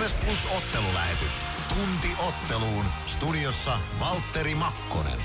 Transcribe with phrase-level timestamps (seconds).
[0.00, 1.46] Ilves Plus ottelulähetys.
[1.68, 2.84] Tunti otteluun.
[3.06, 5.18] Studiossa Valtteri Makkonen.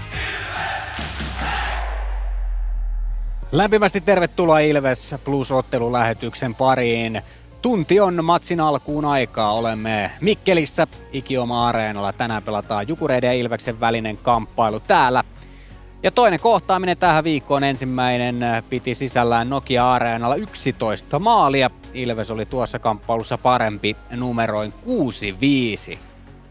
[3.52, 7.22] Lämpimästi tervetuloa Ilves Plus ottelulähetyksen pariin.
[7.62, 9.54] Tunti on matsin alkuun aikaa.
[9.54, 12.14] Olemme Mikkelissä Ikioma Areenalla.
[12.14, 15.24] Tänään pelataan Jukureiden ja Ilveksen välinen kamppailu täällä.
[16.04, 21.70] Ja toinen kohtaaminen tähän viikkoon ensimmäinen piti sisällään Nokia Areenalla 11 maalia.
[21.96, 24.74] Ilves oli tuossa kamppailussa parempi numeroin
[25.94, 25.98] 6-5.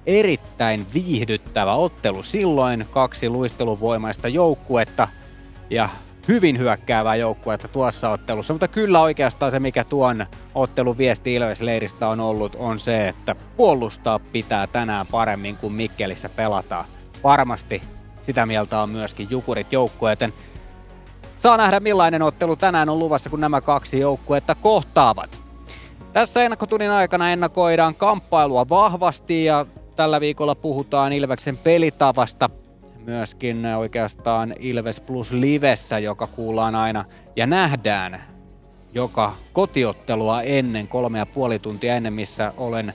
[0.07, 5.09] Erittäin viihdyttävä ottelu silloin, kaksi luisteluvoimaista joukkuetta
[5.71, 5.89] ja
[6.29, 12.21] hyvin hyökkäävää joukkuetta tuossa ottelussa, mutta kyllä oikeastaan se, mikä tuon ottelun viesti Ilves-leiristä on
[12.21, 16.85] ollut, on se, että puolustaa pitää tänään paremmin kuin Mikkelissä pelataan.
[17.25, 17.83] Varmasti
[18.27, 20.33] sitä mieltä on myöskin Jukurit joukkueeten.
[21.45, 25.41] Saa nähdä millainen ottelu tänään on luvassa, kun nämä kaksi joukkuetta kohtaavat.
[26.13, 32.51] Tässä ennakkotunnin aikana ennakoidaan kamppailua vahvasti ja tällä viikolla puhutaan Ilveksen pelitavasta
[33.05, 37.05] myöskin oikeastaan Ilves Plus Livessä, joka kuullaan aina
[37.37, 38.23] ja nähdään
[38.95, 42.95] joka kotiottelua ennen, kolme ja puoli tuntia ennen, missä olen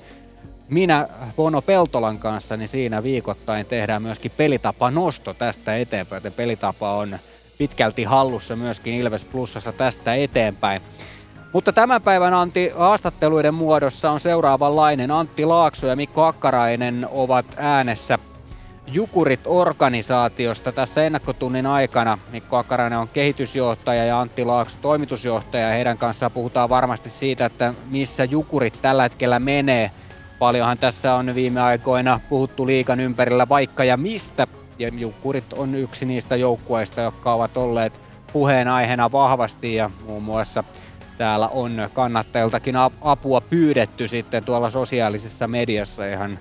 [0.70, 6.94] minä Bono Peltolan kanssa, niin siinä viikoittain tehdään myöskin pelitapa nosto tästä eteenpäin, joten pelitapa
[6.94, 7.20] on
[7.60, 10.82] pitkälti hallussa myöskin Ilves Plusassa tästä eteenpäin.
[11.54, 15.12] Mutta tämän päivän Antti haastatteluiden muodossa on seuraavanlainen.
[15.12, 18.20] Antti Laakso ja Mikko Akkarainen ovat äänessä
[18.88, 22.18] Jukurit-organisaatiosta tässä ennakkotunnin aikana.
[22.32, 25.70] Mikko Akkarainen on kehitysjohtaja ja Antti Laakso toimitusjohtaja.
[25.70, 29.92] Heidän kanssaan puhutaan varmasti siitä, että missä Jukurit tällä hetkellä menee.
[30.40, 34.48] Paljonhan tässä on viime aikoina puhuttu liikan ympärillä vaikka ja mistä.
[34.80, 37.94] Ja Jukurit on yksi niistä joukkueista, jotka ovat olleet
[38.34, 40.64] puheenaiheena vahvasti ja muun muassa
[41.18, 46.40] täällä on kannattajiltakin apua pyydetty sitten tuolla sosiaalisessa mediassa ihan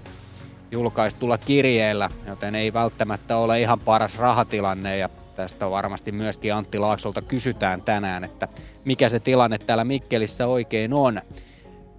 [0.71, 7.23] julkaistulla kirjeellä, joten ei välttämättä ole ihan paras rahatilanne ja tästä varmasti myöskin Antti Laaksolta
[7.23, 8.49] kysytään tänään, että
[8.85, 11.21] mikä se tilanne täällä Mikkelissä oikein on.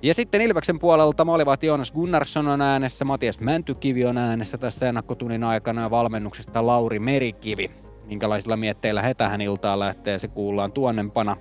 [0.01, 5.43] Ja sitten Ilveksen puolelta maalivat Jonas Gunnarsson on äänessä, Matias Mäntykivi on äänessä tässä ennakkotunnin
[5.43, 7.71] aikana ja valmennuksesta Lauri Merikivi.
[8.05, 11.37] Minkälaisilla mietteillä he tähän iltaan lähtee, se kuullaan tuonnempana.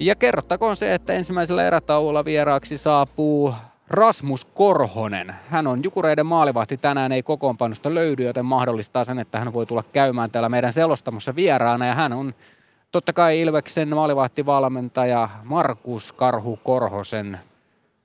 [0.00, 3.54] Ja kerrottakoon se, että ensimmäisellä erätauolla vieraaksi saapuu
[3.90, 5.34] Rasmus Korhonen.
[5.48, 6.76] Hän on Jukureiden maalivahti.
[6.76, 11.36] Tänään ei kokoonpanosta löydy, joten mahdollistaa sen, että hän voi tulla käymään täällä meidän selostamossa
[11.36, 11.86] vieraana.
[11.86, 12.34] Ja hän on
[12.92, 17.38] totta kai Ilveksen maalivahtivalmentaja Markus Karhu Korhosen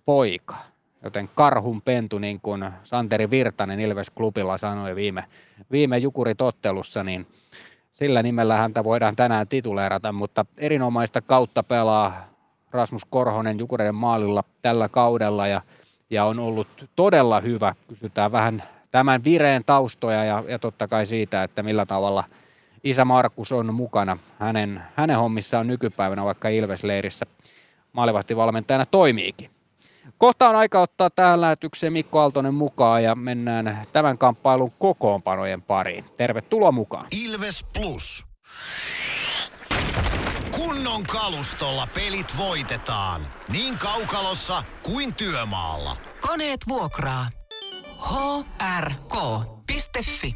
[0.06, 0.56] poika.
[1.04, 5.26] Joten karhun pentu, niin kuin Santeri Virtanen Ilves-klubilla sanoi viime,
[5.72, 7.28] viime Jukurit-ottelussa, niin
[7.94, 12.28] sillä nimellä häntä voidaan tänään tituleerata, mutta erinomaista kautta pelaa
[12.72, 15.62] Rasmus Korhonen Jukureiden maalilla tällä kaudella ja,
[16.10, 17.76] ja on ollut todella hyvä.
[17.88, 22.24] Kysytään vähän tämän vireen taustoja ja, ja totta kai siitä, että millä tavalla
[22.84, 27.26] isä Markus on mukana hänen, hänen hommissaan nykypäivänä, vaikka Ilves-leirissä
[27.94, 29.50] maalivahtivalmentajana toimiikin.
[30.22, 36.06] Kohta on aika ottaa tähän lähetykseen Mikko Aaltonen mukaan ja mennään tämän kamppailun kokoonpanojen pariin.
[36.18, 37.08] Tervetuloa mukaan.
[37.24, 38.26] Ilves Plus.
[40.52, 43.22] Kunnon kalustolla pelit voitetaan.
[43.50, 45.98] Niin kaukalossa kuin työmaalla.
[46.22, 47.28] Koneet vuokraa.
[48.80, 50.36] hrk.fi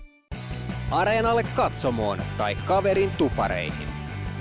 [0.91, 3.88] Areenalle katsomoon tai kaverin tupareihin.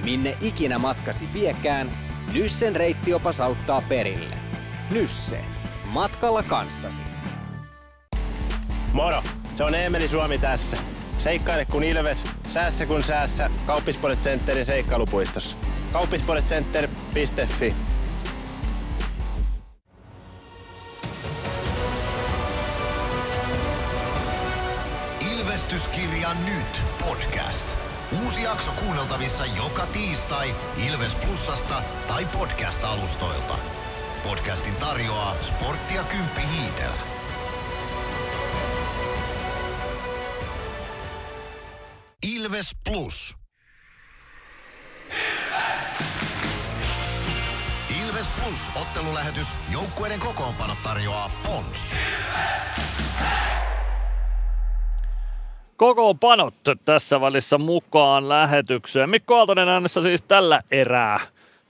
[0.05, 1.93] Minne ikinä matkasi viekään,
[2.33, 4.44] Nyssen reittiopas auttaa perille.
[4.91, 5.45] Nysse.
[5.85, 7.03] Matkalla kanssasi.
[8.93, 9.23] Moro!
[9.57, 10.77] Se on Eemeli Suomi tässä.
[11.19, 13.51] Seikkaile kun ilves, säässä kun säässä.
[13.67, 15.57] Kauppispoilet Centerin seikkailupuistossa.
[15.93, 17.75] Kauppispoiletcenter.fi
[25.39, 27.77] Ilvestyskirja nyt podcast.
[28.25, 30.55] Uusi jakso kuunneltavissa joka tiistai
[30.87, 33.55] Ilves Plusasta tai podcast-alustoilta.
[34.25, 36.95] Podcastin tarjoaa Sporttia Kymppi Hiitelä.
[42.37, 43.37] Ilves Plus.
[48.03, 49.59] Ilves Plus ottelulähetys.
[49.73, 51.95] Joukkueiden kokoonpano tarjoaa Pons.
[55.77, 56.55] Kokoonpanot
[56.85, 59.11] tässä välissä mukaan lähetykseen.
[59.11, 61.21] Mikko Aaltonen äänessä siis tällä erää.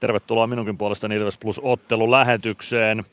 [0.01, 3.05] Tervetuloa minunkin puolestani Ilves Plus ottelulähetykseen,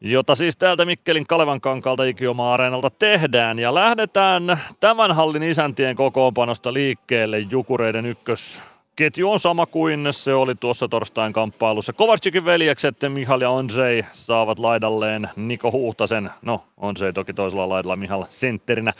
[0.00, 3.58] jota siis täältä Mikkelin Kalevan kankalta Ikioma-areenalta tehdään.
[3.58, 8.62] Ja lähdetään tämän hallin isäntien kokoonpanosta liikkeelle Jukureiden ykkös
[8.96, 11.92] ketju on sama kuin se oli tuossa torstain kamppailussa.
[11.92, 16.30] Kovacikin veljekset Mihal ja Andrzej saavat laidalleen Niko Huhtasen.
[16.42, 18.92] No, Andrzej toki toisella laidalla Mihal sentterinä.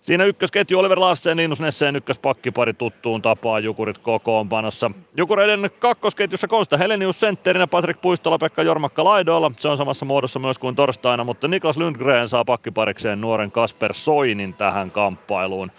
[0.00, 4.90] Siinä ykkösketju Oliver Larsen, Linus Nesseen ykköspakkipari tuttuun tapaan Jukurit kokoonpanossa.
[5.16, 9.50] Jukureiden kakkosketjussa Konsta Helenius sentterinä, Patrik Puistola, Pekka Jormakka laidoilla.
[9.58, 14.54] Se on samassa muodossa myös kuin torstaina, mutta Niklas Lundgren saa pakkiparikseen nuoren Kasper Soinin
[14.54, 15.70] tähän kamppailuun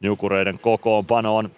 [0.00, 1.50] Jukureiden kokoonpanoon.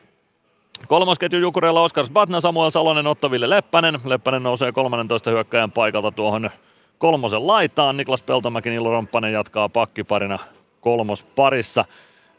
[0.87, 3.99] Kolmas ketju Jukureilla Oskar Batna, Samuel Salonen, Ottaville Leppänen.
[4.05, 6.51] Leppänen nousee 13 hyökkäjän paikalta tuohon
[6.99, 7.97] kolmosen laitaan.
[7.97, 10.39] Niklas Peltomäki, Nilo Romppanen jatkaa pakkiparina
[10.81, 11.85] kolmosparissa.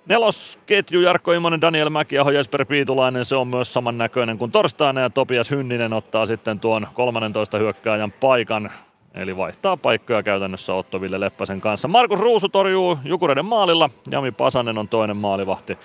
[0.06, 5.10] Nelosketju Jarkko Immonen, Daniel Mäki ja Jesper Piitulainen, se on myös samannäköinen kuin torstaina ja
[5.10, 8.72] Topias Hynninen ottaa sitten tuon 13 hyökkääjän paikan.
[9.14, 11.88] Eli vaihtaa paikkoja käytännössä Otto Ville Leppäsen kanssa.
[11.88, 13.90] Markus Ruusu torjuu Jukureiden maalilla.
[14.12, 15.78] Jami Pasanen on toinen maalivahti.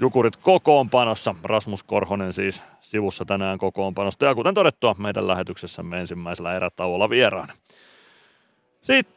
[0.00, 1.34] Jukurit kokoonpanossa.
[1.42, 4.26] Rasmus Korhonen siis sivussa tänään kokoonpanosta.
[4.26, 7.48] Ja kuten todettua, meidän lähetyksessämme ensimmäisellä erätauolla vieraan.
[8.82, 9.13] Sitten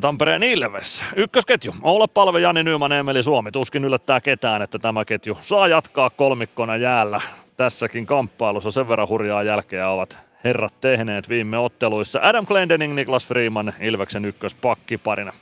[0.00, 1.04] Tampereen Ilves.
[1.16, 1.74] Ykkösketju.
[1.82, 3.52] Oula Palve, Jani Nyman, Emeli Suomi.
[3.52, 7.20] Tuskin yllättää ketään, että tämä ketju saa jatkaa kolmikkona jäällä
[7.56, 8.70] tässäkin kamppailussa.
[8.70, 12.20] Sen verran hurjaa jälkeä ovat herrat tehneet viime otteluissa.
[12.22, 15.32] Adam Glendening, Niklas Freeman, Ilveksen ykköspakkiparina.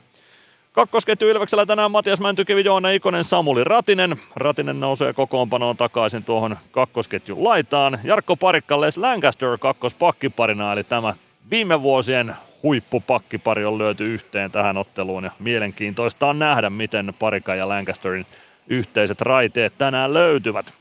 [0.73, 4.17] Kakkosketju Ilveksellä tänään Matias Mäntykivi, Joona Ikonen, Samuli Ratinen.
[4.37, 7.99] Ratinen nousee kokoonpanoon takaisin tuohon kakkosketjun laitaan.
[8.05, 11.15] Jarkko Parikka, Les Lancaster kakkospakkiparina, eli tämä
[11.51, 12.35] viime vuosien
[12.65, 15.25] huippupakkipari on löyty yhteen tähän otteluun.
[15.25, 18.27] Ja mielenkiintoista on nähdä, miten Parika ja Lancasterin
[18.69, 20.75] yhteiset raiteet tänään löytyvät.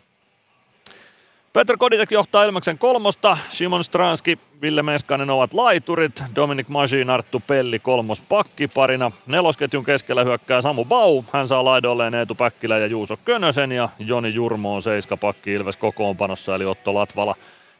[1.53, 7.80] Petr Koditek johtaa Ilmeksen kolmosta, Simon Stranski, Ville Meskanen ovat laiturit, Dominic Majin, Arttu Pelli
[7.80, 9.12] kolmos pakkiparina.
[9.27, 14.33] Nelosketjun keskellä hyökkää Samu Bau, hän saa laidolleen Eetu Päkkilä ja Juuso Könösen ja Joni
[14.33, 17.36] Jurmo on seiska pakki Ilves kokoonpanossa, eli Otto Latvala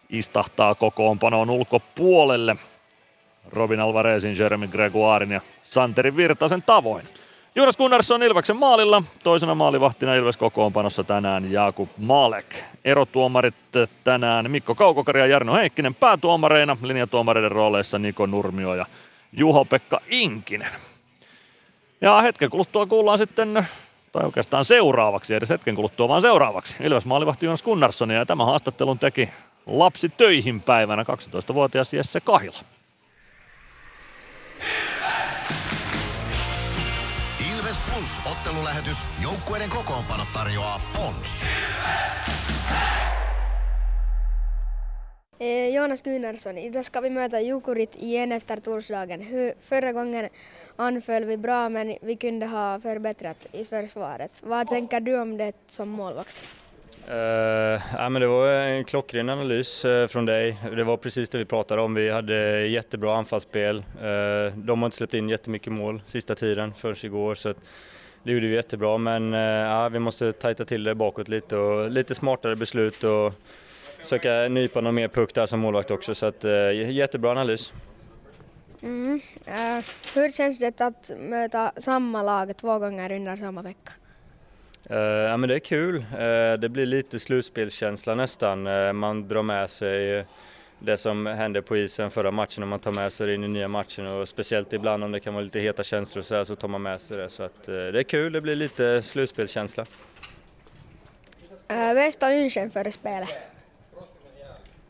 [0.10, 2.56] istahtaa kokoonpanoon ulkopuolelle.
[3.52, 7.06] Robin Alvarezin, Jeremy Gregoirin ja Santeri Virtasen tavoin.
[7.56, 12.56] Jonas Gunnarsson Ilveksen maalilla, toisena maalivahtina Ilves kokoonpanossa tänään Jakub Malek.
[12.86, 13.56] Erotuomarit
[14.04, 18.86] tänään Mikko Kaukokari ja Jarno Heikkinen päätuomareina, linjatuomareiden rooleissa Niko Nurmio ja
[19.32, 20.72] Juho-Pekka Inkinen.
[22.02, 23.68] Ja hetken kuluttua kuullaan sitten,
[24.12, 29.00] tai oikeastaan seuraavaksi, edes hetken kuluttua vaan seuraavaksi, Ilves maalivahti Jonas Gunnarssonia ja tämä haastattelun
[29.00, 29.30] teki
[29.66, 32.60] lapsi töihin päivänä 12-vuotias Jesse Kahila.
[37.52, 39.08] Ilves Plus ottelulähetys.
[39.24, 41.44] Joukkueiden kokoonpano tarjoaa Pons.
[45.74, 49.54] Jonas Gunnarsson, idag ska vi möta Jukurit igen efter torsdagen.
[49.62, 50.30] Förra gången
[50.76, 54.32] anföll vi bra men vi kunde ha förbättrat i försvaret.
[54.44, 56.46] Vad tänker du om det som målvakt?
[57.10, 60.58] Uh, ja, men det var en klockren analys uh, från dig.
[60.76, 61.94] Det var precis det vi pratade om.
[61.94, 63.78] Vi hade jättebra anfallsspel.
[63.78, 67.58] Uh, de har inte släppt in jättemycket mål sista tiden förrän igår så att
[68.24, 72.16] det gjorde vi jättebra men ja, vi måste tajta till det bakåt lite och lite
[72.16, 73.34] smartare beslut och
[74.00, 77.74] försöka nypa någon mer puck där som målvakt också så att jättebra analys.
[78.82, 79.22] Mm.
[80.14, 83.92] hur känns det att möta samma lag två gånger under samma vecka?
[84.92, 85.96] Uh, ja men det är kul.
[85.96, 88.68] Uh, det blir lite slutspelskänsla nästan.
[88.68, 90.26] Uh, man drar med sig
[90.80, 93.48] det som hände på isen förra matchen och man tar med sig det in i
[93.48, 96.56] nya matchen och speciellt ibland om det kan vara lite heta känslor så, här, så
[96.56, 97.30] tar man med sig det.
[97.30, 99.86] Så att, det är kul, det blir lite slutspelskänsla.
[101.68, 103.30] bästa lunchen före spelet?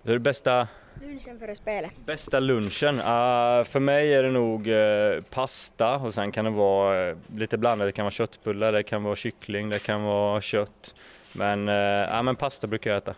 [0.01, 0.67] Det är bästa
[1.01, 1.91] Lunchen före spelet?
[2.05, 2.95] Bästa lunchen?
[2.95, 7.57] Uh, för mig är det nog uh, pasta och sen kan det vara uh, lite
[7.57, 7.87] blandat.
[7.87, 10.95] Det kan vara köttbullar, det kan vara kyckling, det kan vara kött.
[11.33, 13.15] Men, uh, men pasta brukar jag äta.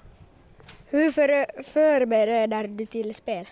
[0.89, 3.45] Hur för, förbereder du till spel?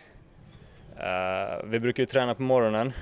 [1.64, 2.94] vi brukar ju träna på morgonen,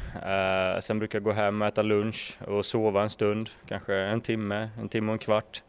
[0.81, 4.69] sen brukar jag gå hem och äta lunch och sova en stund, kanske en timme,
[4.79, 5.63] en timme och en kvart.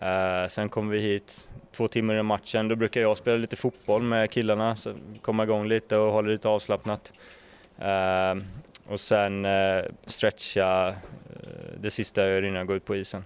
[0.00, 2.68] Eh, sen kommer vi hit två timmar innan matchen.
[2.68, 6.32] Då brukar jag spela lite fotboll med killarna, så komma igång lite och hålla det
[6.32, 7.12] lite avslappnat.
[7.82, 8.42] Uh,
[8.86, 10.94] och sen uh, stretcha
[11.80, 13.24] det sista jag gör innan jag går ut på isen.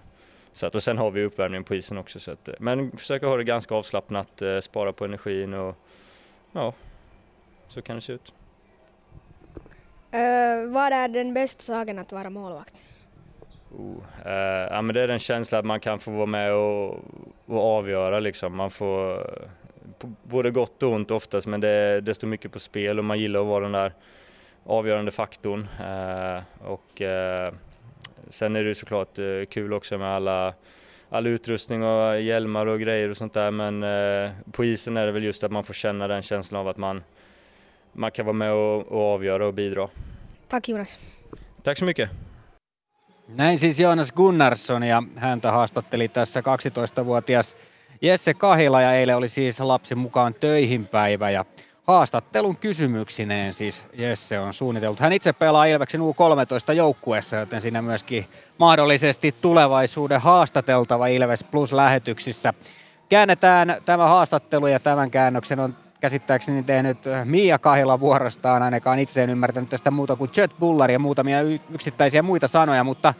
[0.53, 2.19] Så att, och sen har vi uppvärmning på isen också.
[2.19, 5.75] Så att, men försöka ha det ganska avslappnat, spara på energin och
[6.51, 6.73] ja,
[7.67, 8.33] så kan det se ut.
[10.67, 12.83] vad är den bästa saken att vara målvakt?
[13.77, 16.99] Oh, eh, ja, men det är den känslan att man kan få vara med och,
[17.45, 18.55] och avgöra liksom.
[18.55, 19.27] Man får
[20.23, 23.39] både gott och ont oftast men det, det står mycket på spel och man gillar
[23.39, 23.93] att vara den där
[24.63, 25.67] avgörande faktorn.
[25.79, 27.53] Eh, och eh,
[28.27, 30.53] sen är det såklart eh, kul också med alla,
[31.09, 35.11] all utrustning och hjälmar och grejer och sånt där men eh, på isen är det
[35.11, 37.03] väl just att man får känna den känslan av att man,
[37.91, 39.89] man kan vara med och, och avgöra och bidra.
[40.47, 40.99] Tack Jonas.
[41.63, 42.09] Tack så mycket.
[43.35, 47.55] Näin siis Joonas Gunnarsson ja häntä haastatteli tässä 12-vuotias
[48.01, 51.45] Jesse Kahila ja eilen oli siis lapsen mukaan töihin päivä ja
[51.87, 55.03] haastattelun kysymyksineen siis Jesse on suunniteltu.
[55.03, 58.25] Hän itse pelaa Ilveksen U13 joukkueessa, joten siinä myöskin
[58.57, 62.53] mahdollisesti tulevaisuuden haastateltava Ilves Plus lähetyksissä.
[63.09, 69.29] Käännetään tämä haastattelu ja tämän käännöksen on käsittääkseni tehnyt Mia Kahila vuorostaan, ainakaan itse en
[69.29, 71.41] ymmärtänyt tästä muuta kuin Jet Buller ja muutamia
[71.73, 73.13] yksittäisiä muita sanoja, mutta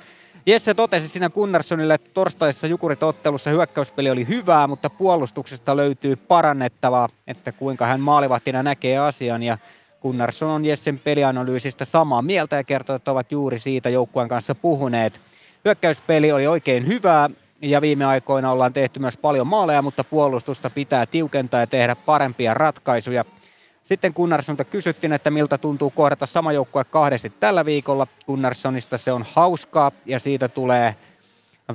[0.45, 7.85] Jesse totesi siinä Gunnarssonille, torstaisessa Jukurit-ottelussa hyökkäyspeli oli hyvää, mutta puolustuksesta löytyy parannettavaa, että kuinka
[7.85, 9.43] hän maalivahtina näkee asian.
[9.43, 9.57] Ja
[10.01, 15.21] Gunnarsson on Jessen pelianalyysistä samaa mieltä ja kertoo, että ovat juuri siitä joukkueen kanssa puhuneet.
[15.65, 17.29] Hyökkäyspeli oli oikein hyvää
[17.62, 22.53] ja viime aikoina ollaan tehty myös paljon maaleja, mutta puolustusta pitää tiukentaa ja tehdä parempia
[22.53, 23.25] ratkaisuja–
[23.84, 28.08] sitten Gunnarssonta kysyttiin, että miltä tuntuu kohdata sama joukkue kahdesti tällä viikolla.
[28.25, 30.96] Gunnarssonista se on hauskaa ja siitä tulee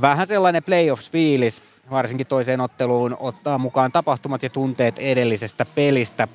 [0.00, 6.28] vähän sellainen playoffs-fiilis, varsinkin toiseen otteluun ottaa mukaan tapahtumat ja tunteet edellisestä pelistä.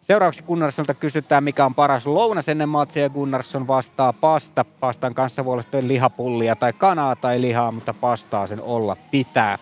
[0.00, 3.08] Seuraavaksi Gunnarssonta kysytään, mikä on paras lounas ennen matsia.
[3.08, 4.64] Gunnarsson vastaa pasta.
[4.64, 9.58] Pastan kanssa voi olla lihapullia tai kanaa tai lihaa, mutta pastaa sen olla pitää.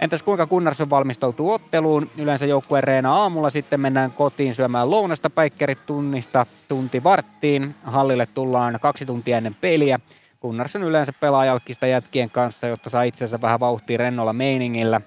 [0.00, 2.10] Entäs kuinka Gunnarsson valmistautuu otteluun?
[2.18, 7.74] Yleensä joukkueen reena aamulla, sitten mennään kotiin syömään lounasta päikkerit tunnista tunti varttiin.
[7.84, 10.00] Hallille tullaan kaksi tuntia ennen peliä.
[10.42, 15.00] Gunnarsson yleensä pelaa jalkista jätkien kanssa, jotta saa itsensä vähän vauhtia rennolla meiningillä.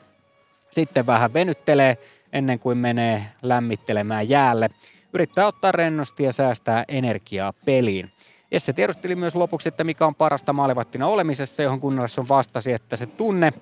[0.71, 1.97] Sitten vähän venyttelee
[2.33, 4.69] ennen kuin menee lämmittelemään jäälle.
[5.13, 8.11] Yrittää ottaa rennosti ja säästää energiaa peliin.
[8.51, 13.05] Jesse tiedusteli myös lopuksi, että mikä on parasta maalivattina olemisessa, johon Gunnarsson vastasi, että se
[13.05, 13.53] tunne,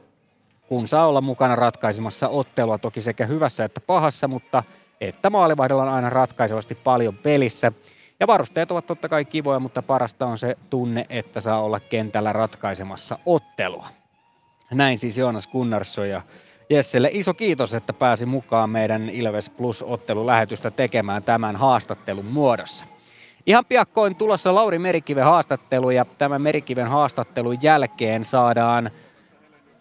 [0.67, 4.63] kun saa olla mukana ratkaisemassa ottelua toki sekä hyvässä että pahassa, mutta
[5.01, 7.71] että maalivahdella on aina ratkaisevasti paljon pelissä.
[8.19, 12.33] Ja varusteet ovat totta kai kivoja, mutta parasta on se tunne, että saa olla kentällä
[12.33, 13.87] ratkaisemassa ottelua.
[14.71, 16.21] Näin siis Joonas Gunnarsson ja
[16.69, 22.85] Jesselle iso kiitos, että pääsi mukaan meidän Ilves Plus-ottelulähetystä tekemään tämän haastattelun muodossa.
[23.45, 28.91] Ihan piakkoin tulossa Lauri Merikiven haastattelu ja tämän Merikiven haastattelun jälkeen saadaan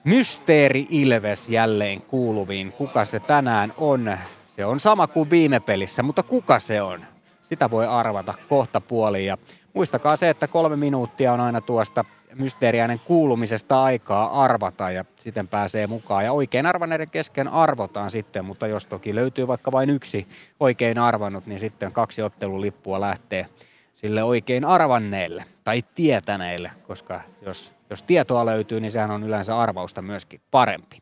[0.04, 2.73] Mysteeri Ilves jälleen kuuluviin.
[2.73, 4.18] Kuka se tänään on?
[4.49, 7.00] Se on sama kuin viime pelissä, mutta kuka se on?
[7.42, 9.26] Sitä voi arvata kohta puoliin.
[9.26, 9.38] Ja
[9.75, 12.04] muistakaa se, että kolme minuuttia on aina tuosta
[12.35, 16.25] mysteeriäinen kuulumisesta aikaa arvata ja sitten pääsee mukaan.
[16.25, 20.29] Ja oikein arvanneiden kesken arvotaan sitten, mutta jos toki löytyy vaikka vain yksi
[20.61, 23.47] oikein arvannut, niin sitten kaksi ottelulippua lähtee
[23.95, 30.03] sille oikein arvanneelle tai tietäneille, koska jos jos tietoa löytyy, niin sehän on yleensä arvausta
[30.03, 30.99] myöskin parempi.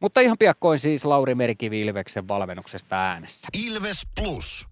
[0.00, 3.48] Mutta ihan piakkoin siis Lauri Merikivi Ilveksen valmennuksesta äänessä.
[3.66, 4.68] Ilves Plus.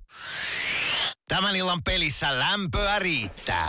[1.28, 3.68] Tämän illan pelissä lämpöä riittää.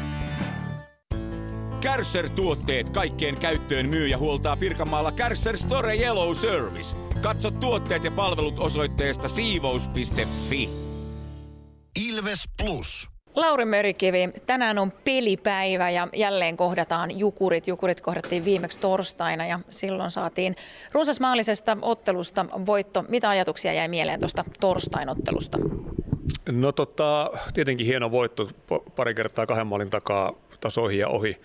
[1.81, 6.95] Kärsser-tuotteet kaikkeen käyttöön myy ja huoltaa Pirkanmaalla Kärsser Store Yellow Service.
[7.21, 10.69] Katso tuotteet ja palvelut osoitteesta siivous.fi.
[12.09, 13.09] Ilves Plus.
[13.35, 17.67] Lauri Merikivi, tänään on pelipäivä ja jälleen kohdataan Jukurit.
[17.67, 20.55] Jukurit kohdattiin viimeksi torstaina ja silloin saatiin
[20.91, 23.05] runsasmaallisesta ottelusta voitto.
[23.07, 25.57] Mitä ajatuksia jäi mieleen tuosta torstainottelusta?
[26.51, 28.49] No tota, tietenkin hieno voitto
[28.95, 31.37] pari kertaa kahden maalin takaa tasoihin ja ohi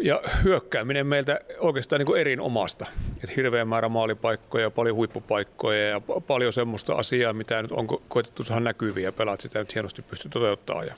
[0.00, 2.86] ja hyökkääminen meiltä oikeastaan niin kuin erinomasta.
[3.24, 8.60] Et hirveä määrä maalipaikkoja, paljon huippupaikkoja ja paljon semmoista asiaa, mitä nyt on koetettu saada
[8.60, 10.86] näkyviä ja pelaat sitä nyt hienosti pystyy toteuttamaan.
[10.86, 10.94] Ja,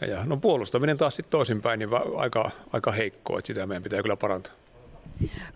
[0.00, 4.02] ja, ja no puolustaminen taas sitten toisinpäin niin aika, aika heikkoa, että sitä meidän pitää
[4.02, 4.52] kyllä parantaa.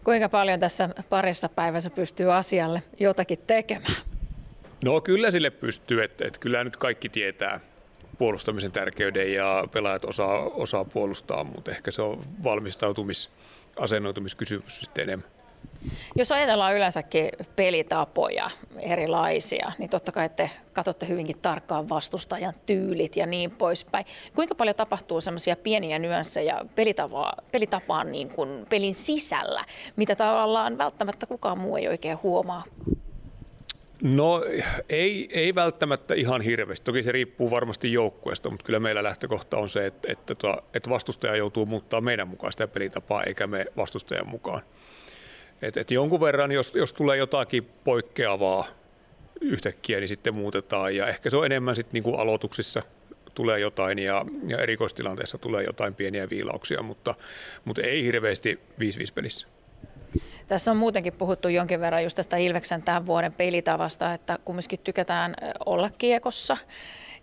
[0.04, 3.96] Kuinka paljon tässä parissa päivässä pystyy asialle jotakin tekemään?
[4.84, 7.60] No kyllä sille pystyy, että, että kyllä nyt kaikki tietää,
[8.18, 13.30] puolustamisen tärkeyden ja pelaajat osaa, osaa puolustaa, mutta ehkä se on valmistautumis,
[13.76, 15.30] asennoitumiskysymys sitten enemmän.
[16.16, 23.26] Jos ajatellaan yleensäkin pelitapoja erilaisia, niin totta kai te katsotte hyvinkin tarkkaan vastustajan tyylit ja
[23.26, 24.06] niin poispäin.
[24.34, 29.64] Kuinka paljon tapahtuu semmoisia pieniä nyanssejä pelitapaa, pelitapaan niin kuin pelin sisällä,
[29.96, 32.64] mitä tavallaan välttämättä kukaan muu ei oikein huomaa?
[34.02, 34.44] No
[34.88, 36.84] ei, ei välttämättä ihan hirveästi.
[36.84, 40.90] Toki se riippuu varmasti joukkueesta, mutta kyllä meillä lähtökohta on se, että, että, tota, että
[40.90, 44.62] vastustaja joutuu muuttaa meidän mukaan sitä pelitapaa, eikä me vastustajan mukaan.
[45.62, 48.66] Et, et jonkun verran, jos, jos tulee jotakin poikkeavaa
[49.40, 50.96] yhtäkkiä, niin sitten muutetaan.
[50.96, 52.82] Ja ehkä se on enemmän sitten niinku aloituksissa
[53.34, 57.14] tulee jotain ja, ja erikoistilanteessa tulee jotain pieniä viilauksia, mutta,
[57.64, 59.55] mutta ei hirveästi 5-5 pelissä.
[60.48, 65.34] Tässä on muutenkin puhuttu jonkin verran just tästä Ilveksen tämän vuoden pelitavasta, että kumminkin tykätään
[65.66, 66.56] olla kiekossa.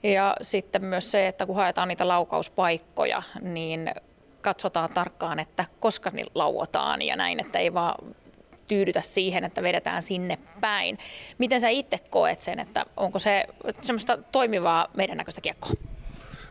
[0.04, 3.92] Ja sitten myös se, että kun haetaan niitä laukauspaikkoja, niin
[4.42, 8.16] katsotaan tarkkaan, että koska ne lauotaan ja näin, että ei vaan
[8.68, 10.98] tyydytä siihen, että vedetään sinne päin.
[11.38, 13.46] Miten sä itse koet sen, että onko se
[13.82, 15.72] semmoista toimivaa meidän näköistä kiekkoa?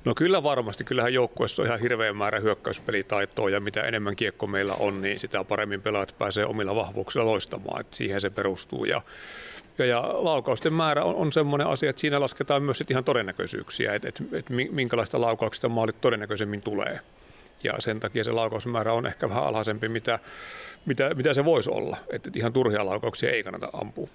[0.04, 0.84] No kyllä varmasti.
[0.84, 5.44] Kyllähän joukkueessa on ihan hirveän määrä hyökkäyspelitaitoa ja mitä enemmän kiekko meillä on, niin sitä
[5.44, 7.80] paremmin pelaajat pääsee omilla vahvuuksilla loistamaan.
[7.80, 8.84] Että siihen se perustuu.
[8.84, 9.02] Ja,
[9.78, 14.08] ja, ja laukausten määrä on, on semmoinen asia, että siinä lasketaan myös ihan todennäköisyyksiä, että,
[14.08, 17.00] että, että minkälaista laukauksista maalit todennäköisemmin tulee.
[17.64, 20.18] Ja sen takia se laukausmäärä on ehkä vähän alhaisempi, mitä,
[20.86, 21.96] mitä, mitä se voisi olla.
[22.10, 24.08] Että ihan turhia laukauksia ei kannata ampua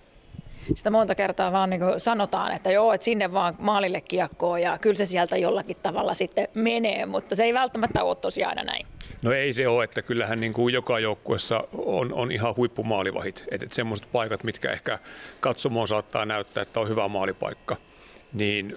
[0.76, 4.96] sitä monta kertaa vaan niin sanotaan, että joo, että sinne vaan maalille kiekkoon ja kyllä
[4.96, 8.88] se sieltä jollakin tavalla sitten menee, mutta se ei välttämättä ole tosiaan aina näin.
[9.22, 13.44] No ei se ole, että kyllähän niin kuin joka joukkuessa on, on ihan huippumaalivahit.
[13.52, 15.00] Että et semmoiset paikat, mitkä ehkä
[15.40, 17.78] katsomoon saattaa näyttää, että on hyvä maalipaikka,
[18.34, 18.76] niin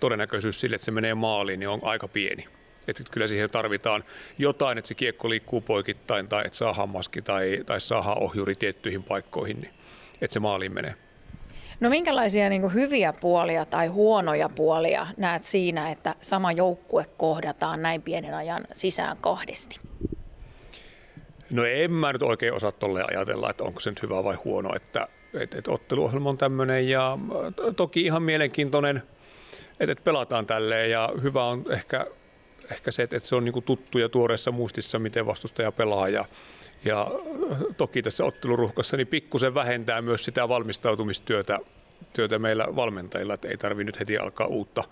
[0.00, 2.46] todennäköisyys sille, että se menee maaliin, niin on aika pieni.
[2.88, 4.04] Että kyllä siihen tarvitaan
[4.38, 9.02] jotain, että se kiekko liikkuu poikittain tai että saa maski tai, tai saa ohjuri tiettyihin
[9.02, 9.74] paikkoihin, niin
[10.20, 10.94] että se maaliin menee.
[11.80, 18.02] No minkälaisia niin hyviä puolia tai huonoja puolia näet siinä, että sama joukkue kohdataan näin
[18.02, 19.80] pienen ajan sisään kahdesti?
[21.50, 24.70] No en mä nyt oikein osaa tolle ajatella, että onko se nyt hyvä vai huono,
[24.76, 27.18] että, että, että otteluohjelma on tämmöinen ja
[27.76, 29.02] toki ihan mielenkiintoinen,
[29.80, 32.06] että, että pelataan tälleen ja hyvä on ehkä,
[32.72, 36.24] ehkä se, että se on niin tuttu ja tuoreessa muistissa, miten vastustaja pelaa ja,
[36.84, 37.06] ja
[37.76, 41.58] toki tässä otteluruhkassa niin pikkusen vähentää myös sitä valmistautumistyötä
[42.12, 44.84] työtä meillä valmentajilla, että ei tarvitse nyt heti alkaa uutta,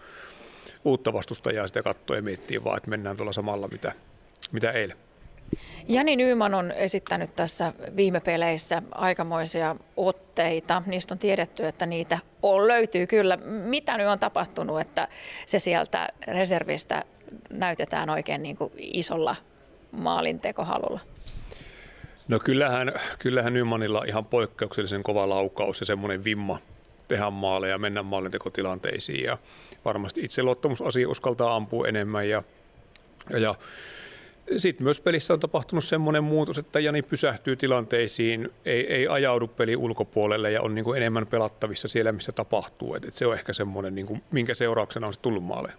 [0.85, 3.93] uutta vastustajaa sitä katsoa ja miettiä, vaan että mennään tuolla samalla, mitä,
[4.53, 4.97] mitä eilen.
[5.89, 10.83] Jani Nyyman on esittänyt tässä viime peleissä aikamoisia otteita.
[10.87, 13.37] Niistä on tiedetty, että niitä on, löytyy kyllä.
[13.47, 15.09] Mitä nyt on tapahtunut, että
[15.47, 17.03] se sieltä reservistä
[17.51, 19.37] näytetään oikein niin kuin isolla
[19.91, 21.01] maalintekohalulla?
[22.29, 26.59] No kyllähän, kyllähän Nymanilla ihan poikkeuksellisen kova laukaus ja semmoinen vimma
[27.09, 29.25] tehdä maaleja ja mennä maalintekotilanteisiin.
[29.25, 29.39] Ja
[29.85, 32.29] varmasti itseluottamusasia uskaltaa ampua enemmän.
[32.29, 32.43] Ja,
[33.31, 33.55] ja,
[34.51, 39.47] ja sitten myös pelissä on tapahtunut semmoinen muutos, että Jani pysähtyy tilanteisiin, ei, ei ajaudu
[39.47, 42.95] peli ulkopuolelle ja on niin kuin enemmän pelattavissa siellä, missä tapahtuu.
[42.95, 45.75] Et, et se on ehkä semmoinen, niin kuin, minkä seurauksena on tullut maaleja.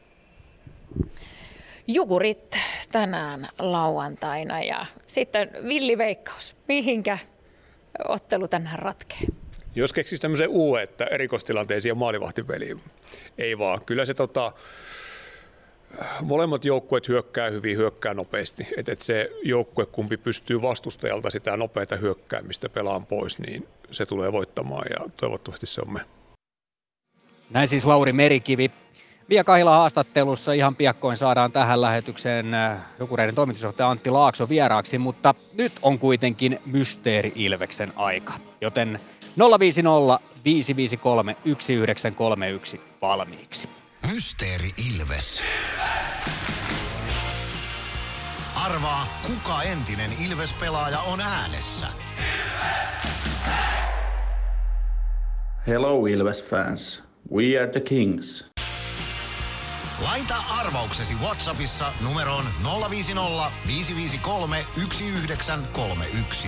[1.87, 2.57] Jukurit
[2.91, 6.55] tänään lauantaina ja sitten villiveikkaus.
[6.67, 7.17] Mihinkä
[8.07, 9.27] ottelu tänään ratkee?
[9.77, 12.81] Jos keksisi tämmöisen uuden, että erikoistilanteisiin ja maalivahtipeliin,
[13.37, 13.81] ei vaan.
[13.85, 14.51] Kyllä se tota,
[16.21, 18.67] molemmat joukkueet hyökkää hyvin, hyökkää nopeasti.
[18.77, 24.31] Että et se joukkue, kumpi pystyy vastustajalta sitä nopeata hyökkäämistä pelaan pois, niin se tulee
[24.31, 25.99] voittamaan ja toivottavasti se on me.
[27.49, 28.71] Näin siis Lauri Merikivi.
[29.29, 35.35] Via Kahila haastattelussa ihan piakkoin saadaan tähän lähetykseen äh, Jukureiden toimitusjohtaja Antti Laakso vieraaksi, mutta
[35.57, 38.33] nyt on kuitenkin Mysteeri Ilveksen aika.
[38.61, 38.99] Joten
[39.37, 43.69] 050 553 1931 valmiiksi.
[44.11, 45.43] Mysteeri Ilves.
[48.55, 51.87] Arvaa, kuka entinen Ilves-pelaaja on äänessä.
[55.67, 57.03] Hello Ilves fans.
[57.31, 58.45] We are the Kings.
[60.03, 62.43] Laita arvauksesi Whatsappissa numeroon
[62.89, 66.47] 050 553 1931.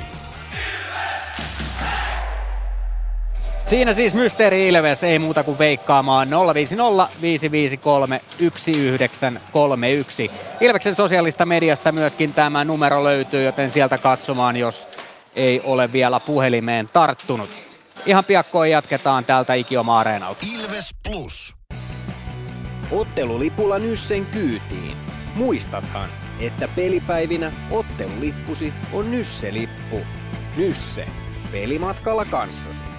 [3.69, 10.31] Siinä siis Mysteeri Ilves, ei muuta kuin veikkaamaan 050 553 1931.
[10.61, 14.87] Ilveksen sosiaalista mediasta myöskin tämä numero löytyy, joten sieltä katsomaan, jos
[15.35, 17.49] ei ole vielä puhelimeen tarttunut.
[18.05, 20.45] Ihan piakkoin jatketaan täältä Ikioma Areenalta.
[20.55, 21.55] Ilves Plus.
[22.91, 24.97] Ottelulipulla Nyssen kyytiin.
[25.35, 29.99] Muistathan, että pelipäivinä ottelulippusi on Nysse-lippu.
[30.57, 31.07] Nysse.
[31.51, 32.98] Pelimatkalla kanssasi.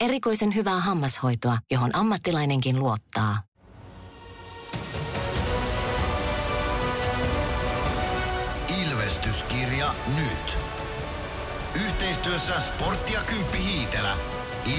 [0.00, 3.42] Erikoisen hyvää hammashoitoa, johon ammattilainenkin luottaa.
[8.82, 10.58] Ilvestyskirja nyt.
[11.86, 14.16] Yhteistyössä Sportti ja Kymppi Hiitelä.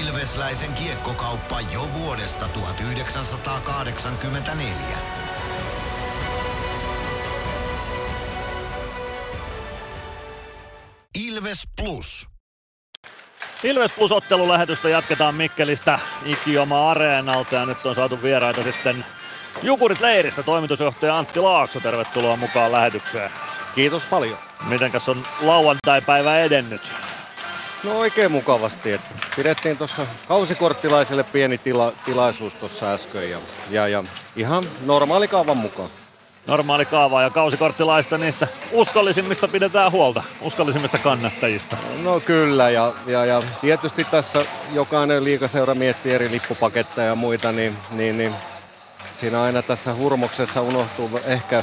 [0.00, 4.98] Ilvesläisen kiekkokauppa jo vuodesta 1984.
[11.14, 12.28] Ilves Plus.
[13.64, 19.04] Ilves Plus ottelulähetystä jatketaan Mikkelistä Ikioma Areenalta ja nyt on saatu vieraita sitten
[19.62, 20.42] Jukurit Leiristä.
[20.42, 23.30] Toimitusjohtaja Antti Laakso, tervetuloa mukaan lähetykseen.
[23.74, 24.38] Kiitos paljon.
[24.68, 26.92] Mitenkäs on lauantai-päivä edennyt?
[27.84, 28.92] No oikein mukavasti.
[28.92, 33.38] Että pidettiin tuossa kausikorttilaiselle pieni tila, tilaisuus tuossa äsken ja,
[33.70, 34.04] ja, ja
[34.36, 35.90] ihan normaali kaavan mukaan.
[36.50, 41.76] Normaali kaava ja kausikorttilaista niistä uskollisimmista pidetään huolta, uskollisimmista kannattajista.
[42.02, 47.76] No kyllä ja, ja, ja tietysti tässä jokainen liikaseura miettii eri lippupaketteja ja muita, niin,
[47.90, 48.34] niin, niin
[49.20, 51.62] siinä aina tässä hurmoksessa unohtuu ehkä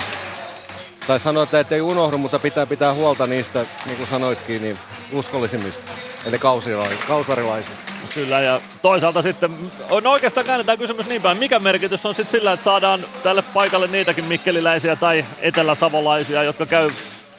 [1.07, 4.79] tai sanotaan, että ei unohdu, mutta pitää pitää huolta niistä, niin kuin sanoitkin, niin
[5.11, 5.91] uskollisimmista,
[6.25, 6.39] eli
[7.07, 7.86] kausarilaisista.
[8.17, 9.51] Kyllä, ja toisaalta sitten,
[10.03, 13.87] no oikeastaan käännetään kysymys niin päin, mikä merkitys on sitten sillä, että saadaan tälle paikalle
[13.87, 16.89] niitäkin mikkeliläisiä tai eteläsavolaisia, jotka käy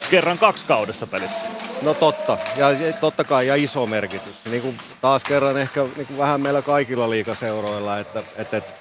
[0.09, 1.47] kerran kaksi kaudessa pelissä?
[1.81, 2.67] No totta, ja
[3.01, 4.45] totta kai, ja iso merkitys.
[4.45, 8.73] Niin kuin taas kerran ehkä niin kuin vähän meillä kaikilla liikaseuroilla, että, että, että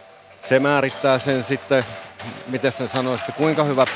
[0.42, 1.84] se määrittää sen sitten,
[2.46, 3.88] miten sen sanoisi, että kuinka hyvät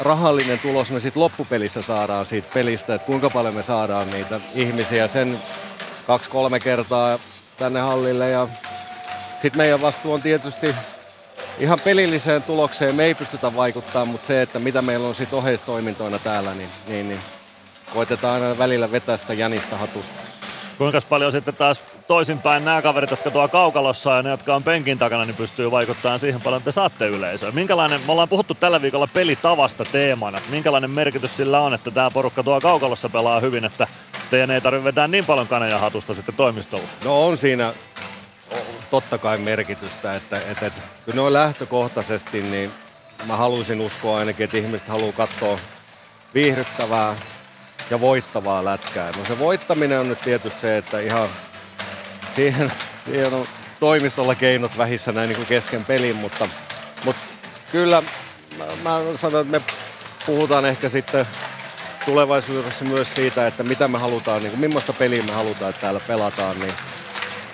[0.00, 5.08] rahallinen tulos me sitten loppupelissä saadaan siitä pelistä, että kuinka paljon me saadaan niitä ihmisiä
[5.08, 5.38] sen
[6.06, 7.18] kaksi-kolme kertaa
[7.58, 8.48] tänne hallille ja
[9.42, 10.74] sitten meidän vastuu on tietysti
[11.58, 16.18] ihan pelilliseen tulokseen me ei pystytä vaikuttamaan, mutta se, että mitä meillä on sitten oheistoimintoina
[16.18, 17.20] täällä, niin, niin, niin
[17.92, 20.14] koitetaan aina välillä vetää sitä jänistä hatusta.
[20.78, 24.98] Kuinka paljon sitten taas toisinpäin nämä kaverit, jotka tuo kaukalossa ja ne, jotka on penkin
[24.98, 27.50] takana, niin pystyy vaikuttamaan siihen paljon, että te saatte yleisöä.
[27.50, 30.38] Minkälainen, me ollaan puhuttu tällä viikolla pelitavasta teemana.
[30.50, 33.86] Minkälainen merkitys sillä on, että tämä porukka tuo kaukalossa pelaa hyvin, että
[34.30, 36.88] teidän ei tarvitse vetää niin paljon kaneja hatusta sitten toimistolla?
[37.04, 37.72] No on siinä
[38.90, 42.70] totta kai merkitystä, että, että, että kyllä noin lähtökohtaisesti, niin
[43.26, 45.58] mä haluaisin uskoa ainakin, että ihmiset haluaa katsoa
[46.34, 47.14] viihdyttävää,
[47.90, 49.10] ja voittavaa lätkää.
[49.18, 51.28] No se voittaminen on nyt tietysti se, että ihan
[52.36, 52.72] siihen,
[53.04, 53.46] siihen on
[53.80, 56.48] toimistolla keinot vähissä näin niin kuin kesken pelin, mutta,
[57.04, 57.22] mutta
[57.72, 58.02] kyllä
[58.58, 59.64] mä, mä sanon, että me
[60.26, 61.26] puhutaan ehkä sitten
[62.04, 66.00] tulevaisuudessa myös siitä, että mitä me halutaan, niin kuin, millaista peliä me halutaan, että täällä
[66.06, 66.72] pelataan, niin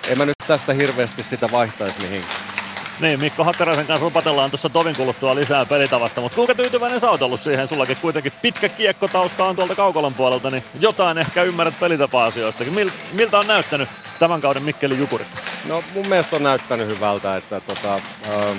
[0.07, 2.51] en mä nyt tästä hirveästi sitä vaihtaisi mihinkään.
[2.99, 7.21] Niin, Mikko Hakkaraisen kanssa lupatellaan tuossa tovin kuluttua lisää pelitavasta, mutta kuinka tyytyväinen sä oot
[7.21, 7.67] ollut siihen?
[7.67, 12.73] Sullakin kuitenkin pitkä kiekkotausta on tuolta Kaukolan puolelta, niin jotain ehkä ymmärrät pelitapa-asioistakin.
[12.73, 13.89] Mil, miltä on näyttänyt
[14.21, 15.27] tämän kauden Mikkeli Jukurit?
[15.65, 18.57] No mun mielestä on näyttänyt hyvältä, että tota, ähm,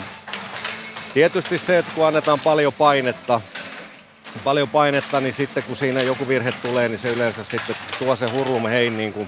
[1.15, 3.41] tietysti se, että kun annetaan paljon painetta,
[4.45, 8.31] paljon painetta, niin sitten kun siinä joku virhe tulee, niin se yleensä sitten tuo se
[8.31, 9.27] hurlum hei niin kuin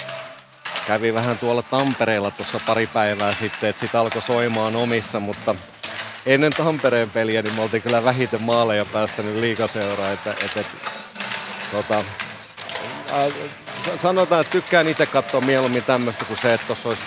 [0.86, 5.54] kävi vähän tuolla Tampereella tuossa pari päivää sitten, että sitten alkoi soimaan omissa, mutta
[6.26, 10.76] ennen Tampereen peliä niin me oltiin kyllä vähiten maaleja päästänyt liikaseuraa, että, että, että
[11.72, 12.04] tota,
[13.98, 17.02] sanotaan, että tykkään itse katsoa mieluummin tämmöistä kuin se, että tuossa olisi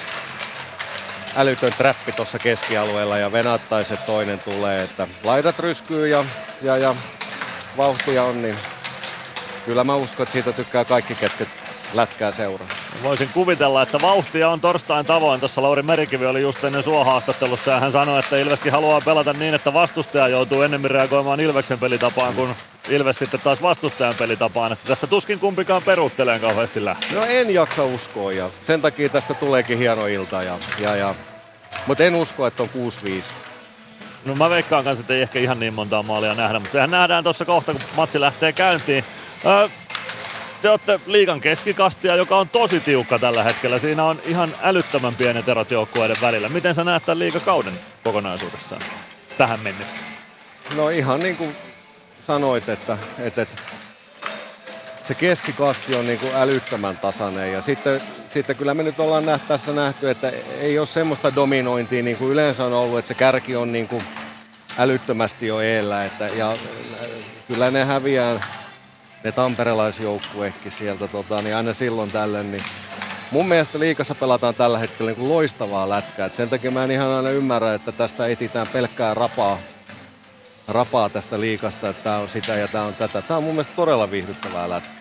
[1.35, 6.25] älytön trappi tuossa keskialueella ja venattaisi, toinen tulee, että laidat ryskyy ja,
[6.61, 6.95] ja, ja
[7.77, 8.55] vauhtia on, niin
[9.65, 11.45] kyllä mä uskon, että siitä tykkää kaikki, ketkä
[11.93, 12.67] lätkää seuraa.
[13.03, 15.39] Voisin kuvitella, että vauhtia on torstain tavoin.
[15.39, 19.33] Tuossa Lauri Merikivi oli just ennen sua haastattelussa ja hän sanoi, että Ilveskin haluaa pelata
[19.33, 22.55] niin, että vastustaja joutuu ennemmin reagoimaan Ilveksen pelitapaan kuin
[22.89, 24.71] Ilves sitten taas vastustajan pelitapaan.
[24.71, 27.11] Että tässä tuskin kumpikaan peruuttelee kauheasti lähtee.
[27.11, 30.43] No en jaksa uskoa ja sen takia tästä tuleekin hieno ilta.
[30.43, 31.15] Ja, ja, ja.
[31.87, 33.23] Mutta en usko, että on 6-5.
[34.25, 37.23] No mä veikkaan kanssa, että ei ehkä ihan niin montaa maalia nähdä, mutta sehän nähdään
[37.23, 39.05] tuossa kohta, kun matsi lähtee käyntiin.
[39.45, 39.69] Öö,
[40.61, 43.79] te olette liigan keskikastia, joka on tosi tiukka tällä hetkellä.
[43.79, 46.49] Siinä on ihan älyttömän pienet erot joukkueiden välillä.
[46.49, 48.81] Miten sä näet tämän liigakauden kokonaisuudessaan
[49.37, 50.03] tähän mennessä?
[50.75, 51.55] No ihan niin kuin
[52.27, 53.61] sanoit, että, että, että
[55.03, 59.47] se keskikasti on niin kuin älyttömän tasainen ja sitten, sitten kyllä me nyt ollaan nähty,
[59.47, 63.55] tässä nähty, että ei ole semmoista dominointia niin kuin yleensä on ollut, että se kärki
[63.55, 64.03] on niin kuin
[64.77, 66.57] älyttömästi jo eellä että, ja
[67.47, 68.39] kyllä ne häviää
[69.23, 72.63] ne tamperelaisjoukkuekin sieltä, tota, niin aina silloin tällöin, niin
[73.31, 76.25] mun mielestä liikassa pelataan tällä hetkellä niin kuin loistavaa lätkää.
[76.25, 79.57] Et sen takia mä en ihan aina ymmärrä, että tästä etitään pelkkää rapaa,
[80.67, 83.21] rapaa tästä liikasta, että tämä on sitä ja tämä on tätä.
[83.21, 84.97] Tämä on mun mielestä todella viihdyttävää lätkää.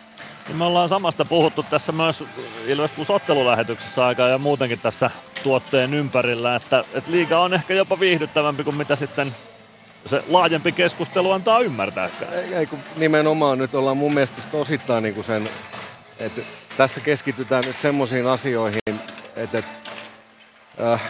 [0.55, 2.24] Me ollaan samasta puhuttu tässä myös
[2.66, 5.11] Ilves Plus ottelulähetyksessä aikaa ja muutenkin tässä
[5.42, 9.35] tuotteen ympärillä, että, että liiga on ehkä jopa viihdyttävämpi kuin mitä sitten
[10.07, 12.11] se laajempi keskustelu antaa ymmärtää.
[12.33, 15.49] Ei, ei kun nimenomaan nyt ollaan mun mielestä sit osittain niin kuin sen,
[16.19, 16.40] että
[16.77, 18.81] tässä keskitytään nyt semmoisiin asioihin,
[19.37, 19.62] että,
[20.92, 21.01] äh,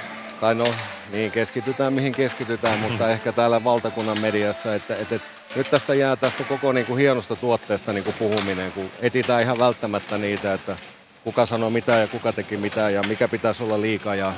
[0.40, 0.66] tai no
[1.12, 6.16] niin keskitytään mihin keskitytään, mutta ehkä täällä valtakunnan mediassa, että, että, että nyt tästä jää
[6.16, 10.76] tästä koko niin kuin hienosta tuotteesta niin kuin puhuminen, kun etitään ihan välttämättä niitä, että
[11.24, 14.32] kuka sanoi mitä ja kuka teki mitä ja mikä pitäisi olla liikaa ja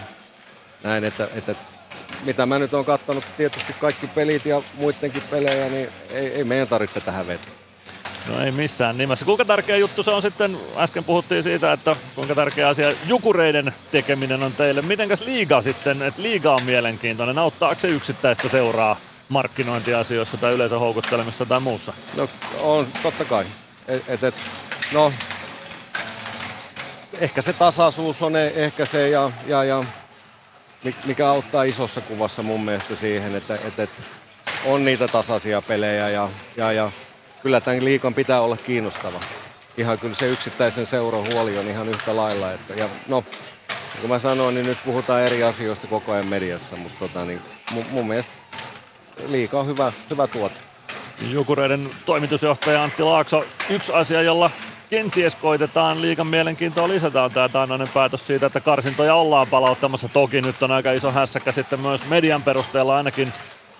[0.84, 1.54] näin, että, että
[2.24, 6.68] mitä mä nyt oon katsonut tietysti kaikki pelit ja muidenkin pelejä, niin ei, ei meidän
[6.68, 7.58] tarvitse tähän vetoa.
[8.28, 9.24] No ei missään nimessä.
[9.24, 14.42] Kuinka tärkeä juttu se on sitten, äsken puhuttiin siitä, että kuinka tärkeä asia jukureiden tekeminen
[14.42, 14.82] on teille.
[14.82, 18.96] Mitenkäs liiga sitten, että liiga on mielenkiintoinen, auttaako se yksittäistä seuraa
[19.28, 21.92] markkinointiasioissa tai yleensä houkuttelemisessa tai muussa?
[22.16, 22.28] No
[22.60, 23.44] on, totta kai.
[23.88, 24.34] Et, et, et,
[24.92, 25.12] no,
[27.20, 29.84] ehkä se tasaisuus on ehkä se ja, ja, ja
[31.04, 34.02] mikä auttaa isossa kuvassa mun mielestä siihen, että, että, että
[34.64, 36.92] on niitä tasaisia pelejä ja, ja, ja
[37.42, 39.20] kyllä tämän liikan pitää olla kiinnostava.
[39.76, 42.52] Ihan kyllä se yksittäisen seuran huoli on ihan yhtä lailla.
[42.52, 43.24] Että, ja no,
[44.00, 47.40] kuin mä sanoin, niin nyt puhutaan eri asioista koko ajan mediassa, mutta tota, niin
[47.72, 48.32] mun, mun mielestä
[49.26, 50.54] liika on hyvä, hyvä tuote.
[51.30, 54.50] Jukureiden toimitusjohtaja Antti Laakso, yksi asia, jolla
[54.90, 60.08] kenties koitetaan liikan mielenkiintoa lisätä on tämä taannoinen päätös siitä, että karsintoja ollaan palauttamassa.
[60.08, 63.32] Toki nyt on aika iso hässäkkä sitten myös median perusteella ainakin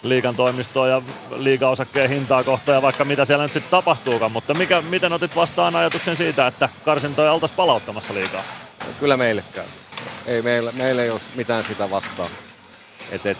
[0.02, 1.02] liikan toimistoa ja
[1.36, 4.32] liigaosakkeen hintaa kohtaan ja vaikka mitä siellä nyt sitten tapahtuukaan.
[4.32, 8.42] Mutta mikä, miten otit vastaan ajatuksen siitä, että karsintoja oltaisiin palauttamassa liikaa?
[9.00, 9.66] Kyllä meille käy.
[10.26, 12.30] Ei meillä, meillä ei ole mitään sitä vastaan.
[13.10, 13.38] Et, et,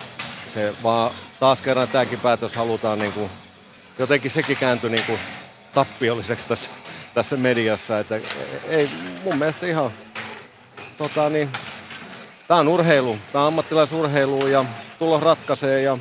[0.55, 3.31] se vaan taas kerran tämäkin päätös halutaan niin kuin,
[3.99, 5.19] jotenkin sekin kääntyi niin kuin
[5.75, 6.71] tappiolliseksi tässä,
[7.19, 7.99] tässä mediassa.
[7.99, 8.21] Että
[8.69, 8.91] ei
[9.25, 9.91] mun mielestä ihan,
[10.99, 11.49] tota niin,
[12.49, 14.65] tämä on urheilu, tämä on ammattilaisurheilu ja
[14.99, 15.99] tulos ratkaisee ja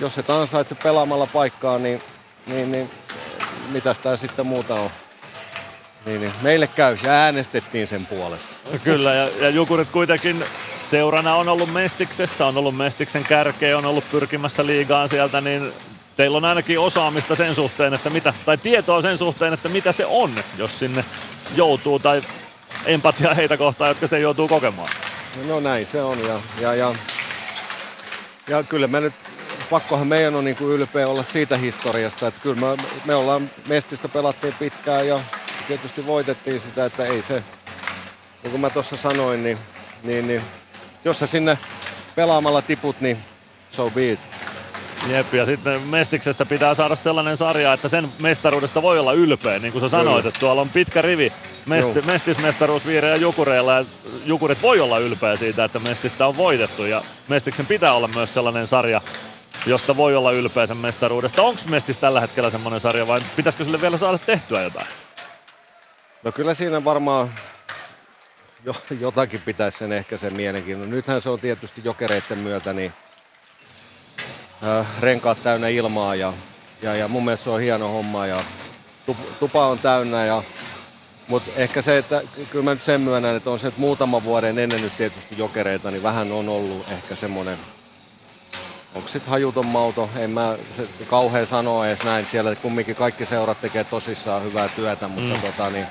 [0.00, 2.02] jos et ansaitse pelaamalla paikkaa, niin,
[2.46, 2.90] niin, niin
[3.68, 4.90] mitäs tää sitten muuta on.
[6.06, 6.32] Niin, niin.
[6.42, 8.54] Meille käy ja äänestettiin sen puolesta.
[8.84, 10.44] Kyllä, ja, ja Jukurit kuitenkin
[10.76, 15.72] seurana on ollut Mestiksessä, on ollut Mestiksen kärkeä, on ollut pyrkimässä liigaan sieltä, niin
[16.16, 20.06] teillä on ainakin osaamista sen suhteen, että mitä, tai tietoa sen suhteen, että mitä se
[20.06, 21.04] on, jos sinne
[21.56, 22.22] joutuu, tai
[22.86, 24.88] empatia heitä kohtaan, jotka sitten joutuu kokemaan.
[25.48, 26.94] No näin se on, ja, ja, ja,
[28.48, 29.14] ja kyllä me nyt
[29.70, 34.08] pakkohan meidän on niin kuin ylpeä olla siitä historiasta, että kyllä me, me ollaan Mestistä
[34.08, 35.20] pelattiin pitkään ja
[35.68, 37.42] tietysti voitettiin sitä, että ei se,
[38.42, 39.58] niin kuin mä tuossa sanoin, niin,
[40.02, 40.42] niin, niin
[41.04, 41.58] jos sä sinne
[42.14, 43.18] pelaamalla tiput, niin
[43.70, 44.35] so be it.
[45.08, 49.72] Jep, ja sitten Mestiksestä pitää saada sellainen sarja, että sen mestaruudesta voi olla ylpeä, niin
[49.72, 50.28] kuin sä sanoit, Kyllä.
[50.28, 51.32] että tuolla on pitkä rivi
[51.66, 53.84] mesti, mestismestaruus Viire ja Jukureilla, ja
[54.24, 58.66] Jukurit voi olla ylpeä siitä, että Mestistä on voitettu, ja Mestiksen pitää olla myös sellainen
[58.66, 59.00] sarja,
[59.66, 61.42] josta voi olla ylpeä sen mestaruudesta.
[61.42, 64.86] Onko Mestis tällä hetkellä semmoinen sarja vai pitäisikö sille vielä saada tehtyä jotain?
[66.22, 67.30] No kyllä siinä varmaan
[69.00, 70.90] jotakin pitäisi sen ehkä sen mielenkiinnon.
[70.90, 72.92] Nythän se on tietysti jokereiden myötä niin
[75.00, 76.32] renkaat täynnä ilmaa ja,
[76.82, 78.44] ja, ja mun mielestä se on hieno homma ja
[79.40, 80.42] tupa on täynnä ja
[81.28, 84.58] mutta ehkä se, että kyllä mä nyt sen myönnän, että on se, että muutama vuoden
[84.58, 87.58] ennen nyt tietysti jokereita, niin vähän on ollut ehkä semmoinen
[88.96, 92.26] onko sitten hajuton mauto, en mä se, kauhean sanoa edes näin.
[92.26, 95.40] Siellä kumminkin kaikki seurat tekee tosissaan hyvää työtä, mutta mm.
[95.40, 95.86] tota, niin,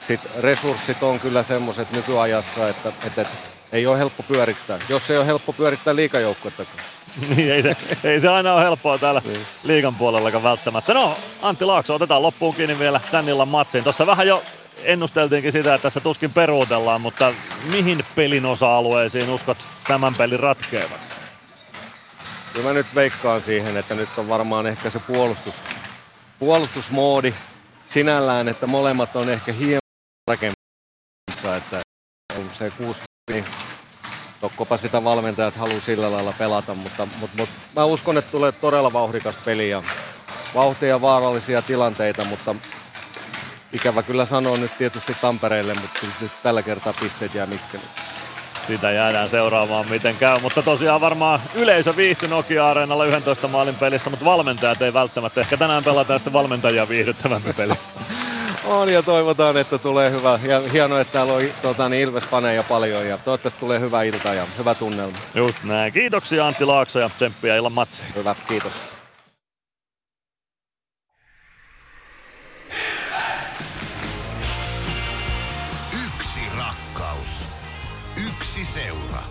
[0.00, 3.36] sit resurssit on kyllä semmoiset nykyajassa, että, että, että
[3.72, 4.78] ei ole helppo pyörittää.
[4.88, 6.64] Jos ei ole helppo pyörittää liikajoukkuetta.
[7.36, 9.46] niin, ei se, ei se aina ole helppoa täällä niin.
[9.62, 10.94] liigan puolellakaan välttämättä.
[10.94, 13.84] No, Antti Laakso, otetaan loppuun kiinni vielä tän illan matsiin.
[13.84, 14.42] Tuossa vähän jo
[14.82, 17.34] ennusteltiinkin sitä, että tässä tuskin peruutellaan, mutta
[17.70, 21.00] mihin pelin osa-alueisiin uskot tämän pelin ratkeavat?
[22.52, 25.54] Kyllä mä nyt veikkaan siihen, että nyt on varmaan ehkä se puolustus,
[26.38, 27.34] puolustusmoodi
[27.88, 29.80] sinällään, että molemmat on ehkä hieman
[30.30, 31.80] rakennassa, että
[32.52, 33.00] se kuusi
[33.30, 33.44] niin
[34.40, 38.92] tokkopa sitä valmentajat haluaa sillä lailla pelata, mutta, mutta, mutta mä uskon, että tulee todella
[38.92, 39.82] vauhdikas peli ja
[40.54, 42.54] vauhtia ja vaarallisia tilanteita, mutta
[43.72, 47.88] ikävä kyllä sanoa nyt tietysti Tampereelle, mutta nyt tällä kertaa pisteet jää Mikkeliin.
[48.66, 54.24] sitä jäädään seuraamaan miten käy, mutta tosiaan varmaan yleisö viihtyi Nokia-areenalla 11 maalin pelissä, mutta
[54.24, 55.40] valmentajat ei välttämättä.
[55.40, 57.74] Ehkä tänään pelataan sitten valmentajia viihdyttävämpi peli.
[58.66, 60.40] On ja toivotaan, että tulee hyvä.
[60.42, 64.46] Ja hienoa, että täällä on tota, niin Ilves-faneja paljon ja toivottavasti tulee hyvä ilta ja
[64.58, 65.18] hyvä tunnelma.
[65.34, 65.92] Just näin.
[65.92, 68.04] Kiitoksia Antti Laakso ja tsemppiä illan matsi.
[68.16, 68.72] Hyvä, kiitos.
[76.06, 77.48] Yksi rakkaus.
[78.28, 79.22] Yksi seura.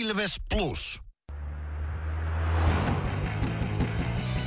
[0.00, 1.07] Ilves Plus.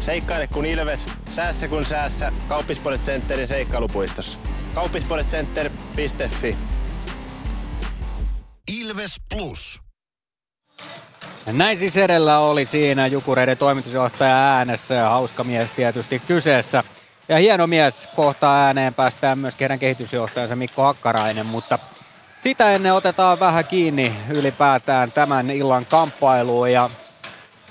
[0.00, 2.32] Seikkaile kun ilves, säässä kun säässä.
[2.48, 4.38] Kauppispoilet Centerin seikkailupuistossa.
[4.74, 6.56] Kauppispoiletcenter.fi
[8.80, 9.82] Ilves Plus.
[11.46, 16.84] Näin siis edellä oli siinä Jukureiden toimitusjohtaja äänessä ja hauska mies tietysti kyseessä.
[17.28, 21.78] Ja hieno mies kohtaa ääneen päästään myös heidän kehitysjohtajansa Mikko Hakkarainen, mutta
[22.38, 26.90] sitä ennen otetaan vähän kiinni ylipäätään tämän illan kamppailuun ja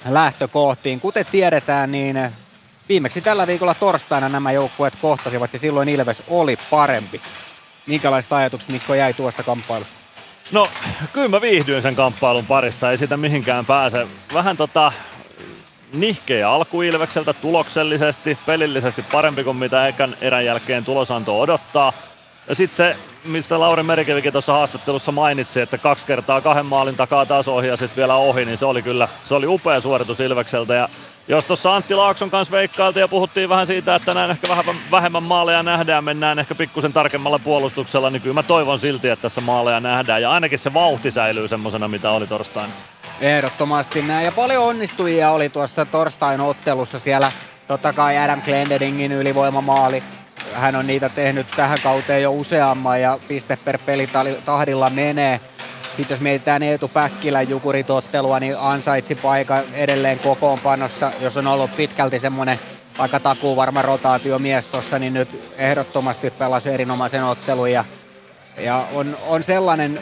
[0.09, 0.99] lähtökohtiin.
[0.99, 2.31] Kuten tiedetään, niin
[2.89, 7.21] viimeksi tällä viikolla torstaina nämä joukkueet kohtasivat ja silloin Ilves oli parempi.
[7.87, 9.97] Minkälaiset ajatukset Mikko jäi tuosta kamppailusta?
[10.51, 10.69] No,
[11.13, 14.07] kyllä mä viihdyin sen kamppailun parissa, ei sitä mihinkään pääse.
[14.33, 14.91] Vähän tota
[15.93, 21.93] nihkeä alku Ilvekseltä tuloksellisesti, pelillisesti parempi kuin mitä ekän erän jälkeen tulosanto odottaa.
[22.49, 27.25] Ja sitten se, mistä Lauri Merikivikin tuossa haastattelussa mainitsi, että kaksi kertaa kahden maalin takaa
[27.25, 30.73] taas ohi ja sitten vielä ohi, niin se oli kyllä se oli upea suoritus Ilvekseltä.
[30.73, 30.89] Ja
[31.27, 35.23] jos tuossa Antti Laakson kanssa veikkailtiin ja puhuttiin vähän siitä, että näin ehkä vähän vähemmän
[35.23, 39.79] maaleja nähdään, mennään ehkä pikkusen tarkemmalla puolustuksella, niin kyllä mä toivon silti, että tässä maaleja
[39.79, 40.21] nähdään.
[40.21, 42.73] Ja ainakin se vauhti säilyy semmoisena, mitä oli torstaina.
[43.21, 44.25] Ehdottomasti näin.
[44.25, 47.31] Ja paljon onnistujia oli tuossa torstain ottelussa siellä.
[47.67, 50.03] Totta kai Adam Glendeningin ylivoimamaali.
[50.53, 54.09] Hän on niitä tehnyt tähän kauteen jo useamman ja piste per peli
[54.45, 55.39] tahdilla menee.
[55.95, 61.11] Sitten jos mietitään Eetu Päkkilän jukuritottelua, niin ansaitsi paikan edelleen kokoonpanossa.
[61.19, 62.59] Jos on ollut pitkälti semmoinen
[62.97, 67.71] aika takuu varma rotaatiomies tuossa, niin nyt ehdottomasti pelasi erinomaisen ottelun.
[67.71, 67.85] Ja,
[68.57, 69.99] ja on, on sellainen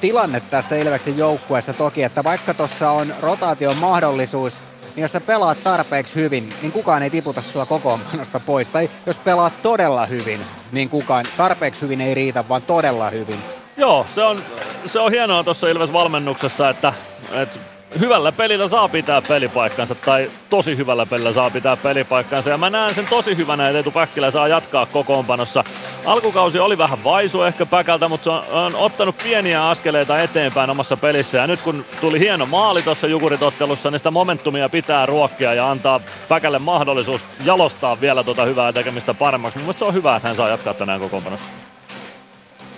[0.00, 4.60] tilanne tässä Ilveksen joukkueessa toki, että vaikka tuossa on rotaation mahdollisuus,
[4.96, 8.68] niin jos sä pelaat tarpeeksi hyvin, niin kukaan ei tiputa sua kokoonpanosta pois.
[8.68, 10.40] Tai jos pelaat todella hyvin,
[10.72, 13.38] niin kukaan tarpeeksi hyvin ei riitä, vaan todella hyvin.
[13.76, 14.42] Joo, se on,
[14.86, 16.92] se on hienoa tuossa Ilves-valmennuksessa, että,
[17.32, 17.58] että
[18.00, 22.94] hyvällä pelillä saa pitää pelipaikkansa tai tosi hyvällä pelillä saa pitää pelipaikkansa ja mä näen
[22.94, 25.64] sen tosi hyvänä, että Eetu Päkkilä saa jatkaa kokoonpanossa.
[26.04, 30.96] Alkukausi oli vähän vaisu ehkä Päkältä, mutta se on, on ottanut pieniä askeleita eteenpäin omassa
[30.96, 35.70] pelissä ja nyt kun tuli hieno maali tuossa Jukuritottelussa, niin sitä momentumia pitää ruokkia ja
[35.70, 39.58] antaa Päkälle mahdollisuus jalostaa vielä tuota hyvää tekemistä paremmaksi.
[39.58, 41.65] Mun se on hyvä, että hän saa jatkaa tänään kokoonpanossa.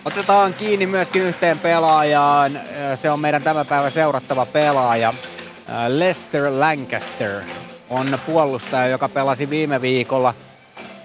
[0.05, 2.61] Otetaan kiinni myöskin yhteen pelaajaan.
[2.95, 5.15] Se on meidän tämän päivän seurattava pelaaja.
[5.89, 7.41] Lester Lancaster
[7.91, 10.35] on puolustaja, joka pelasi viime viikolla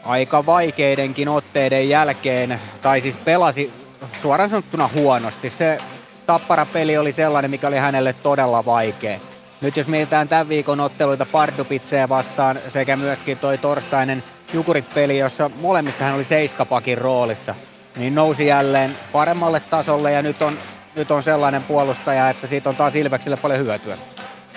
[0.03, 3.73] aika vaikeidenkin otteiden jälkeen, tai siis pelasi
[4.21, 5.49] suoraan sanottuna huonosti.
[5.49, 5.77] Se
[6.25, 9.19] tappara-peli oli sellainen, mikä oli hänelle todella vaikea.
[9.61, 16.03] Nyt jos mietitään tämän viikon otteluita Pardupitseä vastaan sekä myöskin toi torstainen Jukurit-peli, jossa molemmissa
[16.03, 17.55] hän oli seiskapakin roolissa–
[17.95, 20.53] niin nousi jälleen paremmalle tasolle ja nyt on,
[20.95, 23.97] nyt on sellainen puolustaja, että siitä on taas Ilvekselle paljon hyötyä.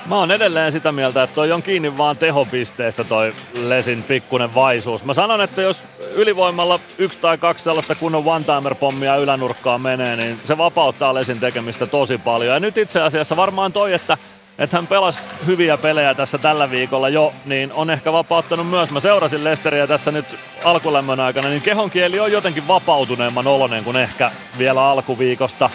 [0.07, 5.05] Mä oon edelleen sitä mieltä, että toi on kiinni vaan tehopisteestä toi Lesin pikkunen vaisuus.
[5.05, 5.83] Mä sanon, että jos
[6.15, 12.19] ylivoimalla yksi tai kaksi sellaista kunnon one-timer-pommia ylänurkkaan menee, niin se vapauttaa Lesin tekemistä tosi
[12.19, 12.55] paljon.
[12.55, 14.19] Ja nyt itse asiassa varmaan toi, että
[14.59, 18.91] että hän pelasi hyviä pelejä tässä tällä viikolla jo, niin on ehkä vapauttanut myös.
[18.91, 20.27] Mä seurasin Lesteriä tässä nyt
[20.65, 25.71] alkulämmön aikana, niin kehonkieli on jotenkin vapautuneemman olonen kuin ehkä vielä alkuviikosta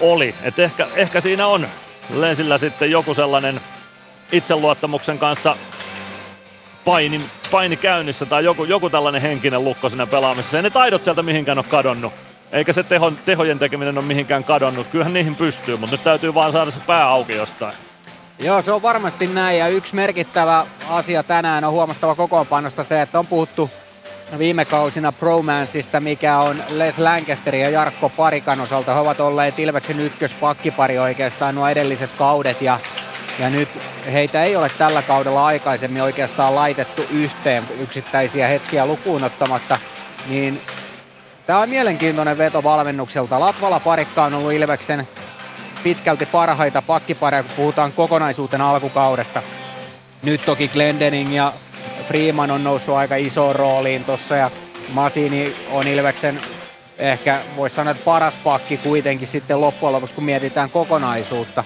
[0.00, 0.34] oli.
[0.42, 1.68] Et ehkä, ehkä siinä on
[2.14, 3.60] Lesillä sitten joku sellainen
[4.32, 5.56] itseluottamuksen kanssa
[6.84, 10.56] paini, paini käynnissä tai joku, joku tällainen henkinen lukko siinä pelaamisessa.
[10.56, 12.12] Ei ne taidot sieltä mihinkään ole kadonnut.
[12.52, 14.86] Eikä se teho, tehojen tekeminen ole mihinkään kadonnut.
[14.86, 17.72] Kyllähän niihin pystyy, mutta nyt täytyy vaan saada se pää auki jostain.
[18.38, 23.18] Joo, se on varmasti näin ja yksi merkittävä asia tänään on huomattava kokoonpanosta se, että
[23.18, 23.70] on puhuttu
[24.38, 28.94] viime kausina Promansista, mikä on Les Lancasterin ja Jarkko Parikan osalta.
[28.94, 32.80] He ovat olleet Ilveksen ykköspakkipari oikeastaan nuo edelliset kaudet ja,
[33.38, 33.68] ja nyt
[34.12, 39.78] heitä ei ole tällä kaudella aikaisemmin oikeastaan laitettu yhteen yksittäisiä hetkiä lukuun ottamatta.
[40.28, 40.60] Niin
[41.48, 43.40] Tämä on mielenkiintoinen veto valmennukselta.
[43.40, 45.08] Latvala parikka on ollut Ilveksen
[45.88, 49.42] pitkälti parhaita pakkipareja, kun puhutaan kokonaisuutena alkukaudesta.
[50.22, 51.52] Nyt toki Glendening ja
[52.08, 54.50] Freeman on noussut aika isoon rooliin tuossa ja
[54.92, 56.40] Masini on Ilveksen
[56.98, 61.64] ehkä voisi sanoa, että paras pakki kuitenkin sitten loppujen lopuksi, kun mietitään kokonaisuutta.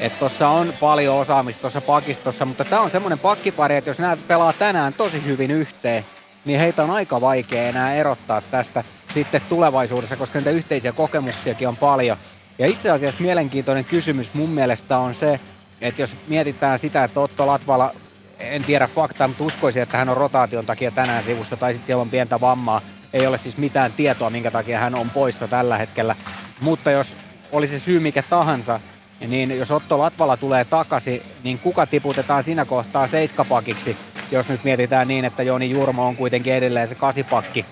[0.00, 4.16] Että tuossa on paljon osaamista tuossa pakistossa, mutta tämä on semmoinen pakkipari, että jos nämä
[4.28, 6.04] pelaa tänään tosi hyvin yhteen,
[6.44, 8.84] niin heitä on aika vaikea enää erottaa tästä
[9.14, 12.16] sitten tulevaisuudessa, koska niitä yhteisiä kokemuksiakin on paljon.
[12.58, 15.40] Ja itse asiassa mielenkiintoinen kysymys mun mielestä on se,
[15.80, 17.92] että jos mietitään sitä, että Otto Latvala,
[18.38, 22.00] en tiedä faktaa, mutta uskoisin, että hän on rotaation takia tänään sivussa, tai sitten siellä
[22.00, 22.80] on pientä vammaa.
[23.12, 26.16] Ei ole siis mitään tietoa, minkä takia hän on poissa tällä hetkellä.
[26.60, 27.16] Mutta jos
[27.52, 28.80] olisi syy mikä tahansa,
[29.26, 33.96] niin jos Otto Latvala tulee takaisin, niin kuka tiputetaan siinä kohtaa seiskapakiksi,
[34.30, 37.66] jos nyt mietitään niin, että Joni Jurmo on kuitenkin edelleen se kasipakki,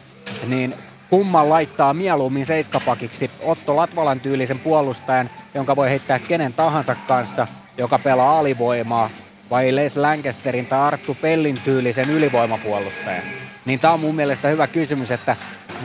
[0.47, 0.75] niin
[1.11, 7.47] kumman laittaa mieluummin seiskapakiksi Otto Latvalan tyylisen puolustajan, jonka voi heittää kenen tahansa kanssa,
[7.79, 9.11] joka pelaa alivoimaa,
[9.51, 13.23] vai Les Lancasterin tai Arttu Pellin tyylisen ylivoimapuolustajan?
[13.65, 15.37] Niin tämä on mun mielestä hyvä kysymys, että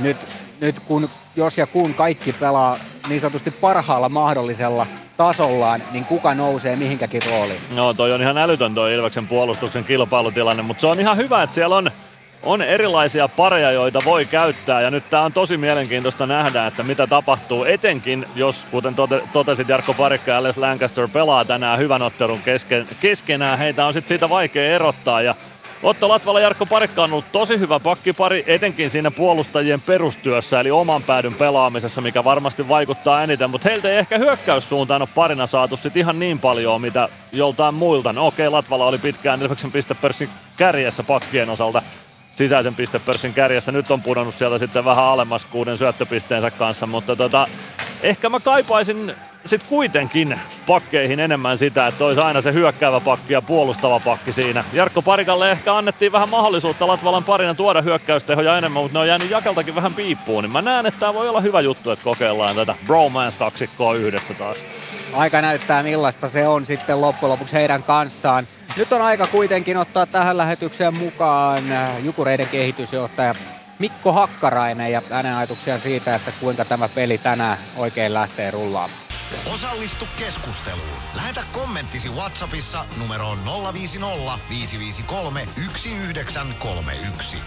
[0.02, 0.18] nyt,
[0.62, 6.76] nyt kun, jos ja kun kaikki pelaa niin sanotusti parhaalla mahdollisella tasollaan, niin kuka nousee
[6.76, 7.62] mihinkäkin rooliin?
[7.76, 11.54] No toi on ihan älytön toi Ilveksen puolustuksen kilpailutilanne, mutta se on ihan hyvä, että
[11.54, 11.92] siellä on
[12.44, 17.08] on erilaisia pareja, joita voi käyttää ja nyt tämä on tosi mielenkiintoista nähdä, että mitä
[17.08, 22.42] tapahtuu, etenkin jos, kuten tote, totesit Jarkko Parikka ja Les Lancaster pelaa tänään hyvän ottelun
[22.42, 25.36] kesken, keskenään, heitä on sitten siitä vaikea erottaa ja
[25.84, 31.04] Otto Latvala Jarkko Parikka on ollut tosi hyvä pakkipari, etenkin siinä puolustajien perustyössä, eli oman
[31.04, 35.98] päädyn pelaamisessa, mikä varmasti vaikuttaa eniten, mutta heiltä ei ehkä hyökkäyssuuntaan ole parina saatu sit
[35.98, 38.14] ihan niin paljon, mitä joltain muilta.
[38.14, 41.82] No okei, Latvala oli pitkään Ilveksen pistepörssin kärjessä pakkien osalta,
[42.40, 43.72] sisäisen pistepörssin kärjessä.
[43.72, 47.48] Nyt on pudonnut sieltä sitten vähän alemmas kuuden syöttöpisteensä kanssa, mutta tota,
[48.02, 49.16] ehkä mä kaipaisin
[49.46, 54.64] sitten kuitenkin pakkeihin enemmän sitä, että olisi aina se hyökkäävä pakki ja puolustava pakki siinä.
[54.74, 59.30] Jarkko Parikalle ehkä annettiin vähän mahdollisuutta Latvalan parina tuoda hyökkäystehoja enemmän, mutta ne on jäänyt
[59.30, 60.44] jakeltakin vähän piippuun.
[60.44, 64.64] Niin mä näen, että tämä voi olla hyvä juttu, että kokeillaan tätä bromance-kaksikkoa yhdessä taas.
[65.14, 68.48] Aika näyttää millaista se on sitten loppujen lopuksi heidän kanssaan.
[68.78, 73.36] Nyt on aika kuitenkin ottaa tähän lähetykseen mukaan äh, Jukureiden kehitysjohtaja
[73.80, 79.09] Mikko Hakkarainen ja hänen ajatuksiaan siitä, että kuinka tämä peli tänään oikein lähtee rullaamaan.
[79.54, 80.88] Osallistu keskusteluun.
[81.16, 83.38] Lähetä kommenttisi Whatsappissa numeroon
[83.74, 87.38] 050 553 1931.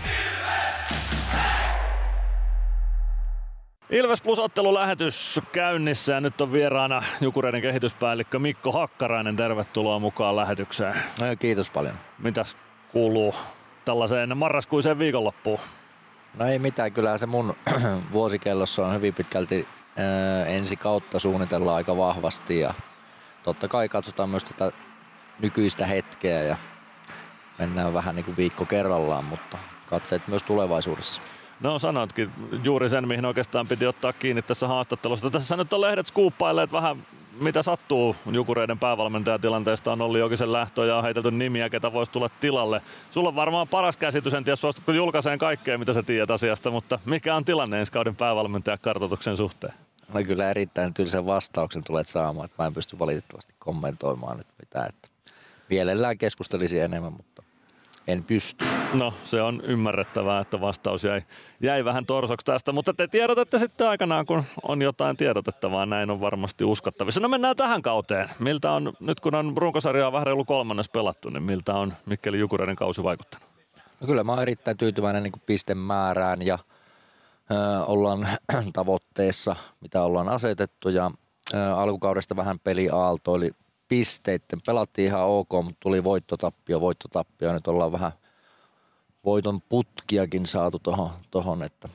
[3.91, 9.37] Ilves Plus ottelulähetys käynnissä ja nyt on vieraana Jukureiden kehityspäällikkö Mikko Hakkarainen.
[9.37, 10.95] Tervetuloa mukaan lähetykseen.
[10.95, 11.95] No, kiitos paljon.
[12.19, 12.57] Mitäs
[12.93, 13.35] kuuluu
[13.85, 15.59] tällaiseen marraskuiseen viikonloppuun?
[16.39, 17.57] No ei mitään, kyllä se mun
[18.13, 19.67] vuosikellossa on hyvin pitkälti
[19.97, 22.75] ää, ensi kautta suunnitellaan aika vahvasti ja
[23.43, 24.73] totta kai katsotaan myös tätä
[25.41, 26.57] nykyistä hetkeä ja
[27.59, 31.23] mennään vähän niin kuin viikko kerrallaan, mutta katseet myös tulevaisuudessa.
[31.61, 32.31] No sanoitkin
[32.65, 35.31] juuri sen, mihin oikeastaan piti ottaa kiinni tässä haastattelussa.
[35.31, 36.97] Tässä nyt on lehdet skuuppailleet vähän
[37.41, 42.31] mitä sattuu Jukureiden päävalmentajatilanteesta on ollut sen lähtö ja on heitelty nimiä, ketä voisi tulla
[42.41, 42.83] tilalle.
[43.11, 46.99] Sulla on varmaan paras käsitys, en tiedä suostutko julkaiseen kaikkea, mitä sä tiedät asiasta, mutta
[47.05, 49.75] mikä on tilanne ensi kauden päävalmentajakartoituksen suhteen?
[50.15, 54.89] No kyllä erittäin tylsän vastauksen tulet saamaan, että mä en pysty valitettavasti kommentoimaan nyt mitään.
[54.89, 55.09] Että
[55.71, 57.32] mielellään keskustelisin enemmän, mutta
[58.07, 58.65] en pysty.
[58.95, 61.21] No se on ymmärrettävää, että vastaus jäi,
[61.61, 66.21] jäi vähän torsoksi tästä, mutta te tiedotatte sitten aikanaan, kun on jotain tiedotettavaa, näin on
[66.21, 67.21] varmasti uskottavissa.
[67.21, 68.31] No mennään tähän kauteen.
[68.39, 72.77] Miltä on, nyt kun on runkosarjaa vähän reilu kolmannes pelattu, niin miltä on Mikkeli Jukureiden
[72.77, 73.49] kausi vaikuttanut?
[74.01, 76.59] No kyllä mä oon erittäin tyytyväinen niin pistemäärään ja
[77.51, 78.29] ö, ollaan
[78.73, 81.11] tavoitteessa, mitä ollaan asetettu ja
[81.55, 83.51] ö, alkukaudesta vähän peli aaltoili
[83.93, 84.61] pisteitten.
[84.67, 87.53] Pelattiin ihan ok, mutta tuli voittotappio, voittotappio.
[87.53, 88.13] Nyt ollaan vähän
[89.25, 91.89] voiton putkiakin saatu tuohon, tohon, että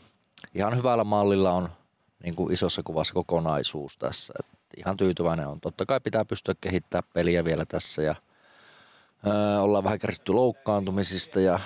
[0.56, 1.70] ihan hyvällä mallilla on
[2.24, 4.34] niin kuin isossa kuvassa kokonaisuus tässä.
[4.40, 4.46] Et
[4.78, 5.62] ihan tyytyväinen on.
[5.62, 8.16] Totta kai pitää pystyä kehittämään peliä vielä tässä ja
[9.28, 11.60] ö, ollaan vähän kärsitty loukkaantumisista ja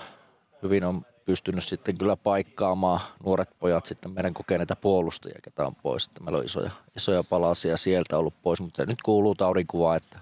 [0.63, 6.05] hyvin on pystynyt sitten kyllä paikkaamaan nuoret pojat sitten meidän kokeneita puolustajia, ketä on pois.
[6.05, 10.19] Että meillä on isoja, isoja palasia sieltä ollut pois, mutta nyt kuuluu taudinkuva, että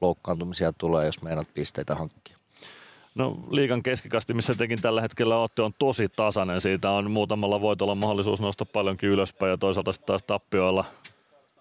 [0.00, 2.36] loukkaantumisia tulee, jos meidät pisteitä hankkia.
[3.14, 6.60] No liikan keskikasti, missä tekin tällä hetkellä olette, on tosi tasainen.
[6.60, 10.84] Siitä on muutamalla voitolla mahdollisuus nostaa paljonkin ylöspäin ja toisaalta sitten taas tappioilla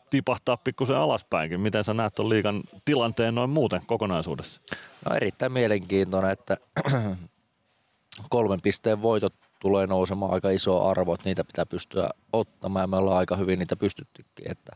[0.10, 1.62] tipahtaa pikkusen alaspäinkin.
[1.62, 4.62] Miten sä näet tuon liikan tilanteen noin muuten kokonaisuudessa?
[5.10, 6.58] No erittäin mielenkiintoinen, että
[8.30, 12.98] kolmen pisteen voitot tulee nousemaan aika iso arvo, että niitä pitää pystyä ottamaan ja me
[12.98, 14.52] ollaan aika hyvin niitä pystyttykin.
[14.52, 14.76] Että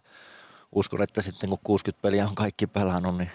[0.72, 3.32] uskon, että sitten kun 60 peliä on kaikki pelannut, niin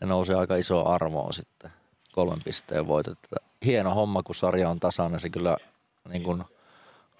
[0.00, 1.70] ne nousee aika iso arvoa sitten
[2.12, 3.18] kolmen pisteen voitot.
[3.64, 5.56] Hieno homma, kun sarja on tasainen, se kyllä
[6.08, 6.44] niin kuin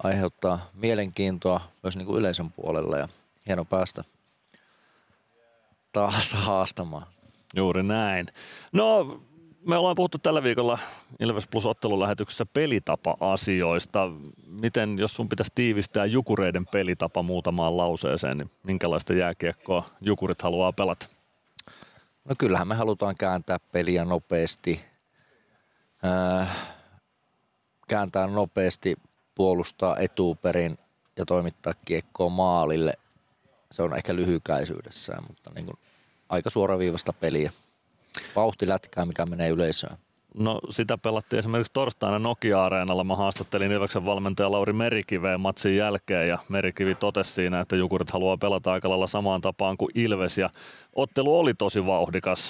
[0.02, 3.08] aiheuttaa mielenkiintoa myös niin kuin yleisön puolella ja
[3.46, 4.04] hieno päästä
[5.92, 7.06] taas haastamaan.
[7.54, 8.26] Juuri näin.
[8.72, 9.20] No,
[9.66, 10.78] me ollaan puhuttu tällä viikolla
[11.20, 14.10] Ilves Plus ottelulähetyksessä pelitapa-asioista.
[14.46, 21.06] Miten, jos sun pitäisi tiivistää Jukureiden pelitapa muutamaan lauseeseen, niin minkälaista jääkiekkoa Jukurit haluaa pelata?
[22.24, 24.84] No kyllähän me halutaan kääntää peliä nopeasti,
[26.04, 26.56] äh,
[27.88, 28.96] kääntää nopeasti,
[29.34, 30.78] puolustaa etuperin
[31.16, 32.94] ja toimittaa kiekkoa maalille.
[33.72, 35.78] Se on ehkä lyhykäisyydessään, mutta niin kuin
[36.28, 37.52] aika suoraviivasta peliä.
[38.36, 39.96] Vauhtilätkää, mikä menee yleisöön.
[40.34, 43.04] No sitä pelattiin esimerkiksi torstaina Nokia-areenalla.
[43.04, 48.36] Mä haastattelin Ilveksen valmentaja Lauri Merikiveen matsin jälkeen ja Merikivi totesi siinä, että Jukurit haluaa
[48.36, 50.50] pelata aika lailla samaan tapaan kuin Ilves ja
[50.94, 52.48] ottelu oli tosi vauhdikas.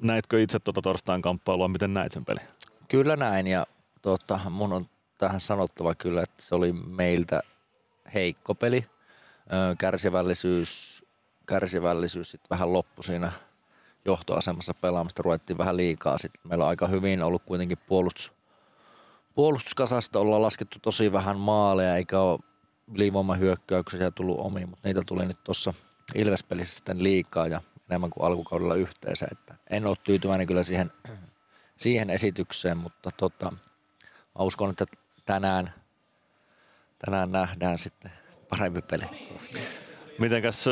[0.00, 2.40] Näitkö itse tuota torstain kamppailua, miten näit sen peli?
[2.88, 3.66] Kyllä näin ja
[4.02, 4.86] tota, mun on
[5.18, 7.42] tähän sanottava kyllä, että se oli meiltä
[8.14, 8.84] heikko peli.
[9.78, 11.04] Kärsivällisyys,
[11.46, 13.32] kärsivällisyys sitten vähän loppu siinä
[14.04, 16.18] johtoasemassa pelaamista ruvettiin vähän liikaa.
[16.18, 18.32] Sitten meillä on aika hyvin ollut kuitenkin puolustus,
[19.34, 22.38] puolustuskasasta ollaan laskettu tosi vähän maaleja, eikä ole
[22.94, 25.74] ylivoimahyökkäyksiä tullut omiin, mutta niitä tuli nyt tuossa
[26.14, 29.26] Ilvespelissä sitten liikaa ja enemmän kuin alkukaudella yhteensä.
[29.32, 30.92] Että en ole tyytyväinen kyllä siihen,
[31.76, 33.52] siihen esitykseen, mutta tota,
[34.38, 34.84] mä uskon, että
[35.26, 35.74] tänään,
[36.98, 38.12] tänään nähdään sitten
[38.48, 39.04] parempi peli.
[40.18, 40.64] Mitenkäs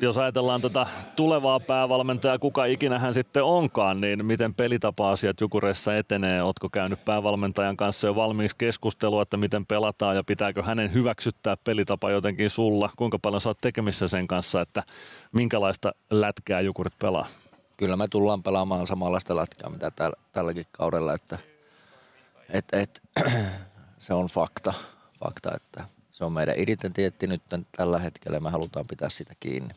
[0.00, 0.86] jos ajatellaan tuota
[1.16, 6.42] tulevaa päävalmentajaa, kuka ikinä hän sitten onkaan, niin miten pelitapa-asiat Jukureissa etenee?
[6.42, 12.10] Oletko käynyt päävalmentajan kanssa jo valmiiksi keskustelua, että miten pelataan ja pitääkö hänen hyväksyttää pelitapa
[12.10, 12.90] jotenkin sulla?
[12.96, 14.82] Kuinka paljon oot tekemissä sen kanssa, että
[15.32, 17.26] minkälaista lätkää Jukurit pelaa?
[17.76, 21.38] Kyllä me tullaan pelaamaan samanlaista lätkää, mitä täl, tälläkin kaudella, että
[22.48, 23.02] et, et,
[23.98, 24.74] se on fakta,
[25.24, 27.42] fakta, että se on meidän identiteetti nyt
[27.76, 29.74] tällä hetkellä ja me halutaan pitää sitä kiinni.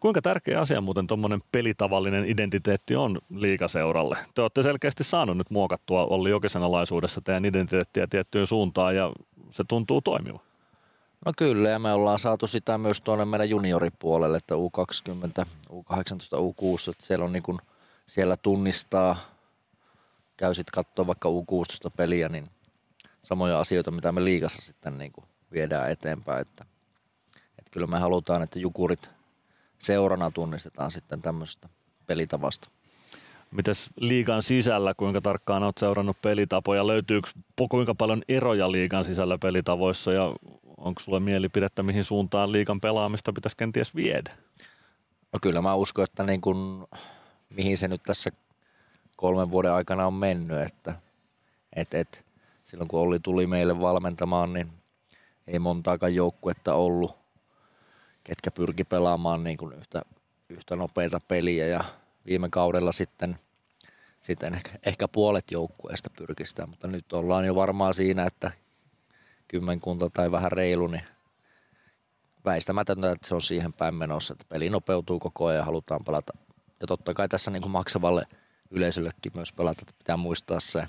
[0.00, 4.18] Kuinka tärkeä asia muuten tuommoinen pelitavallinen identiteetti on liikaseuralle?
[4.34, 9.12] Te olette selkeästi saanut nyt muokattua Olli Jokisen alaisuudessa teidän identiteettiä tiettyyn suuntaan ja
[9.50, 10.40] se tuntuu toimiva.
[11.26, 16.90] No kyllä, ja me ollaan saatu sitä myös tuonne meidän junioripuolelle, että U20, U18, U6,
[16.90, 17.58] että siellä on niin kuin,
[18.06, 19.16] siellä tunnistaa,
[20.36, 22.50] käy sitten katsoa vaikka U16-peliä, niin
[23.22, 26.64] samoja asioita, mitä me liikassa sitten niin kuin viedään eteenpäin, että,
[27.58, 29.15] että kyllä me halutaan, että jukurit
[29.78, 31.68] seurana tunnistetaan sitten tämmöistä
[32.06, 32.68] pelitavasta.
[33.50, 36.86] Mites liigan sisällä, kuinka tarkkaan olet seurannut pelitapoja?
[36.86, 37.28] Löytyykö
[37.70, 40.34] kuinka paljon eroja liigan sisällä pelitavoissa ja
[40.76, 44.32] onko sulla mielipidettä, mihin suuntaan liigan pelaamista pitäisi kenties viedä?
[45.32, 46.88] No kyllä mä uskon, että niin kun,
[47.50, 48.30] mihin se nyt tässä
[49.16, 50.94] kolmen vuoden aikana on mennyt, että
[51.76, 52.24] et, et,
[52.64, 54.72] silloin kun Olli tuli meille valmentamaan, niin
[55.46, 57.18] ei montaakaan joukkuetta ollut,
[58.26, 60.02] ketkä pyrki pelaamaan niin kuin yhtä,
[60.48, 61.84] yhtä nopeita peliä ja
[62.26, 63.38] viime kaudella sitten,
[64.20, 68.50] sitten ehkä, ehkä puolet joukkueesta pyrki sitä, mutta nyt ollaan jo varmaan siinä, että
[69.48, 71.02] kymmenkunta tai vähän reilu, niin
[72.44, 76.32] väistämätöntä, että se on siihen päin menossa, että peli nopeutuu koko ajan ja halutaan pelata.
[76.80, 78.22] Ja totta kai tässä niin kuin maksavalle
[78.70, 80.86] yleisöllekin myös pelata, että pitää muistaa se,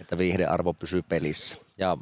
[0.00, 1.56] että viihdearvo pysyy pelissä.
[1.78, 1.96] Ja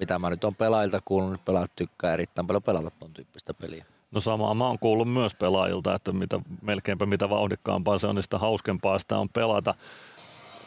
[0.00, 3.84] mitä mä nyt on pelaajilta kuullut, niin pelaajat tykkää erittäin paljon pelata tuon tyyppistä peliä.
[4.10, 8.22] No samaa mä oon kuullut myös pelaajilta, että mitä, melkeinpä mitä vauhdikkaampaa se on, niin
[8.22, 9.74] sitä hauskempaa sitä on pelata.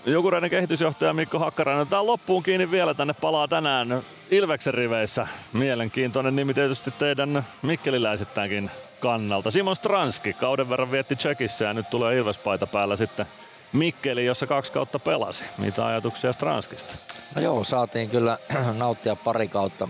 [0.06, 1.88] Jukureiden kehitysjohtaja Mikko Hakkarainen.
[1.88, 5.28] Tämä loppuun kiinni vielä tänne palaa tänään Ilveksen riveissä.
[5.54, 9.52] Mielenkiintoinen nimi tietysti teidän mikkeliläisittäänkin kannalta.
[9.52, 13.26] Simon Stranski kauden verran vietti Tsekissä ja nyt tulee Ilvespaita päällä sitten
[13.74, 15.46] Mikkeli, jossa kaksi kautta pelasi.
[15.58, 16.96] Mitä ajatuksia Stranskista?
[17.36, 18.38] No joo, saatiin kyllä
[18.78, 19.88] nauttia pari kautta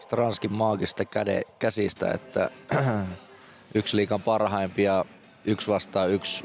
[0.00, 2.50] Stranskin maagista käde, käsistä, että
[3.74, 5.04] yksi liikan parhaimpia,
[5.44, 6.44] yksi vastaa yksi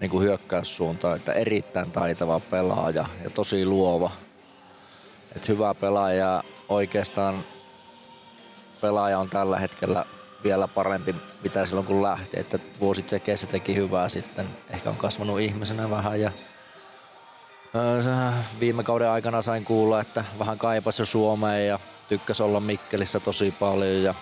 [0.00, 4.10] niin kuin hyökkäyssuunta, että erittäin taitava pelaaja ja tosi luova.
[5.36, 7.44] Että hyvä pelaaja, oikeastaan
[8.80, 10.04] pelaaja on tällä hetkellä
[10.44, 12.40] vielä parempi, mitä silloin kun lähti.
[12.40, 14.46] Että vuosi tsekeissä teki hyvää sitten.
[14.70, 16.32] Ehkä on kasvanut ihmisenä vähän ja
[17.74, 21.78] öö, viime kauden aikana sain kuulla, että vähän kaipasi jo Suomeen ja
[22.08, 24.14] tykkäsi olla Mikkelissä tosi paljon ja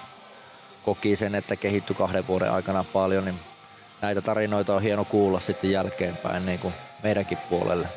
[0.84, 3.38] koki sen, että kehittyi kahden vuoden aikana paljon, niin
[4.02, 7.88] näitä tarinoita on hieno kuulla sitten jälkeenpäin niin kuin meidänkin puolelle.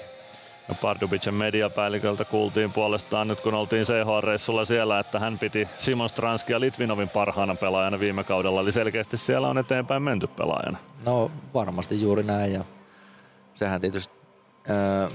[0.82, 7.10] Pardubicen mediapäälliköltä kuultiin puolestaan nyt kun oltiin CH-reissulla siellä, että hän piti Simon Stranskia Litvinovin
[7.10, 10.78] parhaana pelaajana viime kaudella, eli selkeästi siellä on eteenpäin menty pelaajana.
[11.06, 12.54] No varmasti juuri näin.
[12.54, 12.66] Ja
[13.54, 14.16] sehän tietysti
[14.70, 15.08] öö,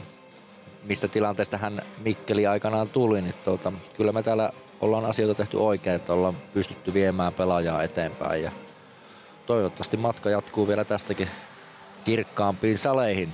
[0.84, 5.96] mistä tilanteesta hän Mikkeli aikanaan tuli, niin tuota, kyllä me täällä ollaan asioita tehty oikein,
[5.96, 8.42] että ollaan pystytty viemään pelaajaa eteenpäin.
[8.42, 8.50] Ja
[9.46, 11.28] toivottavasti matka jatkuu vielä tästäkin
[12.04, 13.32] kirkkaampiin saleihin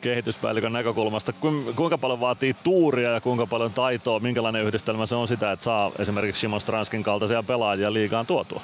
[0.00, 1.32] kehityspäällikön näkökulmasta,
[1.76, 5.92] kuinka paljon vaatii tuuria ja kuinka paljon taitoa, minkälainen yhdistelmä se on sitä, että saa
[5.98, 8.62] esimerkiksi Simon Stranskin kaltaisia pelaajia liigaan tuotua?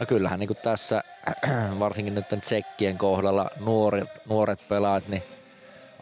[0.00, 1.02] No kyllähän niin tässä
[1.78, 5.22] varsinkin nyt tsekkien kohdalla nuoret, nuoret pelaajat, niin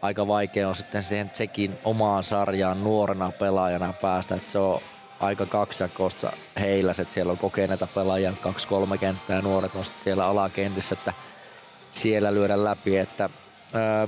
[0.01, 4.79] aika vaikea on sitten siihen tsekin omaan sarjaan nuorena pelaajana päästä, että se on
[5.19, 10.95] aika kaksijakossa heillä, että siellä on kokeneita pelaajia, kaksi-kolme kenttää ja nuoret on siellä alakentissä,
[10.95, 11.13] että
[11.91, 13.29] siellä lyödä läpi, että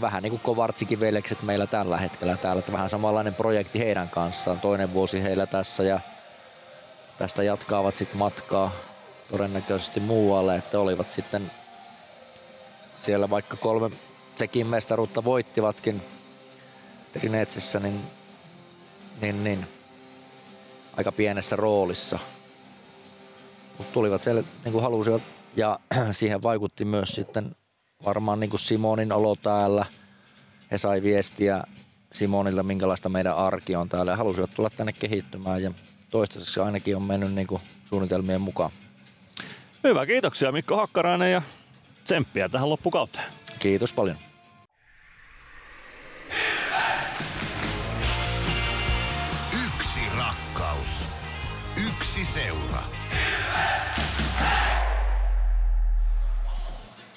[0.01, 4.59] vähän niin kuin Kovartsikin veljekset meillä tällä hetkellä täällä, että vähän samanlainen projekti heidän kanssaan.
[4.59, 5.99] Toinen vuosi heillä tässä ja
[7.17, 8.71] tästä jatkaavat sitten matkaa
[9.31, 11.51] todennäköisesti muualle, että olivat sitten
[12.95, 13.89] siellä vaikka kolme
[14.35, 16.01] sekin mestaruutta voittivatkin
[17.13, 18.01] Trinetsissä, niin,
[19.21, 19.67] niin, niin
[20.97, 22.19] aika pienessä roolissa.
[23.77, 25.21] Mutta tulivat siellä niin kuin halusivat
[25.55, 25.79] ja
[26.11, 27.55] siihen vaikutti myös sitten
[28.05, 29.85] varmaan niin kuin Simonin olo täällä.
[30.71, 31.63] He sai viestiä
[32.13, 35.71] Simonilta, minkälaista meidän arki on täällä ja halusivat tulla tänne kehittymään ja
[36.09, 38.71] toistaiseksi ainakin on mennyt niin kuin suunnitelmien mukaan.
[39.83, 41.41] Hyvä, kiitoksia Mikko Hakkarainen ja
[42.03, 43.25] tsemppiä tähän loppukauteen.
[43.59, 44.17] Kiitos paljon.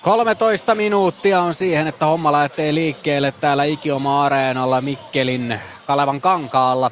[0.08, 6.90] 13 minuuttia on siihen, että homma lähtee liikkeelle täällä Ikioma Areenalla Mikkelin Kalevan kankaalla.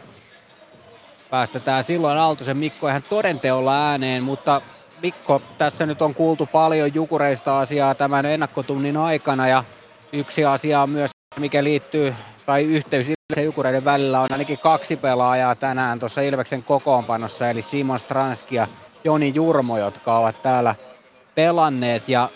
[1.31, 4.63] Päästetään silloin Aaltosen Mikko ihan todenteolla ääneen, mutta
[5.03, 9.65] Mikko, tässä nyt on kuultu paljon Jukureista asiaa tämän ennakkotunnin aikana ja
[10.13, 12.15] yksi asia on myös, mikä liittyy
[12.47, 18.01] tai yhteys Ilveksen Jukureiden välillä on ainakin kaksi pelaajaa tänään tuossa Ilveksen kokoonpanossa, eli Simon
[18.01, 18.67] Stranski ja
[19.05, 20.75] Joni Jurmo, jotka ovat täällä
[21.35, 22.29] pelanneet ja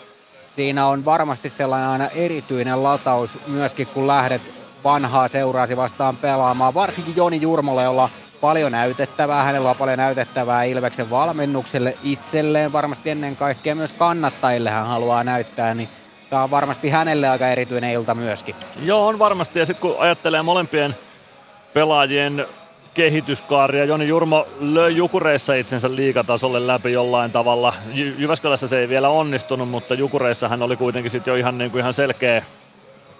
[0.61, 4.41] siinä on varmasti sellainen aina erityinen lataus myöskin, kun lähdet
[4.83, 6.73] vanhaa seuraasi vastaan pelaamaan.
[6.73, 8.09] Varsinkin Joni Jurmolle, jolla on
[8.41, 9.43] paljon näytettävää.
[9.43, 15.73] Hänellä on paljon näytettävää Ilveksen valmennukselle itselleen, varmasti ennen kaikkea myös kannattajille hän haluaa näyttää,
[15.73, 15.89] niin
[16.29, 18.55] tämä on varmasti hänelle aika erityinen ilta myöskin.
[18.81, 19.59] Joo, on varmasti.
[19.59, 20.95] Ja sitten kun ajattelee molempien
[21.73, 22.45] pelaajien
[22.93, 27.73] kehityskaari ja Joni Jurmo löi Jukureissa itsensä liikatasolle läpi jollain tavalla.
[27.93, 31.71] Jy- Jyväskylässä se ei vielä onnistunut, mutta Jukureissa hän oli kuitenkin sitten jo ihan, niin
[31.71, 32.43] kuin ihan selkeä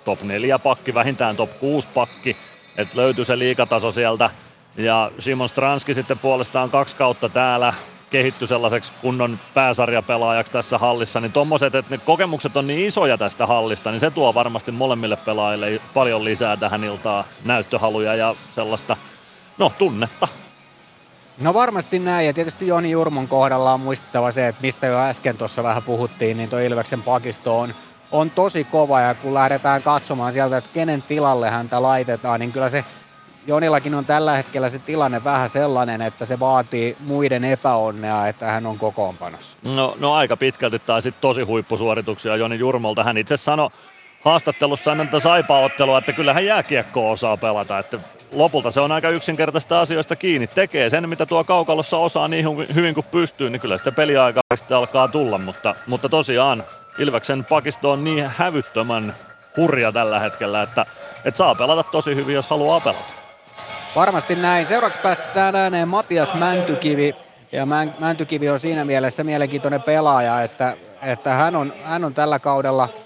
[0.05, 2.37] top 4 pakki, vähintään top 6 pakki,
[2.77, 4.29] että löytyi se liikataso sieltä.
[4.77, 7.73] Ja Simon Stranski sitten puolestaan kaksi kautta täällä
[8.09, 13.47] kehittyi sellaiseksi kunnon pääsarjapelaajaksi tässä hallissa, niin tommoset, että ne kokemukset on niin isoja tästä
[13.47, 18.97] hallista, niin se tuo varmasti molemmille pelaajille paljon lisää tähän iltaan näyttöhaluja ja sellaista
[19.57, 20.27] no, tunnetta.
[21.37, 25.37] No varmasti näin, ja tietysti Joni Jurmon kohdalla on muistettava se, että mistä jo äsken
[25.37, 27.75] tuossa vähän puhuttiin, niin tuo Ilveksen pakisto on,
[28.11, 32.69] on tosi kova, ja kun lähdetään katsomaan sieltä, että kenen tilalle häntä laitetaan, niin kyllä
[32.69, 32.85] se
[33.47, 38.65] Jonillakin on tällä hetkellä se tilanne vähän sellainen, että se vaatii muiden epäonnea, että hän
[38.65, 39.57] on kokoonpanossa.
[39.63, 43.03] No, no aika pitkälti tai sitten tosi huippusuorituksia Joni Jurmolta.
[43.03, 43.69] Hän itse sanoi
[44.21, 47.79] haastattelussa ennen tätä saipaottelua, että kyllä hän jääkiekkoa osaa pelata.
[47.79, 47.97] Että
[48.31, 50.47] lopulta se on aika yksinkertaista asioista kiinni.
[50.47, 52.45] Tekee sen, mitä tuo kaukalossa osaa niin
[52.75, 54.41] hyvin kuin pystyy, niin kyllä sitä peliaikaa
[54.75, 55.37] alkaa tulla.
[55.37, 56.63] Mutta, mutta tosiaan
[56.99, 59.15] Ilveksen pakisto on niin hävyttömän
[59.57, 60.85] hurja tällä hetkellä, että,
[61.25, 63.13] että saa pelata tosi hyvin, jos haluaa pelata.
[63.95, 64.65] Varmasti näin.
[64.65, 67.15] Seuraavaksi päästetään ääneen Matias Mäntykivi.
[67.51, 67.67] Ja
[67.99, 72.89] Mäntykivi on siinä mielessä mielenkiintoinen pelaaja, että, että hän, on, hän on tällä kaudella–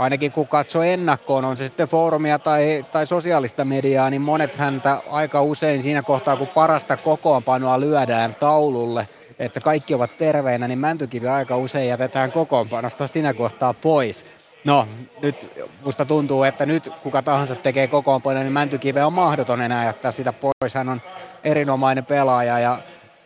[0.00, 4.98] ainakin kun katsoo ennakkoon, on se sitten foorumia tai, tai sosiaalista mediaa, niin monet häntä
[5.10, 11.28] aika usein siinä kohtaa, kun parasta kokoonpanoa lyödään taululle, että kaikki ovat terveinä, niin Mäntykivi
[11.28, 14.26] aika usein jätetään kokoonpanosta siinä kohtaa pois.
[14.64, 14.88] No,
[15.22, 20.12] nyt musta tuntuu, että nyt kuka tahansa tekee kokoonpanoa, niin Mäntykive on mahdoton enää jättää
[20.12, 20.74] sitä pois.
[20.74, 21.00] Hän on
[21.44, 22.78] erinomainen pelaaja ja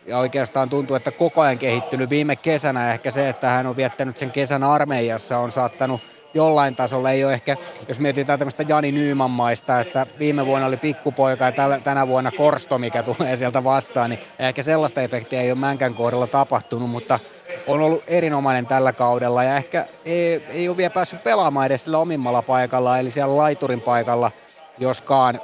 [0.07, 2.93] ja oikeastaan tuntuu, että koko ajan kehittynyt viime kesänä.
[2.93, 6.01] Ehkä se, että hän on viettänyt sen kesän armeijassa, on saattanut
[6.35, 7.11] jollain tasolla.
[7.11, 7.57] Ei ole ehkä,
[7.87, 13.03] jos mietitään tämmöistä Jani Nyymanmaista, että viime vuonna oli pikkupoika ja tänä vuonna Korsto, mikä
[13.03, 17.19] tulee sieltä vastaan, niin ehkä sellaista efektiä ei ole Mänkän kohdalla tapahtunut, mutta
[17.67, 21.97] on ollut erinomainen tällä kaudella ja ehkä ei, ei ole vielä päässyt pelaamaan edes sillä
[21.97, 24.31] omimmalla paikalla, eli siellä laiturin paikalla,
[24.77, 25.39] joskaan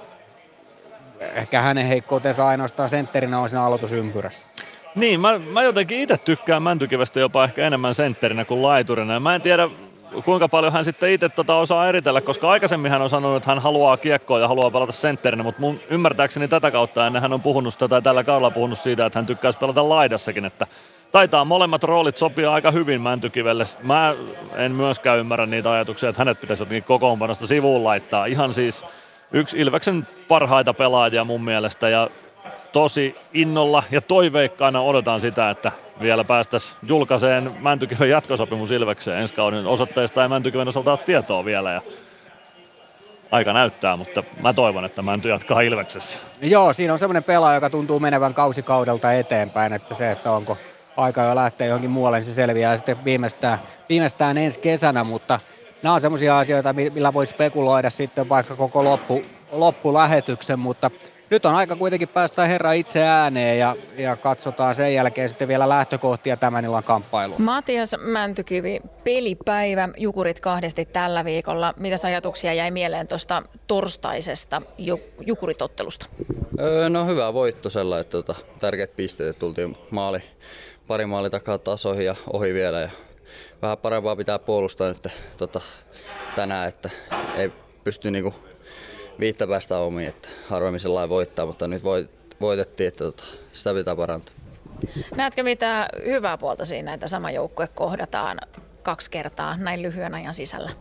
[1.35, 4.45] ehkä hänen heikkoutensa ainoastaan sentterinä on siinä aloitusympyrässä.
[4.95, 9.19] Niin, mä, mä jotenkin itse tykkään Mäntykivestä jopa ehkä enemmän sentterinä kuin laiturina.
[9.19, 9.69] Mä en tiedä,
[10.25, 13.59] kuinka paljon hän sitten itse tota osaa eritellä, koska aikaisemmin hän on sanonut, että hän
[13.59, 17.73] haluaa kiekkoa ja haluaa pelata sentterinä, mutta mun ymmärtääkseni tätä kautta ennen hän on puhunut
[17.73, 20.67] sitä, tai tällä kaudella puhunut siitä, että hän tykkäisi pelata laidassakin, että
[21.11, 23.63] taitaa molemmat roolit sopia aika hyvin Mäntykivelle.
[23.83, 24.15] Mä
[24.55, 28.25] en myöskään ymmärrä niitä ajatuksia, että hänet pitäisi jotenkin kokoonpanosta sivuun laittaa.
[28.25, 28.85] Ihan siis
[29.31, 32.07] yksi Ilveksen parhaita pelaajia mun mielestä ja
[32.71, 39.65] tosi innolla ja toiveikkaana odotan sitä, että vielä päästäisiin julkaiseen Mäntykiven jatkosopimus Ilvekseen ensi kauden
[39.65, 41.71] osoitteesta ja Mäntykiven osalta ole tietoa vielä.
[41.71, 41.81] Ja
[43.31, 46.19] aika näyttää, mutta mä toivon, että Mänty jatkaa Ilveksessä.
[46.41, 50.57] Joo, siinä on semmoinen pelaaja, joka tuntuu menevän kausikaudelta eteenpäin, että se, että onko
[50.97, 55.39] aika jo lähteä johonkin muualle, niin se selviää sitten viimeistään, viimeistään ensi kesänä, mutta
[55.83, 59.21] nämä on semmoisia asioita, millä voi spekuloida sitten vaikka koko loppu,
[59.51, 60.91] loppulähetyksen, mutta
[61.31, 65.69] nyt on aika kuitenkin päästä herra itse ääneen ja, ja katsotaan sen jälkeen sitten vielä
[65.69, 67.41] lähtökohtia tämän illan kamppailuun.
[67.41, 71.73] Matias Mäntykivi, pelipäivä, Jukurit kahdesti tällä viikolla.
[71.77, 74.61] Mitä ajatuksia jäi mieleen tuosta torstaisesta
[75.27, 76.05] Jukuritottelusta?
[76.59, 80.19] Öö, no hyvä voitto sellainen, että tota, tärkeät pisteet tultiin maali,
[80.87, 82.79] pari maali takaa tasoihin ja ohi vielä.
[82.79, 82.89] Ja
[83.61, 85.07] vähän parempaa pitää puolustaa nyt
[85.37, 85.61] tota,
[86.35, 86.89] tänään, että
[87.35, 87.51] ei
[87.83, 88.33] pysty niinku
[89.19, 92.09] viittä päästä omiin, että harvemmin sellainen voittaa, mutta nyt voit,
[92.41, 94.35] voitettiin, että tota, sitä pitää parantaa.
[95.15, 98.37] Näetkö mitä hyvää puolta siinä, että sama joukkue kohdataan
[98.83, 100.71] kaksi kertaa näin lyhyen ajan sisällä?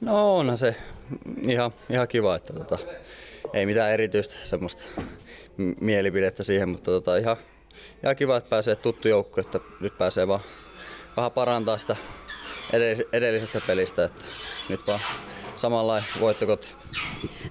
[0.00, 0.76] No onhan se
[1.42, 2.78] ihan, ihan kiva, että tota,
[3.52, 4.84] ei mitään erityistä semmoista
[5.80, 7.36] mielipidettä siihen, mutta tota, ihan,
[8.02, 10.40] ihan kiva, että pääsee tuttu joukko, että nyt pääsee vaan
[11.16, 11.96] vähän parantaa sitä
[13.12, 14.24] edellisestä pelistä, että
[14.68, 15.00] nyt vaan
[15.60, 16.68] samanlainen voittokoti.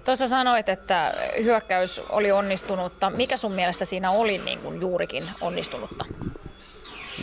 [0.05, 3.09] Tuossa sanoit, että hyökkäys oli onnistunutta.
[3.09, 6.05] Mikä sun mielestä siinä oli niin kuin juurikin onnistunutta?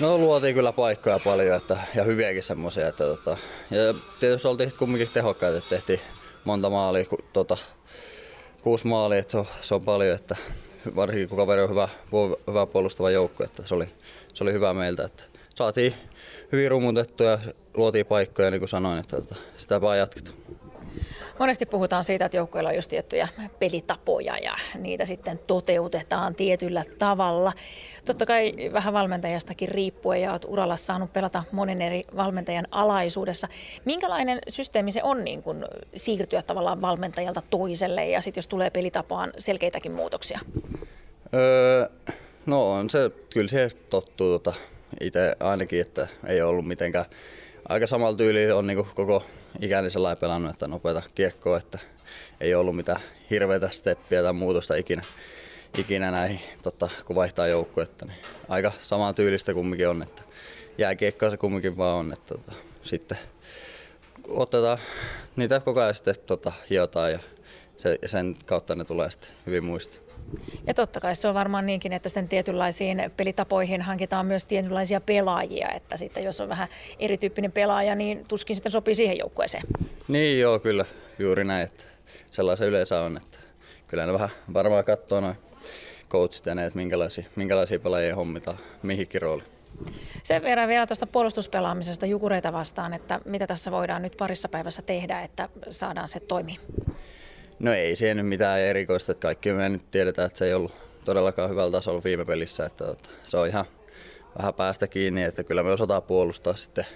[0.01, 2.89] No luotiin kyllä paikkoja paljon että, ja hyviäkin semmoisia.
[2.89, 3.37] Että, tota,
[3.71, 6.01] ja tietysti oltiin kumminkin tehokkaita, että tehtiin
[6.45, 7.57] monta maalia, ku, tota,
[8.63, 10.37] kuusi maalia, että se on, se on paljon, että
[10.97, 11.89] varsinkin kun kaveri on hyvä,
[12.47, 13.89] hyvä puolustava joukko, että se oli,
[14.35, 15.05] se oli hyvä meiltä.
[15.05, 15.23] Että
[15.55, 15.95] saatiin
[16.53, 17.39] hyvin rumutettua ja
[17.75, 20.37] luotiin paikkoja, niin kuin sanoin, että, että sitä vaan jatketaan.
[21.39, 23.29] Monesti puhutaan siitä, että joukkueilla on just tiettyjä
[23.59, 27.53] pelitapoja ja niitä sitten toteutetaan tietyllä tavalla.
[28.05, 33.49] Totta kai vähän valmentajastakin riippuen ja olet uralla saanut pelata monen eri valmentajan alaisuudessa.
[33.85, 35.65] Minkälainen systeemi se on niin kun
[35.97, 40.41] siirtyä tavallaan valmentajalta toiselle ja sitten jos tulee pelitapaan selkeitäkin muutoksia?
[41.35, 41.89] Öö,
[42.47, 44.53] no on se, kyllä se tottuu tota,
[45.01, 47.05] itse ainakin, että ei ollut mitenkään
[47.69, 49.23] aika samalla tyylillä on niin koko
[49.61, 51.79] ikäni sellainen pelannut, että nopeata kiekkoa, että
[52.41, 53.01] ei ollut mitään
[53.31, 55.03] hirveitä steppiä tai muutosta ikinä,
[55.79, 58.07] ikinä näihin, totta, kun vaihtaa joukkuetta.
[58.07, 60.23] Niin aika samaa tyylistä kumminkin on, että
[60.79, 62.53] jääkiekkoa se kumminkin vaan on, että tota,
[62.83, 63.19] sitten
[64.29, 64.79] otetaan
[65.37, 67.19] niitä koko ajan sitten tota, hiotaan ja
[67.77, 70.06] se, sen kautta ne tulee sitten hyvin muistiin.
[70.67, 75.69] Ja totta kai se on varmaan niinkin, että sitten tietynlaisiin pelitapoihin hankitaan myös tietynlaisia pelaajia,
[75.69, 76.69] että sitten jos on vähän
[76.99, 79.65] erityyppinen pelaaja, niin tuskin sitten sopii siihen joukkueeseen.
[80.09, 80.85] Niin joo, kyllä,
[81.19, 81.85] juuri näin, että
[82.31, 83.39] sellaisen yleensä on, että
[83.89, 85.37] kyllä ne vähän varmaan katsoo noin
[86.11, 89.49] coachit ja ne, että minkälaisia, minkälaisia pelaajia hommitaan mihinkin rooliin.
[90.23, 95.21] Sen verran vielä tuosta puolustuspelaamisesta Jukureita vastaan, että mitä tässä voidaan nyt parissa päivässä tehdä,
[95.21, 96.57] että saadaan se toimii?
[97.59, 100.75] No ei siihen nyt mitään erikoista, että kaikki me nyt tiedetään, että se ei ollut
[101.05, 103.65] todellakaan hyvällä tasolla viime pelissä, että, että se on ihan
[104.39, 106.87] vähän päästä kiinni, että kyllä me osataan puolustaa sitten.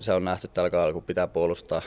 [0.00, 1.82] Se on nähty tällä kaudella, kun pitää puolustaa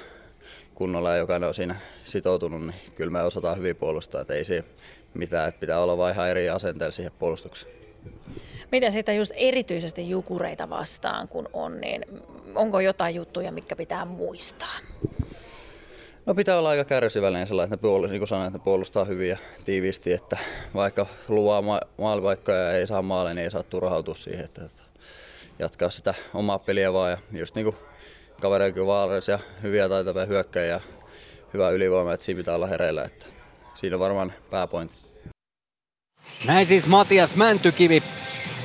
[0.76, 1.76] kunnolla ja jokainen on siinä
[2.06, 4.68] sitoutunut, niin kyllä me osataan hyvin puolustaa, että ei siinä
[5.14, 7.74] mitään, että pitää olla vain ihan eri asenteella siihen puolustukseen.
[8.72, 12.06] Miten siitä just erityisesti jukureita vastaan kun on, niin
[12.56, 14.78] onko jotain juttuja, mitkä pitää muistaa?
[16.28, 19.38] No pitää olla aika kärsivällinen sellainen, että puolustaa, niin kuin sanoin, että puolustaa hyvin ja
[19.66, 20.38] tiiviisti, että
[20.74, 24.82] vaikka luvaa ma- maalipaikkoja ja ei saa maaleja, niin ei saa turhautua siihen, että, että
[25.60, 27.76] jatkaa sitä omaa peliä vaan ja just niin kuin
[28.88, 30.80] vaarallisia, hyviä taitavia hyökkäjiä ja
[31.54, 33.26] hyvä ylivoima, että siinä pitää olla hereillä, että
[33.76, 34.98] siinä on varmaan pääpointti.
[36.46, 38.04] Näin siis Matias Mäntykivi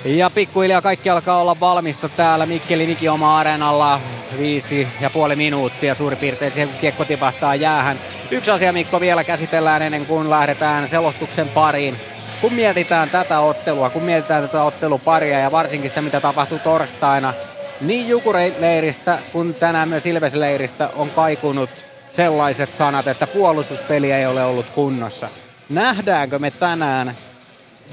[0.04, 4.00] Ja pikkuhiljaa kaikki alkaa olla valmista täällä Mikkeli Nikioma areenalla.
[4.38, 7.96] Viisi ja puoli minuuttia suurin piirtein siihen, kun kiekko tipahtaa jäähän.
[8.30, 11.96] Yksi asia Mikko vielä käsitellään ennen kuin lähdetään selostuksen pariin.
[12.40, 17.34] Kun mietitään tätä ottelua, kun mietitään tätä otteluparia ja varsinkin sitä mitä tapahtuu torstaina,
[17.80, 21.70] niin Jukureilleiristä kuin tänään myös Ilvesleiristä on kaikunut
[22.12, 25.28] sellaiset sanat, että puolustuspeli ei ole ollut kunnossa.
[25.68, 27.14] Nähdäänkö me tänään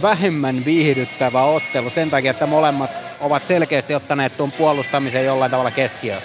[0.02, 2.90] vähemmän viihdyttävä ottelu sen takia, että molemmat
[3.20, 6.22] ovat selkeästi ottaneet tuon puolustamisen jollain tavalla keskiöön?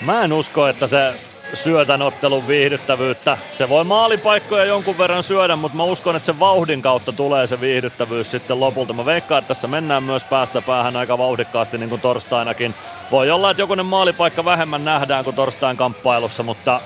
[0.00, 1.14] Mä en usko, että se
[1.54, 3.38] syö tämän ottelun viihdyttävyyttä.
[3.52, 7.60] Se voi maalipaikkoja jonkun verran syödä, mutta mä uskon, että se vauhdin kautta tulee se
[7.60, 8.92] viihdyttävyys sitten lopulta.
[8.92, 12.74] Mä veikkaan, että tässä mennään myös päästä päähän aika vauhdikkaasti niin kuin torstainakin.
[13.10, 16.80] Voi olla, että jokunen maalipaikka vähemmän nähdään kuin torstain kamppailussa, mutta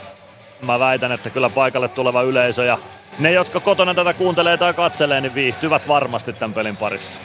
[0.62, 2.78] mä väitän, että kyllä paikalle tuleva yleisö ja
[3.18, 7.18] ne, jotka kotona tätä kuuntelee tai katselee, niin viihtyvät varmasti tämän pelin parissa.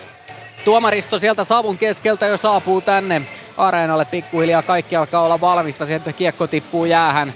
[0.66, 3.22] Tuomaristo sieltä savun keskeltä jo saapuu tänne
[3.58, 4.62] areenalle pikkuhiljaa.
[4.62, 7.34] Kaikki alkaa olla valmista, sieltä kiekko tippuu jäähän.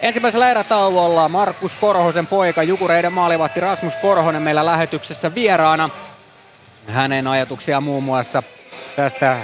[0.00, 5.90] Ensimmäisellä erätauolla Markus Korhosen poika, Jukureiden maalivahti Rasmus Korhonen meillä lähetyksessä vieraana.
[6.86, 8.42] Hänen ajatuksia muun muassa
[8.96, 9.36] tästä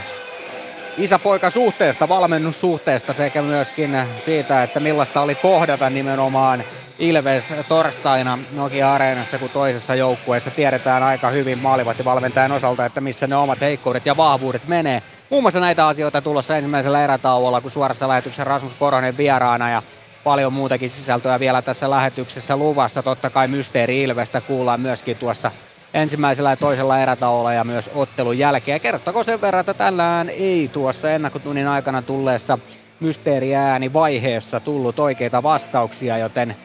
[0.99, 6.65] isä-poika-suhteesta, valmennussuhteesta sekä myöskin siitä, että millaista oli kohdata nimenomaan
[6.99, 10.51] Ilves torstaina Nokia-areenassa kuin toisessa joukkueessa.
[10.51, 15.03] Tiedetään aika hyvin maalivahtivalmentajan osalta, että missä ne omat heikkoudet ja vahvuudet menee.
[15.31, 19.83] Muun muassa näitä asioita tulossa ensimmäisellä erätauolla, kun suorassa lähetyksessä Rasmus Korhonen vieraana ja
[20.25, 23.03] paljon muutakin sisältöä vielä tässä lähetyksessä luvassa.
[23.03, 25.51] Totta kai Mysteeri Ilvestä kuullaan myöskin tuossa
[25.95, 28.81] ensimmäisellä ja toisella erätauolla ja myös ottelun jälkeen.
[28.81, 32.59] Kerrottako sen verran, että tällään ei tuossa ennakkotunnin aikana tulleessa
[33.01, 36.57] mysteeriääni vaiheessa tullut oikeita vastauksia, joten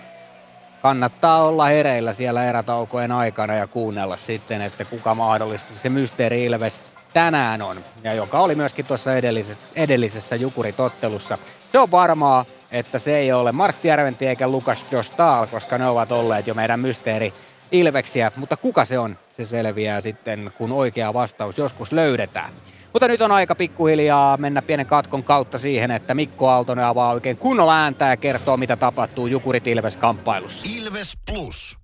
[0.82, 6.82] kannattaa olla hereillä siellä erätaukojen aikana ja kuunnella sitten, että kuka mahdollisesti se Mysteeri Ilves
[7.14, 11.38] tänään on, ja joka oli myöskin tuossa edellisessä, edellisessä Jukurit-ottelussa.
[11.72, 16.12] Se on varmaa, että se ei ole Martti Järventi eikä Lukas Jostal, koska ne ovat
[16.12, 17.34] olleet jo meidän Mysteeri
[17.72, 22.54] Ilveksiä, mutta kuka se on, se selviää sitten, kun oikea vastaus joskus löydetään.
[22.94, 27.38] Mutta nyt on aika pikkuhiljaa mennä pienen katkon kautta siihen, että Mikko Aaltonen avaa oikein
[27.38, 30.70] kunnolla ääntä ja kertoo, mitä tapahtuu Jukurit Ilves-kamppailussa.
[30.78, 31.80] Ilves Plus.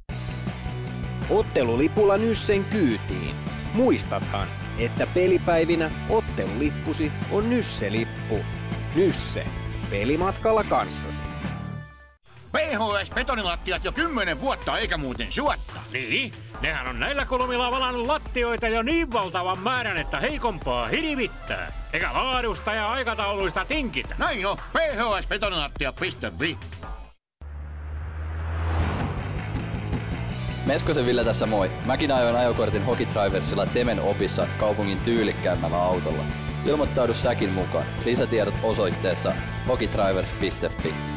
[1.29, 3.35] Ottelulipulla Nyssen kyytiin.
[3.73, 4.47] Muistathan,
[4.79, 8.35] että pelipäivinä ottelulippusi on Nysse-lippu.
[8.95, 9.45] Nysse.
[9.89, 11.23] Pelimatkalla kanssasi.
[12.51, 15.79] PHS-betonilattiat jo kymmenen vuotta eikä muuten suotta.
[15.93, 21.71] Niin, nehän on näillä kolmilla valannut lattioita jo niin valtavan määrän, että heikompaa hirvittää.
[21.93, 24.15] Eikä laadusta ja aikatauluista tinkitä.
[24.17, 26.57] Näin on, phsbetonilattia.fi.
[30.65, 31.71] Meskosen Ville tässä moi.
[31.85, 36.23] Mäkin ajoin ajokortin Hokitriversilla Temen opissa kaupungin tyylikkäämmällä autolla.
[36.65, 37.85] Ilmoittaudu säkin mukaan.
[38.05, 39.33] Lisätiedot osoitteessa
[39.67, 41.16] hokitrivers.fi.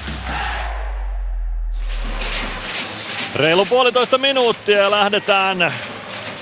[3.35, 5.73] Reilu puolitoista minuuttia ja lähdetään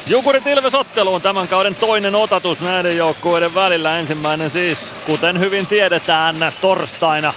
[0.07, 3.99] Jukurit Ilves-otteluun tämän kauden toinen otatus näiden joukkueiden välillä.
[3.99, 7.33] Ensimmäinen siis, kuten hyvin tiedetään, torstaina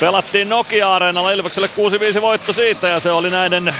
[0.00, 1.70] Pelattiin Nokia-areenalla Ilvekselle
[2.16, 3.74] 6-5 voitto siitä ja se oli näiden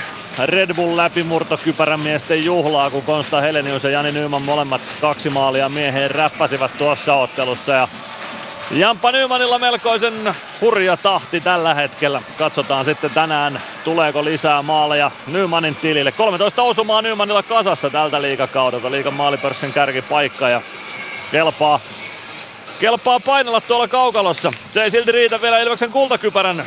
[0.44, 6.10] Red Bull läpimurtokypärän miesten juhlaa, kun Konsta Helenius ja Jani Nyman molemmat kaksi maalia mieheen
[6.10, 7.72] räppäsivät tuossa ottelussa.
[7.72, 7.88] Ja
[8.70, 12.22] Jampa Nymanilla melkoisen hurja tahti tällä hetkellä.
[12.38, 16.12] Katsotaan sitten tänään, tuleeko lisää maaleja Nymanin tilille.
[16.12, 18.90] 13 osumaa Nymanilla kasassa tältä liikakaudelta.
[18.90, 20.62] Liikan maalipörssin kärkipaikka ja
[21.30, 21.80] kelpaa
[22.80, 24.52] kelpaa painella tuolla kaukalossa.
[24.72, 26.64] Se ei silti riitä vielä Ilveksen kultakypärän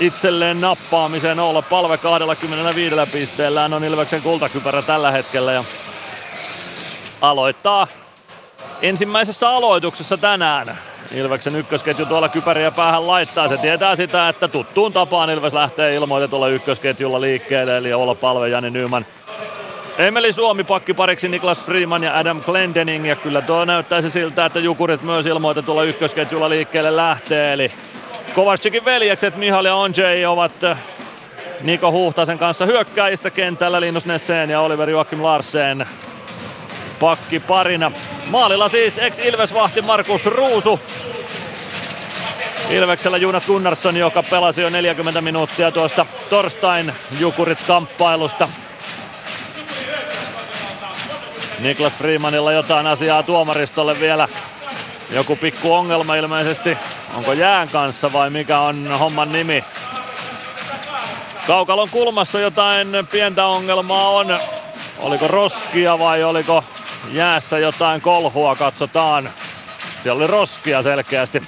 [0.00, 1.62] itselleen nappaamiseen olla.
[1.62, 5.64] Palve 25 pisteellä on Ilveksen kultakypärä tällä hetkellä ja
[7.20, 7.86] aloittaa
[8.82, 10.89] ensimmäisessä aloituksessa tänään.
[11.14, 13.48] Ilveksen ykkösketju tuolla kypäriä päähän laittaa.
[13.48, 17.76] Se tietää sitä, että tuttuun tapaan Ilves lähtee ilmoitetulla ykkösketjulla liikkeelle.
[17.76, 19.06] Eli olla palve Jani Nyman
[19.98, 25.02] Emeli Suomi pakkipariksi Niklas Freeman ja Adam Glendening ja kyllä tuo näyttäisi siltä, että Jukurit
[25.02, 27.52] myös ilmoitetulla ykkösketjulla liikkeelle lähtee.
[27.52, 27.70] Eli
[28.34, 30.52] Kovacikin veljekset Mihal ja Onjei ovat
[31.60, 35.86] Niko Huhtasen kanssa hyökkääjistä kentällä Linus Nesseen ja Oliver Joakim Larsen
[37.00, 37.92] pakki parina.
[38.26, 40.80] Maalilla siis ex-Ilves-vahti Markus Ruusu.
[42.70, 48.48] Ilveksellä Jonas Gunnarsson, joka pelasi jo 40 minuuttia tuosta torstain Jukurit-kamppailusta.
[51.58, 54.28] Niklas Freemanilla jotain asiaa tuomaristolle vielä.
[55.10, 56.78] Joku pikku ongelma ilmeisesti.
[57.16, 59.64] Onko jään kanssa vai mikä on homman nimi?
[61.46, 64.38] Kaukalon kulmassa jotain pientä ongelmaa on.
[64.98, 66.64] Oliko roskia vai oliko
[67.12, 69.30] jäässä jotain kolhua, katsotaan.
[70.02, 71.42] Siellä oli roskia selkeästi.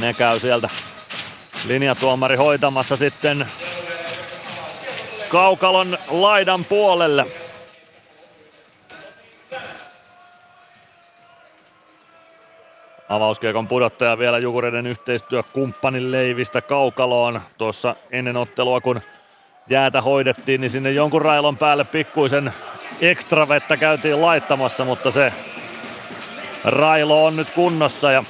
[0.00, 0.68] Ne käy sieltä
[1.66, 3.46] linjatuomari hoitamassa sitten
[5.28, 7.26] Kaukalon laidan puolelle.
[13.08, 17.40] Avauskiekon pudottaja vielä Jukureiden yhteistyökumppanin Leivistä Kaukaloon.
[17.58, 19.00] Tuossa ennen ottelua kun
[19.70, 22.52] jäätä hoidettiin, niin sinne jonkun railon päälle pikkuisen
[23.00, 25.32] ekstra vettä käytiin laittamassa, mutta se
[26.64, 28.24] railo on nyt kunnossa ja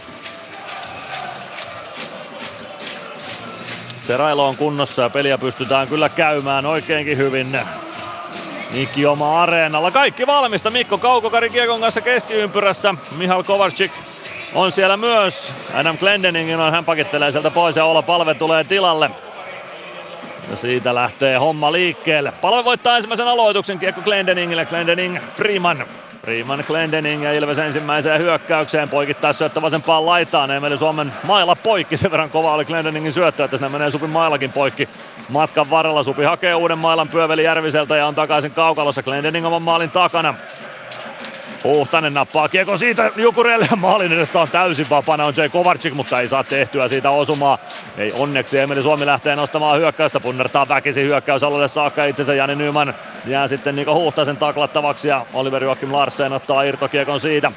[4.03, 7.59] se railo on kunnossa ja peliä pystytään kyllä käymään oikeinkin hyvin.
[8.73, 9.91] Mikki oma areenalla.
[9.91, 10.71] Kaikki valmista.
[10.71, 12.95] Mikko Kaukokari Kiekon kanssa keskiympyrässä.
[13.17, 13.93] Mihal Kovarczyk
[14.55, 15.55] on siellä myös.
[15.75, 19.11] Adam Glendening on, hän pakittelee sieltä pois ja Ola Palve tulee tilalle.
[20.51, 22.33] Ja siitä lähtee homma liikkeelle.
[22.41, 24.67] Palve voittaa ensimmäisen aloituksen kiekko Glendeningille.
[24.67, 25.85] Glendening, Freeman.
[26.23, 28.89] Freeman, Glendening ja Ilves ensimmäiseen hyökkäykseen.
[28.89, 30.51] Poikittaa syöttö vasempaan laitaan.
[30.51, 31.97] Emeli Suomen mailla poikki.
[31.97, 34.89] Sen verran kova oli Glendeningin syöttö, että sinne menee Supin mailakin poikki.
[35.29, 39.03] Matkan varrella Supi hakee uuden mailan Pyöveli Järviseltä ja on takaisin kaukalossa.
[39.03, 40.35] Glendening oman maalin takana.
[41.65, 46.21] Huhtanen nappaa kiekon siitä Jukureelle ja maalin edessä on täysin vapaana on Jay Kovarczyk, mutta
[46.21, 47.59] ei saa tehtyä siitä osumaa.
[47.99, 52.95] Ei onneksi Emeli Suomi lähtee nostamaan hyökkäystä, punnertaa väkisin hyökkäysalueelle saakka itsensä Jani Nyman
[53.27, 57.53] jää sitten Niko Huhtasen taklattavaksi ja Oliver Joakim Larsen ottaa irtokiekon siitä.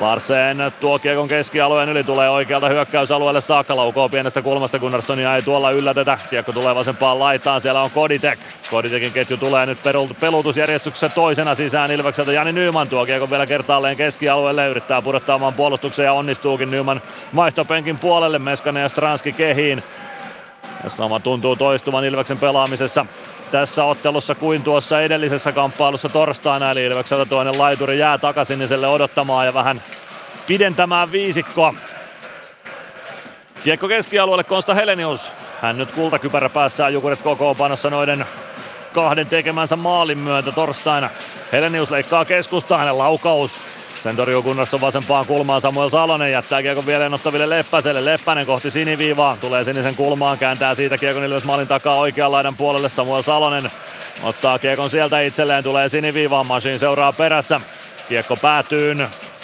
[0.00, 3.76] Larsen tuo kiekon keskialueen yli tulee oikealta hyökkäysalueelle saakka.
[3.76, 6.18] Laukoo pienestä kulmasta Gunnarssonia ei tuolla yllätetä.
[6.30, 7.60] Kiekko tulee vasempaan laitaan.
[7.60, 8.38] Siellä on Koditek.
[8.70, 9.78] Koditekin ketju tulee nyt
[10.20, 12.32] pelutusjärjestyksessä toisena sisään Ilvekseltä.
[12.32, 14.68] Jani Nyman tuo kiekon vielä kertaalleen keskialueelle.
[14.68, 17.02] Yrittää pudottaa oman puolustuksen ja onnistuukin Nyman
[17.36, 18.38] vaihtopenkin puolelle.
[18.38, 19.82] Meskanen ja Stranski kehiin.
[20.84, 23.06] Ja sama tuntuu toistuvan Ilveksen pelaamisessa
[23.50, 29.54] tässä ottelussa kuin tuossa edellisessä kamppailussa torstaina, eli Ilvekseltä toinen laituri jää takaisin odottamaan ja
[29.54, 29.82] vähän
[30.46, 31.74] pidentämään viisikkoa.
[33.64, 35.30] Kiekko keskialueelle Konsta Helenius.
[35.62, 38.26] Hän nyt kultakypärä päässään Jukurit kokoonpanossa noiden
[38.92, 41.10] kahden tekemänsä maalin myötä torstaina.
[41.52, 43.60] Helenius leikkaa keskustaa, hänen laukaus
[44.02, 48.04] sen torjuu kunnossa vasempaan kulmaan Samuel Salonen jättää kiekon vielä ottaville Leppäselle.
[48.04, 52.88] Leppänen kohti siniviivaa, tulee sinisen kulmaan, kääntää siitä kiekon Ilves maalin takaa oikean laidan puolelle.
[52.88, 53.70] Samuel Salonen
[54.22, 57.60] ottaa kiekon sieltä itselleen, tulee siniviivaan, Masin seuraa perässä.
[58.08, 58.96] Kiekko päätyy,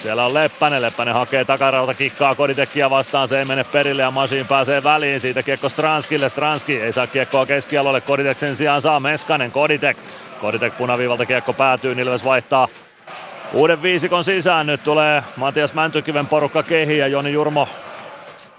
[0.02, 4.46] siellä on Leppänen, Leppänen hakee takarauta, kikkaa Koditekkiä vastaan, se ei mene perille ja Masin
[4.46, 5.20] pääsee väliin.
[5.20, 9.96] Siitä kiekko Stranskille, Stranski ei saa kiekkoa keskialueelle, Koditek sen sijaan saa Meskanen, Koditek.
[10.40, 12.68] Koditek punaviivalta kiekko päätyy, Ilves vaihtaa
[13.56, 17.68] Uuden viisikon sisään nyt tulee Matias Mäntykiven porukka kehi ja Joni Jurmo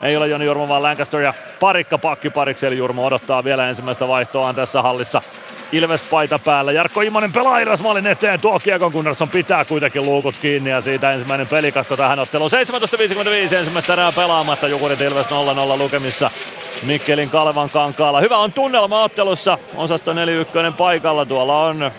[0.01, 4.07] ei ole Joni Jurmo, vaan Lancaster ja parikka pakki pariksi, eli Jurmo odottaa vielä ensimmäistä
[4.07, 5.21] vaihtoaan tässä hallissa.
[5.71, 6.71] Ilves paita päällä.
[6.71, 8.41] Jarkko Immonen pelaa Ilves maalin eteen.
[8.41, 12.51] Tuo kiekon Gunnarsson pitää kuitenkin luukut kiinni ja siitä ensimmäinen pelikatko tähän otteluun.
[13.49, 14.67] 17.55 ensimmäistä erää pelaamatta.
[14.67, 16.31] Jukurit Ilves 0-0 lukemissa.
[16.83, 18.21] Mikkelin Kalvan kankaalla.
[18.21, 19.57] Hyvä on tunnelma ottelussa.
[19.75, 21.25] Osasto 41 paikalla.
[21.25, 21.91] Tuolla on no,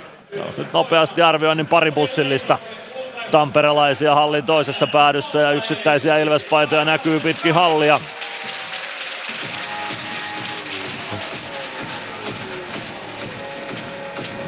[0.59, 2.59] nyt nopeasti arvioinnin pari bussillista
[3.31, 8.01] tamperelaisia hallin toisessa päädyssä ja yksittäisiä Ilvespaitoja näkyy pitkin hallia.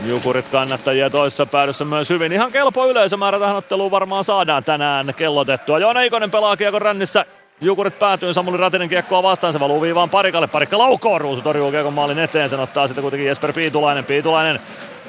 [0.07, 2.33] Jukurit kannattajia toisessa päädyssä myös hyvin.
[2.33, 5.79] Ihan kelpo yleisömäärä tähän otteluun varmaan saadaan tänään kellotettua.
[5.79, 7.25] Joona Ikonen pelaa kiekon rännissä.
[7.61, 10.47] Jukurit päätyy Samuli Ratinen kiekkoa vastaan, se valuu viivaan parikalle.
[10.47, 14.05] Parikka laukoo, Ruusu torjuu kiekon maalin eteen, sen ottaa sitten kuitenkin Jesper Piitulainen.
[14.05, 14.61] Piitulainen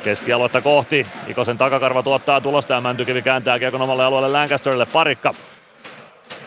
[0.04, 1.08] Keskialuetta kohti.
[1.28, 4.86] Ikosen takakarva tuottaa tulosta ja Mäntykivi kääntää kiekon omalle alueelle Lancasterille.
[4.86, 5.34] Parikka.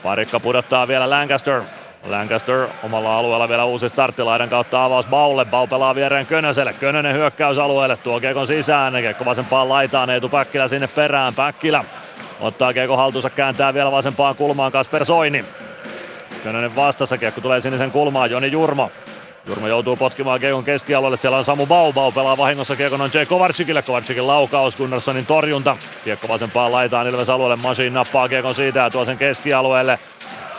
[0.03, 1.63] Parikka pudottaa vielä Lancaster.
[2.09, 5.45] Lancaster omalla alueella vielä uusi starttilaidan kautta avaus Baulle.
[5.45, 6.73] Bau pelaa viereen Könöselle.
[6.73, 8.95] Könönen hyökkäysalueelle, tuo kiekon sisään.
[8.95, 11.35] Kiekko vasempaan laitaan, Eetu Päkkilä sinne perään.
[11.35, 11.85] Päkkilä
[12.41, 15.45] ottaa kiekko haltuunsa, kääntää vielä vasempaan kulmaan Kasper Soini.
[16.43, 18.91] Könönen vastassa, kiekko tulee sinisen kulmaan, Joni Jurmo.
[19.47, 23.27] Jurmo joutuu potkimaan Kiekon keskialueelle, siellä on Samu Bau, Bau pelaa vahingossa Kiekon on Jay
[23.27, 25.77] Kovarczykille, Kovarczykin laukaus, Gunnarssonin torjunta.
[26.05, 29.99] Kiekko vasempaan laitaan Ilves alueelle, Masin nappaa Kiekon siitä ja tuo sen keskialueelle.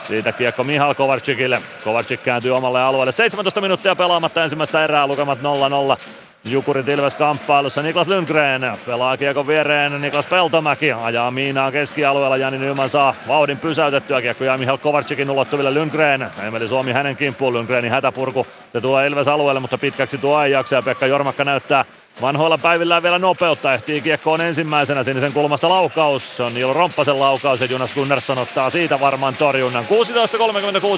[0.08, 1.62] Siitä kiekko Mihal Kovarcikille.
[1.84, 3.12] Kovarcik kääntyy omalle alueelle.
[3.12, 6.25] 17 minuuttia pelaamatta ensimmäistä erää, lukemat 0-0.
[6.50, 7.82] Jukurit Ilves kamppailussa.
[7.82, 10.02] Niklas Lundgren pelaa kiekon viereen.
[10.02, 12.38] Niklas Peltomäki ajaa Miinaa keskialueella.
[12.38, 14.22] Jani Nyman saa vauhdin pysäytettyä.
[14.22, 16.32] Kiekko jää Mihail Kovarcikin ulottuville Lundgren.
[16.48, 17.54] Emeli Suomi hänen kimppuun.
[17.54, 18.48] Lundgrenin hätäpurku.
[18.74, 20.76] Se tulee Ilves alueelle, mutta pitkäksi tuo ei jaksa.
[20.76, 21.86] Ja Pekka Jormakka näyttää
[22.22, 23.74] vanhoilla päivillään vielä nopeutta.
[23.74, 26.38] Ehtii kiekkoon ensimmäisenä sinisen kulmasta laukaus.
[26.38, 29.86] Se on Niilo Romppasen laukaus ja Jonas Gunnarsson ottaa siitä varmaan torjunnan.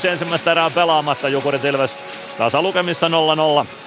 [0.01, 1.29] 16.36 ensimmäistä erää pelaamatta.
[1.29, 1.97] Jukurit Ilves
[2.37, 3.07] tasalukemissa
[3.63, 3.86] 0-0.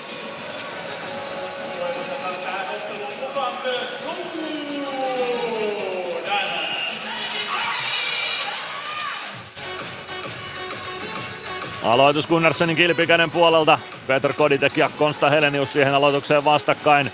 [11.83, 13.78] Aloitus Gunnarssonin kilpikäden puolelta.
[14.07, 17.12] Peter Koditek ja Konsta Helenius siihen aloitukseen vastakkain.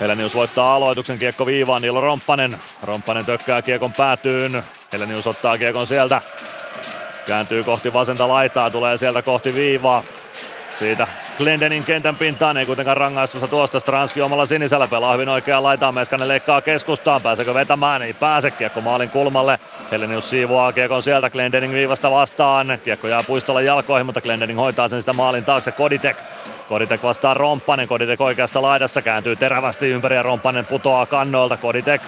[0.00, 2.58] Helenius voittaa aloituksen, kiekko viivaan, Niilo Romppanen.
[2.82, 4.62] Romppanen tökkää kiekon päätyyn.
[4.92, 6.22] Helenius ottaa kiekon sieltä.
[7.26, 10.02] Kääntyy kohti vasenta laitaa, tulee sieltä kohti viivaa.
[10.78, 11.06] Siitä
[11.38, 13.80] Glendenin kentän pintaan, ei kuitenkaan rangaistusta tuosta.
[13.80, 15.94] Stranski omalla sinisellä pelaa hyvin oikeaan laitaan.
[15.94, 18.02] Meskanen leikkaa keskustaan, pääseekö vetämään?
[18.02, 19.58] Ei pääse, kiekko maalin kulmalle.
[19.90, 22.78] Helenius siivoaa kiekon sieltä Glendening viivasta vastaan.
[22.84, 25.72] Kiekko jää puistolla jalkoihin, mutta Glendening hoitaa sen sitä maalin taakse.
[25.72, 26.16] Koditek
[26.68, 31.56] Koditek vastaa Romppanen, Koditek oikeassa laidassa kääntyy terävästi ympäri ja Romppanen putoaa kannoilta.
[31.56, 32.02] Koditek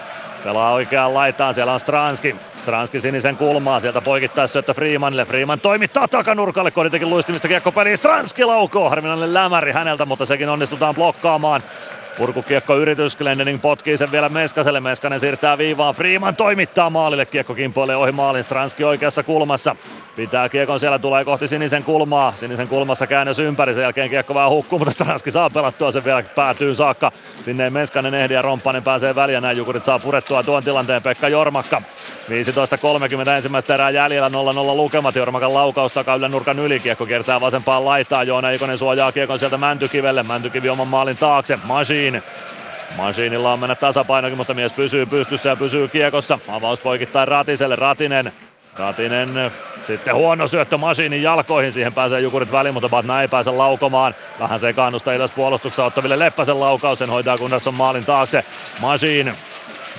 [0.45, 2.37] pelaa oikeaan laitaan, siellä on Stranski.
[2.57, 5.25] Stranski sinisen kulmaa, sieltä poikittaa syöttö Freemanille.
[5.25, 7.99] Freeman toimittaa takanurkalle, Koditekin luistimista kiekko peliin.
[7.99, 11.63] Stranski laukoo, harvinainen lämäri häneltä, mutta sekin onnistutaan blokkaamaan.
[12.17, 17.97] Purkukiekko yritys, Glendening potkii sen vielä Meskaselle, Meskanen siirtää viivaan, Freeman toimittaa maalille, kiekko kimpoilee
[17.97, 19.77] ohi maalin, Stranski oikeassa kulmassa.
[20.17, 24.51] Pitää kiekon siellä, tulee kohti sinisen kulmaa, sinisen kulmassa käännös ympäri, sen jälkeen kiekko vähän
[24.51, 27.13] hukkuu, mutta Stranski saa pelattua sen vielä päätyyn saakka.
[27.43, 31.03] Sinne ei Meskanen ehdi ja Romppanen pääsee väliin, näin Jukurit saa purettua tuon tilanteen.
[31.03, 31.83] Pekka Jormakka.
[33.27, 34.33] 15.30 ensimmäistä erää jäljellä 0-0
[34.77, 39.57] lukemat, Jormakan laukaus takaa nurkan yli, kiekko kiertää vasempaan laitaan, Joona Ikonen suojaa kiekon sieltä
[39.57, 41.59] Mäntykivelle, Mäntykivi oman maalin taakse,
[42.11, 42.23] Machine
[42.97, 46.39] Masiinilla on mennä tasapainokin, mutta mies pysyy pystyssä ja pysyy kiekossa.
[46.49, 48.33] Avaus poikittain Ratiselle, Ratinen.
[48.77, 49.53] Ratinen
[49.87, 54.15] sitten huono syöttö Masiinin jalkoihin, siihen pääsee Jukurit väliin, mutta Batna ei pääse laukomaan.
[54.41, 58.45] Vähän sekaannusta Ilves puolustuksessa ottaville Leppäsen laukaus, sen hoitaa Gunnarsson maalin taakse.
[58.81, 59.33] Masiin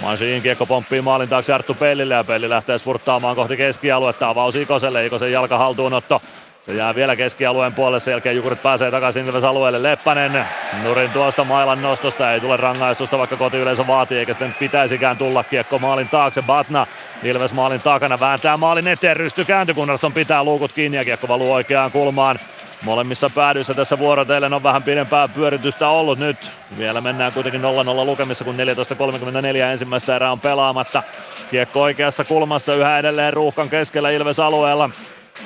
[0.01, 4.29] Masiin kiekko pomppii maalin taakse Arttu Pellille ja Pelli lähtee spurttaamaan kohti keskialuetta.
[4.29, 6.21] Avaus Ikoselle, Ikosen jalka haltuunotto.
[6.67, 9.83] Se jää vielä keskialueen puolelle, sen jälkeen Jukurit pääsee takaisin Ilves alueelle.
[9.83, 10.45] Leppänen
[10.83, 15.79] nurin tuosta mailan nostosta, ei tule rangaistusta vaikka kotiyleisö vaatii, eikä sitten pitäisikään tulla kiekko
[15.79, 16.41] maalin taakse.
[16.41, 16.87] Batna
[17.23, 21.53] Ilves maalin takana vääntää maalin eteen, rysty käänty, Gunnarsson pitää luukut kiinni ja kiekko valuu
[21.53, 22.39] oikeaan kulmaan.
[22.83, 26.37] Molemmissa päädyissä tässä vuorotellen on vähän pidempää pyöritystä ollut nyt.
[26.77, 27.65] Vielä mennään kuitenkin 0-0
[28.05, 31.03] lukemissa, kun 14.34 ensimmäistä erää on pelaamatta.
[31.51, 34.89] Kiekko oikeassa kulmassa yhä edelleen ruuhkan keskellä Ilves alueella.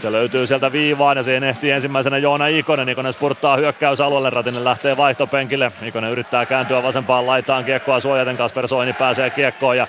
[0.01, 2.89] Se löytyy sieltä viivaan ja siihen ehtii ensimmäisenä Joona Ikonen.
[2.89, 5.71] Ikonen spurttaa hyökkäysalueelle, Ratinen lähtee vaihtopenkille.
[5.81, 8.37] Ikonen yrittää kääntyä vasempaan laitaan kiekkoa suojaten.
[8.37, 9.87] Kasper Soini pääsee kiekkoon ja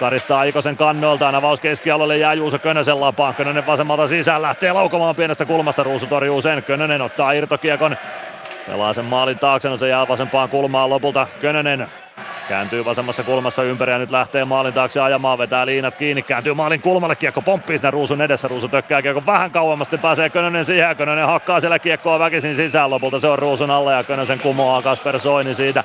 [0.00, 1.34] karistaa Ikosen kannoiltaan.
[1.34, 3.34] Avaus keskialueelle jää Juuso Könösen lapaan.
[3.34, 5.82] Könönen vasemmalta sisään lähtee laukomaan pienestä kulmasta.
[5.82, 6.62] Ruusu torjuu sen.
[6.62, 7.96] Könönen ottaa irtokiekon.
[8.66, 11.26] Pelaa sen maalin taakse, no se jää vasempaan kulmaan lopulta.
[11.40, 11.88] Könönen
[12.48, 16.80] Kääntyy vasemmassa kulmassa ympäri ja nyt lähtee maalin taakse ajamaan, vetää liinat kiinni, kääntyy maalin
[16.80, 21.26] kulmalle, kiekko pomppii sinne Ruusun edessä, Ruusu tökkää kiekko vähän kauemmasti, pääsee Könönen siihen, Könönen
[21.26, 25.54] hakkaa siellä kiekkoa väkisin sisään, lopulta se on Ruusun alla ja Könösen kumoaa Kasper Soini
[25.54, 25.84] siitä.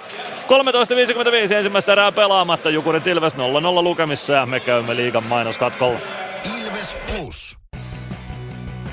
[1.50, 3.40] 13.55 ensimmäistä erää pelaamatta, Jukurit Ilves 0-0
[3.84, 6.00] lukemissa ja me käymme liigan mainoskatkolla.
[6.60, 7.58] Ilves Plus.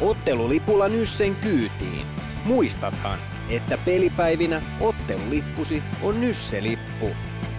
[0.00, 2.06] Ottelulipulla Nyssen kyytiin.
[2.44, 3.18] Muistathan,
[3.50, 7.06] että pelipäivinä ottelulippusi on Nysse-lippu.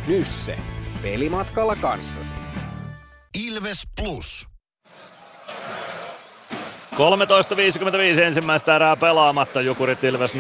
[0.08, 0.58] Nysse.
[1.02, 2.36] Pelimatkalla kanssasi.
[3.48, 4.48] Ilves Plus.
[6.96, 10.38] 13.55 ensimmäistä erää pelaamatta, Jukurit Ilves 0-0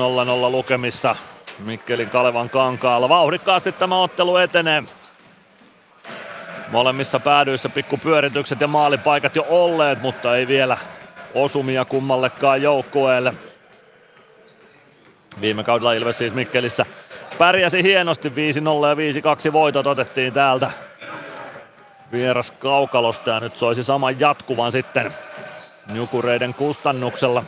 [0.51, 1.15] lukemissa.
[1.59, 3.09] Mikkelin Kalevan kankaalla.
[3.09, 4.83] Vauhdikkaasti tämä ottelu etenee.
[6.71, 7.69] Molemmissa päädyissä
[8.03, 10.77] pyöritykset ja maalipaikat jo olleet, mutta ei vielä
[11.33, 13.33] osumia kummallekaan joukkueelle.
[15.41, 16.85] Viime kaudella Ilves siis Mikkelissä
[17.37, 20.71] pärjäsi hienosti 5-0 ja 5-2 voitot otettiin täältä
[22.11, 25.13] vieras kaukalosta ja nyt soisi saman jatkuvan sitten
[25.93, 27.43] Jukureiden kustannuksella.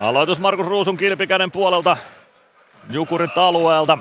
[0.00, 1.96] Aloitus Markus Ruusun kilpikäden puolelta
[2.90, 3.98] Jukurit alueelta.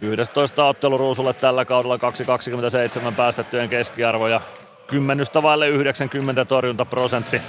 [0.00, 4.40] 11 ottelu Ruusulle tällä kaudella 2,27 päästettyjen keskiarvo ja
[4.86, 7.40] kymmenystä vaille 90 torjuntaprosentti.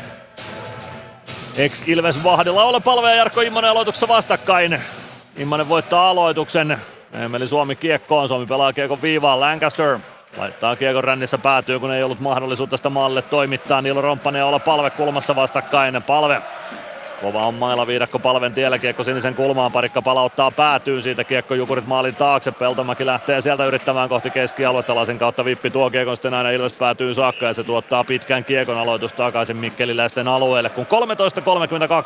[1.58, 4.82] ex Ilves Vahdilla Ole Palve ja Jarkko Immonen aloituksessa vastakkain.
[5.38, 6.78] Immonen voittaa aloituksen.
[7.14, 8.28] Emeli Suomi kiekkoon.
[8.28, 9.40] Suomi pelaa kiekon viivaan.
[9.40, 10.00] Lancaster
[10.38, 13.82] laittaa kiekon rännissä päätyy, kun ei ollut mahdollisuutta sitä maalille toimittaa.
[13.82, 16.04] Niilo Romppanen olla palve kulmassa vastakkain.
[16.04, 16.42] Palve
[17.24, 21.02] Kova on mailla viidakko palven tiellä, kiekko sinisen kulmaan, parikka palauttaa päätyyn.
[21.02, 25.90] Siitä, kiekko Jukurit maalin taakse, Peltomäki lähtee sieltä yrittämään kohti keskialuetta, lasin kautta vippi tuo
[25.90, 30.70] kiekon sitten aina Ilves päätyy saakka ja se tuottaa pitkän kiekon aloitus takaisin Mikkeliläisten alueelle,
[30.70, 30.86] kun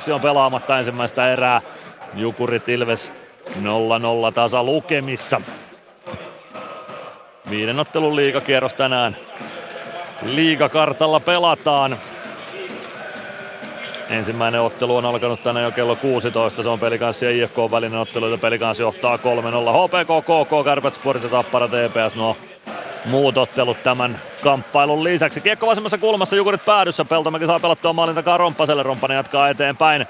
[0.07, 1.61] 13.32 on pelaamatta ensimmäistä erää,
[2.15, 3.11] Jukurit Ilves
[3.49, 5.41] 0-0 tasa lukemissa.
[7.49, 9.17] Viiden ottelun liigakierros tänään.
[10.21, 11.97] Liigakartalla pelataan.
[14.09, 16.63] Ensimmäinen ottelu on alkanut tänään jo kello 16.
[16.63, 19.19] Se on Pelikanssi ja IFK välinen ottelu, jota Pelikanssi johtaa 3-0.
[19.19, 22.15] HPK, KK, Kärpät, Sport ja Tappara, TPS.
[22.15, 22.35] No
[23.05, 25.41] muut ottelut tämän kamppailun lisäksi.
[25.41, 27.05] Kiekko vasemmassa kulmassa, Jukurit päädyssä.
[27.05, 28.83] Peltomäki saa pelattua maalin takaa Romppaselle.
[28.83, 30.05] Romppanen jatkaa eteenpäin.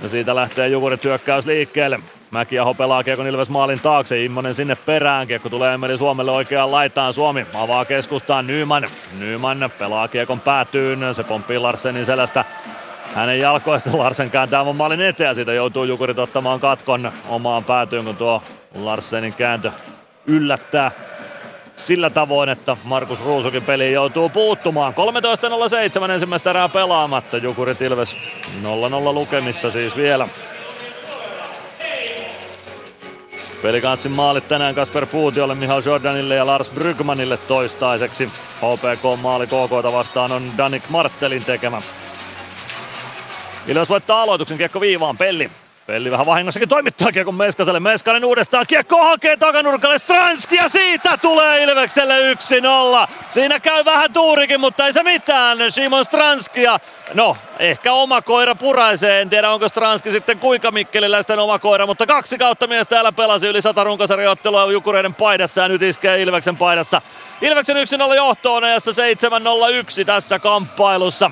[0.00, 2.00] Ja siitä lähtee Jukurit hyökkäys liikkeelle.
[2.30, 6.70] Mäki ja pelaa Kiekon Ilves maalin taakse, Immonen sinne perään, Kiekko tulee Emeli Suomelle oikeaan
[6.70, 8.84] laitaan, Suomi avaa keskustaan Nyman,
[9.18, 12.44] Nyman pelaa Kiekon päätyyn, se pomppii Larsenin selästä
[13.14, 18.42] hänen jalkoista Larsen kääntää maalin eteen siitä joutuu Jukurit ottamaan katkon omaan päätyyn, kun tuo
[18.74, 19.72] Larsenin kääntö
[20.26, 20.90] yllättää
[21.76, 24.94] sillä tavoin, että Markus Ruusukin peli joutuu puuttumaan.
[26.06, 27.36] 13.07 ensimmäistä erää pelaamatta.
[27.36, 28.16] Jukurit Ilves
[28.62, 28.66] 0-0
[29.12, 30.28] lukemissa siis vielä.
[33.62, 38.30] Pelikanssin maalit tänään Kasper Puutiolle, Mihail Jordanille ja Lars Brygmanille toistaiseksi.
[38.56, 41.82] HPK maali KK vastaan on Danik Martelin tekemä.
[43.66, 45.50] Ilves voittaa aloituksen, kiekko viivaan, Pelli.
[45.86, 47.80] Pelli vähän vahingossakin toimittaa kiekon Meskaselle.
[47.80, 52.36] Meskanen uudestaan kiekko hakee takanurkalle Stranski ja siitä tulee Ilvekselle 1-0.
[53.30, 55.58] Siinä käy vähän tuurikin, mutta ei se mitään.
[55.68, 56.80] Simon Stranski ja
[57.14, 59.20] no ehkä oma koira puraisee.
[59.20, 63.46] En tiedä onko Stranski sitten kuinka Mikkeliläisten oma koira, mutta kaksi kautta mies täällä pelasi
[63.46, 67.02] yli sata runkosarjoittelua Jukureiden paidassa ja nyt iskee Ilveksen paidassa.
[67.40, 67.76] Ilveksen
[68.10, 68.90] 1-0 johtoon ajassa
[70.02, 71.30] 7-0-1 tässä kamppailussa.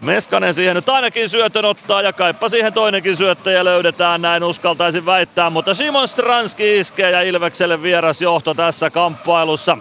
[0.00, 5.50] Meskanen siihen nyt ainakin syötön ottaa ja kaippa siihen toinenkin syöttäjä löydetään, näin uskaltaisin väittää.
[5.50, 9.78] Mutta Simon Stranski iskee ja Ilvekselle vieras johto tässä kamppailussa.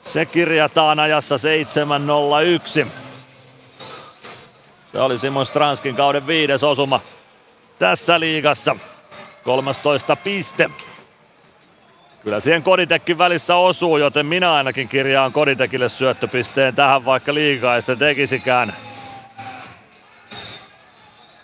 [0.00, 2.86] Se kirjataan ajassa 7.01.
[4.92, 7.00] Se oli Simon Stranskin kauden viides osuma
[7.78, 8.76] tässä liigassa.
[9.44, 10.70] 13 piste.
[12.24, 17.80] Kyllä siihen Koditekin välissä osuu, joten minä ainakin kirjaan Koditekille syöttöpisteen tähän, vaikka liikaa ei
[17.80, 18.76] sitä tekisikään.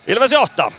[0.07, 0.73] Ilves johtaa.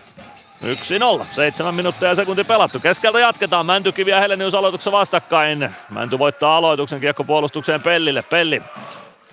[1.22, 1.26] 1-0.
[1.32, 2.80] 7 minuuttia ja sekunti pelattu.
[2.80, 3.66] Keskeltä jatketaan.
[3.66, 5.70] Mäntykivi ja Helenius aloituksessa vastakkain.
[5.90, 8.22] Mänty voittaa aloituksen kiekko puolustukseen Pellille.
[8.22, 8.62] Pelli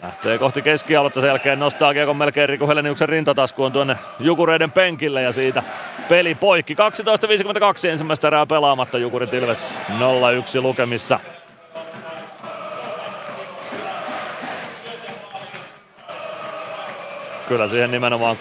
[0.03, 5.33] Lähtee kohti keskialuetta, sen jälkeen nostaa kiekon melkein Riku Heleniuksen rintataskuun tuonne Jukureiden penkille ja
[5.33, 5.63] siitä
[6.09, 6.75] peli poikki.
[6.75, 9.75] 12.52 ensimmäistä erää pelaamatta Jukurit Ilves
[10.59, 11.21] 0-1 lukemissa.
[17.49, 18.37] Kyllä siihen nimenomaan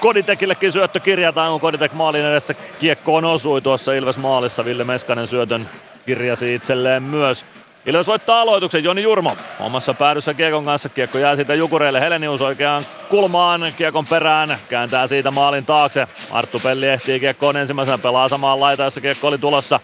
[0.00, 4.64] Koditekillekin syöttö kirjataan, kun Koditek maalin edessä kiekkoon osui tuossa Ilves maalissa.
[4.64, 5.68] Ville Meskanen syötön
[6.06, 7.44] kirjasi itselleen myös.
[7.86, 10.88] Ilves voittaa aloituksen, Joni Jurmo omassa päädyssä Kiekon kanssa.
[10.88, 16.08] Kiekko jää siitä Jukureille, Helenius oikeaan kulmaan Kiekon perään, kääntää siitä maalin taakse.
[16.30, 19.80] Arttu Pelli ehtii Kiekkoon ensimmäisenä, pelaa samaan laitaan, jossa Kiekko oli tulossa.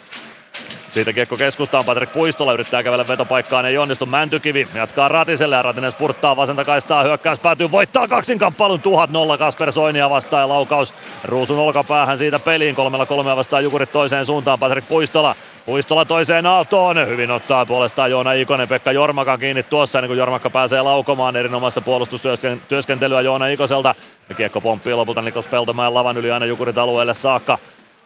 [0.90, 4.06] Siitä kiekko keskustaan, Patrik Puistola yrittää kävellä vetopaikkaan, ei onnistu.
[4.06, 9.72] Mäntykivi jatkaa Ratiselle ja Ratinen spurttaa vasenta kaistaa, hyökkäys päätyy, voittaa kaksinkamppailun, tuhat nolla Kasper
[9.72, 10.94] Soinia vastaan ja laukaus
[11.24, 15.34] Ruusun olkapäähän siitä peliin, kolmella kolmea vastaan Jukurit toiseen suuntaan, Patrik Puistola
[15.68, 17.06] Puistola toiseen aaltoon.
[17.06, 18.68] Hyvin ottaa puolestaan Joona Ikonen.
[18.68, 23.94] Pekka Jormaka kiinni tuossa, niin kun Jormakka pääsee laukomaan erinomaista puolustustyöskentelyä Joona Ikoselta.
[24.28, 27.58] Ja kiekko pomppii lopulta Niklas Peltomäen lavan yli aina Jukurit alueelle saakka.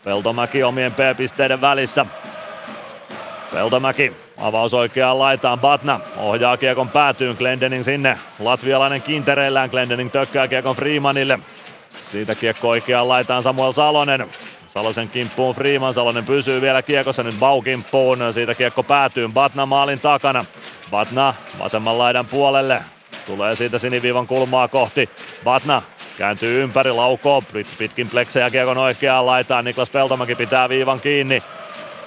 [0.05, 2.07] Peltomäki omien P-pisteiden välissä.
[3.53, 5.61] Peltomäki avaus oikeaan laitaan.
[5.61, 7.37] Batna ohjaa kiekon päätyyn.
[7.39, 8.19] Glendening sinne.
[8.39, 9.71] Latvialainen kintereillään.
[9.71, 11.39] Glendening tökkää kiekon Freemanille.
[12.11, 14.29] Siitä kiekko oikeaan laitaan Samuel Salonen.
[14.75, 19.29] Salosen kimppuun Freeman, Salonen pysyy vielä kiekossa, nyt Bau kimppuun, siitä kiekko päätyy.
[19.29, 20.45] Batna maalin takana.
[20.91, 22.83] Batna vasemman laidan puolelle,
[23.27, 25.11] tulee siitä siniviivan kulmaa kohti.
[25.45, 25.83] Batna
[26.19, 27.43] kääntyy ympäri, laukoo.
[27.79, 31.43] Pitkin pleksejä kiekon oikeaan laitaan, Niklas Peltomäki pitää viivan kiinni.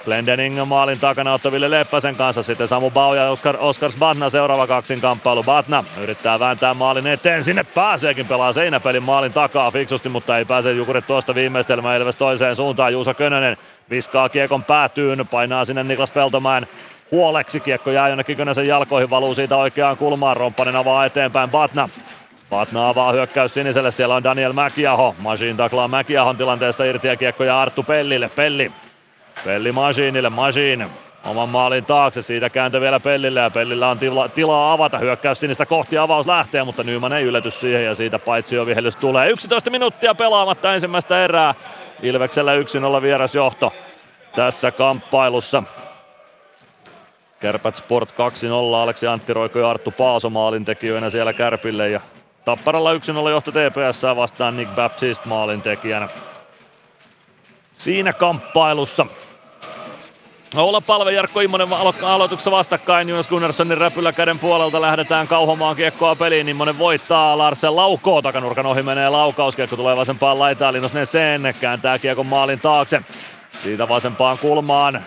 [0.06, 2.42] Glendening maalin takana ottaville Leppäsen kanssa.
[2.42, 5.42] Sitten Samu Bau ja Oskar, Oskars Batna seuraava kaksin kamppailu.
[5.42, 7.44] Batna yrittää vääntää maalin eteen.
[7.44, 12.56] Sinne pääseekin pelaa seinäpelin maalin takaa fiksusti, mutta ei pääse Jukurit tuosta viimeistelmään Ilves toiseen
[12.56, 12.92] suuntaan.
[12.92, 13.56] Juuso Könönen
[13.90, 16.66] viskaa kiekon päätyyn, painaa sinne Niklas Peltomäen
[17.10, 17.60] huoleksi.
[17.60, 20.36] Kiekko jää jonnekin Könösen jalkoihin, valuu siitä oikeaan kulmaan.
[20.36, 21.88] Romppanen avaa eteenpäin Batna.
[22.50, 25.14] Patna avaa hyökkäys siniselle, siellä on Daniel Mäkiaho.
[25.18, 28.30] Machine taklaa Mäkiahon tilanteesta irti ja kiekko ja Arttu Pellille.
[28.36, 28.72] Pelli.
[29.44, 30.88] Pelli Machineille, Machine
[31.24, 32.22] oman maalin taakse.
[32.22, 34.98] Siitä kääntö vielä Pellille ja Pellillä on tila, tilaa avata.
[34.98, 38.96] Hyökkäys sinistä kohti avaus lähtee, mutta Nyman ei ylety siihen ja siitä paitsi jo vihellys
[38.96, 39.30] tulee.
[39.30, 41.54] 11 minuuttia pelaamatta ensimmäistä erää.
[42.02, 42.52] Ilveksellä
[42.98, 43.72] 1-0 vierasjohto
[44.36, 45.62] tässä kamppailussa.
[47.40, 48.14] Kärpät Sport 2-0,
[48.76, 52.00] Aleksi Antti Roiko ja Arttu Paaso maalin tekijöinä siellä Kärpille ja
[52.44, 56.08] Tapparalla 1-0 johto TPS vastaan Nick Baptiste maalin tekijänä.
[57.72, 59.06] Siinä kamppailussa
[60.62, 63.08] olla palve Jarkko Immonen alo- aloituksessa vastakkain.
[63.08, 66.48] Jonas Gunnarssonin räpylä käden puolelta lähdetään kauhomaan kiekkoa peliin.
[66.48, 67.38] Immonen voittaa.
[67.38, 68.22] Larsen laukoo.
[68.22, 69.56] Takanurkan ohi menee laukaus.
[69.56, 70.74] Kiekko tulee vasempaan laitaan.
[70.74, 73.02] Linnos sen kääntää kiekon maalin taakse.
[73.62, 75.04] Siitä vasempaan kulmaan.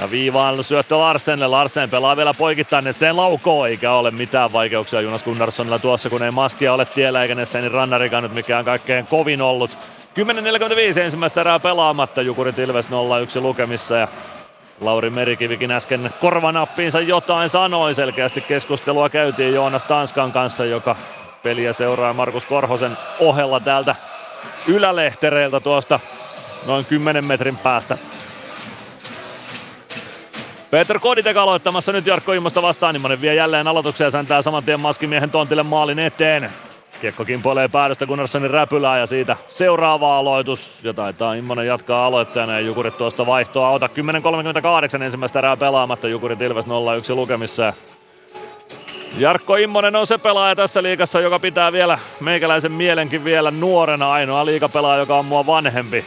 [0.00, 1.48] Ja viivaan syöttö Larsenille.
[1.48, 2.94] Larsen pelaa vielä poikittain.
[2.94, 7.34] Sen laukoo eikä ole mitään vaikeuksia Jonas Gunnarssonilla tuossa, kun ei maskia ole tiellä eikä
[7.34, 9.70] Nessenin rannarikaan nyt mikään kaikkein kovin ollut.
[10.94, 12.22] 10.45 ensimmäistä erää pelaamatta.
[12.22, 14.08] Jukurit Ilves 0-1 lukemissa ja
[14.80, 17.94] Lauri Merikivikin äsken korvanappiinsa jotain sanoi.
[17.94, 20.96] Selkeästi keskustelua käytiin Joonas Tanskan kanssa, joka
[21.42, 23.94] peliä seuraa Markus Korhosen ohella täältä
[24.66, 26.00] ylälehtereiltä tuosta
[26.66, 27.98] noin 10 metrin päästä.
[30.70, 32.96] Peter Koditek aloittamassa nyt Jarkko Immosta vastaan.
[32.96, 36.50] Immonen vie jälleen aloituksia ja säntää saman tien maskimiehen tontille maalin eteen.
[37.00, 40.72] Kiekko kimpoilee päädystä Gunnarssonin räpylää ja siitä seuraava aloitus.
[40.82, 43.90] Ja taitaa Immonen jatkaa aloittajana ja Jukurit tuosta vaihtoa auta.
[44.98, 46.08] 10.38 ensimmäistä erää pelaamatta.
[46.08, 46.68] Jukurit Ilves 0-1
[47.14, 47.72] lukemissa.
[49.18, 54.12] Jarkko Immonen on se pelaaja tässä liigassa, joka pitää vielä meikäläisen mielenkin vielä nuorena.
[54.12, 56.04] Ainoa liigapelaaja, joka on mua vanhempi.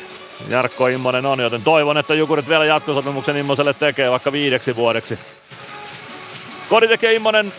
[0.50, 5.20] Jarkko Immonen on, joten toivon, että Jukurit vielä jatkosopimuksen Immoselle tekee vaikka viideksi vuodeksi.
[6.70, 7.54] Kodi Immonen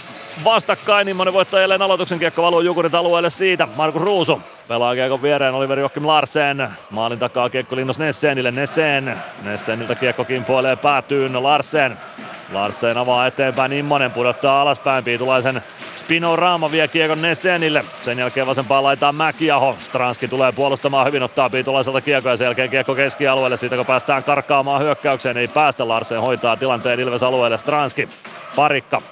[0.44, 1.08] vastakkain.
[1.08, 3.68] Immonen voittaa jälleen aloituksen kiekko valuu Jukurit alueelle siitä.
[3.76, 6.68] Markus Ruusu pelaa kiekon viereen Oliver Joachim Larsen.
[6.90, 8.50] Maalin takaa kiekko Linnos Nessenille.
[8.50, 9.16] Nessen.
[9.42, 11.96] Nesseniltä kiekko kimpoilee päätyyn Larsen.
[12.52, 15.62] Larsen avaa eteenpäin, Immonen pudottaa alaspäin, Piitulaisen
[15.96, 17.84] Spinorama vie kiekon Nessenille.
[18.04, 19.76] Sen jälkeen vasempaan laitaan Mäkiaho.
[19.80, 23.56] Stranski tulee puolustamaan hyvin, ottaa Piitulaiselta kiekko ja sen jälkeen kiekko keskialueelle.
[23.56, 27.58] Siitä kun päästään karkkaamaan hyökkäykseen, ei päästä Larsen hoitaa tilanteen Ilves alueelle.
[27.58, 28.08] Stranski,
[28.56, 29.02] Parikka.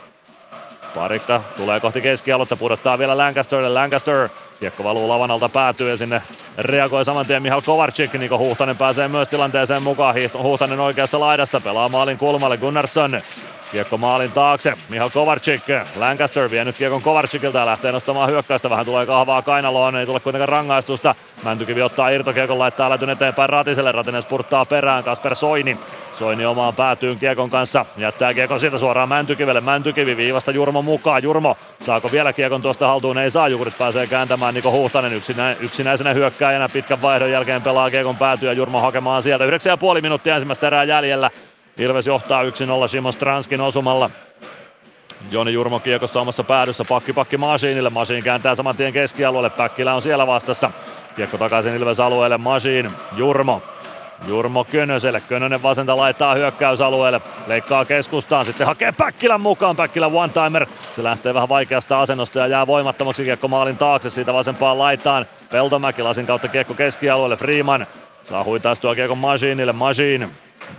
[0.95, 3.69] Parikka tulee kohti keskialuetta, pudottaa vielä Lancasterille.
[3.69, 4.29] Lancaster
[4.61, 6.23] Kiekko valuu lavan alta päätyy ja sinne
[6.59, 8.13] reagoi saman tien Mihal Kovarczyk.
[8.13, 10.15] Niko Huhtanen pääsee myös tilanteeseen mukaan.
[10.43, 13.21] Huhtanen oikeassa laidassa pelaa maalin kulmalle Gunnarsson.
[13.73, 14.75] Kiekko maalin taakse.
[14.89, 15.63] Mihal Kovarczyk.
[15.97, 18.71] Lancaster vie nyt kiekon Kovarczykilta ja lähtee nostamaan hyökkäystä.
[18.71, 19.97] Vähän tulee kahvaa kainaloon.
[19.97, 21.15] Ei tule kuitenkaan rangaistusta.
[21.43, 23.93] Mäntykivi ottaa irtokiekon, laittaa lätyn eteenpäin Ratiselle.
[23.93, 25.05] Ratinen spurttaa perään.
[25.05, 25.79] Kasper Soini.
[26.19, 27.87] Soini omaan päätyyn kiekon kanssa.
[27.97, 29.61] Jättää kiekon siitä suoraan Mäntykivelle.
[29.61, 31.23] Mäntykivi viivasta Jurmo mukaan.
[31.23, 33.19] Jurmo saako vielä kiekon tuosta haltuun?
[33.19, 33.49] Ei saa.
[33.49, 36.69] Jukurit pääsee kääntämään Niko Huhtanen yksinä, yksinäisenä hyökkääjänä.
[36.69, 38.53] Pitkän vaihdon jälkeen pelaa kiekon päätyä.
[38.53, 39.45] Jurmo hakemaan sieltä.
[39.45, 39.51] 9,5
[40.03, 41.31] minuuttia ensimmäistä erää jäljellä.
[41.79, 44.11] Ilves johtaa 1-0 Simon Stranskin osumalla.
[45.31, 50.03] Joni Jurmo kiekossa omassa päädyssä, pakki pakki Masiinille, Masiin kääntää saman tien keskialueelle, Päkkilä on
[50.03, 50.71] siellä vastassa.
[51.17, 53.63] Kiekko takaisin Ilves alueelle, Masiin, Jurmo.
[54.27, 60.67] Jurmo Könöselle, Könönen vasenta laittaa hyökkäysalueelle, leikkaa keskustaan, sitten hakee Päkkilän mukaan, Päkkilä one-timer.
[60.93, 65.27] Se lähtee vähän vaikeasta asennosta ja jää voimattomaksi kiekko maalin taakse, siitä vasempaan laitaan.
[65.51, 67.87] Peltomäki lasin kautta kiekko keskialueelle, Freeman
[68.25, 70.31] saa huitaistua kiekon Masiinille, Masiin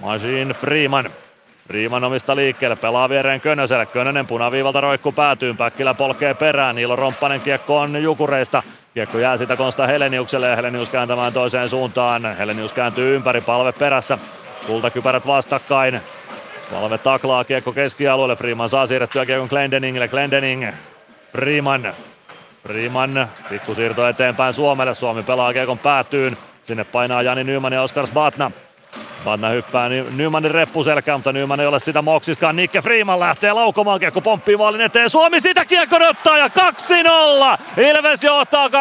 [0.02, 1.10] Machine Freeman.
[1.68, 3.86] Freeman omista liikkeelle, pelaa viereen Könöselle.
[3.86, 6.76] Könönen punaviivalta roikku päätyyn, Päkkilä polkee perään.
[6.76, 8.64] Niilo Romppanen kiekko on Jukureista.
[8.94, 12.38] Kiekko jää sitä Konsta Heleniukselle ja Helenius kääntämään toiseen suuntaan.
[12.38, 14.18] Helenius kääntyy ympäri, palve perässä.
[14.68, 16.02] Kultakypärät vastakkain.
[16.74, 18.36] Palve taklaa kiekko keskialueelle.
[18.36, 20.08] Freeman saa siirrettyä kiekon Glendeningille.
[20.08, 20.68] Glendening.
[21.32, 21.94] Freeman.
[22.64, 23.30] Freeman.
[23.50, 24.96] Pikkusiirto eteenpäin Suomelle.
[24.96, 26.38] Suomi pelaa kiekon päätyyn.
[26.64, 28.52] Sinne painaa Jani Nyman ja Oskar Sbatna.
[29.26, 32.56] Vanna hyppää Nymanin reppuselkään, mutta Nyman ei ole sitä moksiskaan.
[32.56, 35.10] Nikke Freeman lähtee laukomaan kiekko pomppii maalin eteen.
[35.10, 37.82] Suomi sitä kiekko ottaa ja 2-0!
[37.82, 38.72] Ilves johtaa 2-0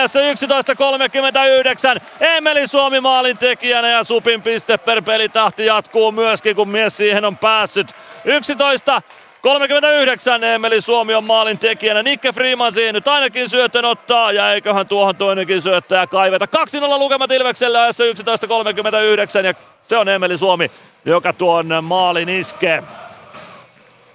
[0.00, 2.00] ja se 11.39.
[2.20, 7.36] Emeli Suomi maalin tekijänä ja Supin piste per pelitahti jatkuu myöskin, kun mies siihen on
[7.36, 7.94] päässyt.
[8.24, 9.02] 11
[9.46, 12.02] 39 Emeli Suomi on maalin tekijänä.
[12.02, 16.48] Nikke Freeman siihen nyt ainakin syötön ottaa ja eiköhän tuohon toinenkin syöttäjä kaiveta.
[16.96, 20.70] 2-0 lukemat Ilveksellä ajassa 11.39 ja se on Emeli Suomi,
[21.04, 22.82] joka tuon maalin iskee.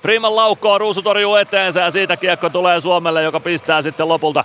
[0.01, 4.43] Freeman laukkoo, Ruusu torjuu eteensä ja siitä kiekko tulee Suomelle, joka pistää sitten lopulta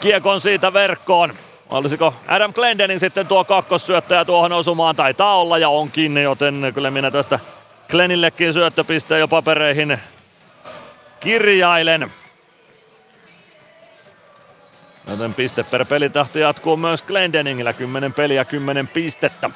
[0.00, 1.34] kiekon siitä verkkoon.
[1.70, 4.96] Olisiko Adam Glendening sitten tuo kakkossyöttäjä tuohon osumaan?
[4.96, 7.38] Taitaa olla ja onkin, joten kyllä minä tästä
[7.88, 9.98] Glenillekin syöttöpiste jo papereihin
[11.20, 12.12] kirjailen.
[15.06, 17.72] Joten piste per pelitahti jatkuu myös Glendeningillä.
[17.72, 19.50] 10 peliä, 10 pistettä.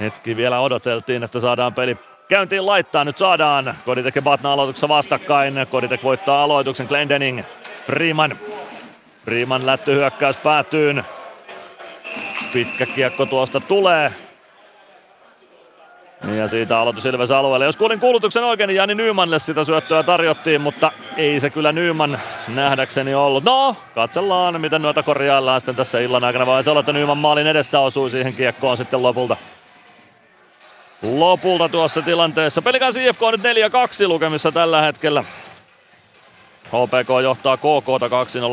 [0.00, 1.98] Hetki vielä odoteltiin, että saadaan peli
[2.28, 3.04] käyntiin laittaa.
[3.04, 3.74] Nyt saadaan.
[3.84, 5.54] Koditek ja Batna aloituksessa vastakkain.
[5.70, 6.86] Koditek voittaa aloituksen.
[6.86, 7.42] Glendening.
[7.86, 8.36] Freeman.
[9.26, 11.04] Freeman lättyhyökkäys päätyyn.
[12.52, 14.12] Pitkä kiekko tuosta tulee.
[16.34, 17.64] Ja siitä aloitus Ilves alueelle.
[17.64, 22.20] Jos kuulin kuulutuksen oikein, niin Jani Nymanille sitä syöttöä tarjottiin, mutta ei se kyllä Nyman
[22.48, 23.44] nähdäkseni ollut.
[23.44, 26.46] No, katsellaan miten noita korjaillaan sitten tässä illan aikana.
[26.46, 29.36] Vai se olla, että Nyman maalin edessä osui siihen kiekkoon sitten lopulta.
[31.02, 32.62] Lopulta tuossa tilanteessa.
[32.62, 33.56] Pelikas IFK on nyt
[34.04, 35.24] 4-2 lukemissa tällä hetkellä.
[36.66, 37.88] HPK johtaa KK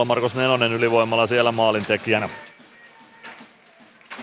[0.02, 2.30] 2-0, Markus Nenonen ylivoimalla siellä maalintekijänä.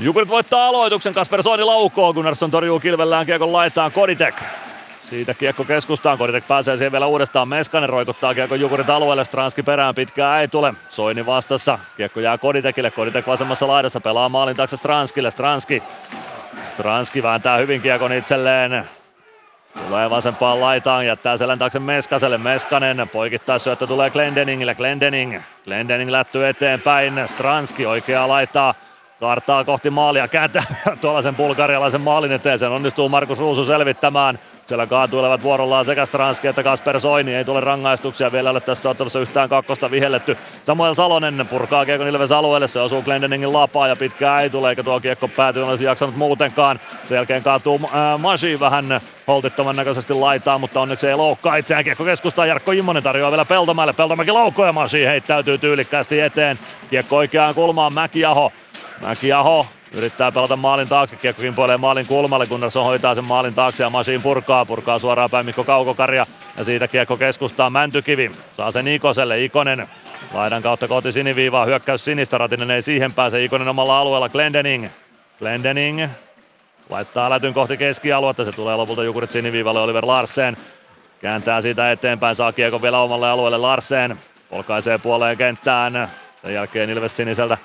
[0.01, 3.27] Jukurit voittaa aloituksen, Kasper Soini laukoo, Gunnarsson torjuu kilvellään.
[3.27, 4.35] Kiekon laitaan Koditek.
[5.01, 9.95] Siitä kiekko keskustaan, Koditek pääsee siihen vielä uudestaan, Meskanen roikuttaa kiekko Jukurit alueelle, Stranski perään,
[9.95, 15.31] pitkää ei tule, Soini vastassa, kiekko jää Koditekille, Koditek vasemmassa laidassa, pelaa maalin taakse Stranskille,
[15.31, 15.83] Stranski.
[16.65, 18.89] Stranski vääntää hyvin kiekon itselleen,
[19.87, 22.39] Tulee vasempaan laitaan, jättää selän taakse Meskaselle.
[22.39, 24.75] Meskanen poikittaa syöttö tulee Glendeningille.
[24.75, 25.41] Glendening.
[25.65, 27.15] Glendening lättyy eteenpäin.
[27.27, 28.75] Stranski oikeaa laittaa.
[29.21, 30.63] Kartaa kohti maalia, kääntää
[31.01, 32.59] tuollaisen bulgarialaisen maalin eteen.
[32.59, 34.39] Sen onnistuu Markus Ruusu selvittämään.
[34.71, 37.35] Siellä kaatuilevat vuorollaan sekä Stranski että Kasper Soini.
[37.35, 40.37] Ei tule rangaistuksia vielä ole tässä ottelussa yhtään kakkosta vihelletty.
[40.65, 42.69] Samuel Salonen purkaa kiekon Ilves alueelle.
[42.69, 46.81] Se osuu Glendeningin lapaa ja pitkää ei tule eikä tuo kiekko päätyy olisi jaksanut muutenkaan.
[47.05, 51.85] Sen jälkeen kaatuu äh, Mashi vähän holtittoman näköisesti laitaa, mutta onneksi ei loukkaa itseään.
[51.85, 53.93] Kiekko keskustaa Jarkko Immonen tarjoaa vielä Peltomäelle.
[53.93, 56.59] Peltomäki laukoo ja Mashi heittäytyy tyylikkäästi eteen.
[56.91, 58.53] Kiekko oikeaan kulmaan Mäkiaho.
[59.01, 63.91] Mäkiaho Yrittää pelata maalin taakse, kiekko kimpoilee maalin kulmalle, Gunnarsson hoitaa sen maalin taakse ja
[63.91, 66.27] Masiin purkaa, purkaa suoraan päin Mikko Kaukokarja
[66.59, 68.31] ja siitä kiekko keskustaa Mäntykivi.
[68.57, 69.89] Saa sen Ikoselle, Ikonen
[70.35, 74.89] laidan kautta kohti siniviivaa, hyökkäys sinistä, Ratinen ei siihen pääse, Ikonen omalla alueella, Glendening.
[75.39, 76.09] Glendening
[76.91, 80.57] laittaa lätyn kohti keskialuetta, se tulee lopulta Jukurit siniviivalle, Oliver Larsen
[81.21, 84.17] kääntää siitä eteenpäin, saa kiekko vielä omalle alueelle Larsen,
[84.51, 86.11] polkaisee puoleen kenttään,
[86.43, 87.59] sen jälkeen Ilves siniseltä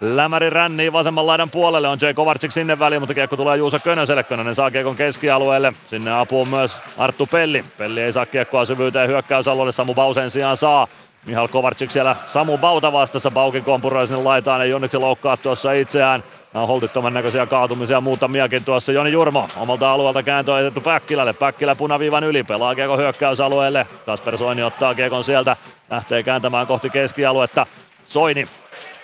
[0.00, 4.22] Lämäri rännii vasemman laidan puolelle, on Jay Kovarczyk sinne väliin, mutta kiekko tulee Juuso Könöselle.
[4.22, 7.64] Könönen saa kiekon keskialueelle, sinne apuun myös Arttu Pelli.
[7.78, 10.86] Pelli ei saa kiekkoa syvyyteen hyökkäysalueelle, Samu Bausen sijaan saa.
[11.26, 16.24] Mihal Kovarczyk siellä Samu Bauta vastassa, Baukin kompuroi sinne laitaan, ei onneksi loukkaa tuossa itseään.
[16.52, 18.92] Nämä on holtittoman näköisiä kaatumisia muutamiakin tuossa.
[18.92, 21.32] Joni Jurmo omalta alueelta kääntö ajetettu Päkkilälle.
[21.32, 23.86] Päkkilä punaviivan yli, pelaa kiekko hyökkäysalueelle.
[24.06, 25.56] Kasper Soini ottaa kiekon sieltä,
[25.90, 27.66] lähtee kääntämään kohti keskialuetta.
[28.06, 28.48] Soini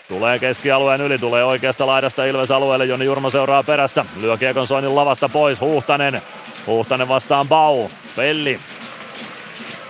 [0.08, 4.04] Tulee keskialueen yli, tulee oikeasta laidasta Ilves alueelle, Joni Jurmo seuraa perässä.
[4.20, 6.22] Lyö kiekon Soinin lavasta pois, Huhtanen.
[6.66, 7.88] Huhtanen vastaan Bau.
[8.16, 8.60] Pelli.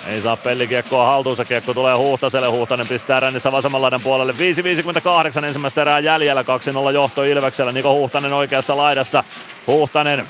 [0.06, 4.32] Ei saa pellikiekkoa haltuunsa, kiekko tulee Huhtaselle, Huhtanen pistää rännissä vasemman laidan puolelle.
[5.40, 9.24] 5.58 ensimmäistä erää jäljellä, 2-0 johto Ilveksellä, Niko Huhtanen oikeassa laidassa.
[9.66, 10.26] Huhtanen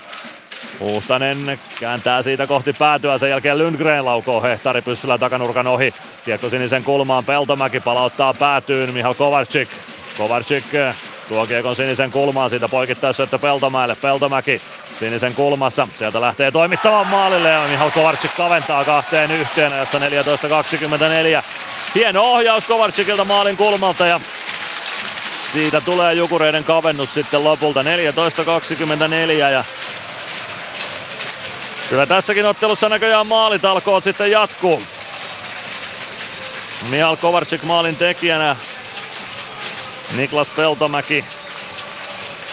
[0.80, 5.94] Huhtanen kääntää siitä kohti päätyä, sen jälkeen Lundgren laukoo hehtaari pyssyllä takanurkan ohi.
[6.24, 9.68] Kiekko sinisen kulmaan, Peltomäki palauttaa päätyyn, Mihal Kovarczyk.
[10.18, 10.64] Kovarczyk
[11.28, 13.94] tuo kiekon sinisen kulmaan, siitä poikittaessa että Peltomäelle.
[13.94, 14.62] Peltomäki
[14.98, 21.44] sinisen kulmassa, sieltä lähtee toimittamaan maalille ja Mihal Kovarczyk kaventaa kahteen yhteen ajassa 14.24.
[21.94, 24.20] Hieno ohjaus Kovarczykilta maalin kulmalta ja
[25.52, 29.64] siitä tulee Jukureiden kavennus sitten lopulta 14.24 ja
[31.88, 34.82] Kyllä tässäkin ottelussa näköjään maalitalkoot sitten jatkuu.
[36.90, 38.56] Mial Kovarczyk maalin tekijänä.
[40.16, 41.24] Niklas Peltomäki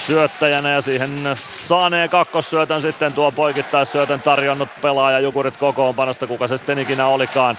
[0.05, 1.37] syöttäjänä ja siihen
[1.67, 7.57] saaneen kakkossyötön sitten tuo poikittaisyötön tarjonnut pelaaja Jukurit kokoonpanosta, kuka se sitten ikinä olikaan.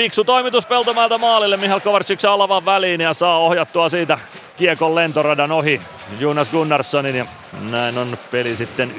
[0.00, 4.18] Fiksu toimitus Peltomäeltä maalille, Mihal Kovarczyk saa alavan väliin ja saa ohjattua siitä
[4.56, 5.80] kiekon lentoradan ohi
[6.18, 7.26] Jonas Gunnarssonin ja
[7.70, 8.94] näin on peli sitten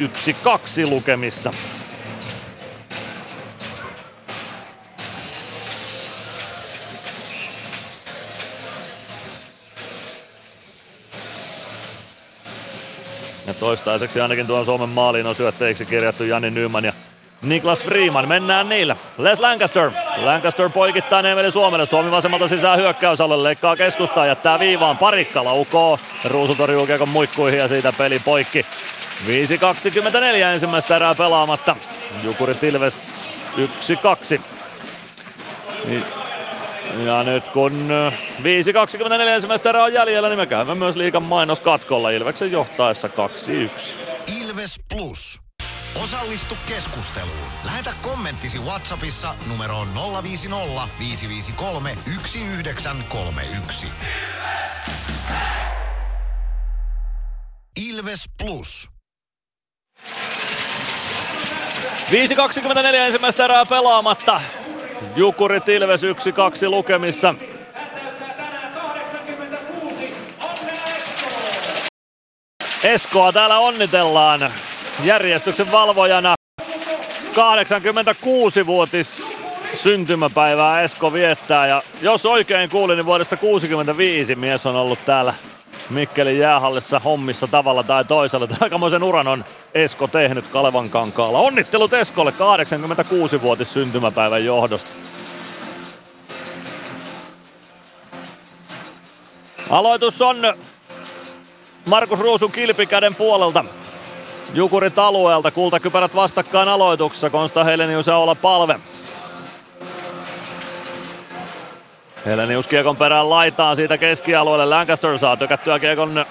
[0.86, 1.54] 1-2 lukemissa.
[13.48, 16.94] Ja toistaiseksi ainakin tuon Suomen maaliin on syöttäjiksi kirjattu Jani Nyman ja
[17.42, 18.96] Niklas Freeman, mennään niillä.
[19.18, 19.92] Les Lancaster.
[20.18, 21.86] Lancaster poikittaa Neveli Suomelle.
[21.86, 24.98] Suomi vasemmalta sisään hyökkäysalueelle, leikkaa keskustaa, jättää viivaan.
[24.98, 26.00] Parikka laukoo.
[26.26, 28.66] Ruusu torjuu kiekon muikkuihin ja siitä peli poikki.
[29.28, 29.34] 5.24
[30.54, 31.76] ensimmäistä erää pelaamatta.
[32.24, 34.42] Jukuri Tilves 1-2.
[37.06, 37.90] Ja nyt kun
[38.44, 43.12] 5.24 ensimmäistä erää on jäljellä, niin me käymme myös liikan mainos katkolla Ilveksen johtaessa 2-1.
[44.42, 45.41] Ilves Plus
[45.96, 47.48] Osallistu keskusteluun.
[47.64, 49.88] Lähetä kommenttisi Whatsappissa numeroon
[50.24, 53.88] 050 553 1931.
[57.80, 58.90] Ilves Plus.
[62.12, 64.42] 5.24 ensimmäistä erää pelaamatta.
[65.16, 66.06] Jukurit Ilves 1-2
[66.70, 67.36] lukemissa.
[72.84, 74.52] Eskoa täällä onnitellaan
[75.04, 76.36] järjestyksen valvojana.
[77.32, 79.32] 86-vuotis
[79.76, 85.34] syntymäpäivää Esko viettää ja jos oikein kuulin, niin vuodesta 65 mies on ollut täällä
[85.90, 88.48] Mikkelin jäähallissa hommissa tavalla tai toisella.
[88.60, 91.40] Aikamoisen uran on Esko tehnyt Kalevan kankaalla.
[91.40, 94.92] Onnittelut Eskolle 86-vuotis syntymäpäivän johdosta.
[99.70, 100.38] Aloitus on
[101.86, 103.66] Markus Ruusun kilpikäden puolelta.
[104.54, 108.80] Jukurit alueelta, kultakypärät vastakkain aloituksessa, Konsta Helenius ja Oula Palve.
[112.26, 114.66] Helenius kiekon perään laitaan siitä keskialueelle.
[114.66, 116.26] Lancaster saa tökättyä kiekon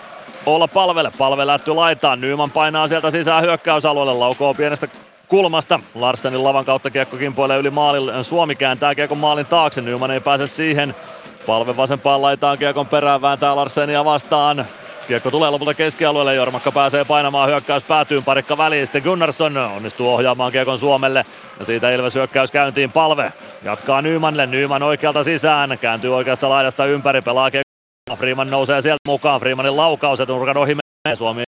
[0.46, 1.12] olla palvelle.
[1.18, 2.20] Palve lätty laitaan.
[2.20, 4.14] Nyman painaa sieltä sisään hyökkäysalueelle.
[4.14, 4.88] Laukoo pienestä
[5.28, 5.80] kulmasta.
[5.94, 8.24] Larsenin lavan kautta kiekko kimpoilee yli maalin.
[8.24, 9.80] Suomi kääntää kiekon maalin taakse.
[9.80, 10.94] Nyman ei pääse siihen.
[11.46, 14.66] Palve vasempaan laitaan kiekon perään vääntää Larsenia vastaan.
[15.10, 20.52] Kiekko tulee lopulta keskialueelle, Jormakka pääsee painamaan hyökkäys päätyyn, parikka väliin, sitten Gunnarsson onnistuu ohjaamaan
[20.52, 21.24] kiekon Suomelle.
[21.58, 22.92] Ja siitä Ilves hyökkäys käyntiin.
[22.92, 23.32] Palve.
[23.62, 28.16] Jatkaa Nymanille, Nyman oikealta sisään, kääntyy oikeasta laidasta ympäri, pelaa kiekko.
[28.16, 31.42] Freeman nousee sieltä mukaan, Freemanin laukaus, nurkan ohi menee, Suomi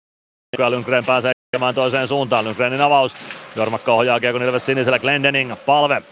[0.59, 3.15] ja Lundgren pääsee tekemään toiseen suuntaan, Lundgrenin avaus,
[3.57, 6.03] Jormakka ohjaa kiekon Ilves sinisellä, Glendening, palve,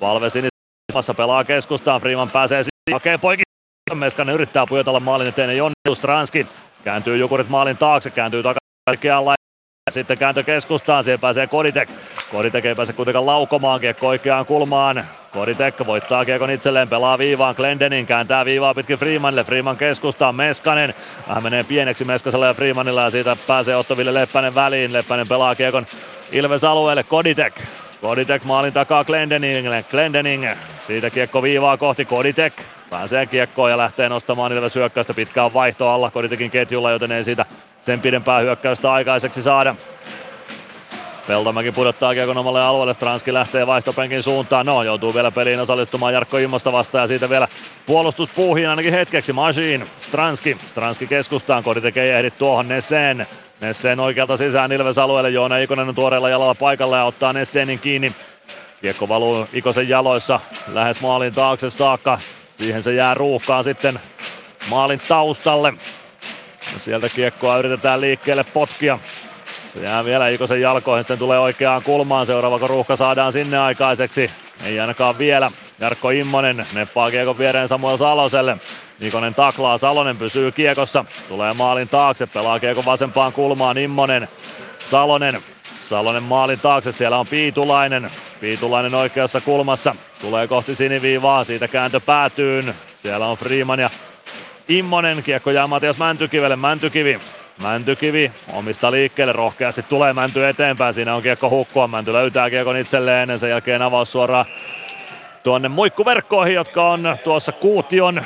[0.00, 3.44] palve sinisessä pelaa keskustaan, Freeman pääsee sisään, hakee poikin.
[3.94, 5.48] Meskanen yrittää pujotella maalin eteen.
[5.48, 6.48] Ja Jonni Stranskin
[6.84, 9.34] Kääntyy Jukurit maalin taakse, kääntyy takaisin
[9.90, 11.88] sitten kääntö keskustaan, siihen pääsee Koditek.
[12.30, 15.04] Koditek ei pääse kuitenkaan laukomaan kiekko oikeaan kulmaan.
[15.32, 19.44] Koditek voittaa kiekon itselleen, pelaa viivaan Glendenin, kääntää viivaa pitkin Freemanille.
[19.44, 20.94] Freeman keskustaan, Meskanen.
[21.28, 24.92] Vähän menee pieneksi Meskasella ja Freemanilla ja siitä pääsee Ottoville Leppänen väliin.
[24.92, 25.86] Leppänen pelaa kiekon
[26.32, 27.54] Ilves alueelle, Koditek.
[28.04, 29.84] Koditek maalin takaa Glendeningille.
[29.90, 30.48] Glendening,
[30.86, 32.52] siitä kiekko viivaa kohti Koditek.
[32.90, 35.14] Pääsee kiekkoon ja lähtee nostamaan Ilves hyökkäystä.
[35.14, 37.46] Pitkään vaihto alla Koditekin ketjulla, joten ei siitä
[37.82, 39.74] sen pidempää hyökkäystä aikaiseksi saada.
[41.26, 44.66] Peltomäki pudottaa kiekon omalle alueelle, Stranski lähtee vaihtopenkin suuntaan.
[44.66, 47.48] No, joutuu vielä peliin osallistumaan Jarkko Immosta vastaan ja siitä vielä
[47.86, 49.32] puolustuspuuhiin ainakin hetkeksi.
[49.32, 53.26] Machine, Stranski, Stranski keskustaan, Kodi tekee ehdi tuohon Nesseen.
[53.60, 58.12] Nesseen oikealta sisään Ilves alueelle, Joona Ikonen on tuoreella jalalla paikalla ja ottaa Nesseenin kiinni.
[58.80, 60.40] Kiekko valuu Ikosen jaloissa
[60.72, 62.18] lähes maalin taakse saakka.
[62.58, 64.00] Siihen se jää ruuhkaan sitten
[64.70, 65.72] maalin taustalle.
[66.72, 68.98] Ja sieltä kiekkoa yritetään liikkeelle potkia.
[69.74, 72.26] Se jää vielä Ikosen jalkoihin, sitten tulee oikeaan kulmaan.
[72.26, 74.30] Seuraava kun ruuhka saadaan sinne aikaiseksi.
[74.64, 75.50] Ei ainakaan vielä.
[75.80, 78.56] Jarkko Immonen neppaa kiekon viereen Samuel Saloselle.
[79.00, 81.04] Ikonen taklaa, Salonen pysyy kiekossa.
[81.28, 84.28] Tulee maalin taakse, pelaa kiekon vasempaan kulmaan Immonen.
[84.78, 85.42] Salonen
[85.88, 88.10] Salonen maalin taakse, siellä on Piitulainen.
[88.40, 92.74] Piitulainen oikeassa kulmassa, tulee kohti siniviivaa, siitä kääntö päätyyn.
[93.02, 93.90] Siellä on Freeman ja
[94.68, 97.20] Immonen, kiekko jää Matias Mäntykivelle, Mäntykivi.
[97.62, 103.38] Mäntykivi omista liikkeelle, rohkeasti tulee Mänty eteenpäin, siinä on kiekko hukkua, Mänty löytää kiekon itselleen,
[103.38, 104.46] sen jälkeen avaus suoraan
[105.42, 108.22] tuonne muikkuverkkoihin, jotka on tuossa Kuution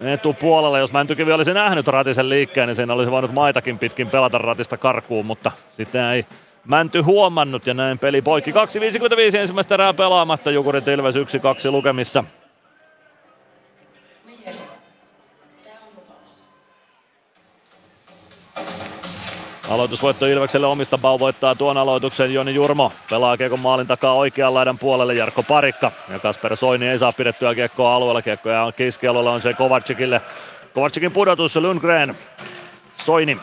[0.00, 0.78] etupuolella.
[0.78, 5.26] Jos Mäntykivi olisi nähnyt ratisen liikkeen, niin siinä olisi voinut maitakin pitkin pelata ratista karkuun,
[5.26, 6.26] mutta sitä ei
[6.64, 8.50] Mänty huomannut ja näin peli poikki.
[8.50, 11.18] 2.55 ensimmäistä erää pelaamatta, Jukurit Ilves 1-2
[11.70, 12.24] lukemissa.
[19.70, 22.34] Aloitusvoitto Ilvekselle omista Bau voittaa tuon aloituksen.
[22.34, 25.92] Joni Jurmo pelaa kiekon maalin takaa oikean laidan puolelle Jarkko Parikka.
[26.08, 28.22] Ja Kasper Soini ei saa pidettyä kiekkoa alueella.
[28.22, 30.20] Kiekkoja on keskialueella on se Kovacikille.
[30.74, 32.16] Kovacikin pudotus Lundgren.
[32.96, 33.38] Soini.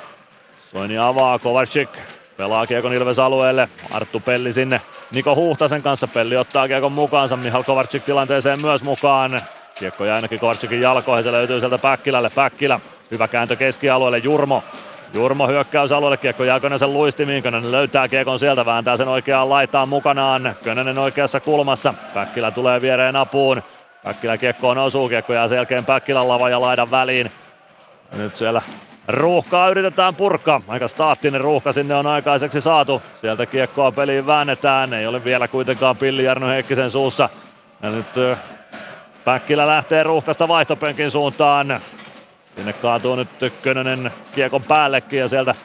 [0.71, 1.89] Soini avaa Kovacik.
[2.37, 3.69] Pelaa Kiekon Ilves alueelle.
[3.91, 4.81] Arttu Pelli sinne
[5.11, 6.07] Niko Huhtasen kanssa.
[6.07, 7.37] Pelli ottaa Kiekon mukaansa.
[7.37, 9.41] Mihal Kovarczyk tilanteeseen myös mukaan.
[9.79, 11.23] Kiekko jää ainakin Kovarczykin jalkoihin.
[11.23, 12.29] Se löytyy sieltä Päkkilälle.
[12.29, 12.79] Päkkilä.
[13.11, 14.17] Hyvä kääntö keskialueelle.
[14.17, 14.63] Jurmo.
[15.13, 20.55] Jurmo hyökkäysalueelle, kiekko jää Könösen luistimiin, Könönen löytää kiekon sieltä, vääntää sen oikeaan laitaan mukanaan,
[20.63, 23.63] Könönen oikeassa kulmassa, Päkkilä tulee viereen apuun,
[24.03, 27.31] Päkkilä kiekkoon osuu, kiekko jää selkeän Päkkilän lava ja laidan väliin.
[28.13, 28.61] Nyt siellä
[29.07, 30.61] Ruuhkaa yritetään purkaa.
[30.67, 33.01] Aika staattinen ruuhka sinne on aikaiseksi saatu.
[33.21, 34.93] Sieltä kiekkoa peliin väännetään.
[34.93, 37.29] Ei ole vielä kuitenkaan Pilli Jarno Heikkisen suussa.
[37.81, 38.05] Ja nyt
[39.25, 41.81] Päkkilä lähtee ruuhkasta vaihtopenkin suuntaan.
[42.57, 43.29] Sinne kaatuu nyt
[43.61, 45.55] Könönen kiekon päällekin ja sieltä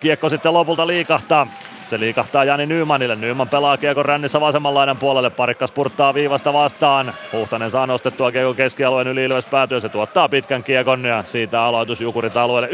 [0.00, 1.46] kiekko sitten lopulta liikahtaa.
[1.90, 3.14] Se liikahtaa Jani Nymanille.
[3.14, 5.30] Nyman pelaa kiekon rännissä vasemman laidan puolelle.
[5.30, 7.14] Parikka spurttaa viivasta vastaan.
[7.32, 9.80] Huhtanen saa nostettua kiekon keskialueen yli Ilves päätyä.
[9.80, 12.68] Se tuottaa pitkän kiekon ja siitä aloitus Jukurit alueelle.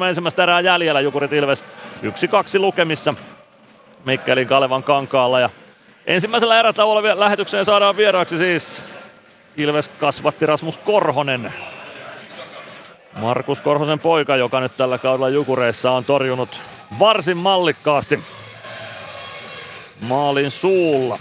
[0.00, 1.00] 1.43 ensimmäistä erää jäljellä.
[1.00, 1.64] Jukurit Ilves
[2.02, 3.14] 1-2 lukemissa.
[4.04, 5.50] Mikkelin Kalevan kankaalla ja
[6.06, 8.94] ensimmäisellä erätauolla lähetykseen saadaan vieraaksi siis
[9.56, 11.52] Ilves kasvatti Rasmus Korhonen.
[13.20, 16.60] Markus Korhosen poika, joka nyt tällä kaudella Jukureissa on torjunut
[16.98, 18.22] varsin mallikkaasti
[20.08, 21.18] maalin suulla.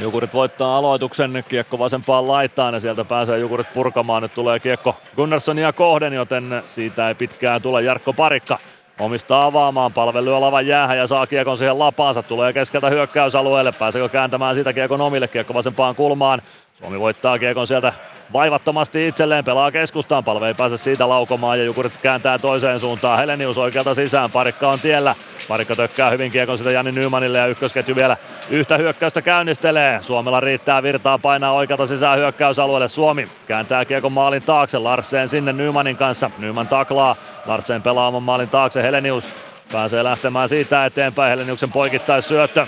[0.00, 4.22] Jukurit voittaa aloituksen, kiekko vasempaan laitaan ja sieltä pääsee Jukurit purkamaan.
[4.22, 8.58] Nyt tulee kiekko Gunnarssonia kohden, joten siitä ei pitkään tule Jarkko Parikka.
[9.00, 12.22] Omistaa avaamaan, palvelu lavan jäähän ja saa kiekon siihen lapaansa.
[12.22, 16.42] Tulee keskeltä hyökkäysalueelle, pääseekö kääntämään sitä kiekon omille, kiekko vasempaan kulmaan.
[16.78, 17.92] Suomi voittaa kiekon sieltä
[18.32, 23.18] vaivattomasti itselleen, pelaa keskustaan, palve ei pääse siitä laukomaan ja Jukurit kääntää toiseen suuntaan.
[23.18, 25.14] Helenius oikealta sisään, parikka on tiellä.
[25.48, 28.16] Parikka tökkää hyvin kiekon sitä Jani Nymanille ja ykkösketju vielä
[28.50, 30.02] yhtä hyökkäystä käynnistelee.
[30.02, 32.88] Suomella riittää virtaa painaa oikealta sisään hyökkäysalueelle.
[32.88, 34.78] Suomi kääntää kiekon maalin taakse.
[34.78, 36.30] Larsen sinne Nymanin kanssa.
[36.38, 37.16] Nyman taklaa.
[37.46, 38.82] Larsen pelaa oman maalin taakse.
[38.82, 39.24] Helenius
[39.72, 41.30] pääsee lähtemään siitä eteenpäin.
[41.30, 42.66] Heleniuksen poikittais syöttö.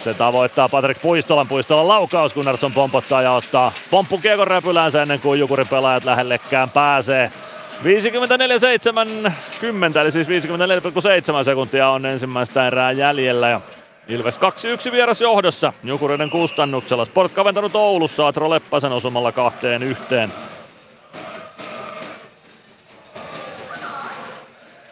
[0.00, 1.48] Se tavoittaa Patrik Puistolan.
[1.48, 7.32] Puistolan laukaus, Gunnarsson pompottaa ja ottaa pomppu kiekon räpyläänsä ennen kuin Jukurin pelaajat lähellekään pääsee.
[7.82, 7.86] 54-70,
[10.00, 13.48] eli siis 54,7 sekuntia on ensimmäistä erää jäljellä.
[13.48, 13.60] Ja
[14.08, 14.40] Ilves
[14.88, 17.04] 2-1 vieras johdossa Jukureiden kustannuksella.
[17.04, 20.32] Sport kaventanut Oulussa Atro Leppäsen osumalla kahteen yhteen.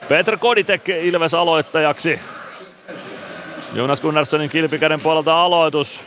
[0.09, 2.21] Petr Koditek Ilves aloittajaksi.
[3.75, 6.01] Jonas Gunnarssonin kilpikäden puolelta aloitus.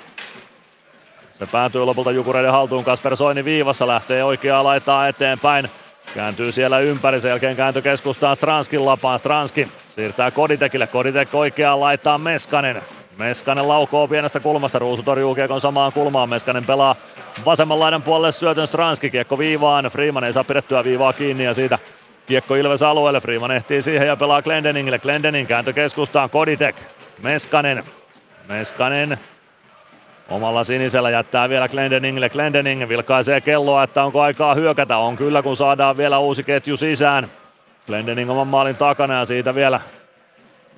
[1.39, 2.83] Se päätyy lopulta Jukureiden haltuun.
[2.83, 5.69] Kasper Soini viivassa lähtee oikeaa laitaa eteenpäin.
[6.13, 9.19] Kääntyy siellä ympäri, sen jälkeen kääntö keskustaan Stranskin lapaan.
[9.19, 12.81] Stranski siirtää Koditekille, Koditek oikeaan laittaa Meskanen.
[13.17, 16.29] Meskanen laukoo pienestä kulmasta, Ruusu torjuu kiekon samaan kulmaan.
[16.29, 16.95] Meskanen pelaa
[17.45, 19.85] vasemman laidan puolelle syötön Stranski, kiekko viivaan.
[19.85, 21.79] Freeman ei saa pidettyä viivaa kiinni ja siitä
[22.27, 23.21] kiekko Ilves alueelle.
[23.21, 24.99] Freeman ehtii siihen ja pelaa Glendeningille.
[24.99, 26.75] Glendening kääntö keskustaan, Koditek.
[27.23, 27.83] Meskanen.
[28.47, 29.19] Meskanen
[30.29, 32.29] Omalla sinisellä jättää vielä Glendeningille.
[32.29, 34.97] Glendening vilkaisee kelloa, että onko aikaa hyökätä.
[34.97, 37.27] On kyllä, kun saadaan vielä uusi ketju sisään.
[37.87, 39.81] Glendening oman maalin takana ja siitä vielä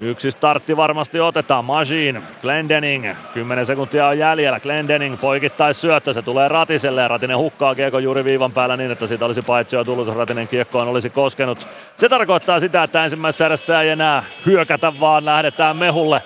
[0.01, 1.65] yksi startti varmasti otetaan.
[1.65, 4.59] Majin, Glendening, 10 sekuntia on jäljellä.
[4.59, 9.07] Glendening poikittais syöttö, se tulee Ratiselle ja Ratinen hukkaa kiekko juuri viivan päällä niin, että
[9.07, 11.67] siitä olisi paitsi jo tullut, jos Ratinen kiekkoon olisi koskenut.
[11.97, 16.21] Se tarkoittaa sitä, että ensimmäisessä erässä ei enää hyökätä, vaan lähdetään mehulle.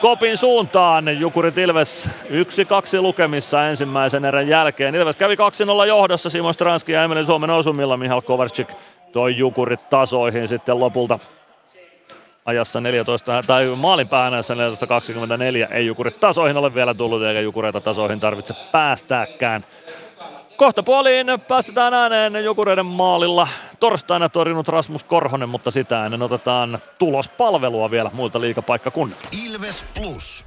[0.00, 1.20] Kopin suuntaan.
[1.20, 2.10] Jukurit Ilves
[2.98, 4.94] 1-2 lukemissa ensimmäisen erän jälkeen.
[4.94, 5.38] Ilves kävi 2-0
[5.86, 7.96] johdossa Simo Stranski ja Emeli Suomen osumilla.
[7.96, 8.68] Mihal Kovarczyk
[9.12, 11.18] toi Jukurit tasoihin sitten lopulta
[12.44, 14.58] ajassa 14, tai maalin päänässä 14.24.
[15.74, 19.64] Ei Jukurit tasoihin ole vielä tullut, eikä Jukureita tasoihin tarvitse päästääkään.
[20.56, 23.48] Kohta puoliin päästetään ääneen Jukureiden maalilla
[23.80, 29.28] torstaina torjunut Rasmus Korhonen, mutta sitä ennen otetaan tulospalvelua vielä muilta liikapaikkakunnilta.
[29.44, 30.46] Ilves Plus.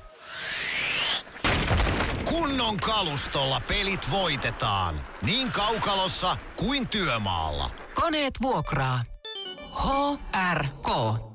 [2.26, 4.96] Kunnon kalustolla pelit voitetaan.
[5.22, 7.70] Niin kaukalossa kuin työmaalla.
[7.94, 9.00] Koneet vuokraa.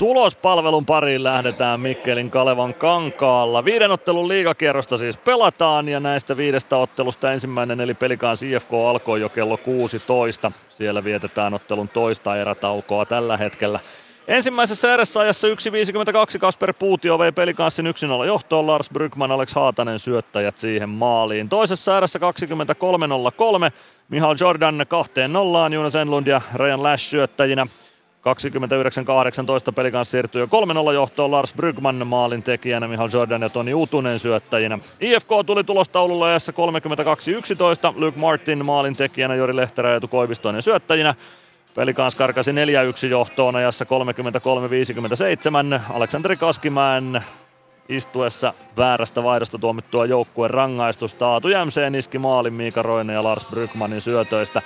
[0.00, 3.64] Tulospalvelun pariin lähdetään Mikkelin Kalevan kankaalla.
[3.64, 9.28] Viiden ottelun liigakierrosta siis pelataan ja näistä viidestä ottelusta ensimmäinen eli pelikaan CFK alkoi jo
[9.28, 10.52] kello 16.
[10.68, 13.80] Siellä vietetään ottelun toista erätaukoa tällä hetkellä.
[14.28, 17.86] Ensimmäisessä erässä ajassa 1.52 Kasper Puutio vei pelikanssin
[18.22, 21.48] 1-0 johtoon, Lars Brygman, Alex Haatanen syöttäjät siihen maaliin.
[21.48, 23.72] Toisessa erässä 23.03
[24.08, 27.66] Mihal Jordan kahteen nollaan, Jonas Enlund ja Ryan Lash syöttäjinä.
[28.20, 30.44] 29-18 pelikanssi siirtyy
[30.90, 34.78] 3-0 johtoon Lars Brygman maalin tekijänä, Mihal Jordan ja Toni Utunen syöttäjinä.
[35.00, 41.14] IFK tuli tulostaululla ajassa 32-11, Luke Martin maalin tekijänä, Jori Lehterä ja Koivistoinen syöttäjinä.
[41.74, 42.54] Pelikans karkasi 4-1
[43.10, 43.86] johtoon ajassa
[45.78, 45.80] 33-57.
[45.90, 47.22] Aleksanteri Kaskimäen
[47.88, 51.28] istuessa väärästä vaihdosta tuomittua joukkueen rangaistusta.
[51.28, 54.62] Aatu Jämseen iski maalin Miika Roine ja Lars Brygmanin syötöistä.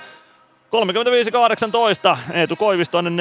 [0.71, 3.17] 35-18, Eetu Koivistoinen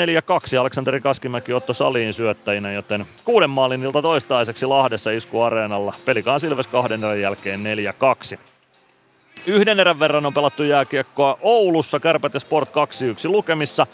[0.55, 5.95] 4-2, Aleksanteri Kaskimäki Otto Saliin syöttäjinä, joten kuuden maalin ilta toistaiseksi Lahdessa iskuareenalla.
[6.05, 7.61] Pelikaan Silves kahden erän jälkeen
[8.35, 8.39] 4-2.
[9.47, 12.73] Yhden erän verran on pelattu jääkiekkoa Oulussa, Kärpät ja Sport 2-1
[13.25, 13.87] lukemissa.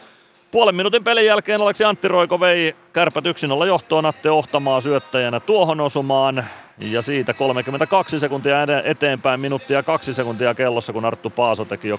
[0.50, 3.24] Puolen minuutin pelin jälkeen Aleksi Antti Roiko vei Kärpät
[3.62, 6.44] 1-0 johtoon Atte Ohtamaa syöttäjänä tuohon osumaan.
[6.78, 11.96] Ja siitä 32 sekuntia eteenpäin, minuuttia kaksi sekuntia kellossa, kun Arttu Paaso teki jo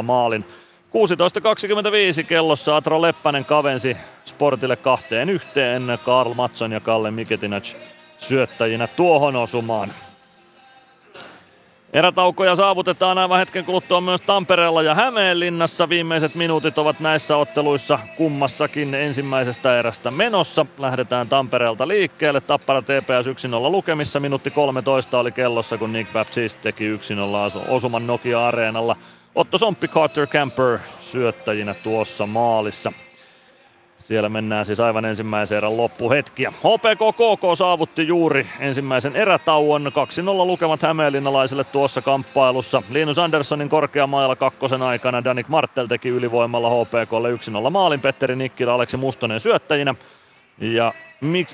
[0.00, 0.44] 2-0 maalin.
[0.92, 5.98] 16.25 kellossa Atro Leppänen kavensi Sportille kahteen yhteen.
[6.04, 7.74] Karl Matson ja Kalle Miketinac
[8.18, 9.88] syöttäjinä tuohon osumaan.
[11.92, 15.88] Erätaukoja saavutetaan aivan hetken kuluttua myös Tampereella ja Hämeenlinnassa.
[15.88, 20.66] Viimeiset minuutit ovat näissä otteluissa kummassakin ensimmäisestä erästä menossa.
[20.78, 22.40] Lähdetään Tampereelta liikkeelle.
[22.40, 24.20] Tappara TPS 1-0 lukemissa.
[24.20, 26.98] Minuutti 13 oli kellossa, kun Nick Baptiste teki 1-0
[27.68, 28.96] osuman Nokia-areenalla.
[29.34, 32.92] Otto Somppi, Carter Camper syöttäjinä tuossa maalissa.
[33.98, 36.50] Siellä mennään siis aivan ensimmäisen erän loppuhetkiä.
[36.50, 39.86] HPK KK saavutti juuri ensimmäisen erätauon.
[39.86, 42.82] 2-0 lukemat hämeenlinnalaisille tuossa kamppailussa.
[42.90, 47.32] Linus Anderssonin korkea mailla kakkosen aikana Danik Martel teki ylivoimalla HPKlle
[47.66, 48.00] 1-0 maalin.
[48.00, 49.94] Petteri Nikkilä, Aleksi Mustonen syöttäjinä.
[50.58, 50.92] Ja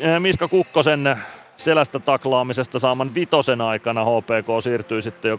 [0.03, 1.17] äh, Miska Kukkosen
[1.59, 5.39] selästä taklaamisesta saaman vitosen aikana HPK siirtyi sitten jo 2-0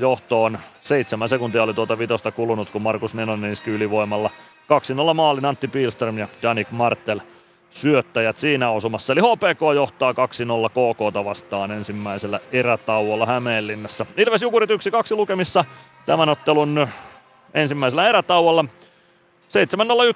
[0.00, 0.58] johtoon.
[0.80, 4.30] Seitsemän sekuntia oli tuota vitosta kulunut, kun Markus Nenonen iski ylivoimalla
[5.10, 7.20] 2-0 maalin Antti Pilström ja Danik Martel
[7.70, 9.12] syöttäjät siinä osumassa.
[9.12, 10.14] Eli HPK johtaa 2-0
[10.70, 14.06] KK vastaan ensimmäisellä erätauolla Hämeenlinnassa.
[14.16, 14.74] Ilves Jukurit 1-2
[15.10, 15.64] lukemissa
[16.06, 16.88] tämän ottelun
[17.54, 18.64] ensimmäisellä erätauolla.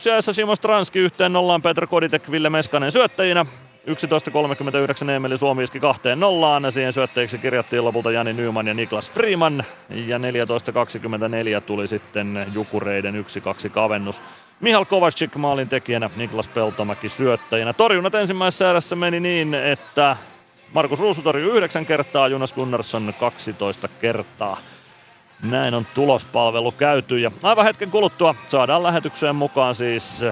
[0.08, 3.46] 7-0-1 ajassa Simo Stranski yhteen nollaan Petr Koditek, Ville Meskanen syöttäjinä.
[3.86, 6.72] 11.39 Emeli Suomi iski kahteen nollaan.
[6.72, 9.64] Siihen syötteiksi kirjattiin lopulta Jani Nyman ja Niklas Freeman.
[9.88, 13.24] Ja 14.24 tuli sitten Jukureiden
[13.66, 14.22] 1-2 kavennus.
[14.60, 17.72] Mihal Kovacic maalin tekijänä, Niklas Peltomäki syöttäjänä.
[17.72, 20.16] Torjunnat ensimmäisessä erässä meni niin, että
[20.72, 24.56] Markus Ruusu torjui 9 kertaa, Jonas Gunnarsson 12 kertaa.
[25.42, 30.24] Näin on tulospalvelu käyty ja aivan hetken kuluttua saadaan lähetykseen mukaan siis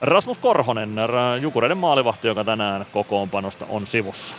[0.00, 0.96] Rasmus Korhonen,
[1.40, 4.36] Jukureiden maalivahti, joka tänään kokoonpanosta on sivussa.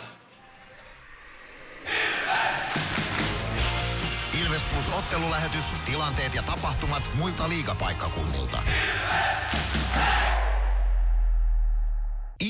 [4.42, 8.58] Ilves Plus ottelulähetys, tilanteet ja tapahtumat muilta liigapaikkakunnilta.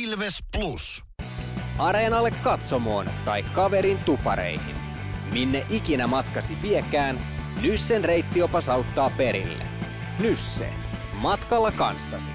[0.03, 1.05] Ilves Plus.
[1.79, 4.77] Areenalle katsomoon tai kaverin tupareihin.
[5.33, 7.21] Minne ikinä matkasi viekään,
[7.63, 9.65] Nyssen reittiopas auttaa perille.
[10.19, 10.73] Nysse.
[11.13, 12.31] Matkalla kanssasi.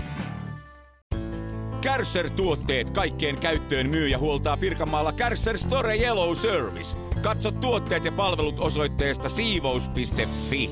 [1.84, 6.98] Kärsser-tuotteet kaikkeen käyttöön myy ja huoltaa Pirkanmaalla Kärsser Store Yellow Service.
[7.22, 10.70] Katso tuotteet ja palvelut osoitteesta siivous.fi.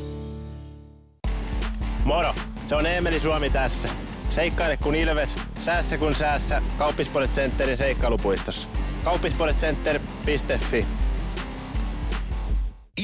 [2.06, 2.36] Moro,
[2.70, 3.90] se on Eemeli Suomi tässä.
[4.30, 6.62] Seikkaile kun ilves, säässä kun säässä.
[6.78, 8.68] Kauppispoilet Centerin seikkailupuistossa.
[9.04, 10.86] Kauppispoiletcenter.fi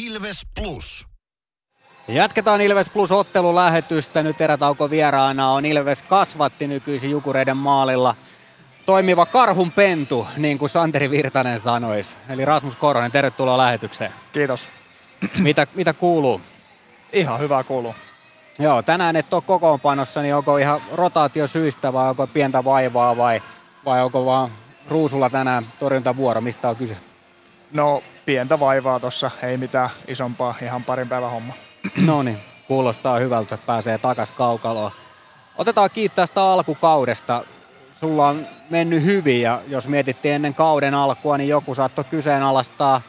[0.06, 1.17] Ilves Plus.
[2.08, 4.24] Jatketaan Ilves Plus ottelulähetystä.
[4.24, 8.16] Nyt erätauko vieraana on Ilves kasvatti nykyisin Jukureiden maalilla.
[8.86, 12.16] Toimiva karhun pentu, niin kuin Santeri Virtanen sanoisi.
[12.30, 14.12] Eli Rasmus Koronen, tervetuloa lähetykseen.
[14.34, 14.70] Kiitos.
[15.40, 16.42] Mitä, mitä kuuluu?
[17.14, 17.96] Ihan hyvää kuuluu.
[18.60, 23.42] Joo, tänään et ole kokoonpanossa, niin onko ihan rotaatiosyistä vai onko pientä vaivaa vai,
[23.86, 24.52] vai onko vaan
[24.90, 26.42] ruusulla tänään torjuntavuoro?
[26.42, 26.98] Mistä on kyse?
[27.74, 31.54] No, pientä vaivaa tossa, ei mitään isompaa, ihan parin päivän homma.
[32.06, 32.38] No niin,
[32.68, 34.92] kuulostaa hyvältä, että pääsee takas kaukaloon.
[35.58, 37.44] Otetaan kiittää sitä alkukaudesta.
[38.00, 43.02] Sulla on mennyt hyvin ja jos mietittiin ennen kauden alkua, niin joku saattoi kyseenalaistaa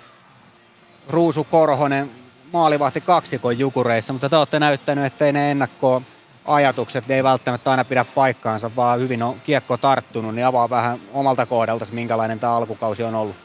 [1.08, 2.10] Ruusu Korhonen
[2.52, 6.02] maalivahti kaksikon jukureissa, mutta te olette näyttänyt, ettei ne ennakkoon
[6.44, 10.98] ajatukset ne ei välttämättä aina pidä paikkaansa, vaan hyvin on kiekko tarttunut, niin avaa vähän
[11.12, 13.36] omalta kohdalta, minkälainen tämä alkukausi on ollut.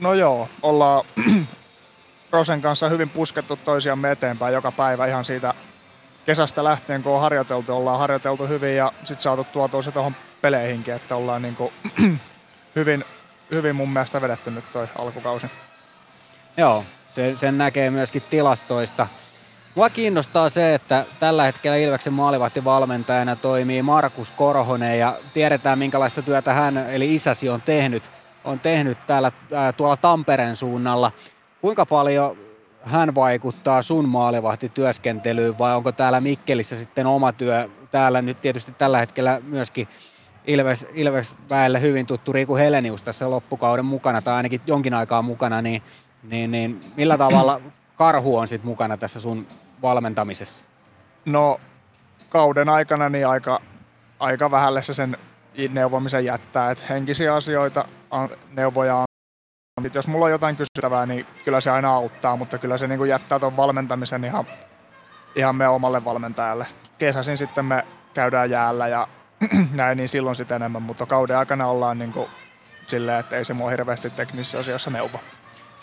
[0.00, 1.04] No joo, ollaan
[2.30, 5.54] Rosen kanssa hyvin puskettu toisiamme eteenpäin joka päivä ihan siitä
[6.26, 10.94] kesästä lähtien, kun on harjoiteltu, ollaan harjoiteltu hyvin ja sitten saatu tuotua se tuohon peleihinkin,
[10.94, 11.72] että ollaan niin kuin
[12.76, 13.04] hyvin,
[13.50, 15.46] hyvin mun mielestä vedetty nyt toi alkukausi.
[16.56, 19.06] Joo, se, sen näkee myöskin tilastoista.
[19.74, 26.54] Mua kiinnostaa se, että tällä hetkellä Ilveksen maalivahtivalmentajana toimii Markus Korhonen ja tiedetään minkälaista työtä
[26.54, 28.02] hän eli isäsi on tehnyt,
[28.44, 31.12] on tehnyt täällä ää, tuolla Tampereen suunnalla.
[31.60, 32.36] Kuinka paljon
[32.82, 37.68] hän vaikuttaa sun maalivahtityöskentelyyn vai onko täällä Mikkelissä sitten oma työ?
[37.90, 39.88] Täällä nyt tietysti tällä hetkellä myöskin
[40.46, 45.62] Ilves, Ilves väelle hyvin tuttu Riku Helenius tässä loppukauden mukana tai ainakin jonkin aikaa mukana,
[45.62, 45.82] niin,
[46.22, 47.60] niin, niin millä tavalla
[47.96, 49.46] karhu on sitten mukana tässä sun
[49.82, 50.64] valmentamisessa?
[51.24, 51.60] No
[52.28, 53.60] kauden aikana niin aika,
[54.20, 55.16] aika vähälle se sen
[55.70, 57.84] neuvomisen jättää, että henkisiä asioita
[58.56, 59.07] neuvoja.
[59.82, 62.98] Sitten jos mulla on jotain kysyttävää, niin kyllä se aina auttaa, mutta kyllä se niin
[62.98, 64.44] kuin jättää tuon valmentamisen ihan,
[65.36, 66.66] ihan me omalle valmentajalle.
[66.98, 69.08] Kesäsin sitten me käydään jäällä ja
[69.80, 72.28] näin, niin silloin sitten enemmän, mutta kauden aikana ollaan niin kuin
[72.86, 75.20] silleen, että ei se mua hirveästi teknisissä asioissa neuvo.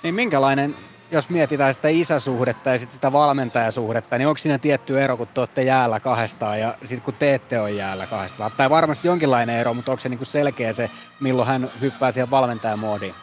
[0.04, 0.76] Niin minkälainen,
[1.12, 5.42] jos mietitään sitä isäsuhdetta ja sit sitä valmentajasuhdetta, niin onko siinä tietty ero, kun te
[5.42, 8.52] olette jäällä kahdestaan ja sitten kun te ette ole jäällä kahdestaan?
[8.58, 10.90] Tai varmasti jonkinlainen ero, mutta onko se niinku selkeä se,
[11.20, 13.16] milloin hän hyppää siihen valmentajamoodiin?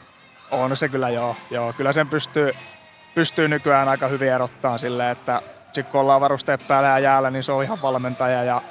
[0.52, 1.36] On se kyllä joo.
[1.50, 1.72] joo.
[1.72, 2.52] Kyllä sen pystyy,
[3.14, 5.42] pystyy nykyään aika hyvin erottaa silleen, että
[5.90, 8.62] kun ollaan varusteet päällä ja jäällä, niin se on ihan valmentaja ja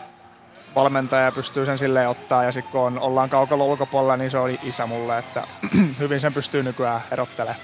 [0.76, 4.60] valmentaja pystyy sen silleen ottaa ja sitten kun on, ollaan kaukalla ulkopuolella, niin se oli
[4.64, 5.48] isä mulle, että
[6.00, 7.60] hyvin sen pystyy nykyään erottelemaan.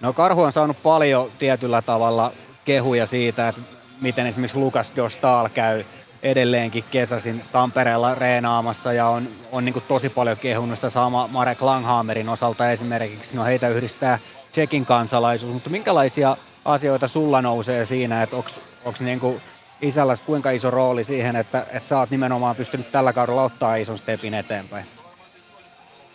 [0.00, 2.32] No Karhu on saanut paljon tietyllä tavalla
[2.64, 3.60] kehuja siitä, että
[4.00, 5.84] miten esimerkiksi Lukas Dostal käy
[6.22, 12.28] edelleenkin kesäsin Tampereella reenaamassa ja on, on niin tosi paljon kehunut sitä sama Marek Langhammerin
[12.28, 13.36] osalta esimerkiksi.
[13.36, 14.18] No heitä yhdistää
[14.50, 19.40] Tsekin kansalaisuus, mutta minkälaisia asioita sulla nousee siinä, että onko niin
[19.82, 23.98] isälläs kuinka iso rooli siihen, että, että sä oot nimenomaan pystynyt tällä kaudella ottaa ison
[23.98, 24.86] stepin eteenpäin?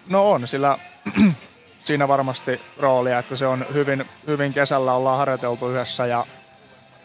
[0.10, 0.78] No on, sillä
[1.88, 6.26] siinä varmasti roolia, että se on hyvin, hyvin kesällä ollaan harjoiteltu yhdessä ja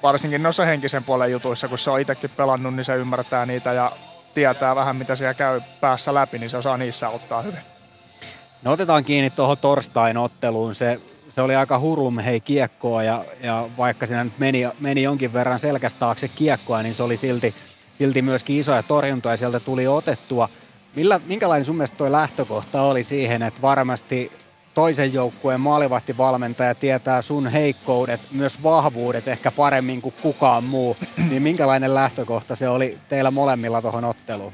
[0.03, 3.93] varsinkin noissa henkisen puolen jutuissa, kun se on itsekin pelannut, niin se ymmärtää niitä ja
[4.35, 7.61] tietää vähän, mitä siellä käy päässä läpi, niin se osaa niissä ottaa hyvin.
[8.63, 10.75] No otetaan kiinni tuohon torstain otteluun.
[10.75, 11.01] Se,
[11.31, 15.59] se oli aika hurum hei kiekkoa ja, ja vaikka siinä nyt meni, meni jonkin verran
[15.59, 17.55] selkästä taakse kiekkoa, niin se oli silti,
[17.95, 20.49] silti myöskin isoja torjuntoja sieltä tuli otettua.
[20.97, 24.33] Millä, minkälainen sun mielestä tuo lähtökohta oli siihen, että varmasti
[24.75, 30.97] toisen joukkueen maalivahtivalmentaja tietää sun heikkoudet, myös vahvuudet ehkä paremmin kuin kukaan muu,
[31.31, 34.53] niin minkälainen lähtökohta se oli teillä molemmilla tuohon otteluun?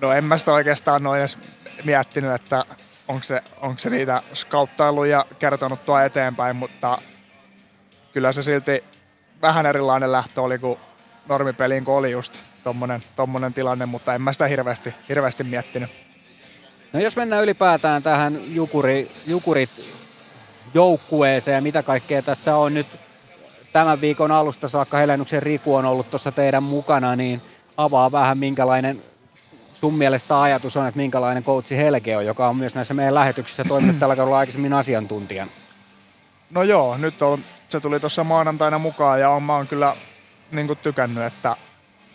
[0.00, 1.38] No en mä sitä oikeastaan noin edes
[1.84, 2.64] miettinyt, että
[3.08, 6.98] onko se, onko se niitä skauttailuja kertonut tuo eteenpäin, mutta
[8.12, 8.84] kyllä se silti
[9.42, 10.78] vähän erilainen lähtö oli kuin
[11.28, 16.11] normipeliin, kun oli just tommonen, tommonen tilanne, mutta en mä sitä hirveästi, hirveästi miettinyt.
[16.92, 19.70] No jos mennään ylipäätään tähän jukuri, jukurit
[20.74, 22.86] joukkueeseen ja mitä kaikkea tässä on nyt
[23.72, 27.42] tämän viikon alusta saakka Helennuksen Riku on ollut tuossa teidän mukana, niin
[27.76, 29.02] avaa vähän minkälainen
[29.74, 33.64] sun mielestä ajatus on, että minkälainen coachi Helge on, joka on myös näissä meidän lähetyksissä
[33.64, 35.48] toiminut tällä kaudella aikaisemmin asiantuntijan?
[36.50, 39.96] No joo, nyt on, se tuli tuossa maanantaina mukaan ja on, mä oon kyllä
[40.52, 41.56] niin tykännyt, että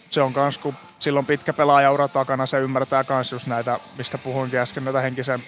[0.09, 4.59] se on kans, kun silloin pitkä pelaajaura takana, se ymmärtää kans just näitä, mistä puhuinkin
[4.59, 5.43] äsken, näitä henkisen,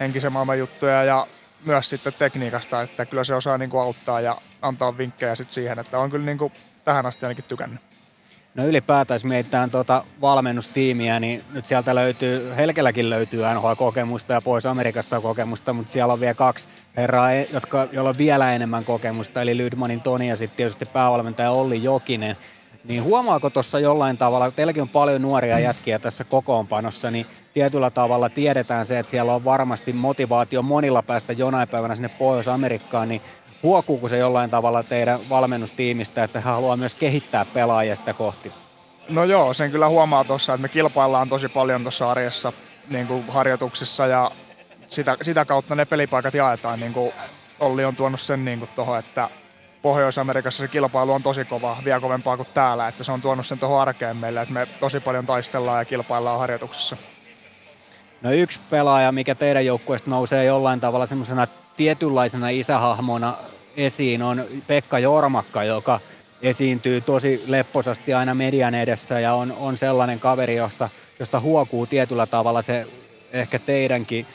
[0.00, 1.26] henkisen maailman juttuja ja
[1.64, 5.78] myös sitten tekniikasta, että kyllä se osaa niin kuin auttaa ja antaa vinkkejä sit siihen,
[5.78, 6.52] että on kyllä niin kuin
[6.84, 7.80] tähän asti ainakin tykännyt.
[8.54, 14.66] No ylipäätään, jos mietitään tuota valmennustiimiä, niin nyt sieltä löytyy, Helkelläkin löytyy NHL-kokemusta ja pois
[14.66, 19.56] Amerikasta kokemusta, mutta siellä on vielä kaksi herraa, jotka, joilla on vielä enemmän kokemusta, eli
[19.56, 22.36] Lydmanin Toni ja sitten tietysti päävalmentaja Olli Jokinen.
[22.84, 28.28] Niin huomaako tuossa jollain tavalla, teilläkin on paljon nuoria jätkiä tässä kokoonpanossa, niin tietyllä tavalla
[28.28, 33.20] tiedetään se, että siellä on varmasti motivaatio monilla päästä jonain päivänä sinne Pohjois-Amerikkaan, niin
[33.62, 38.52] huokuuko se jollain tavalla teidän valmennustiimistä, että he haluaa myös kehittää pelaajia sitä kohti?
[39.08, 42.52] No joo, sen kyllä huomaa tuossa, että me kilpaillaan tosi paljon tuossa arjessa
[42.90, 44.30] niin kuin harjoituksissa ja
[44.86, 46.80] sitä, sitä kautta ne pelipaikat jaetaan.
[46.80, 47.12] Niin kuin
[47.60, 49.28] Olli on tuonut sen niin tuohon, että
[49.84, 53.58] Pohjois-Amerikassa se kilpailu on tosi kova, vielä kovempaa kuin täällä, että se on tuonut sen
[53.58, 56.96] tuohon arkeen meille, että me tosi paljon taistellaan ja kilpaillaan harjoituksessa.
[58.22, 61.46] No yksi pelaaja, mikä teidän joukkueesta nousee jollain tavalla semmoisena
[61.76, 63.34] tietynlaisena isähahmona
[63.76, 66.00] esiin, on Pekka Jormakka, joka
[66.42, 72.26] esiintyy tosi lepposasti aina median edessä ja on, on sellainen kaveri, josta, josta huokuu tietyllä
[72.26, 72.86] tavalla se
[73.32, 74.26] ehkä teidänkin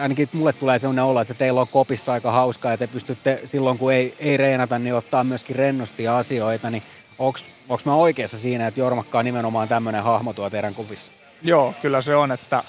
[0.00, 3.78] ainakin mulle tulee sellainen olo, että teillä on kopissa aika hauskaa ja te pystytte silloin,
[3.78, 6.82] kun ei, ei reenata, niin ottaa myöskin rennosti asioita, niin
[7.18, 11.12] onko mä oikeassa siinä, että Jormakka on nimenomaan tämmöinen hahmo tuo teidän kopissa?
[11.42, 12.64] Joo, kyllä se on, että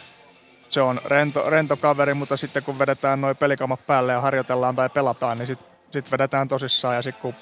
[0.69, 4.89] se on rento, rento kaveri, mutta sitten kun vedetään noin pelikamat päälle ja harjoitellaan tai
[4.89, 7.33] pelataan, niin sitten sit vedetään tosissaan ja sitten kun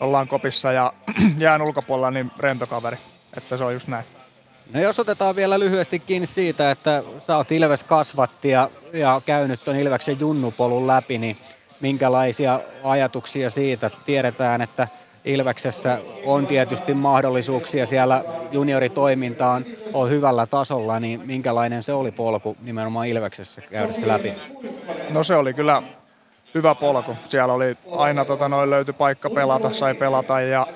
[0.00, 0.92] ollaan kopissa ja
[1.38, 2.96] jään ulkopuolella, niin rento kaveri.
[3.36, 4.04] Että se on just näin.
[4.72, 9.64] No jos otetaan vielä lyhyesti kiinni siitä, että sä oot Ilves kasvatti ja, ja käynyt
[9.64, 11.36] ton Ilveksen junnupolun läpi, niin
[11.80, 13.90] minkälaisia ajatuksia siitä?
[14.04, 14.88] Tiedetään, että
[15.24, 19.50] Ilveksessä on tietysti mahdollisuuksia siellä junioritoiminta
[19.92, 24.32] on, hyvällä tasolla, niin minkälainen se oli polku nimenomaan Ilveksessä käydä se läpi?
[25.10, 25.82] No se oli kyllä
[26.54, 27.16] hyvä polku.
[27.28, 30.66] Siellä oli aina tota, noin löytyi paikka pelata, sai pelata ja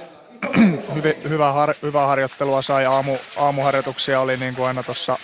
[1.28, 5.18] hyvä, har, hyvää harjoittelua sai, aamu, aamuharjoituksia oli niin kuin aina tuossa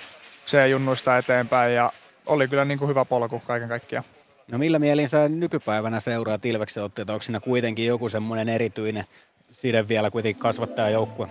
[0.46, 1.92] C-junnuista eteenpäin ja
[2.26, 4.04] oli kyllä niin kuin hyvä polku kaiken kaikkiaan.
[4.48, 7.12] No millä mielin sä nykypäivänä seuraat Ilveksen otteita?
[7.12, 9.04] Onko siinä kuitenkin joku semmoinen erityinen
[9.52, 11.28] side vielä kuitenkin kasvattaa joukkue?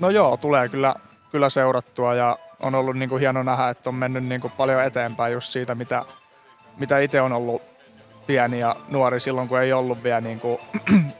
[0.00, 0.94] No joo, tulee kyllä,
[1.30, 4.84] kyllä seurattua ja on ollut niin kuin hieno nähdä, että on mennyt niin kuin paljon
[4.84, 6.04] eteenpäin just siitä, mitä,
[6.78, 7.62] mitä itse on ollut
[8.26, 10.58] pieni ja nuori silloin, kun ei ollut vielä niin kuin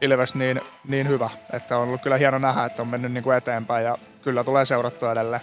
[0.00, 1.30] Ilves niin, niin hyvä.
[1.52, 4.66] Että on ollut kyllä hieno nähdä, että on mennyt niin kuin eteenpäin ja kyllä tulee
[4.66, 5.42] seurattua edelleen.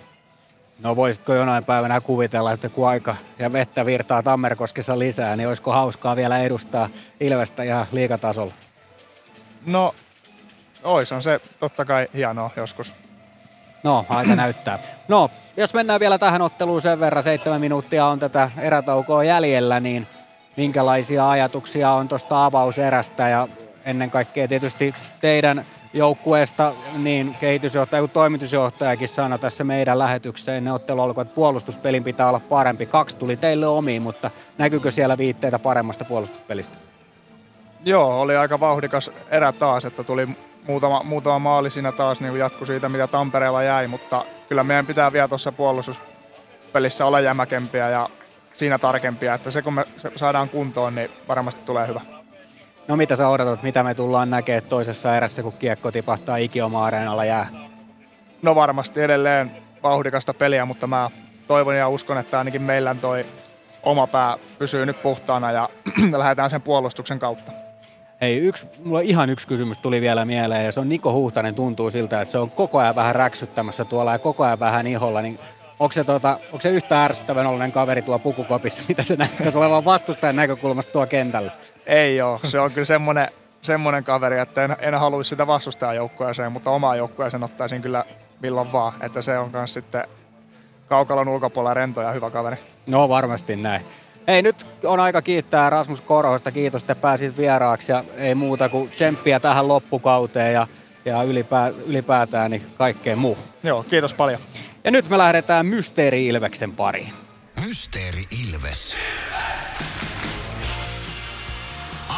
[0.80, 5.72] No voisitko jonain päivänä kuvitella, että kun aika ja vettä virtaa Tammerkoskessa lisää, niin olisiko
[5.72, 6.90] hauskaa vielä edustaa
[7.20, 8.54] Ilvestä ihan liikatasolla?
[9.66, 9.96] No,
[10.84, 12.94] ois on se totta kai hienoa joskus.
[13.84, 14.80] No, aika näyttää.
[15.08, 20.08] No, jos mennään vielä tähän otteluun sen verran, seitsemän minuuttia on tätä erätaukoa jäljellä, niin
[20.58, 23.48] minkälaisia ajatuksia on tuosta avauserästä ja
[23.88, 31.02] ennen kaikkea tietysti teidän joukkueesta niin kehitysjohtaja kuin toimitusjohtajakin sanoi tässä meidän lähetykseen ne ottelu
[31.02, 32.86] alkoi, että puolustuspelin pitää olla parempi.
[32.86, 36.78] Kaksi tuli teille omiin, mutta näkyykö siellä viitteitä paremmasta puolustuspelistä?
[37.86, 40.28] Joo, oli aika vauhdikas erä taas, että tuli
[40.68, 45.14] muutama, muutama maali siinä taas niin jatku siitä, mitä Tampereella jäi, mutta kyllä meidän pitää
[45.14, 48.10] vielä tuossa puolustuspelissä olla jämäkempiä ja
[48.54, 49.86] siinä tarkempia, että se kun me
[50.16, 52.17] saadaan kuntoon, niin varmasti tulee hyvä.
[52.88, 57.48] No mitä sä odotat, mitä me tullaan näkemään toisessa erässä, kun kiekko tipahtaa Ikioma-areenalla jää?
[58.42, 59.52] No varmasti edelleen
[59.84, 61.10] vauhdikasta peliä, mutta mä
[61.48, 63.26] toivon ja uskon, että ainakin meillä toi
[63.84, 65.70] oma pää pysyy nyt puhtaana ja
[66.18, 67.52] lähdetään sen puolustuksen kautta.
[68.22, 71.92] Hei, yksi, mulla ihan yksi kysymys tuli vielä mieleen ja se on Niko Huhtanen tuntuu
[71.92, 75.40] siltä, että se on koko ajan vähän räksyttämässä tuolla ja koko ajan vähän iholla, niin
[75.80, 79.86] onko se, tuota, onko se yhtä ärsyttävän ollen kaveri tuo pukukopissa, mitä se näyttäisi olevan
[79.86, 81.52] vastustajan näkökulmasta tuo kentällä?
[81.88, 82.40] Ei ole.
[82.44, 83.28] Se on kyllä semmoinen,
[83.62, 88.06] semmoinen kaveri, että en, en haluaisi sitä vastustajajoukkueeseen, mutta omaa joukkueeseen ottaisin kyllä
[88.42, 88.94] milloin vaan.
[89.02, 90.04] Että se on myös sitten
[90.88, 92.58] kaukalon ulkopuolella rento ja hyvä kaveri.
[92.88, 93.86] No varmasti näin.
[94.28, 96.52] Hei, nyt on aika kiittää Rasmus Korhosta.
[96.52, 100.68] Kiitos, että pääsit vieraaksi ja ei muuta kuin tsemppiä tähän loppukauteen ja,
[101.06, 103.38] ja ylipää, ylipäätään niin kaikkeen muu.
[103.64, 104.42] Joo, kiitos paljon.
[104.84, 107.14] Ja nyt me lähdetään Mysteeri Ilveksen pariin.
[107.66, 108.98] Mysteeri Ilves.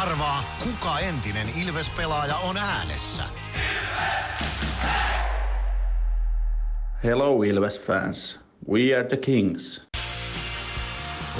[0.00, 3.22] Arvaa, kuka entinen Ilves-pelaaja on äänessä.
[7.04, 8.40] Hello Ilves fans.
[8.70, 9.82] We are the Kings.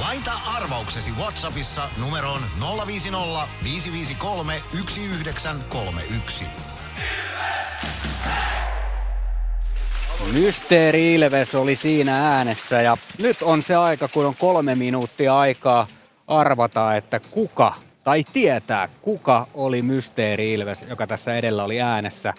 [0.00, 2.40] Laita arvauksesi Whatsappissa numeroon
[2.86, 6.44] 050 553 1931.
[10.32, 15.86] Mysteeri Ilves oli siinä äänessä ja nyt on se aika, kun on kolme minuuttia aikaa
[16.26, 17.74] arvata, että kuka
[18.04, 22.34] tai tietää, kuka oli Mysteeri Ilves, joka tässä edellä oli äänessä.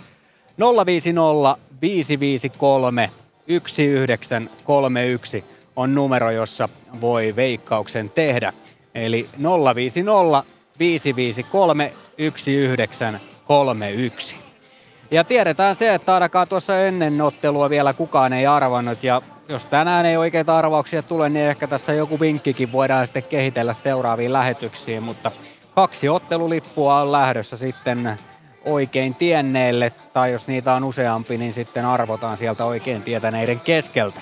[0.86, 3.10] 050 553
[3.48, 5.44] 1931
[5.76, 6.70] on numero, jossa
[7.02, 8.54] voi veikkauksen tehdä.
[8.96, 9.30] Eli
[9.76, 10.44] 050
[10.80, 14.36] 553 1931.
[15.12, 19.04] Ja tiedetään se, että ainakaan tuossa ennen ottelua vielä kukaan ei arvannut.
[19.04, 23.74] Ja jos tänään ei oikeita arvauksia tule, niin ehkä tässä joku vinkkikin voidaan sitten kehitellä
[23.74, 25.04] seuraaviin lähetyksiin.
[25.04, 25.32] Mutta
[25.76, 28.20] kaksi ottelulippua on lähdössä sitten
[28.66, 34.22] oikein tienneelle, tai jos niitä on useampi, niin sitten arvotaan sieltä oikein tietäneiden keskeltä.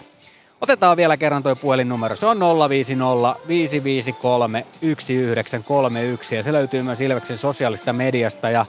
[0.62, 2.16] Otetaan vielä kerran tuo puhelinnumero.
[2.16, 2.40] Se on
[2.70, 8.66] 050 553 1931 ja se löytyy myös Ilveksen sosiaalista mediasta ja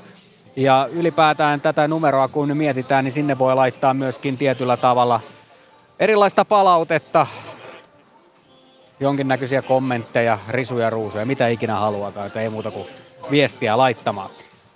[0.57, 5.21] ja ylipäätään tätä numeroa kun mietitään, niin sinne voi laittaa myöskin tietyllä tavalla
[6.01, 7.27] erilaista palautetta,
[9.01, 12.87] jonkinnäköisiä kommentteja, risuja, ruusuja, mitä ikinä haluaa, että ei muuta kuin
[13.31, 14.31] viestiä laittamaan.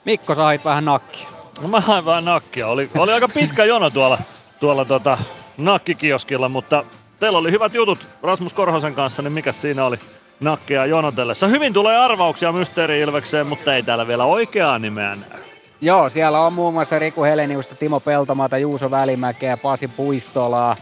[0.05, 1.29] Mikko, sait vähän nakkia.
[1.61, 2.69] No mä hain vähän nakkia.
[2.69, 4.19] Oli, oli aika pitkä jono tuolla,
[4.61, 5.19] tuolla tota,
[5.57, 6.85] nakkikioskilla, mutta
[7.21, 9.99] teillä oli hyvät jutut Rasmus Korhosen kanssa, niin mikä siinä oli
[10.41, 11.47] nakkia jonotellessa?
[11.47, 15.41] Hyvin tulee arvauksia Mysteeri Ilvekseen, mutta ei täällä vielä oikeaa nimeä näy.
[15.81, 20.77] Joo, siellä on muun muassa Riku Heleniusta, Timo Peltomaata, Juuso Välimäkeä, Pasi Puistolaa,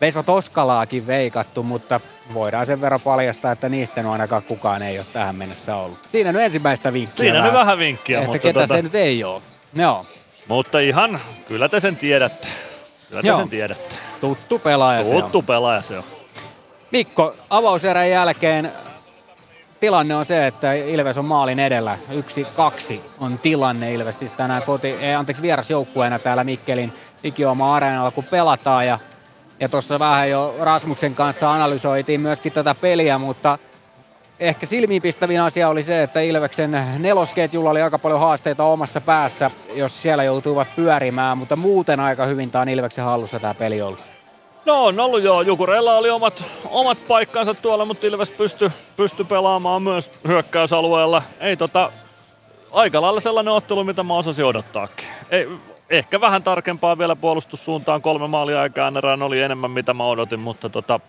[0.00, 2.00] Veso Toskalaakin veikattu, mutta
[2.34, 5.98] voidaan sen verran paljastaa, että niistä on ainakaan kukaan ei ole tähän mennessä ollut.
[6.10, 7.24] Siinä nyt ensimmäistä vinkkiä.
[7.24, 9.42] Siinä nyt vähän vinkkiä, että mutta ketä tota, se nyt ei ole.
[9.74, 10.06] Joo.
[10.48, 12.48] Mutta ihan, kyllä te sen tiedätte.
[13.08, 13.38] Kyllä te Joo.
[13.38, 13.94] sen tiedätte.
[14.20, 15.22] Tuttu pelaaja se on.
[15.22, 16.04] Tuttu pelaaja se on.
[16.90, 18.72] Mikko, avauserän jälkeen
[19.80, 21.98] tilanne on se, että Ilves on maalin edellä.
[22.10, 26.92] Yksi, kaksi on tilanne Ilves, siis tänään koti, ei, anteeksi, vierasjoukkueena täällä Mikkelin
[27.24, 28.86] Ikioma areenalla, kun pelataan.
[28.86, 28.98] Ja,
[29.60, 33.58] ja tuossa vähän jo Rasmuksen kanssa analysoitiin myöskin tätä peliä, mutta
[34.40, 40.02] ehkä silmiinpistävin asia oli se, että Ilveksen nelosketjulla oli aika paljon haasteita omassa päässä, jos
[40.02, 44.00] siellä joutuivat pyörimään, mutta muuten aika hyvin tämä on Ilveksen hallussa tämä peli ollut.
[44.64, 49.82] No on ollut joo, Jukureilla oli omat, omat paikkansa tuolla, mutta Ilves pystyi pysty pelaamaan
[49.82, 51.22] myös hyökkäysalueella.
[51.40, 51.92] Ei tota,
[52.72, 55.08] aika lailla sellainen ottelu, mitä mä osasin odottaakin.
[55.30, 55.48] Ei,
[55.90, 60.68] ehkä vähän tarkempaa vielä puolustussuuntaan, kolme maalia aikaa erään oli enemmän mitä mä odotin, mutta
[60.70, 61.00] tota,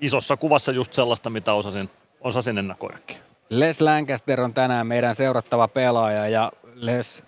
[0.00, 3.16] isossa kuvassa just sellaista, mitä osasin, osasin ennakoidakin.
[3.50, 7.24] Les Lancaster on tänään meidän seurattava pelaaja ja Les,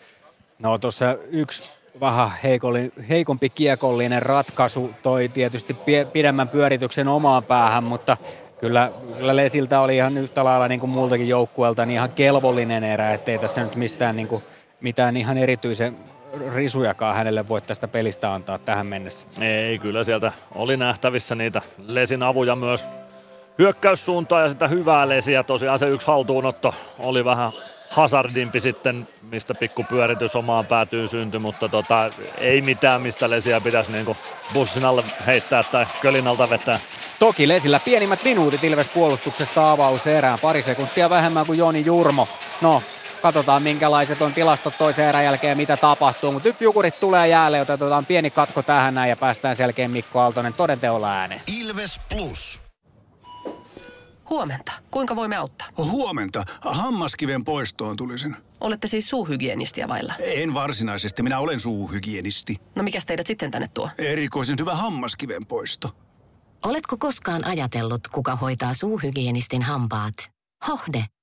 [0.58, 7.84] no tuossa yksi vähän heikolli, heikompi kiekollinen ratkaisu toi tietysti pie, pidemmän pyörityksen omaan päähän,
[7.84, 8.16] mutta
[8.60, 13.14] kyllä, kyllä Lesiltä oli ihan yhtä lailla niin kuin muultakin joukkueelta niin ihan kelvollinen erä,
[13.14, 14.42] ettei tässä nyt mistään niin kuin,
[14.80, 15.96] mitään ihan erityisen
[16.54, 19.26] risujakaan hänelle voi tästä pelistä antaa tähän mennessä.
[19.40, 22.86] Ei, kyllä sieltä oli nähtävissä niitä Lesin avuja myös
[23.58, 25.44] hyökkäyssuuntaan ja sitä hyvää Lesiä.
[25.44, 27.52] Tosiaan se yksi haltuunotto oli vähän
[27.90, 33.92] hazardimpi sitten, mistä pikku pyöritys omaan päätyy syntyi, mutta tota, ei mitään, mistä Lesiä pitäisi
[33.92, 34.16] niinku
[34.54, 36.80] bussin alle heittää tai kölin alta vetää.
[37.18, 42.28] Toki Lesillä pienimmät minuutit Ilves puolustuksesta avauserään, pari sekuntia vähemmän kuin Joni Jurmo.
[42.60, 42.82] No,
[43.24, 47.74] katsotaan minkälaiset on tilastot toisen erän jälkeen mitä tapahtuu, mutta nyt Jukurit tulee jäälle, joten
[47.74, 51.40] otetaan pieni katko tähän näin ja päästään selkeän Mikko Aaltonen todenteolla ääneen.
[51.60, 52.62] Ilves Plus.
[54.30, 54.72] Huomenta.
[54.90, 55.66] Kuinka voimme auttaa?
[55.78, 56.44] Huomenta.
[56.60, 58.36] Hammaskiven poistoon tulisin.
[58.60, 60.14] Olette siis suuhygienistiä vailla?
[60.18, 61.22] En varsinaisesti.
[61.22, 62.56] Minä olen suuhygienisti.
[62.76, 63.90] No mikä teidät sitten tänne tuo?
[63.98, 65.90] Erikoisen hyvä hammaskiven poisto.
[66.64, 70.14] Oletko koskaan ajatellut, kuka hoitaa suuhygienistin hampaat?
[70.68, 71.04] Hohde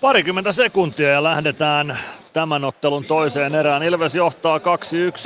[0.00, 1.98] Parikymmentä sekuntia ja lähdetään
[2.32, 3.82] tämän ottelun toiseen erään.
[3.82, 4.62] Ilves johtaa 2-1.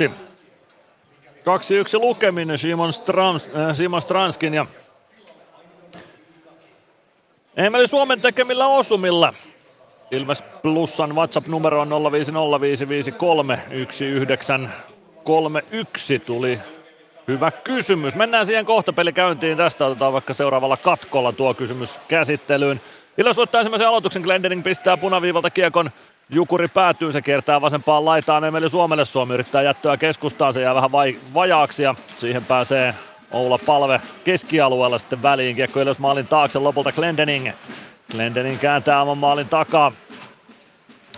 [0.07, 4.65] 2-1 lukeminen Simon, Strams, äh, Simon Stranskin ja
[7.57, 9.33] Emeli Suomen tekemillä osumilla.
[10.11, 11.91] Ilves Plussan WhatsApp-numero on 0505531931
[16.25, 16.57] tuli
[17.27, 18.15] hyvä kysymys.
[18.15, 19.57] Mennään siihen kohta peli käyntiin.
[19.57, 22.81] Tästä otetaan vaikka seuraavalla katkolla tuo kysymys käsittelyyn.
[23.17, 24.21] Ilves voittaa ensimmäisen aloituksen.
[24.21, 25.91] Glendening pistää punaviivalta kiekon.
[26.29, 28.43] Jukuri päätyy, se kiertää vasempaan laitaan.
[28.43, 32.95] Emeli Suomelle Suomi yrittää jättöä keskustaan, se jää vähän vai, vajaaksi ja siihen pääsee
[33.31, 35.55] Oula Palve keskialueella sitten väliin.
[35.55, 37.49] Kiekko Ilves maalin taakse lopulta Glendening.
[38.11, 39.91] Glendening kääntää oman maalin takaa.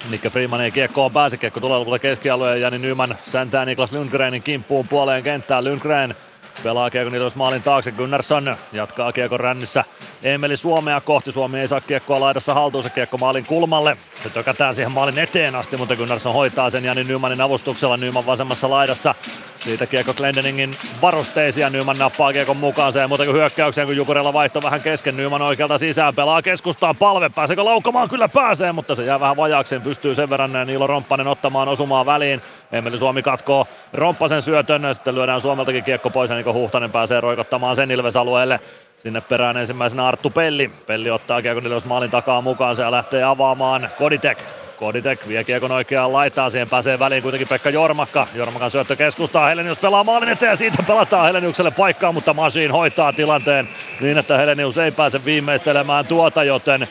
[0.10, 4.44] Nikke Freeman ei kiekkoon pääse, kiekko tulee lopulta keskialueen ja Jani Nyman säntää Niklas Lundgrenin
[4.44, 5.64] kimppuun puoleen kenttään.
[5.64, 6.16] Lundgren
[6.64, 7.92] Pelaa Kiekon maalin taakse.
[7.92, 9.84] Gunnarsson jatkaa Kiekon rännissä.
[10.24, 11.32] Emeli Suomea kohti.
[11.32, 12.84] Suomi ei saa kiekkoa laidassa haltuun.
[12.84, 13.98] Se kiekko maalin kulmalle.
[14.24, 17.98] Se tökätään siihen maalin eteen asti, mutta Gunnarsson hoitaa sen Jani Nymanin avustuksella.
[17.98, 19.16] Nyman vasemmassa laidassa.
[19.60, 20.72] Siitä kiekko Glendeningin
[21.02, 21.70] varusteisia.
[21.70, 22.94] Nyman nappaa kiekon mukaan.
[22.94, 25.18] Se ei muuta kuin hyökkäykseen, kun Jukurella vaihto vähän kesken.
[25.18, 26.96] Nyman oikealta sisään pelaa keskustaan.
[26.96, 28.10] Palve pääseekö laukkamaan?
[28.10, 29.82] Kyllä pääsee, mutta se jää vähän vajaakseen.
[29.82, 32.42] Pystyy sen verran Niilo Romppanen ottamaan osumaan väliin.
[32.72, 34.96] Emeli Suomi katkoo Romppasen syötön.
[34.96, 38.60] Sitten lyödään Suomeltakin kiekko pois ja Niko Huhtanen pääsee roikottamaan sen Ilves-alueelle.
[38.98, 40.72] Sinne perään ensimmäisenä Arttu Pelli.
[40.86, 44.38] Pelli ottaa kiekon Ilves maalin takaa mukaan ja lähtee avaamaan Koditek.
[44.80, 48.28] Koditek vie kiekon oikeaan laitaan, siihen pääsee väliin kuitenkin Pekka Jormakka.
[48.36, 53.14] Jormakan syöttö keskustaa, Helenius pelaa maalin eteen ja siitä pelataan Heleniukselle paikkaa, mutta Masiin hoitaa
[53.14, 53.70] tilanteen
[54.02, 56.88] niin, että Helenius ei pääse viimeistelemään tuota, joten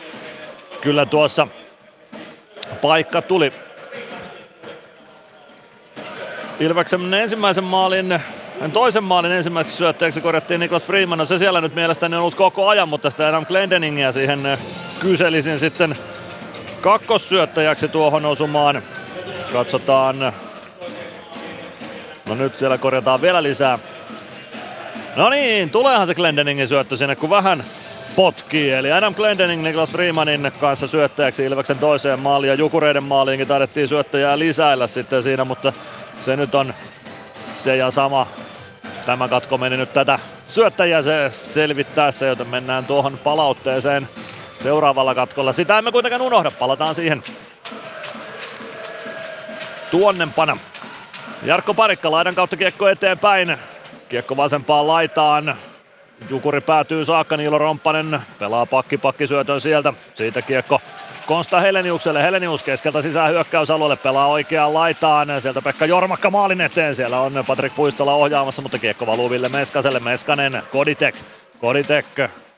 [0.80, 1.46] kyllä tuossa
[2.82, 3.52] paikka tuli.
[6.60, 8.20] Ilveksen ensimmäisen maalin
[8.72, 11.18] Toisen maalin ensimmäiseksi syöttäjäksi korjattiin Niklas Freeman.
[11.18, 14.58] No se siellä nyt mielestäni on ollut koko ajan, mutta sitä Adam Glendeningia siihen eh,
[15.00, 15.96] kyselisin sitten
[16.80, 18.82] kakkossyöttäjäksi tuohon osumaan.
[19.52, 20.32] Katsotaan.
[22.26, 23.78] No nyt siellä korjataan vielä lisää.
[25.16, 27.64] No niin, tuleehan se Glendeningin syöttö sinne, kun vähän
[28.16, 28.70] potkii.
[28.70, 34.38] Eli Adam Glendening Niklas Freemanin kanssa syöttäjäksi Ilveksen toiseen maaliin ja Jukureiden maaliinkin taidettiin syöttäjää
[34.38, 35.72] lisäillä sitten siinä, mutta
[36.20, 36.74] se nyt on
[37.54, 38.26] se ja sama.
[39.06, 44.08] Tämä katko meni nyt tätä syöttäjää se selvittäessä, joten mennään tuohon palautteeseen
[44.62, 45.52] seuraavalla katkolla.
[45.52, 47.22] Sitä emme kuitenkaan unohda, palataan siihen
[49.90, 50.56] tuonnempana.
[51.42, 53.56] Jarkko Parikka laidan kautta kiekko eteenpäin.
[54.08, 55.56] Kiekko vasempaan laitaan.
[56.30, 59.92] Jukuri päätyy saakka, Niilo Romppanen pelaa pakki pakkisyötön sieltä.
[60.14, 60.80] Siitä kiekko
[61.26, 62.22] Konsta Heleniukselle.
[62.22, 65.28] Helenius keskeltä sisään hyökkäysalueelle pelaa oikeaan laitaan.
[65.42, 66.94] Sieltä Pekka Jormakka maalin eteen.
[66.94, 70.00] Siellä on Patrik Puistola ohjaamassa, mutta kiekko valuu Ville Meskaselle.
[70.00, 71.14] Meskanen, Koditek.
[71.60, 72.06] Koditek,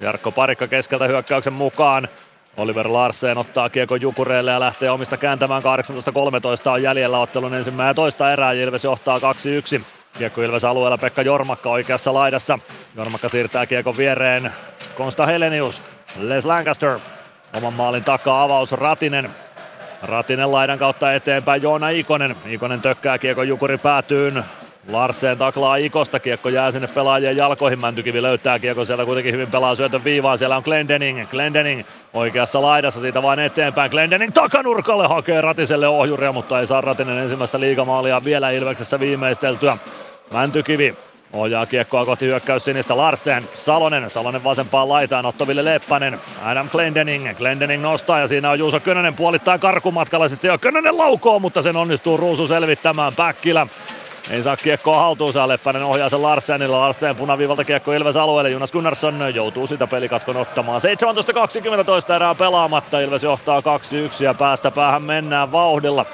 [0.00, 2.08] Jarkko Parikka keskeltä hyökkäyksen mukaan.
[2.56, 8.32] Oliver Larsen ottaa kiekko Jukureelle ja lähtee omista kääntämään 18-13 on jäljellä ottelun ensimmäinen toista
[8.32, 8.52] erää.
[8.52, 9.82] Ilves johtaa 2-1.
[10.18, 12.58] Kiekko Ilves alueella Pekka Jormakka oikeassa laidassa.
[12.96, 14.52] Jormakka siirtää kiekon viereen.
[14.96, 15.82] Konsta Helenius.
[16.20, 16.98] Les Lancaster.
[17.56, 19.30] Oman maalin takaa avaus Ratinen.
[20.02, 22.36] Ratinen laidan kautta eteenpäin Joona Ikonen.
[22.46, 24.44] Ikonen tökkää kiekon Jukuri päätyyn.
[24.88, 29.74] Larsen taklaa Ikosta, kiekko jää sinne pelaajien jalkoihin, Mäntykivi löytää kiekko, siellä kuitenkin hyvin pelaa
[29.74, 35.88] syötön viivaan, siellä on Glendening, Glendening oikeassa laidassa, siitä vain eteenpäin, Glendening takanurkalle hakee Ratiselle
[35.88, 39.76] ohjuria, mutta ei saa Ratinen ensimmäistä liigamaalia vielä Ilveksessä viimeisteltyä.
[40.32, 40.96] Mäntykivi
[41.32, 42.96] Ohjaa kiekkoa kohti hyökkäys sinistä.
[42.96, 48.80] Larsen, Salonen, Salonen vasempaan laitaan, Ottoville Leppänen, Adam Glendening, Glendening nostaa ja siinä on Juuso
[48.80, 50.28] Könönen puolittain karkumatkalla.
[50.28, 53.66] Sitten jo Könönen laukoo, mutta sen onnistuu Ruusu selvittämään, Päkkilä
[54.30, 59.34] ei saa kiekkoa haltuunsa, Leppänen ohjaa sen Larsenilla, Larsen punaviivalta kiekko Ilves alueelle, Jonas Gunnarsson
[59.34, 60.80] joutuu sitä pelikatkon ottamaan.
[62.10, 63.62] 17-20 erää pelaamatta, Ilves johtaa 2-1
[64.24, 66.06] ja päästä päähän mennään vauhdilla.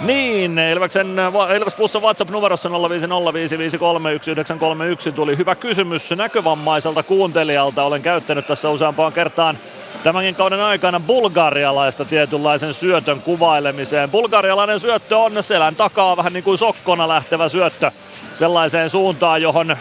[0.00, 1.16] Niin, Ilveksen,
[1.56, 2.72] Ilves Plussa WhatsApp-numerossa 0505531931
[5.12, 7.82] tuli hyvä kysymys näkövammaiselta kuuntelijalta.
[7.82, 9.58] Olen käyttänyt tässä useampaan kertaan
[10.02, 14.10] tämänkin kauden aikana bulgarialaista tietynlaisen syötön kuvailemiseen.
[14.10, 17.90] Bulgarialainen syöttö on selän takaa vähän niin kuin sokkona lähtevä syöttö
[18.34, 19.76] sellaiseen suuntaan, johon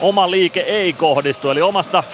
[0.00, 1.50] oma liike ei kohdistu.
[1.50, 2.04] Eli omasta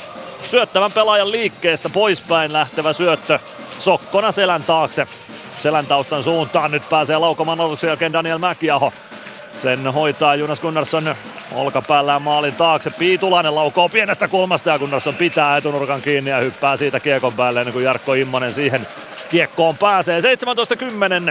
[0.50, 3.38] syöttävän pelaajan liikkeestä poispäin lähtevä syöttö
[3.78, 5.06] sokkona selän taakse
[5.60, 6.70] selän taustan suuntaan.
[6.70, 8.92] Nyt pääsee laukomaan aloituksen jälkeen Daniel Mäkiaho.
[9.54, 11.14] Sen hoitaa Jonas Gunnarsson
[11.52, 12.90] olkapäällään maalin taakse.
[12.90, 17.72] Piitulainen laukoo pienestä kulmasta ja Gunnarsson pitää etunurkan kiinni ja hyppää siitä kiekon päälle ennen
[17.72, 18.86] kuin Jarkko Immonen siihen
[19.30, 20.20] kiekkoon pääsee.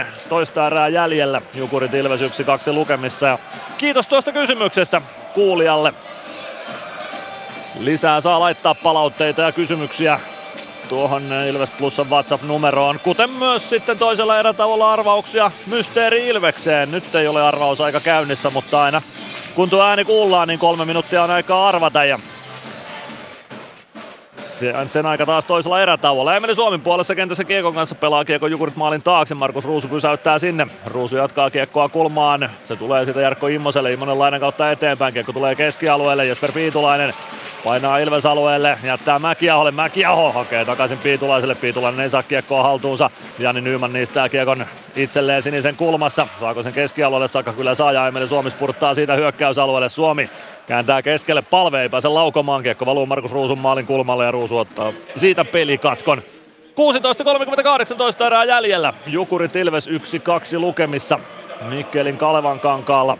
[0.00, 1.40] 17.10 toista erää jäljellä.
[1.54, 2.24] Jukurit Ilves 1-2
[2.72, 3.26] lukemissa.
[3.26, 3.38] Ja
[3.78, 5.02] kiitos tuosta kysymyksestä
[5.34, 5.92] kuulijalle.
[7.78, 10.20] Lisää saa laittaa palautteita ja kysymyksiä
[10.90, 16.90] tuohon Ilves Plusan WhatsApp-numeroon, kuten myös sitten toisella erätauolla arvauksia Mysteeri Ilvekseen.
[16.90, 19.02] Nyt ei ole arvausaika käynnissä, mutta aina
[19.54, 22.18] kun tuo ääni kuullaan, niin kolme minuuttia on aikaa arvata ja
[24.42, 26.36] sen, sen aika taas toisella erätauolla.
[26.36, 29.34] Emeli Suomen puolessa kentässä Kiekon kanssa pelaa Kiekko Jukurit maalin taakse.
[29.34, 30.66] Markus Ruusu pysäyttää sinne.
[30.86, 32.50] Ruusu jatkaa Kiekkoa kulmaan.
[32.64, 33.92] Se tulee siitä Jarkko Immoselle.
[33.92, 35.14] Immonen lainan kautta eteenpäin.
[35.14, 36.26] Kiekko tulee keskialueelle.
[36.26, 37.14] Jesper Piitulainen
[37.64, 38.78] painaa Ilves alueelle.
[38.82, 39.70] Jättää Mäkiaholle.
[39.70, 41.54] Mäkiaho hakee takaisin Piitulaiselle.
[41.54, 43.10] Piitulainen ei saa kiekkoa haltuunsa.
[43.38, 46.26] Jani Nyman niistää Kiekon itselleen sinisen kulmassa.
[46.40, 47.52] Saako sen keskialueelle saakka?
[47.52, 49.88] Kyllä saa ja Emeli Suomi spurttaa siitä hyökkäysalueelle.
[49.88, 50.28] Suomi
[50.70, 51.42] kääntää keskelle.
[51.42, 52.62] Palve ei pääse laukomaan.
[52.62, 56.22] Kiekko valuu Markus Ruusun maalin kulmalle ja Ruusu ottaa siitä pelikatkon.
[58.18, 58.92] 16.38 erää jäljellä.
[59.06, 59.92] Jukurit Ilves 1-2
[60.58, 61.18] lukemissa.
[61.68, 63.18] Mikkelin Kalevan kankaalla.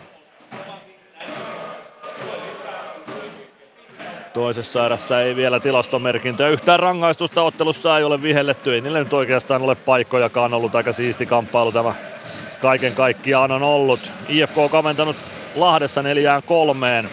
[4.33, 6.49] Toisessa erässä ei vielä tilastomerkintöä.
[6.49, 8.73] Yhtään rangaistusta ottelussa ei ole vihelletty.
[8.73, 10.75] Ei niille nyt oikeastaan ole paikkojakaan ollut.
[10.75, 11.93] Aika siisti kamppailu tämä
[12.61, 13.99] kaiken kaikkiaan on ollut.
[14.29, 15.15] IFK on kaventanut
[15.55, 17.09] Lahdessa neljään kolmeen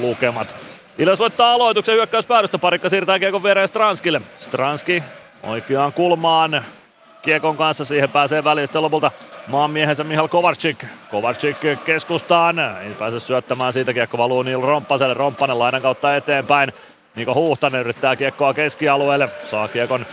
[0.00, 0.54] lukemat.
[0.98, 2.58] Ilves voittaa aloituksen hyökkäyspäädystä.
[2.58, 4.22] Parikka siirtää kiekon viereen Stranskille.
[4.38, 5.02] Stranski
[5.42, 6.64] oikeaan kulmaan.
[7.22, 9.10] Kiekon kanssa siihen pääsee väliin sitten lopulta
[9.46, 10.84] maanmiehensä Mihal Kovarczyk.
[11.10, 12.58] Kovarczyk keskustaan.
[12.58, 13.92] Ei pääse syöttämään siitä.
[13.92, 15.14] Kiekko valuu Niil Romppaselle.
[15.14, 16.72] Romppanen lainan kautta eteenpäin.
[17.14, 19.28] Niko Huhtanen yrittää kiekkoa keskialueelle.
[19.50, 20.06] Saa kiekon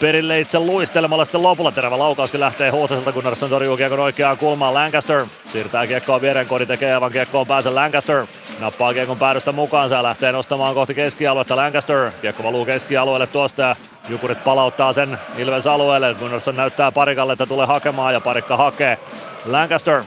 [0.00, 1.72] perille itse luistelemalla sitten lopulla.
[1.72, 4.74] Terävä laukauskin lähtee Huhtaselta, kun Narsson torjuu kiekon oikeaan kulmaan.
[4.74, 8.26] Lancaster siirtää kiekkoa viereen, kodi tekee aivan kiekkoon pääse Lancaster.
[8.60, 12.10] Nappaa kiekon päädystä mukaan, ja lähtee nostamaan kohti keskialuetta Lancaster.
[12.20, 13.76] Kiekko valuu keskialueelle tuosta ja
[14.08, 16.14] Jukurit palauttaa sen Ilves alueelle.
[16.18, 18.98] Gunnarsson näyttää parikalle, että tulee hakemaan ja parikka hakee.
[19.46, 20.02] Lancaster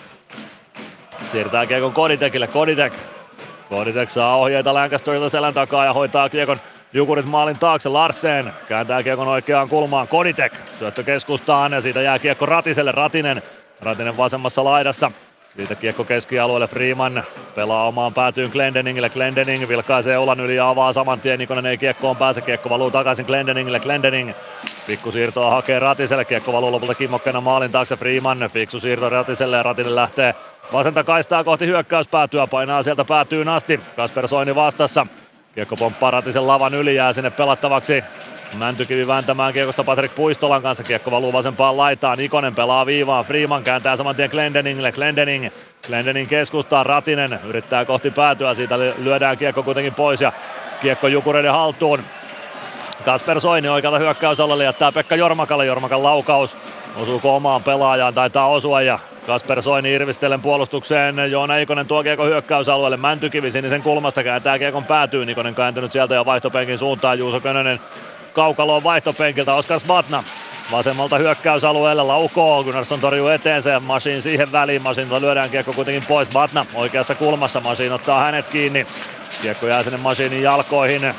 [1.23, 2.47] siirtää kiekon Koditekille.
[2.47, 2.93] Koditek.
[3.69, 6.57] Koditek saa ohjeita Lancasterilta selän takaa ja hoitaa kiekon
[6.93, 12.45] Jukurit maalin taakse, Larsen kääntää kiekon oikeaan kulmaan, Koditek syöttö keskustaan ja siitä jää kiekko
[12.45, 13.41] Ratiselle, Ratinen,
[13.81, 15.11] Ratinen vasemmassa laidassa.
[15.55, 17.23] Siitä kiekko keskialueelle Freeman
[17.55, 19.09] pelaa omaan päätyyn Glendeningille.
[19.09, 21.39] Glendening vilkaisee olan yli ja avaa saman tien.
[21.39, 22.41] Nikonen ei kiekkoon pääse.
[22.41, 23.79] Kiekko valuu takaisin Glendeningille.
[23.79, 24.31] Glendening
[24.87, 26.25] pikku siirtoa hakee Ratiselle.
[26.25, 28.49] Kiekko valuu lopulta kimmokkeena maalin taakse Freeman.
[28.53, 30.35] Fiksu siirto Ratiselle ja Ratinen lähtee
[30.73, 32.47] vasenta kaistaa kohti hyökkäyspäätyä.
[32.47, 33.79] Painaa sieltä päätyyn asti.
[33.95, 35.07] Kasper Soini vastassa.
[35.57, 38.03] Kiekko pomppaa Ratisen lavan yli jää sinne pelattavaksi
[38.57, 40.83] Mäntykivi vääntämään kiekosta Patrick Puistolan kanssa.
[40.83, 42.19] Kiekko valuu vasempaan laitaan.
[42.19, 43.25] Ikonen pelaa viivaan.
[43.25, 44.91] Freeman kääntää saman tien Glendeningille.
[44.91, 45.47] Glendening.
[45.87, 46.83] Glendening keskustaa.
[46.83, 48.53] Ratinen yrittää kohti päätyä.
[48.53, 50.31] Siitä lyödään kiekko kuitenkin pois ja
[50.81, 52.03] kiekko Jukureiden haltuun.
[53.05, 55.65] Kasper Soini oikealta hyökkäysalueelle jättää Pekka Jormakalle.
[55.65, 56.57] Jormakan laukaus
[57.01, 61.31] osuuko omaan pelaajaan, taitaa osua ja Kasper Soini irvistellen puolustukseen.
[61.31, 62.97] Joona Ikonen tuo kiekko hyökkäysalueelle.
[62.97, 65.29] Mäntykivi sinisen kulmasta kääntää kiekon päätyyn.
[65.29, 67.19] Ikonen kääntynyt sieltä jo vaihtopenkin suuntaan.
[67.19, 67.79] Juuso Könönen
[68.33, 70.23] kaukaloon vaihtopenkiltä Oskar Smatna.
[70.71, 74.81] Vasemmalta hyökkäysalueelle laukoo, Gunnarsson torjuu eteensä ja Masin siihen väliin.
[74.81, 76.29] Masin lyödään kiekko kuitenkin pois.
[76.29, 78.87] Batna oikeassa kulmassa, Masin ottaa hänet kiinni.
[79.41, 81.13] Kiekko jää sinne Masinin jalkoihin.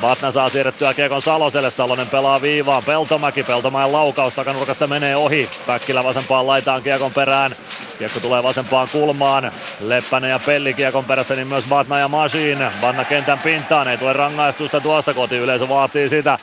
[0.00, 6.04] Batna saa siirrettyä Kiekon Saloselle, Salonen pelaa viivaan, Peltomäki, Peltomäen laukaus takanurkasta menee ohi, Päkkilä
[6.04, 7.54] vasempaan laitaan Kiekon perään,
[7.98, 13.04] Kiekko tulee vasempaan kulmaan, Leppänen ja Pelli Kiekon perässä, niin myös Batna ja Machine, Vanna
[13.04, 16.38] kentän pintaan, ei tule rangaistusta tuosta, koti yleisö vaatii sitä.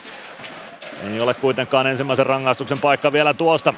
[1.12, 3.74] Ei ole kuitenkaan ensimmäisen rangaistuksen paikka vielä tuosta.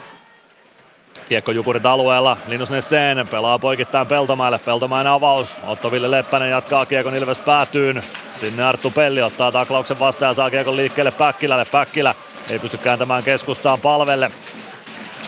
[1.31, 7.15] Kiekko Jukurit alueella, Linus Nesseen pelaa poikittain Peltomäelle, Peltomäen avaus, Otto Ville Leppänen jatkaa Kiekon
[7.15, 8.03] Ilves päätyyn,
[8.41, 12.15] sinne Arttu Pelli ottaa taklauksen vastaan ja saa Kiekon liikkeelle Päkkilälle, Päkkilä
[12.51, 14.31] ei pysty kääntämään keskustaan palvelle.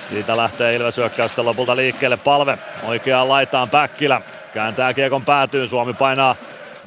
[0.08, 2.16] Siitä lähtee Ilves hyökkäystä lopulta liikkeelle.
[2.16, 3.70] Palve, oikeaan laitaan.
[3.70, 4.22] Päkkilä,
[4.54, 6.36] kääntää Kiekon päätyyn, Suomi painaa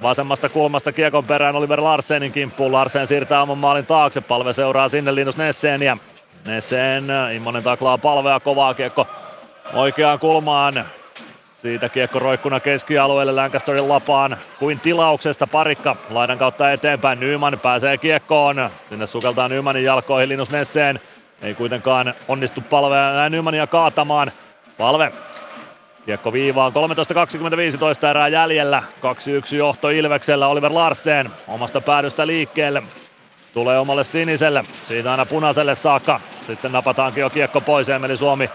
[0.01, 5.15] vasemmasta kulmasta Kiekon perään Oliver Larsenin kimppuun, Larsen siirtää oman maalin taakse, palve seuraa sinne
[5.15, 5.97] Linus Nesseniä,
[6.45, 9.07] Nesen, Immonen taklaa palvea, kovaa kiekko
[9.73, 10.73] oikeaan kulmaan.
[11.61, 17.19] Siitä kiekko roikkuna keskialueelle Lancasterin lapaan kuin tilauksesta parikka laidan kautta eteenpäin.
[17.19, 18.69] Nyman pääsee kiekkoon.
[18.89, 20.99] Sinne sukeltaa Nymanin jalkoihin Linus Nesseen.
[21.41, 24.31] Ei kuitenkaan onnistu palvea Nymania kaatamaan.
[24.77, 25.11] Palve
[26.05, 26.71] Kiekko viivaan,
[28.01, 28.83] 13.25 erää jäljellä.
[29.51, 32.83] 2-1 johto Ilveksellä, Oliver Larsen omasta päädystä liikkeelle.
[33.55, 36.19] Tulee omalle siniselle, siitä aina punaiselle saakka.
[36.47, 38.49] Sitten napataankin jo kiekko pois, Emeli Suomi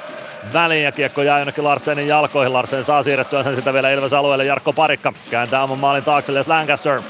[0.52, 2.52] väliin ja kiekko jää jonnekin Larsenin jalkoihin.
[2.52, 4.44] Larsen saa siirrettyä sen sitä vielä Ilves alueelle.
[4.44, 7.02] Jarkko Parikka kääntää oman maalin taakse Lancaster.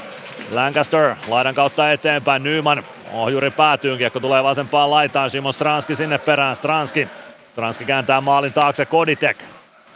[0.51, 2.43] Lancaster laidan kautta eteenpäin.
[2.43, 3.97] Nyman ohjuri päätyyn.
[3.97, 5.29] Kiekko tulee vasempaan laitaan.
[5.29, 6.55] Simon Stranski sinne perään.
[6.55, 7.07] Stranski.
[7.49, 9.37] Stranski kääntää maalin taakse Koditek.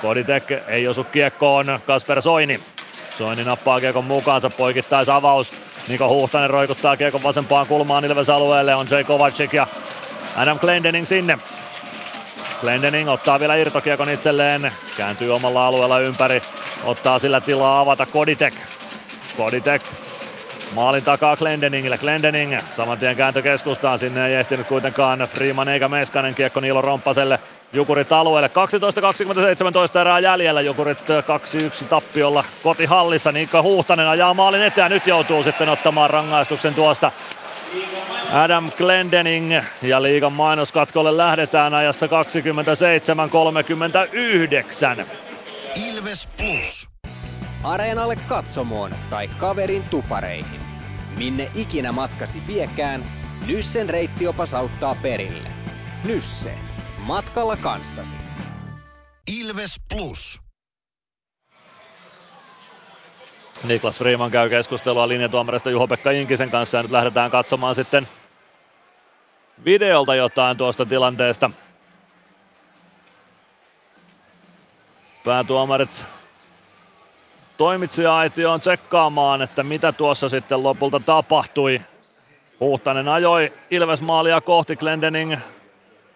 [0.02, 1.80] Koditek ei osu kiekkoon.
[1.88, 2.60] Kasper Soini.
[3.18, 4.50] Soini nappaa kiekon mukaansa.
[4.50, 5.52] Poikittais avaus.
[5.88, 8.76] Niko Huhtanen roikuttaa kiekon vasempaan kulmaan Ilves alueelle.
[8.76, 9.68] On Jay Kovacic ja
[10.36, 11.38] Adam Glendening sinne.
[12.62, 16.42] Glendening ottaa vielä irtokiekon itselleen, kääntyy omalla alueella ympäri,
[16.84, 18.54] ottaa sillä tilaa avata Koditek.
[19.38, 19.82] Koditek
[20.76, 26.36] maalin takaa Glendeningille, Glendening saman tien kääntö keskustaan, sinne ei ehtinyt kuitenkaan Freeman eikä Meskanen,
[26.36, 27.40] kiekko Niilo Romppaselle,
[27.74, 28.50] Jukurit alueelle,
[29.98, 31.00] 12-27 erää jäljellä, Jukurit
[31.84, 37.12] 2-1 tappiolla kotihallissa, Niikka Huhtanen ajaa maalin eteen nyt joutuu sitten ottamaan rangaistuksen tuosta
[38.34, 42.10] Adam Glendening ja liigan mainoskatkolle lähdetään ajassa 27-39.
[45.90, 46.90] Ilves Plus.
[47.64, 50.62] Areenalle katsomoon tai kaverin tupareihin.
[51.18, 53.06] Minne ikinä matkasi viekään,
[53.48, 55.50] Nyssen reittiopas auttaa perille.
[56.04, 56.65] Nysse.
[57.06, 58.16] Matkalla kanssasi.
[59.40, 60.42] Ilves Plus.
[63.64, 68.08] Niklas Freeman käy keskustelua linjatuomarista Juho-Pekka Inkisen kanssa ja nyt lähdetään katsomaan sitten
[69.66, 71.52] videolta jotain tuosta tilanteesta.
[75.24, 76.06] Päätuomarit
[77.58, 81.82] toimitsija-aitioon tsekkaamaan, että mitä tuossa sitten lopulta tapahtui.
[82.60, 85.38] Huhtanen ajoi Ilves-maalia kohti Glendening.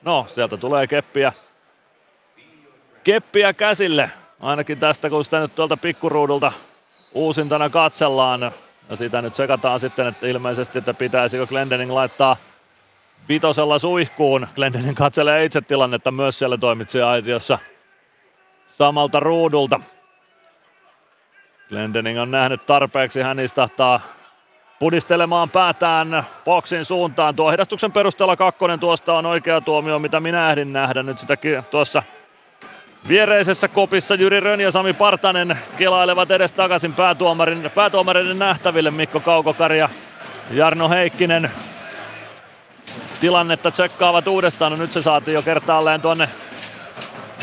[0.01, 1.33] No, sieltä tulee keppiä.
[3.03, 4.11] Keppiä käsille.
[4.39, 6.51] Ainakin tästä, kun sitä nyt tuolta pikkuruudulta
[7.13, 8.51] uusintana katsellaan.
[8.89, 12.37] Ja sitä nyt sekataan sitten, että ilmeisesti, että pitäisikö Glendening laittaa
[13.29, 14.47] vitosella suihkuun.
[14.55, 17.59] Glendening katselee itse tilannetta myös siellä toimitsija-aitiossa
[18.67, 19.79] samalta ruudulta.
[21.69, 24.01] Glendening on nähnyt tarpeeksi, hän istahtaa
[24.79, 27.35] pudistelemaan päätään boksin suuntaan.
[27.35, 32.03] Tuo hidastuksen perusteella kakkonen tuosta on oikea tuomio, mitä minä ehdin nähdä nyt sitäkin tuossa
[33.07, 39.77] Viereisessä kopissa Jyri Rön ja Sami Partanen kelailevat edes takaisin päätuomarin, päätuomarin nähtäville Mikko Kaukokari
[39.77, 39.89] ja
[40.51, 41.51] Jarno Heikkinen
[43.21, 44.71] tilannetta tsekkaavat uudestaan.
[44.71, 46.29] No nyt se saatiin jo kertaalleen tuonne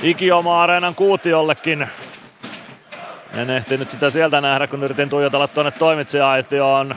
[0.03, 1.89] Ikioma Areenan kuutiollekin.
[3.35, 6.97] En ehtinyt sitä sieltä nähdä, kun yritin tuijotella tuonne toimitsija-aitioon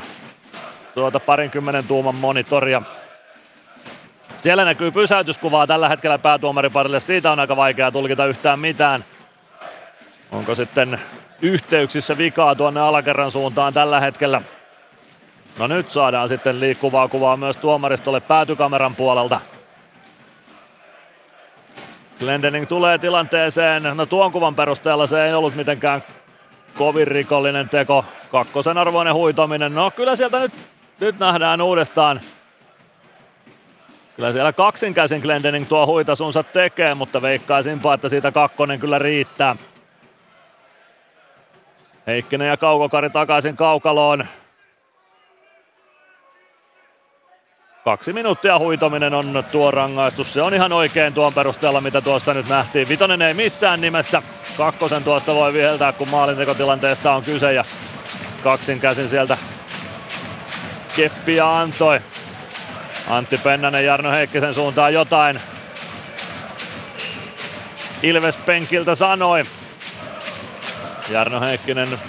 [0.94, 2.82] tuota parinkymmenen tuuman monitoria.
[4.38, 7.00] Siellä näkyy pysäytyskuvaa tällä hetkellä päätuomariparille.
[7.00, 9.06] Siitä on aika vaikea tulkita yhtään mitään.
[10.32, 11.00] Onko sitten
[11.42, 14.42] yhteyksissä vikaa tuonne alakerran suuntaan tällä hetkellä?
[15.60, 19.42] No nyt saadaan sitten liikkuvaa kuvaa myös tuomaristolle päätykameran puolelta.
[22.20, 23.84] Glendening tulee tilanteeseen.
[23.94, 26.04] No tuon kuvan perusteella se ei ollut mitenkään
[26.78, 28.06] kovin rikollinen teko.
[28.32, 29.76] Kakkosen arvoinen huitominen.
[29.76, 30.54] No kyllä sieltä nyt,
[31.00, 32.22] nyt nähdään uudestaan.
[34.16, 39.56] Kyllä siellä kaksinkäsin Glendening tuo huitasunsa tekee, mutta veikkaisinpa, että siitä kakkonen kyllä riittää.
[42.08, 44.28] Heikkinen ja Kaukokari takaisin kaukaloon.
[47.86, 50.34] Kaksi minuuttia huitominen on tuo rangaistus.
[50.34, 52.90] Se on ihan oikein tuon perusteella, mitä tuosta nyt nähtiin.
[52.90, 54.22] Vitonen ei missään nimessä.
[54.58, 57.54] Kakkosen tuosta voi viheltää, kun maalintekotilanteesta on kyse.
[57.54, 57.64] Ja
[58.44, 59.38] kaksin käsin sieltä
[60.96, 62.02] keppiä antoi.
[63.10, 65.42] Antti Pennanen Jarno Heikkisen suuntaan jotain.
[68.04, 69.46] Ilves penkiltä sanoi.
[71.10, 72.00] Jarno Heikkinen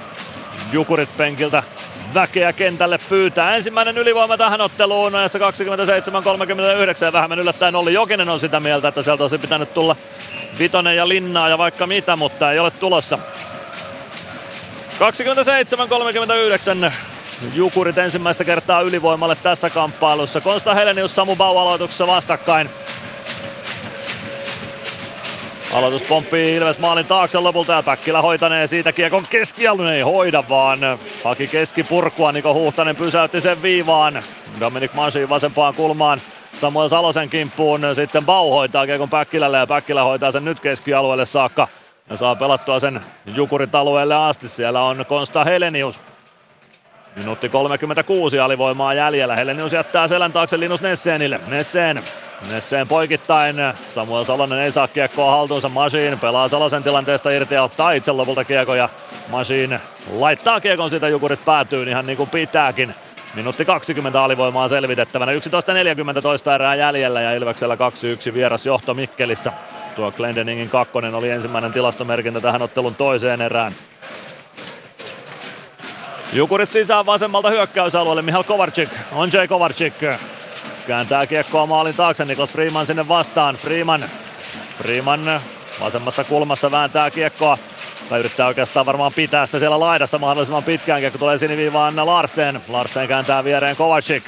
[0.73, 1.63] Jukurit penkiltä
[2.15, 3.57] väkeä kentälle pyytää.
[3.57, 5.43] Ensimmäinen ylivoima tähän otteluun ajassa 27-39
[7.05, 9.97] ja vähemmän yllättäen Olli Jokinen on sitä mieltä, että sieltä olisi pitänyt tulla
[10.59, 13.19] Vitonen ja Linnaa ja vaikka mitä, mutta ei ole tulossa.
[16.89, 16.93] 27-39
[17.55, 20.41] Jukurit ensimmäistä kertaa ylivoimalle tässä kamppailussa.
[20.41, 22.71] Konsta Helenius Samu Bau aloituksessa vastakkain.
[25.73, 30.79] Aloitus pomppii Ilves maalin taakse lopulta ja Päkkilä hoitanee siitä kiekon keskialun ei hoida vaan
[31.25, 32.33] haki keskipurkua.
[32.33, 34.23] Niko Huhtanen pysäytti sen viivaan.
[34.61, 36.21] Dominic Masin vasempaan kulmaan.
[36.61, 41.69] Samuel Salosen kimppuun sitten Bau hoitaa kiekon Päkkilälle ja Päkkilä hoitaa sen nyt keskialueelle saakka.
[42.11, 43.01] Ja saa pelattua sen
[43.35, 44.49] Jukurit alueelle asti.
[44.49, 46.01] Siellä on Konsta Helenius.
[47.17, 49.37] Minuutti 36 alivoimaa jäljellä.
[49.37, 51.41] Helenius jättää selän taakse Linus Nessenille.
[51.47, 52.03] Nessen
[52.49, 53.57] Nesseen poikittain.
[53.89, 55.69] Samuel Salonen ei saa kiekkoa haltuunsa.
[55.69, 58.89] Machine pelaa Salosen tilanteesta irti ja ottaa itse lopulta kiekko ja
[59.29, 59.81] Machine
[60.13, 62.95] laittaa kiekon siitä Jukurit päätyyn ihan niin kuin pitääkin.
[63.35, 65.33] Minuutti 20 alivoimaa selvitettävänä.
[65.33, 67.75] 11.40 toista erää jäljellä ja Ilveksellä
[68.31, 69.53] 2-1 vieras johto Mikkelissä.
[69.97, 73.73] Tuo Glendeningin kakkonen oli ensimmäinen tilastomerkintä tähän ottelun toiseen erään.
[76.33, 78.23] Jukurit sisään vasemmalta hyökkäysalueelle.
[78.23, 79.95] Mihal Kovarczyk, on Jay Kovarczyk.
[80.87, 83.55] Kääntää kiekkoa maalin taakse, Niklas Freeman sinne vastaan.
[83.55, 84.05] Freeman,
[84.79, 85.41] Freeman
[85.81, 87.59] vasemmassa kulmassa vääntää kiekkoa.
[88.09, 92.61] Tai yrittää oikeastaan varmaan pitää sitä siellä laidassa mahdollisimman pitkään, kiekko tulee siniviivaan Larsen.
[92.69, 94.25] Larsen kääntää viereen Kovacic.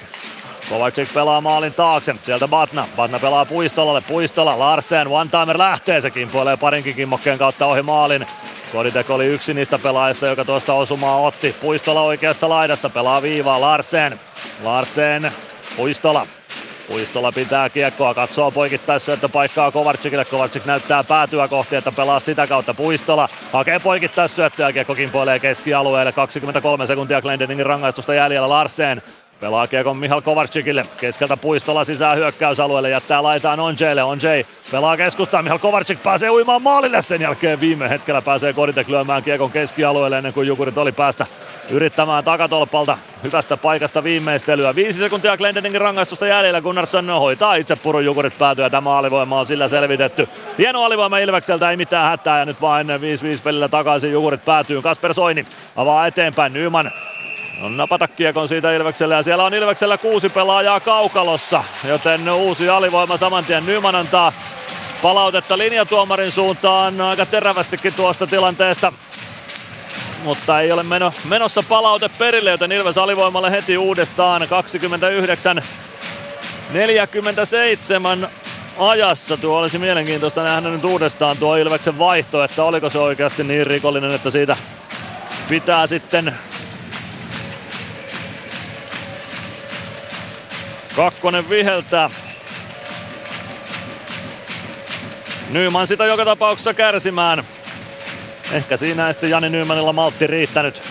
[0.72, 2.88] Kovacic pelaa maalin taakse, sieltä Batna.
[2.96, 8.26] Batna pelaa Puistolalle, Puistola, Larsen, one-timer lähtee, se kimpoilee parinkin kimmokkeen kautta ohi maalin.
[8.72, 11.56] Koditek oli yksi niistä pelaajista, joka tuosta osumaa otti.
[11.60, 14.20] Puistola oikeassa laidassa, pelaa viivaa, Larsen.
[14.62, 15.32] Larsen,
[15.76, 16.26] Puistola,
[16.88, 20.24] Puistola pitää kiekkoa, katsoo poikittaessa, että paikkaa Kovarcikille.
[20.24, 22.74] Kovarcik näyttää päätyä kohti, että pelaa sitä kautta.
[22.74, 26.12] Puistola hakee poikittaessa syöttöä, kiekko kimpoilee keskialueelle.
[26.12, 29.02] 23 sekuntia Glendeningin rangaistusta jäljellä Larsen.
[29.42, 30.86] Pelaa kiekon Mihal Kovarcikille.
[31.00, 32.90] Keskeltä puistolla sisään hyökkäysalueelle.
[32.90, 34.02] Jättää laitaan Onjelle.
[34.02, 35.44] Onjay pelaa keskustaan.
[35.44, 37.02] Mihal Kovarcik pääsee uimaan maalille.
[37.02, 41.26] Sen jälkeen viime hetkellä pääsee Koditek lyömään kiekon keskialueelle ennen kuin Jukurit oli päästä
[41.70, 44.74] yrittämään takatolpalta hyvästä paikasta viimeistelyä.
[44.74, 46.60] Viisi sekuntia Glendeningin rangaistusta jäljellä.
[46.60, 48.70] Gunnarsson hoitaa itse purun Jukurit päätyä.
[48.70, 50.28] Tämä alivoima on sillä selvitetty.
[50.58, 52.90] Hieno alivoima Ilvekseltä, ei mitään hätää ja nyt vain 5-5
[53.44, 54.82] pelillä takaisin Jukurit päätyy.
[54.82, 55.46] Kasper Soini
[55.76, 56.52] avaa eteenpäin.
[56.52, 56.90] Nyman
[57.60, 63.16] on napata kiekon siitä Ilveksellä ja siellä on Ilveksellä kuusi pelaajaa kaukalossa, joten uusi alivoima
[63.16, 64.32] saman tien Nyman antaa
[65.02, 68.92] palautetta linjatuomarin suuntaan aika terävästikin tuosta tilanteesta.
[70.24, 75.62] Mutta ei ole meno, menossa palaute perille, joten Ilves alivoimalle heti uudestaan 29
[76.72, 78.28] 47
[78.78, 79.36] ajassa.
[79.36, 84.10] Tuo olisi mielenkiintoista nähdä nyt uudestaan tuo Ilveksen vaihto, että oliko se oikeasti niin rikollinen,
[84.10, 84.56] että siitä
[85.48, 86.34] pitää sitten
[90.96, 92.10] Kakkonen viheltää.
[95.50, 97.44] Nyman sitä joka tapauksessa kärsimään.
[98.52, 100.82] Ehkä siinä ei sitten Jani Nymanilla maltti riittänyt.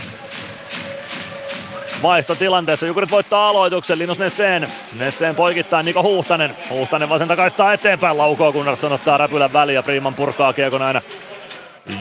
[2.01, 4.67] Vaihtotilanteessa Jukurit voittaa aloituksen, Linus Nesseen.
[4.93, 6.55] Nesseen poikittaa Niko Huhtanen.
[6.69, 11.01] Huhtanen vasenta kaistaa eteenpäin, laukoo Gunnarsson ottaa räpylän väliin ja Freeman purkaa kiekon aina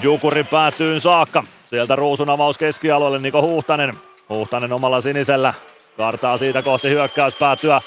[0.02, 1.44] Jukurin päätyyn saakka.
[1.66, 3.94] Sieltä ruusun avaus keskialueelle Niko Huhtanen.
[4.28, 5.54] Huhtanen omalla sinisellä
[6.00, 7.80] Kartaa siitä kohti hyökkäyspäätyä.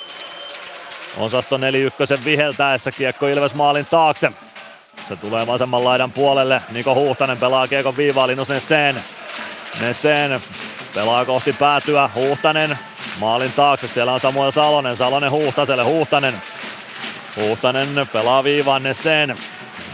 [1.17, 1.61] Osasto 4-1
[2.25, 4.31] viheltäessä kiekko Ilves maalin taakse.
[5.07, 6.61] Se tulee vasemman laidan puolelle.
[6.71, 8.95] Niko Huhtanen pelaa Kiekon viivaa, Linus Nesseen.
[9.81, 10.41] Nesseen
[10.95, 12.09] pelaa kohti päätyä.
[12.15, 12.77] Huhtanen
[13.19, 13.87] maalin taakse.
[13.87, 14.97] Siellä on Samuel Salonen.
[14.97, 15.83] Salonen Huhtaselle.
[15.83, 16.41] Huhtanen.
[17.35, 19.37] Huhtanen pelaa viivaan Nesseen.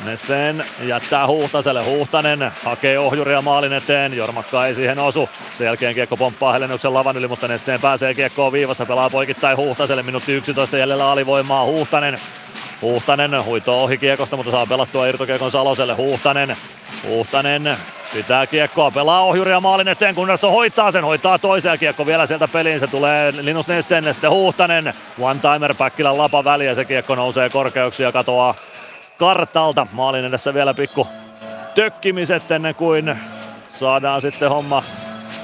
[0.05, 1.83] Nesseen jättää Huhtaselle.
[1.83, 4.13] Huhtanen hakee ohjuria maalin eteen.
[4.13, 5.29] Jormakka ei siihen osu.
[5.57, 8.85] Sen jälkeen kiekko pomppaa Helennyksen lavan yli, mutta Nesseen pääsee kiekkoon viivassa.
[8.85, 10.03] Pelaa poikittain Huhtaselle.
[10.03, 11.65] Minuutti 11 jäljellä alivoimaa.
[11.65, 12.19] Huhtanen.
[12.81, 15.93] Huhtanen huitoo ohi kiekosta, mutta saa pelattua irtokiekon Saloselle.
[15.93, 16.57] Huhtanen.
[17.07, 17.77] Huhtanen
[18.13, 22.79] pitää kiekkoa, pelaa ohjuria maalin eteen, Gunnarsson hoitaa sen, hoitaa toiseen kiekko vielä sieltä peliin,
[22.79, 28.11] se tulee Linus Nessen, sitten Huhtanen, one-timer Päkkilän lapa väliä, se kiekko nousee korkeuksia ja
[28.11, 28.55] katoaa
[29.19, 29.87] kartalta.
[29.91, 31.07] Maalin edessä vielä pikku
[31.75, 33.19] tökkimiset ennen kuin
[33.69, 34.83] saadaan sitten homma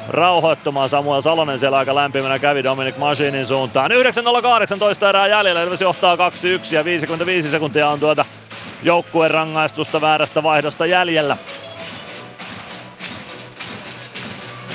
[0.09, 0.89] rauhoittumaan.
[0.89, 3.91] Samuel Salonen siellä aika lämpimänä kävi Dominic Machinin suuntaan.
[3.91, 6.19] 9.018 erää jäljellä, Ilves johtaa 2-1
[6.71, 8.25] ja 55 sekuntia on tuota
[8.83, 11.37] joukkueen rangaistusta väärästä vaihdosta jäljellä.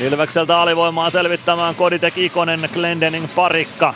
[0.00, 3.94] Ilvekseltä alivoimaa selvittämään Koditek Ikonen, Glendening parikka.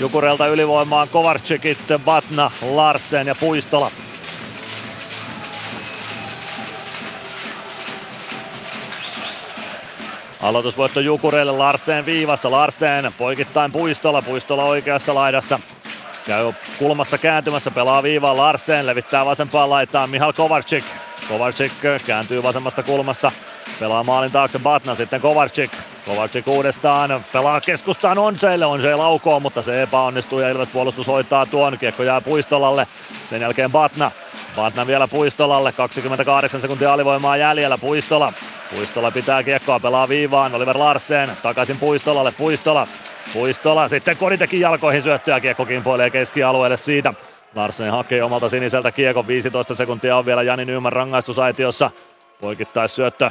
[0.00, 3.90] Jukurelta ylivoimaan Kovarczykit, Batna, Larsen ja Puistola.
[10.42, 12.50] Aloitusvoitto Jukureille Larsen viivassa.
[12.50, 14.22] Larsen poikittain Puistola.
[14.22, 15.58] Puistola oikeassa laidassa.
[16.26, 20.84] Käy kulmassa kääntymässä, pelaa viivaa Larsen, levittää vasempaan laitaan Mihal Kovarczyk.
[21.30, 21.72] Kovarczyk
[22.06, 23.32] kääntyy vasemmasta kulmasta,
[23.80, 25.70] pelaa maalin taakse Batna, sitten Kovarczyk.
[26.06, 31.78] Kovarczyk uudestaan, pelaa keskustaan Onseille, Onse laukoo, mutta se epäonnistuu ja Ilves puolustus hoitaa tuon,
[31.78, 32.86] kiekko jää Puistolalle,
[33.26, 34.10] sen jälkeen Batna.
[34.56, 38.32] Batna vielä Puistolalle, 28 sekuntia alivoimaa jäljellä, Puistola.
[38.74, 42.86] Puistola pitää kiekkoa, pelaa viivaan, Oliver Larsen, takaisin Puistolalle, Puistola.
[43.32, 47.14] Puistola sitten Koditekin jalkoihin syöttöä, kiekko kimpoilee keskialueelle siitä.
[47.54, 51.90] Larsen hakee omalta siniseltä kiekon, 15 sekuntia on vielä Jani Nyman rangaistusaitiossa.
[52.40, 53.30] Poikittais syöttö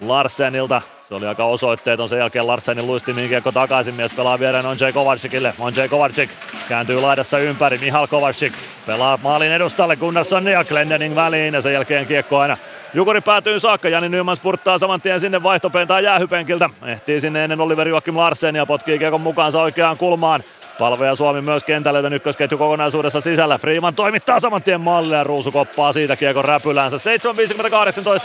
[0.00, 0.82] Larsenilta.
[1.08, 2.08] Se oli aika osoitteeton.
[2.08, 3.94] Sen jälkeen Larsenin luistimiin kiekko takaisin.
[3.94, 5.54] Mies pelaa viereen Onjay Kovarcikille.
[5.58, 6.30] Onjay Kovarcik
[6.68, 7.78] kääntyy laidassa ympäri.
[7.78, 8.52] Mihal Kovarcik
[8.86, 11.54] pelaa maalin edustalle Gunnarsson ja Glendening väliin.
[11.54, 12.56] Ja sen jälkeen kiekko aina
[12.94, 16.70] Jukuri päätyy saakka, Jani Nyman spurttaa saman tien sinne vaihtopen tai jäähypenkiltä.
[16.86, 20.44] Ehtii sinne ennen Oliver Joakim Larsen ja potkii kiekon mukaansa oikeaan kulmaan.
[20.78, 23.58] Palve ja Suomi myös kentälle, joten ykkösketju kokonaisuudessa sisällä.
[23.58, 26.96] Freeman toimittaa saman tien mallille ja Ruusu koppaa siitä kiekon räpylänsä.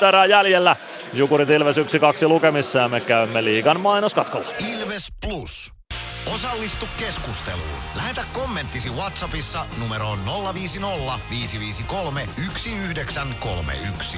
[0.02, 0.76] 7.58 erää jäljellä.
[1.14, 1.82] Jukurit Ilves 1-2
[2.28, 4.48] lukemissa ja me käymme liigan mainoskatkolla.
[4.74, 5.74] Ilves Plus.
[6.34, 7.80] Osallistu keskusteluun.
[7.96, 10.20] Lähetä kommenttisi Whatsappissa numeroon
[10.54, 14.18] 050 553 1931.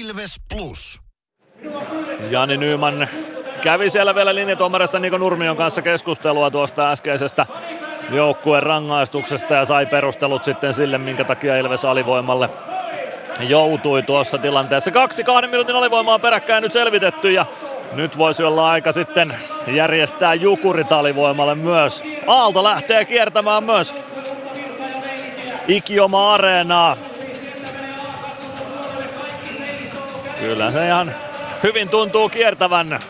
[0.00, 1.00] Ilves Plus.
[2.30, 3.08] Jani Nyman
[3.62, 7.46] kävi siellä vielä linjatuomarista Niko Nurmion kanssa keskustelua tuosta äskeisestä
[8.10, 12.50] joukkueen rangaistuksesta ja sai perustelut sitten sille, minkä takia Ilves alivoimalle
[13.40, 14.90] joutui tuossa tilanteessa.
[14.90, 17.46] Kaksi kahden minuutin alivoimaa peräkkäin nyt selvitetty ja
[17.92, 19.34] nyt voisi olla aika sitten
[19.66, 22.02] järjestää jukurit alivoimalle myös.
[22.26, 23.94] Aalto lähtee kiertämään myös
[25.68, 26.96] Ikioma Areenaa.
[30.40, 31.14] Kyllä se ihan
[31.62, 33.00] hyvin tuntuu kiertävän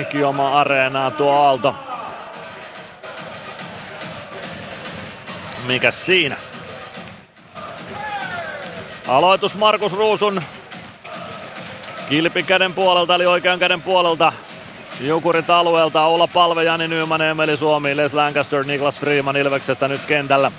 [0.00, 1.74] Ikioma Areenaa tuo Aalto.
[5.66, 6.36] Mikäs siinä?
[9.08, 10.42] Aloitus Markus Ruusun
[12.08, 14.32] kilpikäden puolelta eli oikean käden puolelta.
[15.00, 20.52] Jukurit alueelta Oula Palve, Jani Nyman, Emeli Suomi, Les Lancaster, Niklas Freeman Ilveksestä nyt kentällä.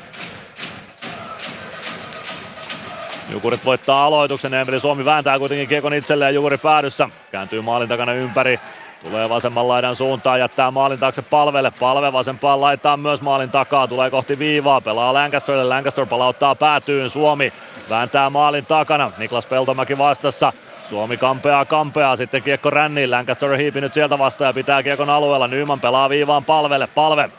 [3.29, 7.09] Jukurit voittaa aloituksen, Emeli Suomi vääntää kuitenkin kiekon itselleen Jukuri päädyssä.
[7.31, 8.59] Kääntyy maalin takana ympäri,
[9.03, 11.71] Tulee vasemman laidan suuntaan, jättää maalin taakse palvelle.
[11.79, 15.63] Palve vasempaan laittaa myös maalin takaa, tulee kohti viivaa, pelaa Lancasterille.
[15.63, 17.53] Lancaster palauttaa päätyyn, Suomi
[17.89, 19.11] vääntää maalin takana.
[19.17, 20.53] Niklas Peltomäki vastassa.
[20.89, 23.11] Suomi kampeaa kampeaa, sitten kiekko ränniin.
[23.11, 25.47] Lancaster hiipinyt sieltä vastaan ja pitää kiekon alueella.
[25.47, 27.29] Nyman pelaa viivaan palvelle, palve.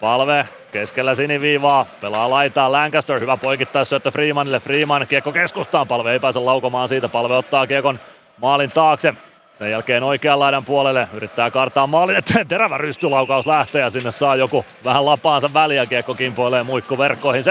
[0.00, 6.20] Palve keskellä siniviivaa, pelaa laitaa Lancaster, hyvä poikittaa syöttö Freemanille, Freeman kiekko keskustaan, palve ei
[6.20, 8.00] pääse laukomaan siitä, palve ottaa kiekon
[8.38, 9.14] maalin taakse,
[9.60, 12.48] sen jälkeen oikean laidan puolelle yrittää kartaa maalin eteen.
[12.48, 15.86] Terävä rystylaukaus lähtee ja sinne saa joku vähän lapaansa väliä.
[15.86, 17.42] Kiekko kimpoilee muikku verkkoihin.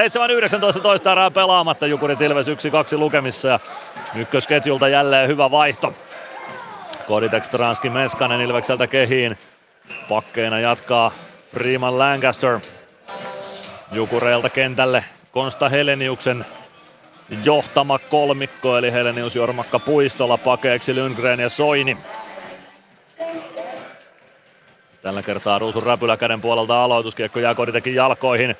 [0.77, 1.87] 7-19 toista erää pelaamatta.
[1.87, 2.51] Jukurit Ilves 1-2
[2.97, 3.59] lukemissa ja
[4.15, 5.93] ykkösketjulta jälleen hyvä vaihto.
[7.07, 9.37] Koditek Stranski Meskanen Ilvekseltä kehiin.
[10.09, 11.11] Pakkeina jatkaa
[11.53, 12.59] Freeman Lancaster.
[13.91, 16.45] Jukureilta kentälle Konsta Heleniuksen
[17.43, 21.97] johtama kolmikko, eli Helenius Jormakka Puistola pakeeksi Lundgren ja Soini.
[25.01, 28.55] Tällä kertaa Ruusun räpylä käden puolelta aloituskiekko jää Koditekin jalkoihin.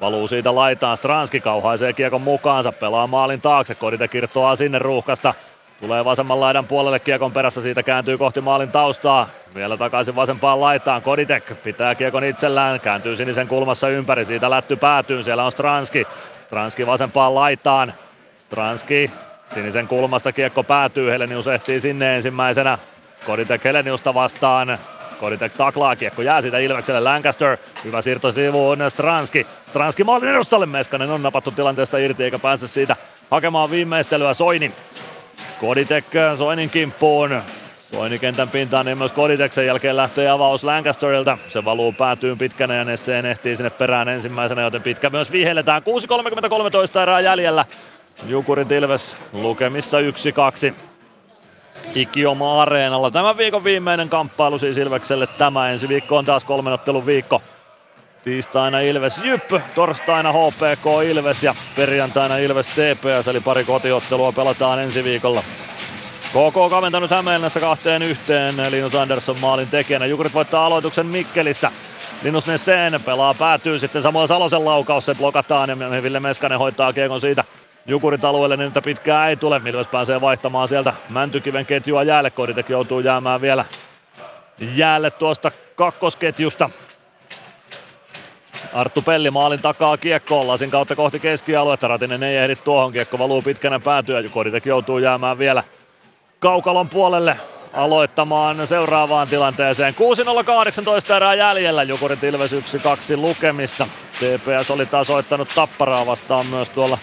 [0.00, 5.34] Valuu siitä laitaan, Stranski kauhaisee kiekon mukaansa, pelaa maalin taakse, Kodite kirtoaa sinne ruuhkasta.
[5.80, 9.28] Tulee vasemman laidan puolelle kiekon perässä, siitä kääntyy kohti maalin taustaa.
[9.54, 15.22] Vielä takaisin vasempaan laitaan, Koditek pitää kiekon itsellään, kääntyy sinisen kulmassa ympäri, siitä lätty päätyy,
[15.22, 16.06] siellä on Stranski.
[16.40, 17.94] Stranski vasempaan laitaan,
[18.52, 19.10] Stranski
[19.54, 22.78] sinisen kulmasta kiekko päätyy, Helenius ehtii sinne ensimmäisenä.
[23.26, 24.78] Koditek Heleniusta vastaan,
[25.20, 27.56] Koditek taklaa, kiekko jää siitä Ilvekselle Lancaster.
[27.84, 29.46] Hyvä siirto sivuun Stranski.
[29.66, 32.96] Stranski maalin edustalle Meskanen on napattu tilanteesta irti eikä pääse siitä
[33.30, 34.72] hakemaan viimeistelyä Soini.
[35.60, 36.04] Koditek
[36.38, 37.42] Soinin kimppuun.
[37.94, 41.38] Soini kentän pintaan, niin myös Koditek sen jälkeen lähtee avaus Lancasterilta.
[41.48, 45.82] Se valuu päätyyn pitkänä ja Nesseen ehtii sinne perään ensimmäisenä, joten pitkä myös vihelletään.
[45.82, 47.64] 6.33 erää jäljellä.
[48.28, 49.98] Jukurit Ilves lukemissa
[50.70, 50.74] 1-2.
[51.94, 53.10] Ikioma Areenalla.
[53.10, 55.70] Tämän viikon viimeinen kamppailu siis Ilvekselle tämä.
[55.70, 57.42] Ensi viikko on taas kolmenottelun viikko.
[58.24, 65.04] Tiistaina Ilves Jypp, torstaina HPK Ilves ja perjantaina Ilves TPS, eli pari kotiottelua pelataan ensi
[65.04, 65.42] viikolla.
[66.28, 70.06] KK kaventanut Hämeenlässä kahteen yhteen Linus Andersson maalin tekijänä.
[70.06, 71.70] Jukurit voittaa aloituksen Mikkelissä.
[72.22, 77.20] Linus Nesseen pelaa päätyy sitten samoin Salosen laukaus, se blokataan ja Ville Meskanen hoitaa kiekon
[77.20, 77.44] siitä
[77.86, 79.60] Jukurit alueelle, niin että pitkää ei tule.
[79.66, 82.30] Ilves pääsee vaihtamaan sieltä Mäntykiven ketjua jäälle.
[82.30, 83.64] Koditek joutuu jäämään vielä
[84.74, 86.70] jäälle tuosta kakkosketjusta.
[88.72, 91.88] Arttu Pelli maalin takaa kiekkoon, lasin kautta kohti keskialuetta.
[91.88, 94.22] Ratinen ei ehdi tuohon, kiekko valuu pitkänä päätyä.
[94.30, 95.64] Koditek joutuu jäämään vielä
[96.38, 97.36] kaukalon puolelle
[97.72, 99.94] aloittamaan seuraavaan tilanteeseen.
[101.10, 102.56] 6.018 erää jäljellä, Jukurit Ilves 1-2
[103.16, 103.86] lukemissa.
[104.12, 106.98] TPS oli tasoittanut Tapparaa vastaan myös tuolla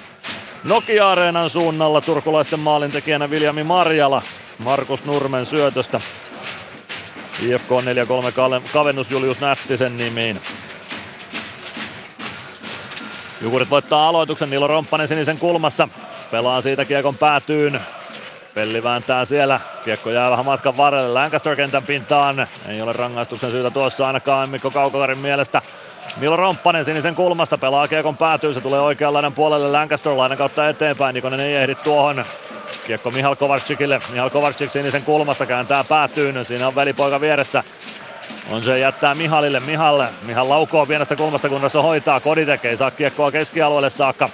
[0.64, 4.22] Nokia-areenan suunnalla turkulaisten maalintekijänä Viljami Marjala
[4.58, 6.02] Markus Nurmen syötöstä.
[7.42, 10.42] IFK 4-3 kavennus Julius Nättisen nimiin.
[13.42, 15.88] Jukurit voittaa aloituksen, Nilo Romppanen sinisen kulmassa.
[16.32, 17.82] Pelaa siitä kiekon päätyyn.
[18.54, 19.60] Pelli vääntää siellä.
[19.86, 22.48] Kiekko jää vähän matkan varrelle Lancaster kentän pintaan.
[22.68, 25.62] Ei ole rangaistuksen syytä tuossa ainakaan Mikko Kaukokarin mielestä.
[26.18, 31.14] Milo Romppanen sinisen kulmasta pelaa kiekon päätyy, se tulee oikeanlainen puolelle Lancaster lainen kautta eteenpäin,
[31.14, 32.26] Nikonen ei ehdi tuohon.
[32.88, 37.64] Kiekko Mihal Kovarcikille, Mihal Kovarcik sinisen kulmasta kääntää päätyyn, siinä on velipoika vieressä.
[38.52, 40.08] On se jättää Mihalille, Mihalle.
[40.26, 42.20] Mihal laukoo pienestä kulmasta, kun hoitaa.
[42.20, 44.30] Koditek ei saa kiekkoa keskialueelle saakka.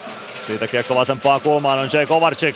[0.48, 2.56] Siitä kiekko vasempaan kulmaan on Jay Kovarczyk.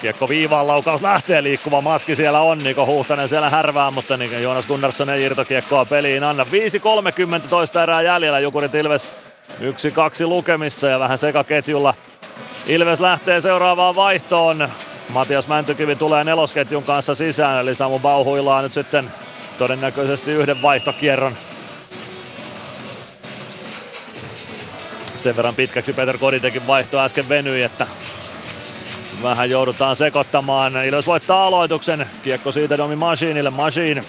[0.00, 2.58] Kiekko viivaan, laukaus lähtee, liikkuva maski siellä on.
[2.58, 6.46] Niko Huhtanen siellä härvää, mutta niin Joonas Gunnarsson ei irtokiekkoa peliin anna.
[7.42, 9.08] 5.30 toista erää jäljellä, Jukurit Ilves
[9.60, 11.94] 1-2 lukemissa ja vähän sekaketjulla.
[12.66, 14.68] Ilves lähtee seuraavaan vaihtoon.
[15.08, 19.10] Matias Mäntykivi tulee nelosketjun kanssa sisään, eli Samu Bauhuilaa nyt sitten
[19.58, 21.36] todennäköisesti yhden vaihtokierron
[25.20, 27.86] Sen verran pitkäksi Peter Koditekin vaihto äsken venyi, että
[29.22, 30.86] vähän joudutaan sekoittamaan.
[30.86, 32.06] Ilves voittaa aloituksen.
[32.22, 33.50] Kiekko siitä Domi Machineille.
[33.50, 34.04] Machine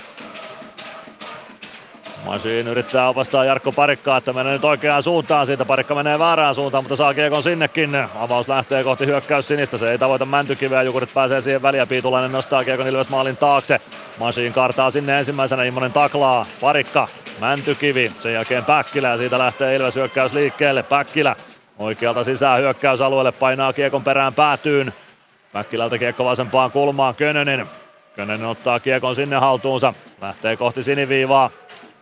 [2.25, 5.45] Machine yrittää opastaa Jarkko Parikkaa, että menee nyt oikeaan suuntaan.
[5.45, 7.95] Siitä Parikka menee väärään suuntaan, mutta saa kiekon sinnekin.
[8.15, 9.77] Avaus lähtee kohti hyökkäys sinistä.
[9.77, 10.83] Se ei tavoita Mäntykiveä.
[10.83, 11.85] Jukurit pääsee siihen väliä.
[11.85, 13.81] Piitulainen nostaa kiekon Ilves maalin taakse.
[14.19, 15.63] Machine kartaa sinne ensimmäisenä.
[15.63, 16.45] Immonen taklaa.
[16.61, 17.07] Parikka.
[17.39, 18.11] Mäntykivi.
[18.19, 20.83] Sen jälkeen Päkkilä siitä lähtee Ilves hyökkäys liikkeelle.
[20.83, 21.35] Päkkilä
[21.79, 24.93] oikealta sisään hyökkäysalueelle painaa kiekon perään päätyyn.
[25.53, 27.15] Päkkilältä kiekko vasempaan kulmaan.
[27.15, 27.65] Könönen.
[28.15, 29.93] Könönen ottaa kiekon sinne haltuunsa.
[30.21, 31.49] Lähtee kohti siniviivaa.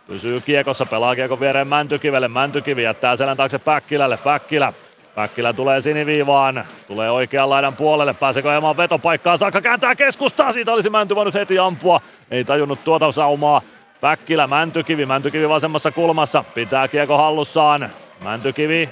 [0.06, 2.28] Pysyy kiekossa, pelaa kiekon viereen Mäntykivelle.
[2.28, 4.16] Mäntykivi jättää selän taakse Päkkilälle.
[4.16, 4.72] Päkkilä.
[5.14, 9.36] Päkkilä tulee siniviivaan, tulee oikean laidan puolelle, pääseekö ajamaan vetopaikkaa?
[9.36, 13.62] Saakka, kääntää keskustaa, siitä olisi Mänty voinut heti ampua, ei tajunnut tuota saumaa.
[14.00, 17.90] Päkkilä, Mäntykivi, Mäntykivi vasemmassa kulmassa, pitää kiekko hallussaan,
[18.24, 18.88] Mäntykivi.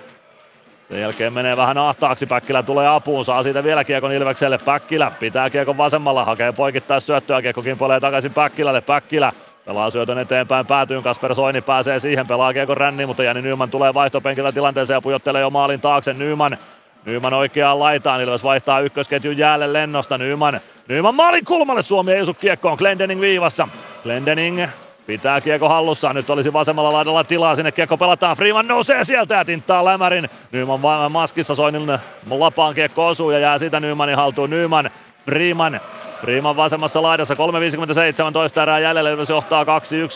[0.88, 5.50] Sen jälkeen menee vähän ahtaaksi, Päkkilä tulee apuun, saa siitä vielä kiekon Ilvekselle, Päkkilä pitää
[5.50, 9.32] kiekon vasemmalla, hakee poikittaa syöttöä, kiekko kimpoilee takaisin Päkkilälle, Päkkilä
[9.68, 13.94] Pelaa syötön eteenpäin päätyyn, Kasper Soini pääsee siihen, pelaa kiekon ränni, mutta Jani Nyman tulee
[13.94, 16.14] vaihtopenkiltä tilanteeseen ja pujottelee jo maalin taakse.
[16.14, 16.58] Nyman
[17.04, 20.18] Nyman oikeaan laitaan, Ilves vaihtaa ykkösketjun jäälle lennosta.
[20.18, 23.68] Nyman, Nyman maalin kulmalle, Suomi ei kiekkoon, Glendening viivassa.
[24.02, 24.66] Glendening
[25.06, 29.44] pitää kiekko hallussaan, nyt olisi vasemmalla laidalla tilaa, sinne kiekko pelataan, Freeman nousee sieltä ja
[29.44, 30.30] tinttaa lämärin.
[30.52, 30.80] Nyman
[31.10, 31.98] maskissa, Soinin
[32.30, 34.50] lapaan kiekko osuu ja jää siitä Nymanin haltuun.
[34.50, 34.90] Nyman,
[35.28, 35.80] Freeman
[36.20, 39.66] Freeman vasemmassa laidassa 3.57 toista erää jäljellä, Ilves johtaa 2-1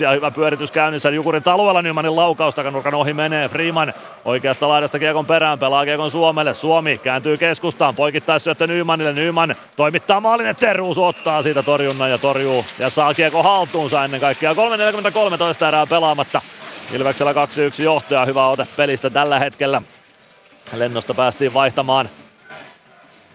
[0.00, 1.10] ja hyvä pyöritys käynnissä.
[1.10, 3.48] Jukurin taluella Nymanin laukaus takanurkan ohi menee.
[3.48, 6.54] Freeman oikeasta laidasta kiekon perään, pelaa kiekon Suomelle.
[6.54, 9.12] Suomi kääntyy keskustaan, poikittaisi syöttö Nymanille.
[9.12, 14.20] Nyman toimittaa maalin eteen, Ruusu ottaa siitä torjunnan ja torjuu ja saa kiekon haltuunsa ennen
[14.20, 14.52] kaikkea.
[14.52, 16.40] 3.43 toista erää pelaamatta.
[16.92, 19.82] Ilveksellä 2-1 johtaja, hyvä ote pelistä tällä hetkellä.
[20.72, 22.08] Lennosta päästiin vaihtamaan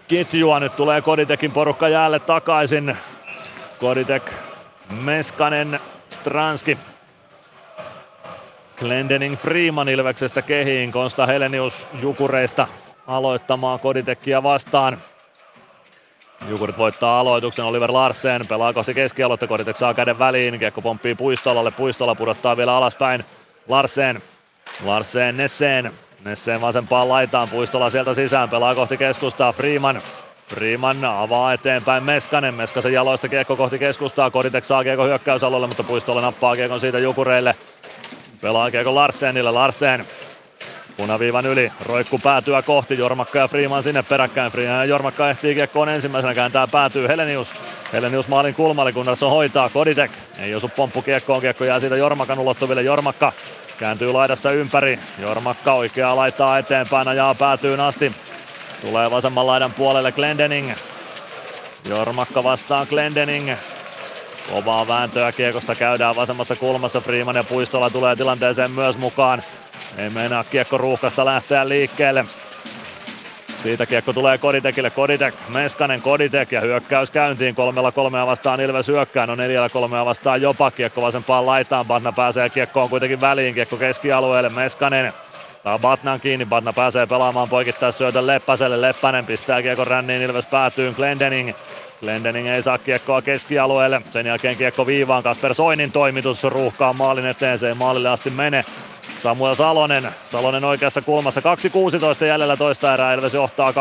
[0.08, 0.60] ketjua.
[0.60, 2.96] Nyt tulee Koditekin porukka jäälle takaisin.
[3.80, 4.32] Koditek,
[5.04, 5.80] Meskanen,
[6.10, 6.78] Stranski.
[8.76, 10.92] Glendening Freeman Ilveksestä kehiin.
[10.92, 12.66] Konsta Helenius Jukureista
[13.06, 14.98] aloittamaan Koditekkiä vastaan.
[16.48, 21.70] Jukurit voittaa aloituksen, Oliver Larsen pelaa kohti keskialuetta, Koditek saa käden väliin, kiekko pomppii Puistolalle,
[21.70, 23.24] Puistola pudottaa vielä alaspäin,
[23.68, 24.22] Larsen,
[24.84, 25.92] Larsen Nesseen,
[26.24, 30.02] Nesseen vasempaan laitaan, Puistola sieltä sisään, pelaa kohti keskustaa, Freeman,
[30.48, 36.20] Freeman avaa eteenpäin Meskanen, Meskasen jaloista kiekko kohti keskustaa, Koditek saa kiekko hyökkäysalueelle, mutta Puistola
[36.20, 37.56] nappaa kiekon siitä Jukureille,
[38.40, 40.06] pelaa kiekko Larsenille, Larsen
[40.98, 44.52] Punaviivan yli, roikku päätyä kohti, Jormakka ja Freeman sinne peräkkäin.
[44.52, 47.52] Freeman ja Jormakka ehtii kiekkoon ensimmäisenä, kääntää päätyy Helenius.
[47.92, 50.10] Helenius maalin kulmalle, Gunnarsson hoitaa, Koditek.
[50.38, 52.82] Ei osu pomppu kiekkoon, kiekko jää siitä Jormakan ulottuville.
[52.82, 53.32] Jormakka
[53.78, 54.98] kääntyy laidassa ympäri.
[55.18, 58.12] Jormakka oikeaa laittaa eteenpäin, ajaa päätyy asti.
[58.80, 60.72] Tulee vasemman laidan puolelle Glendening.
[61.84, 63.52] Jormakka vastaan Glendening.
[64.50, 67.00] Kovaa vääntöä kiekosta käydään vasemmassa kulmassa.
[67.00, 69.42] Freeman ja Puistola tulee tilanteeseen myös mukaan.
[69.96, 72.24] Ei meinaa kiekko ruuhkasta lähteä liikkeelle.
[73.62, 74.90] Siitä kiekko tulee Koditekille.
[74.90, 77.54] Koditek, Meskanen, Koditek ja hyökkäys käyntiin.
[77.54, 79.26] Kolmella kolmea vastaan Ilves hyökkää.
[79.26, 80.70] No neljällä kolmea vastaan jopa.
[80.70, 81.86] Kiekko vasempaan laitaan.
[81.86, 83.54] Batna pääsee kiekkoon kuitenkin väliin.
[83.54, 84.48] Kiekko keskialueelle.
[84.48, 85.12] Meskanen
[85.64, 86.46] Tää Batnan kiinni.
[86.46, 88.80] Batna pääsee pelaamaan poikittaa syötön Leppäselle.
[88.80, 90.22] Leppänen pistää kiekko ränniin.
[90.22, 90.92] Ilves päätyy.
[90.92, 91.52] Glendening.
[92.00, 94.02] Glendening ei saa kiekkoa keskialueelle.
[94.10, 95.22] Sen jälkeen kiekko viivaan.
[95.22, 97.58] Kasper Soinin toimitus ruuhkaa maalin eteen.
[97.58, 98.64] Se ei maalille asti mene.
[99.22, 101.40] Samuel Salonen, Salonen oikeassa kulmassa,
[102.20, 103.74] 2.16 jäljellä toista erää, Ilves johtaa 2-1.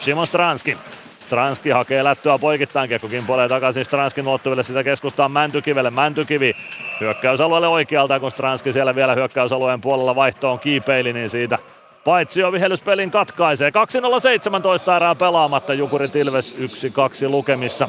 [0.00, 0.78] Simon Stranski,
[1.18, 6.52] Stranski hakee lättyä poikittain, kiekko kimpoilee takaisin Stranskin ulottuville sitä keskustaan Mäntykivelle, Mäntykivi
[7.00, 11.58] hyökkäysalueelle oikealta, kun Stranski siellä vielä hyökkäysalueen puolella vaihtoon kiipeili, niin siitä
[12.04, 13.70] paitsi jo vihellyspelin katkaisee.
[13.70, 17.88] 2.017 erää pelaamatta, Jukurit Ilves 1-2 lukemissa.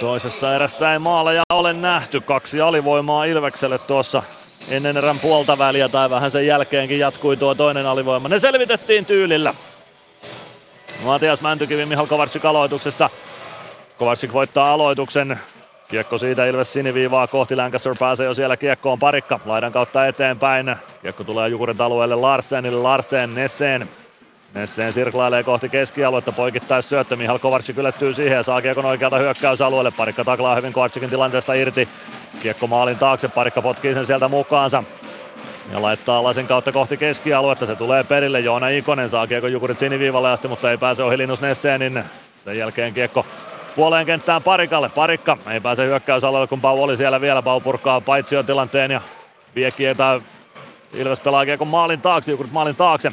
[0.00, 2.20] Toisessa erässä ei maaleja ole nähty.
[2.20, 4.22] Kaksi alivoimaa Ilvekselle tuossa
[4.70, 8.28] ennen erän puolta väliä tai vähän sen jälkeenkin jatkui tuo toinen alivoima.
[8.28, 9.54] Ne selvitettiin tyylillä.
[11.04, 13.10] Matias Mäntykivi Mihal Kovarsik aloituksessa.
[13.98, 15.40] Kovarsik voittaa aloituksen.
[15.88, 20.76] Kiekko siitä Ilves siniviivaa kohti, Lancaster pääsee jo siellä kiekkoon parikka, laidan kautta eteenpäin.
[21.02, 23.88] Kiekko tulee Jukurin alueelle Larsenille, Larsen Nesseen
[24.54, 29.90] Nesseen sirklailee kohti keskialuetta, poikittais syöttö, Mihal Kovarsik ylettyy siihen ja saa kiekon oikealta hyökkäysalueelle.
[29.90, 31.88] Parikka taklaa hyvin Kovarsikin tilanteesta irti.
[32.42, 34.84] Kiekko maalin taakse, Parikka potkii sen sieltä mukaansa.
[35.72, 38.40] Ja laittaa lasin kautta kohti keskialuetta, se tulee perille.
[38.40, 42.04] Joona Ikonen saa kiekko Jukurit siniviivalle asti, mutta ei pääse ohi Linus Nesseenin.
[42.44, 43.26] Sen jälkeen kiekko
[43.76, 44.88] puoleen kenttään Parikalle.
[44.88, 47.42] Parikka ei pääse hyökkäysalueelle, kun Pau oli siellä vielä.
[47.42, 49.00] Pau purkaa paitsion tilanteen ja
[49.54, 50.20] vie kietää.
[50.94, 53.12] Ilves pelaa kiekko maalin taakse, Jukurit maalin taakse.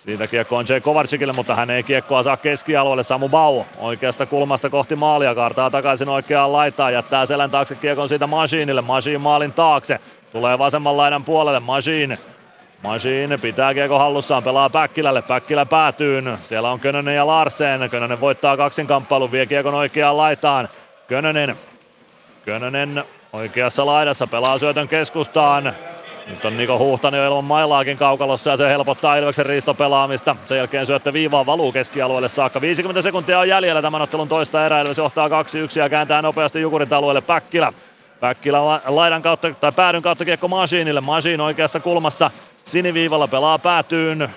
[0.00, 3.02] Siitä kiekko on Jay Kovarcikille, mutta hän ei kiekkoa saa keskialueelle.
[3.02, 8.26] Samu Bau oikeasta kulmasta kohti maalia, kaartaa takaisin oikeaan laitaan, jättää selän taakse kiekon siitä
[8.26, 8.80] Masiinille.
[8.80, 10.00] Masiin maalin taakse,
[10.32, 12.18] tulee vasemman laidan puolelle, Masiin.
[12.82, 16.22] Masiin pitää kiekko hallussaan, pelaa Päkkilälle, Päkkilä päätyy.
[16.42, 17.90] Siellä on Könönen ja Larsen.
[17.90, 20.68] Könönen voittaa kaksinkamppailun, vie kiekon oikeaan laitaan.
[21.08, 21.56] Könönen,
[22.44, 25.72] Könönen oikeassa laidassa, pelaa syötön keskustaan.
[26.26, 30.36] Nyt on Niko Huhtanen ilman mailaakin kaukalossa ja se helpottaa Ilveksen riistopelaamista.
[30.46, 32.60] Sen jälkeen syöttö viivaan valuu keskialueelle saakka.
[32.60, 34.80] 50 sekuntia on jäljellä tämän ottelun toista erää.
[34.80, 35.32] Ilves johtaa 2-1
[35.78, 37.72] ja kääntää nopeasti Jukurin alueelle Päkkilä.
[38.20, 41.00] Päkkilä laidan kautta tai päädyn kautta kiekko Masiinille.
[41.00, 42.30] Masiin oikeassa kulmassa
[42.64, 44.30] siniviivalla pelaa päätyyn.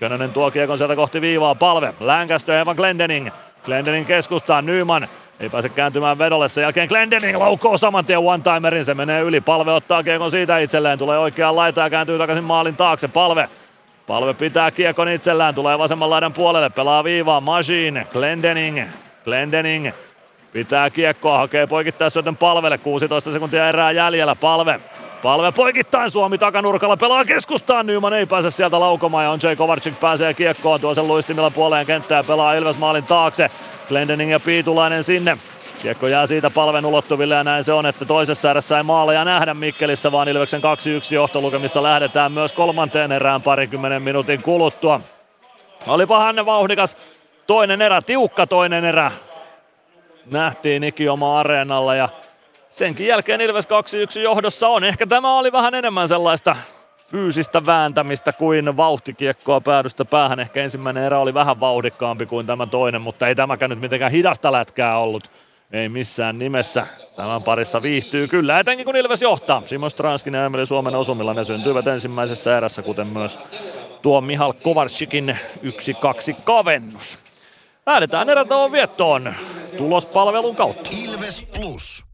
[0.00, 1.54] Könönen tuo kiekon sieltä kohti viivaa.
[1.54, 1.94] Palve.
[2.00, 3.28] Lancaster Evan Glendening.
[3.64, 4.66] Glendening keskustaan.
[4.66, 5.08] Nyman
[5.40, 9.40] ei pääse kääntymään vedolle, sen jälkeen Glendening laukoo saman tien one-timerin, se menee yli.
[9.40, 10.58] Palve ottaa kiekon siitä.
[10.58, 13.08] Itselleen, tulee oikeaan laitaan ja kääntyy takaisin maalin taakse.
[13.08, 13.48] Palve.
[14.06, 17.40] Palve pitää kiekon itsellään, tulee vasemman laidan puolelle, pelaa viivaa.
[17.40, 18.82] Machine, Glendening,
[19.24, 19.92] Glendening
[20.52, 24.80] pitää kiekkoa, hakee poikittaissyötön palvelle, 16 sekuntia erää jäljellä, palve
[25.24, 27.86] Palve poikittain Suomi takanurkalla pelaa keskustaan.
[27.86, 31.86] Nyman ei pääse sieltä laukomaan ja on Jay Kovarczyk pääsee kiekkoon tuo sen luistimilla puoleen
[31.86, 33.50] kenttää pelaa Ilves maalin taakse.
[33.88, 35.38] Glendening ja Piitulainen sinne.
[35.82, 39.54] Kiekko jää siitä palven ulottuville ja näin se on, että toisessa erässä ei maaleja nähdä
[39.54, 45.00] Mikkelissä, vaan Ilveksen 2-1 johtolukemista lähdetään myös kolmanteen erään parikymmenen minuutin kuluttua.
[45.86, 46.96] Olipa Hanne vauhdikas
[47.46, 49.10] toinen erä, tiukka toinen erä.
[50.30, 52.08] Nähtiin Ikioma areenalla ja
[52.74, 53.68] senkin jälkeen Ilves
[54.18, 54.84] 2-1 johdossa on.
[54.84, 56.56] Ehkä tämä oli vähän enemmän sellaista
[57.10, 60.40] fyysistä vääntämistä kuin vauhtikiekkoa päädystä päähän.
[60.40, 64.52] Ehkä ensimmäinen erä oli vähän vauhdikkaampi kuin tämä toinen, mutta ei tämäkään nyt mitenkään hidasta
[64.52, 65.30] lätkää ollut.
[65.72, 66.86] Ei missään nimessä.
[67.16, 69.62] Tämän parissa viihtyy kyllä, etenkin kun Ilves johtaa.
[69.64, 73.38] Simo Stranskinen ja Emeli Suomen osumilla ne syntyivät ensimmäisessä erässä, kuten myös
[74.02, 77.18] tuo Mihal Kovarczykin 1-2 kavennus.
[77.86, 79.34] Lähdetään erätauon viettoon
[79.76, 80.90] tulospalvelun kautta.
[81.04, 82.13] Ilves Plus.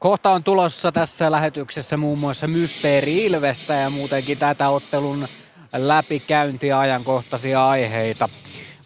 [0.00, 5.28] Kohta on tulossa tässä lähetyksessä muun muassa Mysteeri Ilvestä ja muutenkin tätä ottelun
[5.72, 8.28] läpikäyntiä ajankohtaisia aiheita.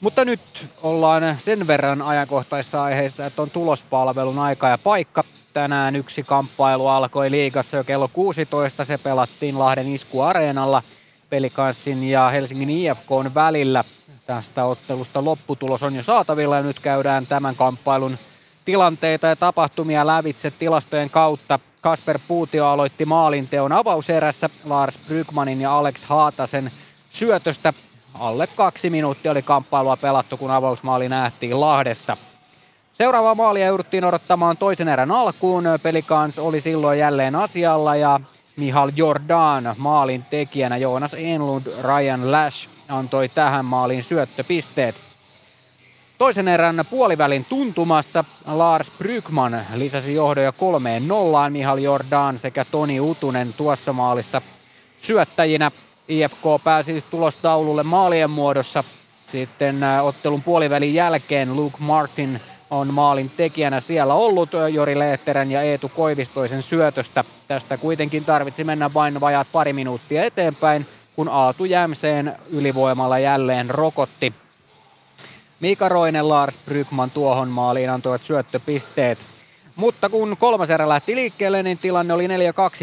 [0.00, 0.40] Mutta nyt
[0.82, 5.24] ollaan sen verran ajankohtaisissa aiheissa, että on tulospalvelun aika ja paikka.
[5.52, 8.84] Tänään yksi kamppailu alkoi liigassa jo kello 16.
[8.84, 10.82] Se pelattiin Lahden iskuareenalla
[11.30, 13.84] pelikanssin ja Helsingin IFKn välillä.
[14.26, 18.18] Tästä ottelusta lopputulos on jo saatavilla ja nyt käydään tämän kamppailun
[18.64, 21.58] tilanteita ja tapahtumia lävitse tilastojen kautta.
[21.80, 26.70] Kasper Puutio aloitti maalinteon avauserässä Lars Brygmanin ja Alex Haatasen
[27.10, 27.72] syötöstä.
[28.14, 32.16] Alle kaksi minuuttia oli kamppailua pelattu, kun avausmaali nähtiin Lahdessa.
[32.92, 35.64] Seuraavaa maalia jouduttiin odottamaan toisen erän alkuun.
[35.82, 38.20] Pelikans oli silloin jälleen asialla ja
[38.56, 44.94] Mihal Jordan maalin tekijänä Joonas Enlund Ryan Lash antoi tähän maaliin syöttöpisteet.
[46.24, 51.52] Toisen erän puolivälin tuntumassa Lars Brygman lisäsi johdoja kolmeen nollaan.
[51.52, 54.42] Mihal Jordan sekä Toni Utunen tuossa maalissa
[55.00, 55.70] syöttäjinä.
[56.08, 58.84] IFK pääsi tulostaululle maalien muodossa.
[59.24, 65.88] Sitten ottelun puolivälin jälkeen Luke Martin on maalin tekijänä siellä ollut Jori Leetterän ja Eetu
[65.88, 67.24] Koivistoisen syötöstä.
[67.48, 70.86] Tästä kuitenkin tarvitsi mennä vain vajaat pari minuuttia eteenpäin,
[71.16, 74.34] kun Aatu Jämseen ylivoimalla jälleen rokotti
[75.64, 79.18] Mika Roinen, Lars Brygman tuohon maaliin antoivat syöttöpisteet.
[79.76, 82.30] Mutta kun kolmas erä lähti liikkeelle, niin tilanne oli 4-2,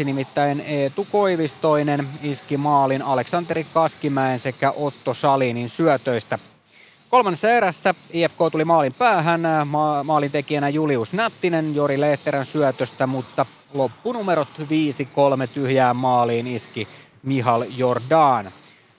[0.04, 6.38] nimittäin Eetu Koivistoinen iski maalin Aleksanteri Kaskimäen sekä Otto Salinin syötöistä.
[7.10, 13.46] Kolmannessa erässä IFK tuli maalin päähän, ma- maalin tekijänä Julius Nättinen Jori Leetterän syötöstä, mutta
[13.74, 14.64] loppunumerot 5-3
[15.54, 16.88] tyhjään maaliin iski
[17.22, 18.52] Mihal Jordan.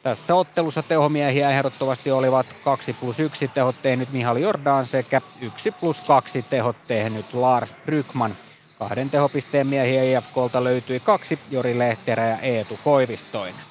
[0.04, 6.02] Tässä ottelussa tehomiehiä ehdottomasti olivat 2 plus 1 tehot tehnyt Mihal Jordan sekä 1 plus
[6.02, 8.36] 2 tehot tehnyt Lars Brykman.
[8.80, 13.62] Kahden tehopisteen miehiä IFKlta löytyi kaksi, Jori Lehterä ja Eetu Koivistoinen.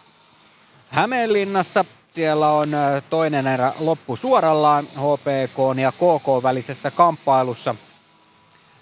[0.90, 2.70] Hämeenlinnassa siellä on
[3.10, 7.74] toinen erä loppu suorallaan HPK ja KK välisessä kamppailussa.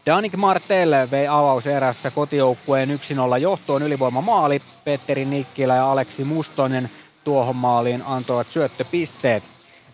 [0.06, 3.00] Danik Martel vei avauserässä kotijoukkueen
[3.34, 4.62] 1-0 johtoon ylivoimamaali.
[4.84, 6.90] Petteri Nikkilä ja Aleksi Mustonen
[7.24, 9.42] tuohon maaliin antoivat syöttöpisteet.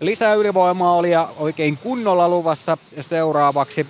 [0.01, 3.87] Lisää ylivoimaa oli ja oikein kunnolla luvassa seuraavaksi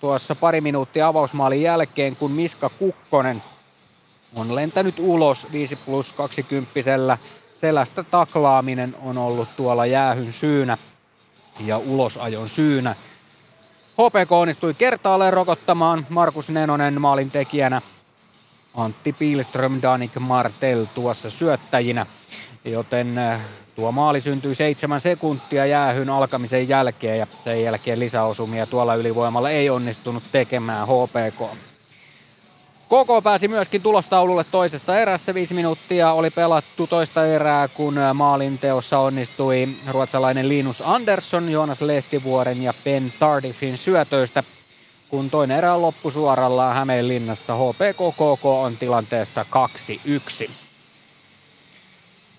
[0.00, 3.42] tuossa pari minuuttia avausmaalin jälkeen, kun Miska Kukkonen
[4.34, 7.18] on lentänyt ulos 5 plus 20
[7.56, 10.78] selästä taklaaminen on ollut tuolla jäähyn syynä
[11.60, 12.94] ja ulosajon syynä.
[13.92, 17.82] HPK onnistui kertaalleen rokottamaan Markus Nenonen maalin tekijänä.
[18.74, 22.06] Antti Pilström, Danik Martel tuossa syöttäjinä
[22.64, 23.40] joten äh,
[23.74, 29.70] tuo maali syntyi seitsemän sekuntia jäähyn alkamisen jälkeen ja sen jälkeen lisäosumia tuolla ylivoimalla ei
[29.70, 31.56] onnistunut tekemään HPK.
[32.84, 35.34] KK pääsi myöskin tulostaululle toisessa erässä.
[35.34, 41.82] Viisi minuuttia oli pelattu toista erää, kun äh, maalin teossa onnistui ruotsalainen Linus Andersson, Joonas
[41.82, 44.42] Lehtivuoren ja Ben Tardifin syötöistä.
[45.08, 49.46] Kun toinen erä on loppusuoralla Hämeenlinnassa, HPK KK on tilanteessa
[50.46, 50.63] 2-1.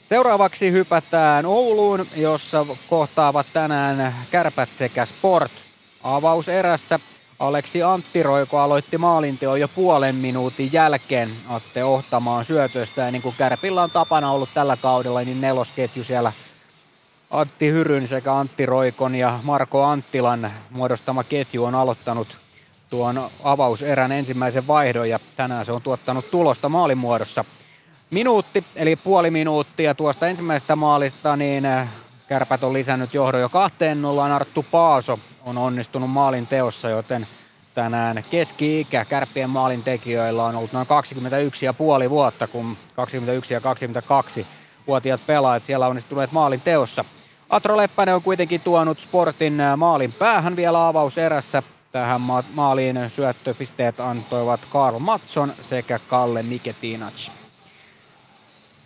[0.09, 5.51] Seuraavaksi hypätään Ouluun, jossa kohtaavat tänään Kärpät sekä Sport.
[6.03, 6.99] Avauserässä
[7.39, 13.01] Aleksi Anttiroiko aloitti maalinteon jo puolen minuutin jälkeen Atte Ohtamaan syötöstä.
[13.01, 16.31] Ja niin kuin Kärpillä on tapana ollut tällä kaudella, niin nelosketju siellä
[17.29, 22.37] Antti Hyryn sekä Antti Roikon ja Marko Anttilan muodostama ketju on aloittanut
[22.89, 27.45] tuon avauserän ensimmäisen vaihdon ja tänään se on tuottanut tulosta maalin muodossa.
[28.11, 31.89] Minuutti, eli puoli minuuttia tuosta ensimmäisestä maalista, niin äh,
[32.27, 34.31] Kärpät on lisännyt johdon jo kahteen nollaan.
[34.31, 37.27] Arttu Paaso on onnistunut maalin teossa, joten
[37.73, 40.87] tänään keski-ikä kärppien maalin tekijöillä on ollut noin
[42.03, 44.47] 21,5 vuotta, kun 21 ja 22
[44.87, 47.05] vuotiaat pelaajat siellä onnistuneet maalin teossa.
[47.49, 51.63] Atro Leppänen on kuitenkin tuonut sportin äh, maalin päähän vielä avauserässä.
[51.91, 57.44] Tähän ma- maaliin syöttöpisteet antoivat Karl Matson sekä Kalle Miketinac.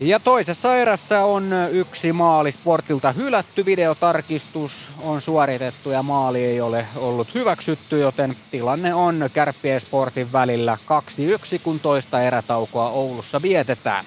[0.01, 3.65] Ja toisessa erässä on yksi maali Sportilta hylätty.
[3.65, 10.77] Videotarkistus on suoritettu ja maali ei ole ollut hyväksytty, joten tilanne on Kärppien Sportin välillä
[11.57, 14.05] 2-1, kun toista erätaukoa Oulussa vietetään.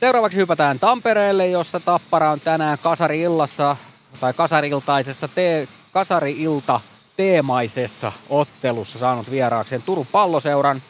[0.00, 3.76] Seuraavaksi hypätään Tampereelle, jossa Tappara on tänään kasari-illassa
[4.20, 6.80] tai kasariltaisessa te- kasari-ilta
[7.16, 10.82] teemaisessa ottelussa saanut vieraakseen Turun palloseuran.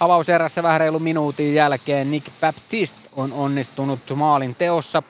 [0.00, 5.02] Avauserässä vähän reilu minuutin jälkeen Nick Baptiste on onnistunut maalin teossa.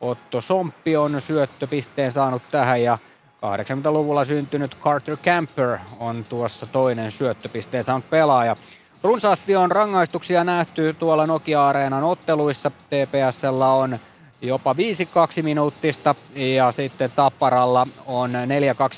[0.00, 2.98] Otto Somppi on syöttöpisteen saanut tähän ja
[3.36, 8.56] 80-luvulla syntynyt Carter Camper on tuossa toinen syöttöpisteen saanut pelaaja.
[9.02, 12.70] Runsaasti on rangaistuksia nähty tuolla Nokia-areenan otteluissa.
[12.70, 13.98] TPSllä on
[14.42, 18.32] jopa 5-2 minuuttista ja sitten Tapparalla on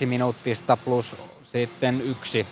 [0.02, 2.47] 4-2 minuuttista plus sitten yksi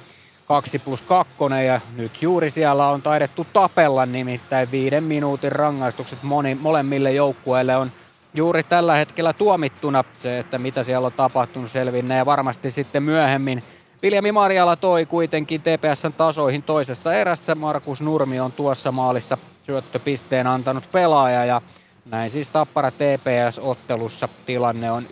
[0.47, 1.34] 2 plus 2
[1.66, 7.92] ja nyt juuri siellä on taidettu tapella nimittäin viiden minuutin rangaistukset moni, molemmille joukkueille on
[8.34, 10.05] juuri tällä hetkellä tuomittuna.
[10.15, 13.62] Se, että mitä siellä on tapahtunut selvinnee varmasti sitten myöhemmin.
[14.02, 17.55] Viljami Marjala toi kuitenkin TPSn tasoihin toisessa erässä.
[17.55, 21.62] Markus Nurmi on tuossa maalissa syöttöpisteen antanut pelaaja ja
[22.10, 25.07] näin siis Tappara TPS-ottelussa tilanne on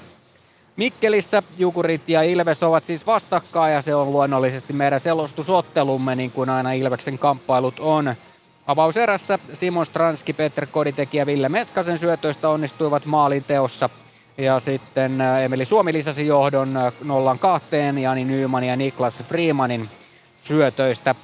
[0.76, 6.50] Mikkelissä Jukurit ja Ilves ovat siis vastakkain ja se on luonnollisesti meidän selostusottelumme niin kuin
[6.50, 8.14] aina Ilveksen kamppailut on.
[8.66, 13.90] Avauserässä Simon Stranski, Petr Koditeki ja Ville Meskasen syötöistä onnistuivat maalin teossa.
[14.38, 19.88] Ja sitten Emeli Suomi lisäsi johdon nollan kahteen Jani Nyman ja Niklas Freemanin
[20.44, 21.14] syötöistä.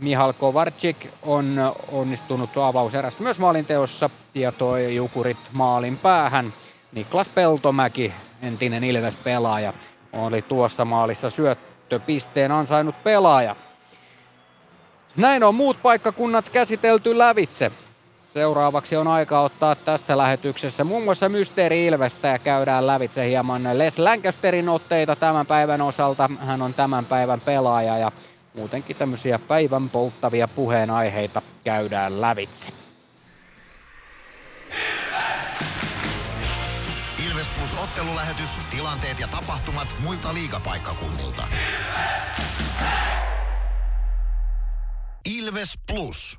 [0.00, 6.52] Mihal Kovarczyk on onnistunut avauserässä myös maalin teossa ja toi Jukurit maalin päähän.
[6.92, 8.12] Niklas Peltomäki
[8.42, 9.72] entinen Ilves-pelaaja,
[10.12, 13.56] oli tuossa maalissa syöttöpisteen ansainnut pelaaja.
[15.16, 17.72] Näin on muut paikkakunnat käsitelty lävitse.
[18.28, 23.98] Seuraavaksi on aika ottaa tässä lähetyksessä muun muassa Mysteeri Ilvestä ja käydään lävitse hieman Les
[23.98, 26.30] Lancasterin otteita tämän päivän osalta.
[26.40, 28.12] Hän on tämän päivän pelaaja ja
[28.54, 32.68] muutenkin tämmöisiä päivän polttavia puheenaiheita käydään lävitse.
[37.88, 41.48] Ottelulähetys, tilanteet ja tapahtumat muilta liigapaikkakunnilta.
[45.38, 46.38] Ilves Plus.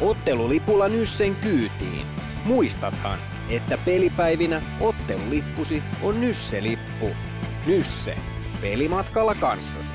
[0.00, 2.06] Ottelulipulla Nyssen kyytiin.
[2.44, 3.18] Muistathan,
[3.48, 7.10] että pelipäivinä ottelulippusi on Nysse-lippu.
[7.66, 8.16] Nysse.
[8.60, 9.94] Pelimatkalla kanssasi.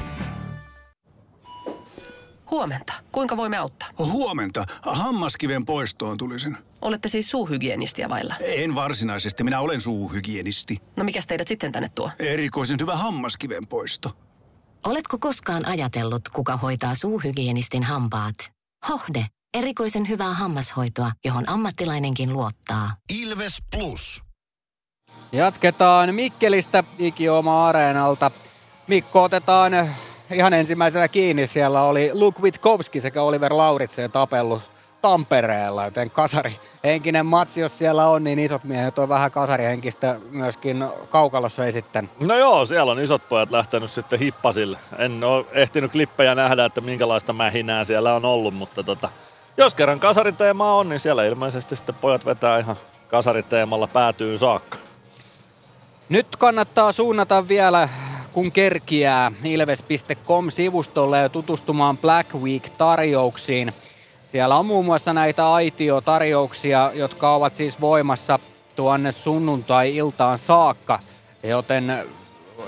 [2.52, 2.94] Huomenta.
[3.12, 3.90] Kuinka voimme auttaa?
[4.00, 4.66] Huomenta.
[4.82, 6.58] Hammaskiven poistoon tulisin.
[6.82, 8.36] Olette siis suuhygienistiä vailla?
[8.40, 9.44] En varsinaisesti.
[9.44, 10.78] Minä olen suuhygienisti.
[10.98, 12.12] No mikä teidät sitten tänne tuo?
[12.20, 14.12] Erikoisen hyvä hammaskiven poisto.
[14.86, 18.36] Oletko koskaan ajatellut, kuka hoitaa suuhygienistin hampaat?
[18.90, 19.26] Hohde.
[19.54, 22.96] Erikoisen hyvää hammashoitoa, johon ammattilainenkin luottaa.
[23.22, 24.24] Ilves Plus.
[25.32, 28.32] Jatketaan Mikkelistä ikioma areenalta.
[28.88, 29.72] Mikko otetaan
[30.34, 31.48] ihan ensimmäisenä kiinni.
[31.48, 34.62] Siellä oli Luke Witkowski sekä Oliver Lauritsen tapellut
[35.02, 40.86] Tampereella, joten kasari henkinen matsi, jos siellä on, niin isot miehet on vähän kasarihenkistä myöskin
[41.10, 42.20] kaukalossa esittänyt.
[42.20, 44.78] No joo, siellä on isot pojat lähtenyt sitten hippasille.
[44.98, 49.10] En ole ehtinyt klippejä nähdä, että minkälaista mähinää siellä on ollut, mutta tota,
[49.58, 52.76] jos kerran kasariteema on, niin siellä ilmeisesti sitten pojat vetää ihan
[53.08, 54.78] kasariteemalla päätyyn saakka.
[56.10, 57.90] Nyt kannattaa suunnata vielä
[58.34, 63.74] kun kerkiää ilves.com-sivustolle ja tutustumaan Black Week-tarjouksiin.
[64.32, 68.40] Siellä on muun muassa näitä aitiotarjouksia, jotka ovat siis voimassa
[68.76, 71.00] tuonne sunnuntai-iltaan saakka,
[71.44, 72.04] joten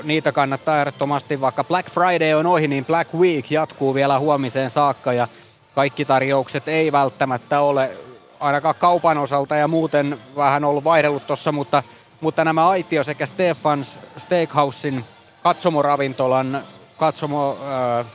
[0.04, 5.14] niitä kannattaa ehdottomasti, vaikka Black Friday on ohi, niin Black Week jatkuu vielä huomiseen saakka
[5.14, 5.28] ja
[5.76, 7.92] kaikki tarjoukset ei välttämättä ole
[8.40, 11.84] ainakaan kaupan osalta ja muuten vähän ollut vaihdellut tuossa, mutta,
[12.22, 15.06] mutta nämä Aitio sekä Stefans Steakhousein
[15.44, 16.64] katsomoravintolan
[16.98, 17.58] katsomo,
[18.00, 18.06] äh,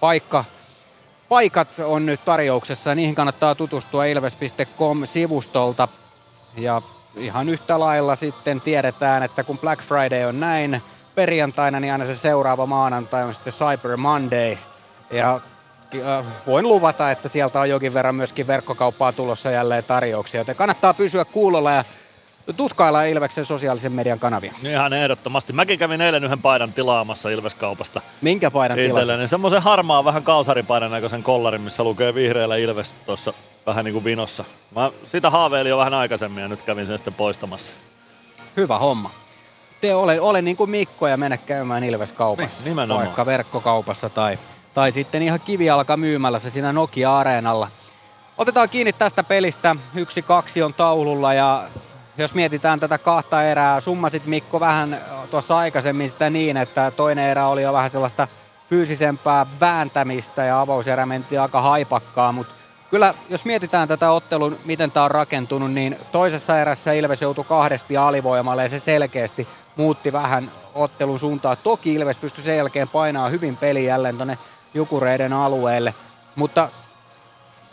[0.00, 0.44] paikka,
[1.28, 5.88] paikat on nyt tarjouksessa ja niihin kannattaa tutustua ilves.com-sivustolta.
[6.56, 6.82] Ja
[7.16, 10.82] ihan yhtä lailla sitten tiedetään, että kun Black Friday on näin
[11.14, 14.56] perjantaina, niin aina se seuraava maanantai on sitten Cyber Monday.
[15.10, 15.40] Ja
[15.94, 20.94] äh, voin luvata, että sieltä on jokin verran myöskin verkkokauppaa tulossa jälleen tarjouksia, joten kannattaa
[20.94, 21.84] pysyä kuulolla ja
[22.52, 24.54] tutkailla Ilveksen sosiaalisen median kanavia.
[24.62, 25.52] Ihan ehdottomasti.
[25.52, 28.00] Mäkin kävin eilen yhden paidan tilaamassa Ilveskaupasta.
[28.20, 29.02] Minkä paidan tilasit?
[29.02, 33.32] Itselleni semmoisen harmaa vähän kalsaripaidan näköisen kollarin, missä lukee vihreällä Ilves tuossa
[33.66, 34.44] vähän niin kuin vinossa.
[34.76, 37.76] Mä sitä haaveilin jo vähän aikaisemmin ja nyt kävin sen sitten poistamassa.
[38.56, 39.10] Hyvä homma.
[39.80, 42.64] Te ole, ole niin kuin Mikko ja mennä käymään Ilves-kaupassa.
[42.64, 43.06] Niin, nimenomaan.
[43.06, 44.38] Vaikka verkkokaupassa tai,
[44.74, 47.68] tai sitten ihan kivialka myymällä se siinä Nokia-areenalla.
[48.38, 49.76] Otetaan kiinni tästä pelistä.
[49.94, 51.64] Yksi kaksi on taululla ja
[52.18, 57.46] jos mietitään tätä kahta erää, summasit Mikko vähän tuossa aikaisemmin sitä niin, että toinen erä
[57.46, 58.28] oli jo vähän sellaista
[58.70, 62.54] fyysisempää vääntämistä ja avauserä mentiin aika haipakkaa, mutta
[62.90, 67.96] kyllä jos mietitään tätä ottelun, miten tämä on rakentunut, niin toisessa erässä Ilves joutui kahdesti
[67.96, 71.56] alivoimalle ja se selkeästi muutti vähän ottelun suuntaa.
[71.56, 74.38] Toki Ilves pystyi sen jälkeen painaa hyvin peli jälleen tuonne
[74.74, 75.94] Jukureiden alueelle,
[76.36, 76.68] mutta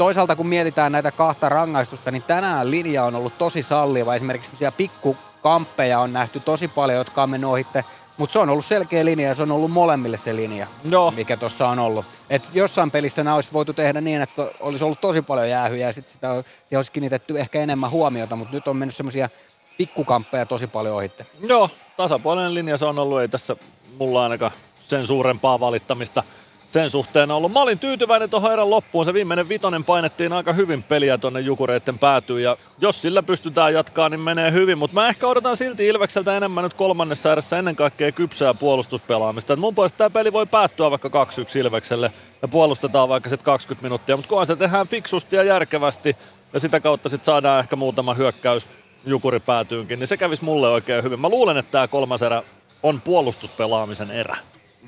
[0.02, 4.16] toisaalta kun mietitään näitä kahta rangaistusta, niin tänään linja on ollut tosi salliva.
[4.16, 7.86] Esimerkiksi pikkukamppeja on nähty tosi paljon, jotka on mennyt ohitte
[8.18, 11.12] mutta se on ollut selkeä linja ja se on ollut molemmille se linja, Joo.
[11.12, 12.06] mikä tuossa on ollut.
[12.30, 15.94] Et jossain pelissä nämä olisi voitu tehdä niin, että olisi ollut tosi paljon jäähyjä ja
[15.94, 19.30] sitten sitä siihen olisi kiinnitetty ehkä enemmän huomiota, mutta nyt on mennyt semmoisia
[19.78, 21.26] pikkukamppeja tosi paljon ohitte.
[21.48, 23.56] Joo, tasapuolinen linja se on ollut, ei tässä
[24.00, 26.24] mulla ainakaan sen suurempaa valittamista
[26.72, 27.52] sen suhteen ollut.
[27.52, 29.06] Mä olin tyytyväinen tuohon erän loppuun.
[29.06, 34.10] Se viimeinen vitonen painettiin aika hyvin peliä tuonne Jukureitten päätyyn ja jos sillä pystytään jatkaa,
[34.10, 34.78] niin menee hyvin.
[34.78, 39.54] Mutta mä ehkä odotan silti Ilvekseltä enemmän nyt kolmannessa erässä ennen kaikkea kypsää puolustuspelaamista.
[39.54, 43.84] Et mun puolesta tämä peli voi päättyä vaikka 2-1 Ilvekselle ja puolustetaan vaikka sitten 20
[43.84, 44.16] minuuttia.
[44.16, 46.18] Mutta kunhan se tehdään fiksusti ja järkevästi
[46.54, 48.70] ja sitä kautta sitten saadaan ehkä muutama hyökkäys
[49.06, 51.20] Jukuri päätyynkin, niin se kävisi mulle oikein hyvin.
[51.20, 52.44] Mä luulen, että tämä kolmas erä
[52.84, 54.38] on puolustuspelaamisen erä.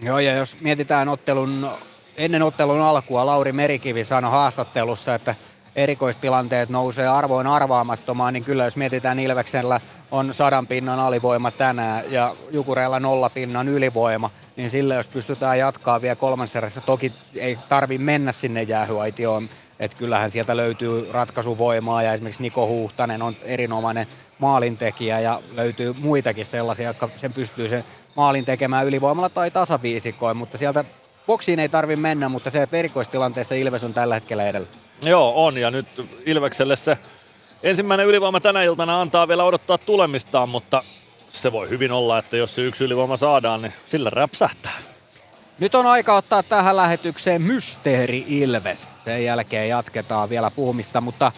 [0.01, 1.69] Joo, ja jos mietitään ottelun,
[2.17, 5.35] ennen ottelun alkua, Lauri Merikivi sanoi haastattelussa, että
[5.75, 9.79] erikoistilanteet nousee arvoin arvaamattomaan, niin kyllä jos mietitään Ilveksellä
[10.11, 16.01] on sadan pinnan alivoima tänään ja Jukureella nolla pinnan ylivoima, niin sillä jos pystytään jatkaa
[16.01, 19.49] vielä kolmansessa, toki ei tarvi mennä sinne jäähyaitioon,
[19.79, 24.07] että kyllähän sieltä löytyy ratkaisuvoimaa ja esimerkiksi Niko Huhtanen on erinomainen
[24.39, 27.83] maalintekijä ja löytyy muitakin sellaisia, jotka sen pystyy sen
[28.15, 30.85] maalin tekemään ylivoimalla tai tasaviisikoin, mutta sieltä
[31.27, 34.67] boksiin ei tarvi mennä, mutta se, erikoistilanteessa Ilves on tällä hetkellä edellä.
[35.01, 35.87] Joo, on ja nyt
[36.25, 36.97] Ilvekselle se
[37.63, 40.83] ensimmäinen ylivoima tänä iltana antaa vielä odottaa tulemistaan, mutta
[41.29, 44.77] se voi hyvin olla, että jos se yksi ylivoima saadaan, niin sillä räpsähtää.
[45.59, 48.87] Nyt on aika ottaa tähän lähetykseen Mysteeri Ilves.
[49.05, 51.31] Sen jälkeen jatketaan vielä puhumista, mutta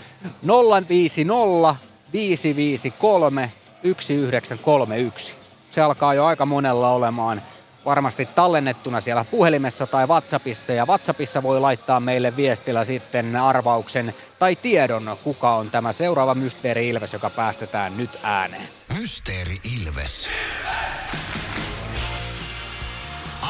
[0.90, 1.76] 050
[2.14, 3.52] 553
[3.84, 5.36] 1931
[5.76, 7.42] se alkaa jo aika monella olemaan
[7.86, 10.74] varmasti tallennettuna siellä puhelimessa tai WhatsAppissa.
[10.74, 16.90] Ja WhatsAppissa voi laittaa meille viestillä sitten arvauksen tai tiedon, kuka on tämä seuraava Mysteeri
[16.90, 18.68] Ilves, joka päästetään nyt ääneen.
[19.00, 20.30] Mysteeri Ilves.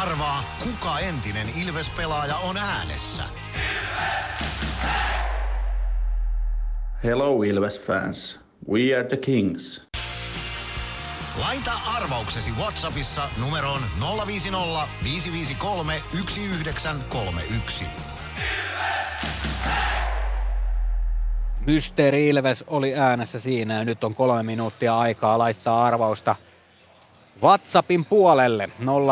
[0.02, 3.24] Arvaa, kuka entinen Ilves-pelaaja on äänessä.
[7.04, 8.40] Hello Ilves fans.
[8.70, 9.82] We are the Kings.
[11.40, 13.82] Laita arvauksesi Whatsappissa numeroon
[14.28, 17.86] 050 553 1931.
[21.68, 26.36] Mysteeri Ilves oli äänessä siinä ja nyt on kolme minuuttia aikaa laittaa arvausta
[27.44, 28.70] WhatsAppin puolelle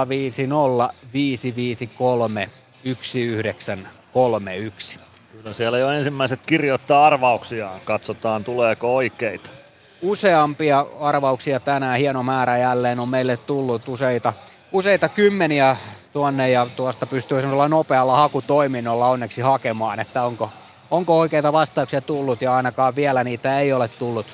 [0.08, 2.50] 050 553
[2.84, 5.00] 1931.
[5.32, 7.82] Kyllä siellä jo ensimmäiset kirjoittaa arvauksiaan.
[7.86, 9.63] Katsotaan tuleeko oikeita
[10.04, 11.98] useampia arvauksia tänään.
[11.98, 14.34] Hieno määrä jälleen on meille tullut useita,
[14.72, 15.78] useita kymmeniä
[16.14, 20.50] tuonne ja tuosta pystyy semmoisella nopealla hakutoiminnolla onneksi hakemaan, että onko,
[20.92, 24.26] onko oikeita vastauksia tullut ja ainakaan vielä niitä ei ole tullut.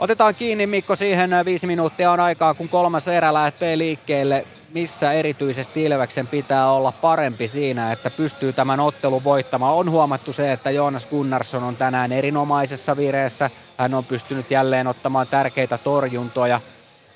[0.00, 4.46] Otetaan kiinni Mikko siihen, viisi minuuttia on aikaa, kun kolmas erä lähtee liikkeelle.
[4.74, 9.74] Missä erityisesti Ilveksen pitää olla parempi siinä, että pystyy tämän ottelun voittamaan?
[9.74, 13.50] On huomattu se, että Joonas Gunnarsson on tänään erinomaisessa vireessä.
[13.78, 16.60] Hän on pystynyt jälleen ottamaan tärkeitä torjuntoja.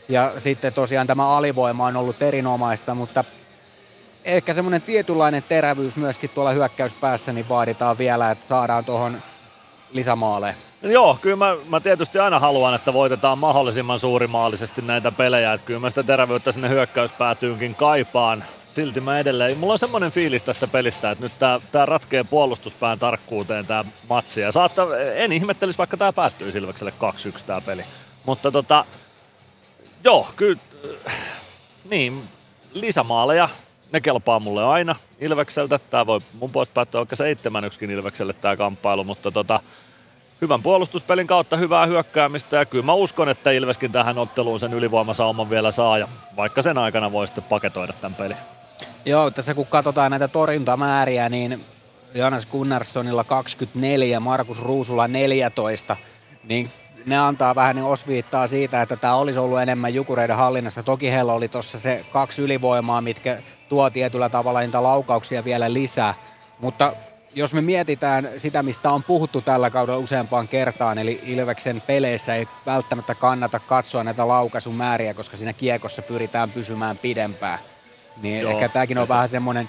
[0.09, 3.25] Ja sitten tosiaan tämä alivoima on ollut erinomaista, mutta
[4.25, 9.23] ehkä semmoinen tietynlainen terävyys myöskin tuolla hyökkäyspäässä niin vaaditaan vielä, että saadaan tuohon
[9.93, 10.55] lisämaaleja.
[10.83, 15.53] Joo, kyllä mä, mä tietysti aina haluan, että voitetaan mahdollisimman suurimaalisesti näitä pelejä.
[15.53, 18.45] Että kyllä mä sitä terävyyttä sinne hyökkäyspäätyynkin kaipaan.
[18.75, 22.99] Silti mä edelleen, mulla on semmoinen fiilis tästä pelistä, että nyt tää, tää ratkee puolustuspään
[22.99, 24.41] tarkkuuteen tää matsi.
[24.41, 26.93] Ja saattaa, en ihmettelisi vaikka tää päättyy Silvekselle
[27.39, 27.85] 2-1 tää peli.
[28.27, 28.85] Mutta tota,
[30.05, 30.61] joo, kyllä
[31.91, 32.23] Niin,
[32.75, 33.49] lisämaaleja,
[33.93, 35.79] ne kelpaa mulle aina Ilvekseltä.
[35.79, 37.17] Tää voi mun puolesta päättyä vaikka
[37.87, 39.61] 7-1 Ilvekselle tää kamppailu, mutta tota,
[40.41, 45.51] hyvän puolustuspelin kautta hyvää hyökkäämistä ja kyllä mä uskon, että Ilveskin tähän otteluun sen ylivoimasauman
[45.51, 48.37] vielä saa ja vaikka sen aikana voi sitten paketoida tämän pelin.
[49.05, 51.61] Joo, tässä kun katsotaan näitä torjuntamääriä, niin
[52.15, 55.97] Jonas Gunnarssonilla 24, Markus Ruusula 14,
[56.45, 56.71] niin
[57.07, 60.83] ne antaa vähän niin osviittaa siitä, että tämä olisi ollut enemmän Jukureiden hallinnassa.
[60.83, 66.15] Toki heillä oli tuossa se kaksi ylivoimaa, mitkä tuo tietyllä tavalla niitä laukauksia vielä lisää.
[66.61, 66.93] Mutta
[67.35, 72.49] jos me mietitään sitä, mistä on puhuttu tällä kaudella useampaan kertaan, eli Ilveksen peleissä ei
[72.67, 77.59] välttämättä kannata katsoa näitä laukaisumääriä, koska siinä kiekossa pyritään pysymään pidempään.
[78.23, 79.69] Niin Joo, ehkä tämäkin on se- vähän semmoinen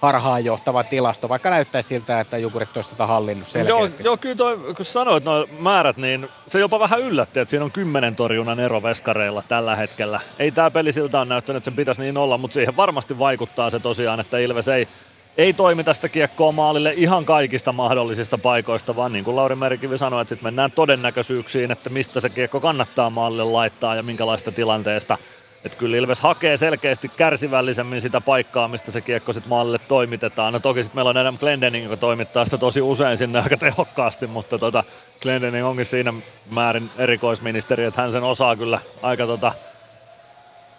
[0.00, 4.04] harhaanjohtava tilasto, vaikka näyttäisi siltä, että Jukurit olisi tätä hallinnut Joo, selkeästi.
[4.04, 7.70] joo, kyllä toi, kun sanoit nuo määrät, niin se jopa vähän yllätti, että siinä on
[7.70, 10.20] kymmenen torjunnan ero veskareilla tällä hetkellä.
[10.38, 13.70] Ei tämä peli siltä on näyttänyt, että sen pitäisi niin olla, mutta siihen varmasti vaikuttaa
[13.70, 14.88] se tosiaan, että Ilves ei,
[15.36, 20.22] ei toimita sitä kiekkoa maalille ihan kaikista mahdollisista paikoista, vaan niin kuin Lauri Merikivi sanoi,
[20.22, 25.18] että sitten mennään todennäköisyyksiin, että mistä se kiekko kannattaa maalille laittaa ja minkälaista tilanteesta.
[25.64, 30.52] Että kyllä Ilves hakee selkeästi kärsivällisemmin sitä paikkaa, mistä se kiekko sitten maalille toimitetaan.
[30.52, 34.26] No toki sitten meillä on Adam Glendening, joka toimittaa sitä tosi usein sinne aika tehokkaasti,
[34.26, 34.84] mutta tota,
[35.22, 36.12] Glendening onkin siinä
[36.50, 39.52] määrin erikoisministeri, että hän sen osaa kyllä aika tota,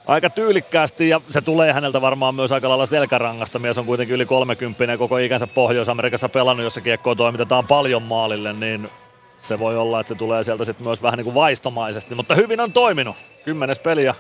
[0.08, 3.60] aika tyylikkäästi ja se tulee häneltä varmaan myös aika lailla selkärangasta.
[3.60, 8.54] Mies on kuitenkin yli 30 ja koko ikänsä Pohjois-Amerikassa pelannut, jossa kiekkoa toimitetaan paljon maalille,
[8.54, 8.90] niin
[9.38, 12.60] se voi olla, että se tulee sieltä sitten myös vähän niin kuin vaistomaisesti, mutta hyvin
[12.60, 13.16] on toiminut.
[13.46, 14.16] Kymmenes peli ja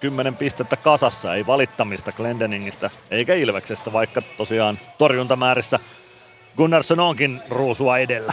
[0.00, 5.78] kymmenen pistettä kasassa, ei valittamista Glendeningistä eikä Ilveksestä, vaikka tosiaan torjuntamäärissä
[6.56, 8.32] Gunnarsson onkin ruusua edellä.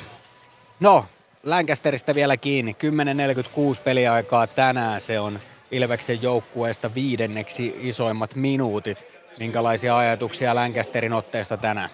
[0.79, 1.05] No,
[1.43, 2.75] Lancasterista vielä kiinni.
[3.75, 5.01] 10.46 peliaikaa tänään.
[5.01, 5.39] Se on
[5.71, 9.05] Ilveksen joukkueesta viidenneksi isoimmat minuutit.
[9.39, 11.89] Minkälaisia ajatuksia Lancasterin otteesta tänään?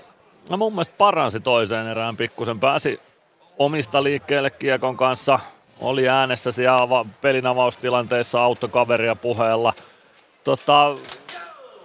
[0.49, 2.59] No mun mielestä paransi toiseen erään pikkusen.
[2.59, 2.99] Pääsi
[3.59, 5.39] omista liikkeelle kiekon kanssa.
[5.81, 9.73] Oli äänessä siellä pelin avaustilanteessa autokaveria puheella.
[10.43, 10.95] Tota,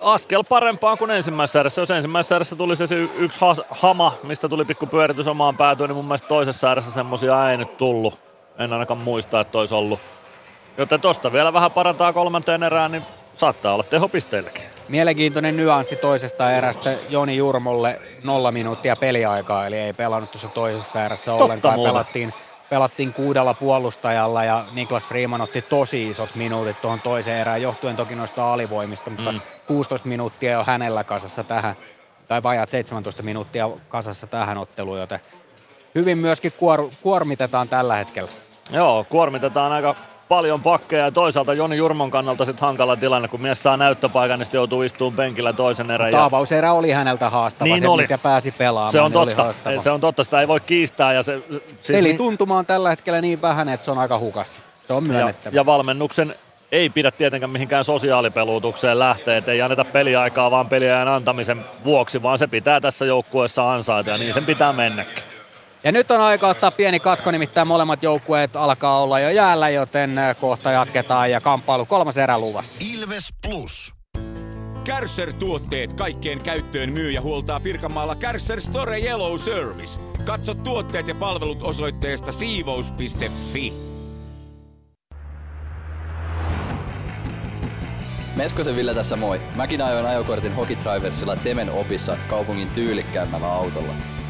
[0.00, 1.82] askel parempaan kuin ensimmäisessä erässä.
[1.82, 2.84] Jos ensimmäisessä erässä tuli se,
[3.18, 7.50] yksi has, hama, mistä tuli pikku pyöritys omaan päätyyn, niin mun mielestä toisessa erässä semmosia
[7.50, 8.18] ei nyt tullut.
[8.58, 10.00] En ainakaan muista, että olisi ollut.
[10.78, 13.02] Joten tosta vielä vähän parantaa kolmanteen erään, niin
[13.36, 14.62] saattaa olla tehopisteilläkin.
[14.88, 21.30] Mielenkiintoinen nyanssi toisesta erästä Joni Jurmolle nolla minuuttia peliaikaa, eli ei pelannut tuossa toisessa erässä
[21.30, 21.74] Totta ollenkaan.
[21.74, 21.92] muuten.
[21.92, 22.34] Pelattiin,
[22.70, 28.14] pelattiin kuudella puolustajalla ja Niklas Freeman otti tosi isot minuutit tuohon toiseen erään, johtuen toki
[28.14, 29.40] noista alivoimista, mutta Mm.
[29.66, 31.76] 16 minuuttia on hänellä kasassa tähän,
[32.28, 35.20] tai vajaat 17 minuuttia kasassa tähän otteluun, joten
[35.94, 38.30] hyvin myöskin kuor, kuormitetaan tällä hetkellä.
[38.70, 39.94] Joo, kuormitetaan aika
[40.28, 44.46] paljon pakkeja ja toisaalta Joni Jurmon kannalta sitten hankala tilanne, kun mies saa näyttöpaikan, niin
[44.46, 46.10] sitten joutuu istumaan penkillä toisen erän.
[46.10, 48.02] Mutta avauserä oli häneltä haastava, Niin se oli.
[48.02, 51.12] mikä pääsi pelaamaan, se on niin oli totta, se on totta, sitä ei voi kiistää.
[51.12, 54.18] Ja se, siis Peli niin- tuntuma on tällä hetkellä niin vähän, että se on aika
[54.18, 54.62] hukassa.
[54.86, 55.56] Se on ja, myönnettävä.
[55.56, 56.34] ja valmennuksen
[56.72, 62.38] ei pidä tietenkään mihinkään sosiaalipeluutukseen lähteä, että ei anneta peliaikaa vaan peliajan antamisen vuoksi, vaan
[62.38, 65.22] se pitää tässä joukkueessa ansaita ja niin sen pitää mennäkin.
[65.84, 70.18] Ja nyt on aika ottaa pieni katko, nimittäin molemmat joukkueet alkaa olla jo jäällä, joten
[70.18, 72.84] äh, kohta jatketaan ja kamppailu kolmas erä luvassa.
[72.92, 73.94] Ilves Plus.
[74.84, 80.00] Kärcher-tuotteet kaikkeen käyttöön myy ja huoltaa Pirkanmaalla Kärcher Store Yellow Service.
[80.24, 83.72] Katso tuotteet ja palvelut osoitteesta siivous.fi.
[88.36, 89.40] Meskosen Ville tässä moi.
[89.54, 93.92] Mäkin ajoin ajokortin Hokitriversilla Temen opissa kaupungin tyylikkäämmällä autolla.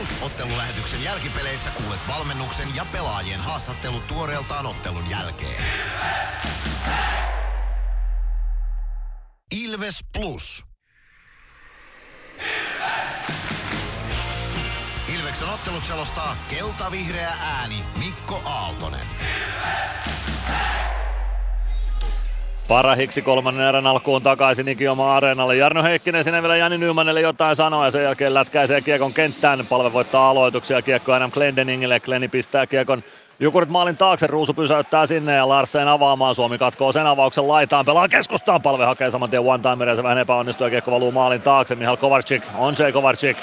[0.00, 5.64] Plus ottelulähetyksen jälkipeleissä kuulet valmennuksen ja pelaajien haastattelut tuoreeltaan ottelun jälkeen.
[9.54, 10.64] Ilves Plus.
[15.08, 19.06] Ilveksen ottelut selostaa kelta-vihreä ääni Mikko Aaltonen.
[22.70, 25.56] Parahiksi kolmannen erän alkuun takaisin Ikioma Areenalle.
[25.56, 29.66] Jarno Heikkinen sinne vielä Jani Nymanille jotain sanoa ja sen jälkeen lätkäisee kiekon kenttään.
[29.68, 32.00] Palve voittaa aloituksia kiekko Adam Glendeningille.
[32.00, 33.02] Gleni pistää kiekon
[33.40, 36.34] Jukurit maalin taakse, Ruusu pysäyttää sinne ja Larsen avaamaan.
[36.34, 40.02] Suomi katkoo sen avauksen laitaan, pelaa keskustaan, palve hakee saman tien one timer ja se
[40.02, 41.74] vähän epäonnistuu ja kiekko valuu maalin taakse.
[41.74, 43.36] Mihal Kovarczyk, on Jay Kovarczyk.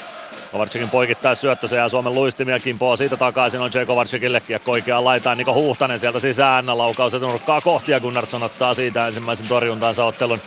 [0.52, 5.04] Kovarczykin poikittaa syöttö, se jää Suomen luistimia, kimpoo siitä takaisin on Jay Kovarczykille, kiekko oikeaan
[5.04, 10.40] laitaan, Niko Huhtanen sieltä sisään, laukaus nurkkaa kohti ja Gunnarsson ottaa siitä ensimmäisen torjuntansa ottelun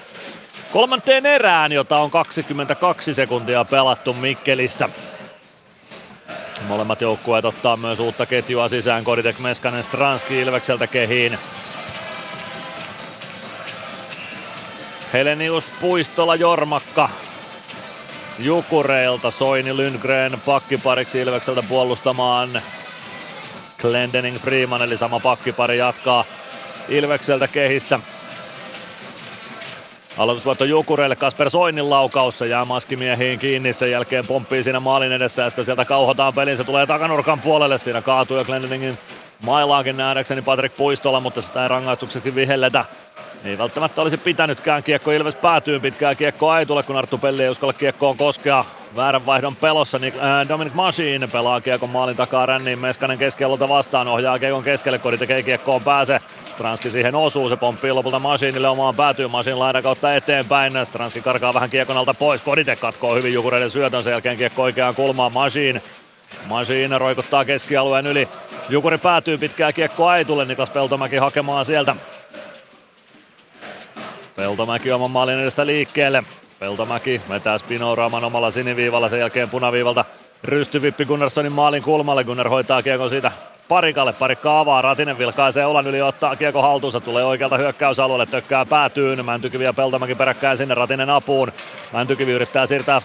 [0.74, 4.90] kolmanteen erään, jota on 22 sekuntia pelattu Mikkelissä.
[6.68, 9.04] Molemmat joukkueet ottaa myös uutta ketjua sisään.
[9.04, 11.38] Koditek Meskanen Stranski Ilvekseltä kehiin.
[15.14, 17.10] Helenius Puistola Jormakka
[18.42, 19.32] Jukureilta.
[19.32, 22.62] Soini Lundgren pakkipariksi Ilvekseltä puolustamaan.
[23.80, 26.26] Glendening Freeman eli sama pakkipari jatkaa
[26.90, 28.00] Ilvekseltä kehissä.
[30.18, 35.42] Aloitusvoitto Jukureille, Kasper Soinin laukaus, se jää maskimiehiin kiinni, sen jälkeen pomppii siinä maalin edessä
[35.42, 38.98] ja sitten sieltä kauhotaan peliin, se tulee takanurkan puolelle, siinä kaatuu jo Glendeningin
[39.42, 42.86] mailaankin nähdäkseni Patrick Puistola, mutta sitä ei rangaistukseksi vihelletä.
[43.46, 47.50] Ei välttämättä olisi pitänytkään kiekko Ilves päätyy pitkään kiekko ei tule, kun Arttu Pelli ei
[47.50, 48.66] uskalla kiekkoon koskea.
[48.96, 50.14] Väärän vaihdon pelossa niin,
[50.50, 52.80] Dominic Machine pelaa kiekon maalin takaa ränniin.
[52.80, 56.20] Meskanen keskialolta vastaan ohjaa kiekon keskelle, kodi tekee kiekkoon pääse.
[56.50, 59.28] Stranski siihen osuu, se pomppii lopulta Machineille omaan päätyy.
[59.28, 60.74] Machine laidan kautta eteenpäin.
[60.84, 62.42] Stranski karkaa vähän kiekon alta pois.
[62.42, 65.82] Kodite katkoo hyvin Jukureiden syötön, sen jälkeen kiekko oikeaan kulmaan Machine.
[66.48, 68.28] Machine roikuttaa keskialueen yli.
[68.70, 71.96] Jukuri päätyy pitkää kiekkoa ei tule, Niklas Peltomäki hakemaan sieltä
[74.42, 76.24] Peltomäki oman maalin edestä liikkeelle.
[76.60, 80.06] Peltomäki vetää Spinoraaman omalla siniviivalla, sen jälkeen punaviivalta
[80.44, 82.24] rystyvippi Gunnarssonin maalin kulmalle.
[82.24, 83.32] Gunnar hoitaa kiekon siitä
[83.68, 84.14] parikalle.
[84.14, 89.26] Parikka avaa, Ratinen vilkaisee olan yli, ottaa kiekko haltuunsa, tulee oikealta hyökkäysalueelle, tökkää päätyyn.
[89.26, 91.52] Mäntykivi ja Peltomäki peräkkäin sinne, Ratinen apuun.
[91.94, 93.02] Mäntykivi yrittää siirtää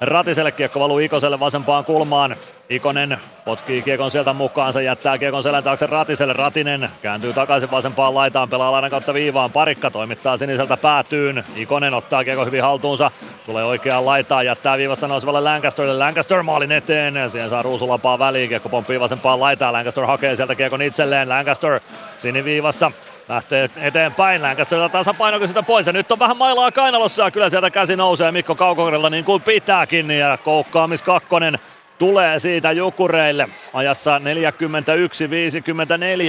[0.00, 2.36] Ratiselle kiekko valuu Ikoselle vasempaan kulmaan.
[2.68, 6.32] Ikonen potkii kiekon sieltä mukaan, se jättää kiekon selän taakse Ratiselle.
[6.32, 9.50] Ratinen kääntyy takaisin vasempaan laitaan, pelaa lainan kautta viivaan.
[9.50, 11.44] Parikka toimittaa siniseltä päätyyn.
[11.56, 13.10] Ikonen ottaa kiekon hyvin haltuunsa,
[13.46, 15.98] tulee oikeaan laitaan, jättää viivasta nousevalle Lancasterille.
[15.98, 19.72] Lancaster maalin eteen, siihen saa Ruusulapaa väliin, kiekko pomppii vasempaan laitaan.
[19.72, 21.28] Lancaster hakee sieltä kiekon itselleen.
[21.28, 21.80] Lancaster
[22.18, 22.92] siniviivassa
[23.30, 24.42] lähtee eteenpäin.
[24.42, 28.32] Lancaster tasapainokin sitä pois ja nyt on vähän mailaa kainalossa ja kyllä sieltä käsi nousee
[28.32, 31.58] Mikko Kaukokorilla niin kuin pitääkin ja koukkaamis kakkonen
[31.98, 34.20] tulee siitä Jukureille ajassa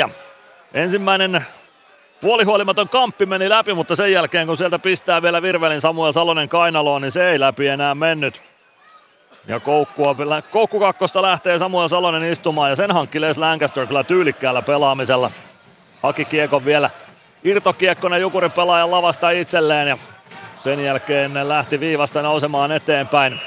[0.07, 0.09] 41-54.
[0.73, 1.45] Ensimmäinen
[2.21, 7.01] puolihuolimaton kamppi meni läpi, mutta sen jälkeen kun sieltä pistää vielä Virvelin Samuel Salonen kainaloon,
[7.01, 8.41] niin se ei läpi enää mennyt.
[9.47, 10.15] Ja koukkua,
[10.51, 15.31] koukku kakkosta lähtee Samuel Salonen istumaan ja sen hankki Les Lancaster kyllä tyylikkäällä pelaamisella.
[16.03, 16.89] Haki kiekon vielä
[17.43, 19.97] irtokiekkona Jukurin pelaajan lavasta itselleen ja
[20.63, 23.39] sen jälkeen lähti viivasta nousemaan eteenpäin.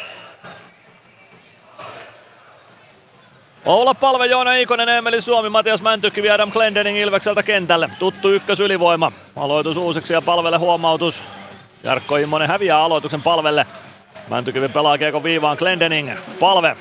[3.65, 7.91] Oula Palve, Joona Ikonen, Emeli Suomi, Matias Mäntykivi, Adam Glendening Ilvekseltä kentälle.
[7.99, 9.13] Tuttu ykkösylivoima.
[9.37, 11.23] Aloitus uusiksi ja palvelle huomautus.
[11.85, 13.67] Jarkko Immonen häviää aloituksen palvelle.
[14.29, 16.11] Mäntykivi pelaa kiekko viivaan Glendening.
[16.41, 16.77] Palve.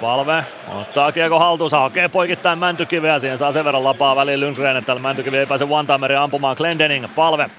[0.00, 0.44] Palve
[0.80, 3.18] ottaa kiekko haltuunsa, hakee poikittain Mäntykiveä.
[3.18, 7.06] Siihen saa sen verran lapaa väliin Lundgren, että Mäntykivi ei pääse one ampumaan Glendening.
[7.14, 7.50] Palve.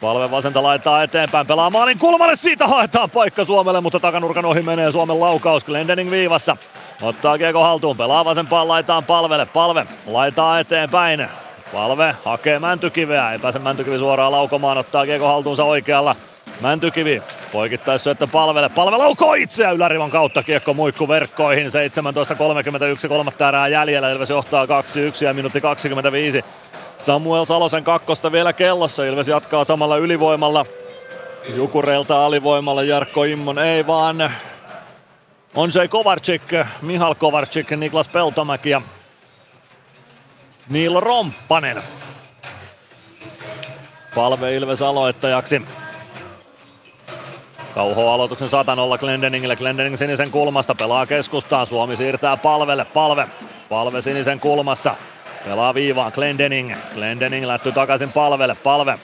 [0.00, 4.92] Palve vasenta laittaa eteenpäin, pelaa maalin kulmalle, siitä haetaan paikka Suomelle, mutta takanurkan ohi menee
[4.92, 6.56] Suomen laukaus, Glendening viivassa.
[7.02, 11.28] Ottaa kiekko haltuun, pelaa vasempaan laitaan palvelle, palve laitaa eteenpäin.
[11.72, 16.16] Palve hakee Mäntykiveä, ei pääse Mäntykivi suoraan laukomaan, ottaa kiekko haltuunsa oikealla.
[16.60, 18.68] Mäntykivi poikittais syöttö palvelle.
[18.68, 21.66] Palve laukoo itseä ylärivon kautta kiekko muikku verkkoihin.
[23.02, 24.10] 17.31 kolmatta erää jäljellä.
[24.10, 24.68] Ilves johtaa 2-1
[25.24, 26.44] ja minuutti 25.
[26.98, 29.04] Samuel Salosen kakkosta vielä kellossa.
[29.04, 30.66] Ilves jatkaa samalla ylivoimalla.
[31.54, 34.30] Jukureilta alivoimalla Jarkko Immon ei vaan
[35.54, 36.42] Onjei Kovarczyk,
[36.82, 38.82] Mihal Kovarczyk, Niklas Peltomäki ja
[40.68, 41.82] Niilo Romppanen.
[44.14, 45.62] Palve Ilves aloittajaksi.
[47.76, 49.56] Kauho aloituksen 100 Glendeningille.
[49.56, 51.66] Glendening sinisen kulmasta pelaa keskustaan.
[51.66, 52.84] Suomi siirtää palvelle.
[52.84, 53.28] Palve.
[53.68, 54.94] Palve sinisen kulmassa.
[55.44, 56.74] Pelaa viivaan Glendening.
[56.94, 58.54] Glendening lätty takaisin palvelle.
[58.54, 58.98] Palve.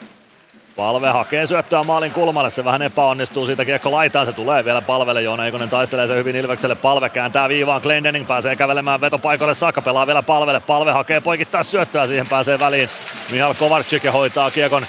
[0.76, 5.22] Palve hakee syöttöä maalin kulmalle, se vähän epäonnistuu, siitä kiekko laitaan, se tulee vielä palvelle,
[5.22, 10.06] Joona Eikonen taistelee se hyvin Ilvekselle, palve kääntää viivaan, Glendening pääsee kävelemään vetopaikalle saakka, pelaa
[10.06, 12.88] vielä palvelle, palve hakee poikittaa syöttöä, siihen pääsee väliin
[13.30, 14.82] Mihal Kovarczyk hoitaa kiekon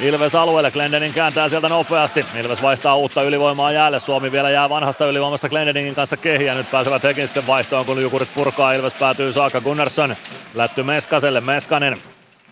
[0.00, 2.26] Ilves alueelle, Glendening kääntää sieltä nopeasti.
[2.40, 4.00] Ilves vaihtaa uutta ylivoimaa jäälle.
[4.00, 6.54] Suomi vielä jää vanhasta ylivoimasta Glendeningin kanssa kehiä.
[6.54, 8.72] Nyt pääsevät hekin sitten vaihtoon, kun Jukurit purkaa.
[8.72, 10.16] Ilves päätyy saakka Gunnarsson.
[10.54, 11.98] Lätty Meskaselle, Meskanen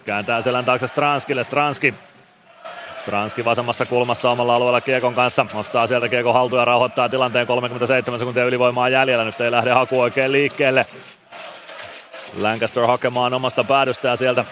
[0.04, 1.44] kääntää selän taakse Stranskille.
[1.44, 1.94] Stranski
[3.00, 5.46] Stranski vasemmassa kulmassa omalla alueella Kiekon kanssa.
[5.54, 9.24] Ottaa sieltä Kiekon haltuun ja rauhoittaa tilanteen 37 sekuntia ylivoimaa jäljellä.
[9.24, 10.86] Nyt ei lähde haku oikein liikkeelle.
[12.40, 14.44] Lancaster hakemaan omasta päädystä ja sieltä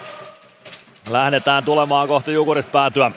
[1.09, 3.11] lähdetään tulemaan kohti Jukurit päätyä.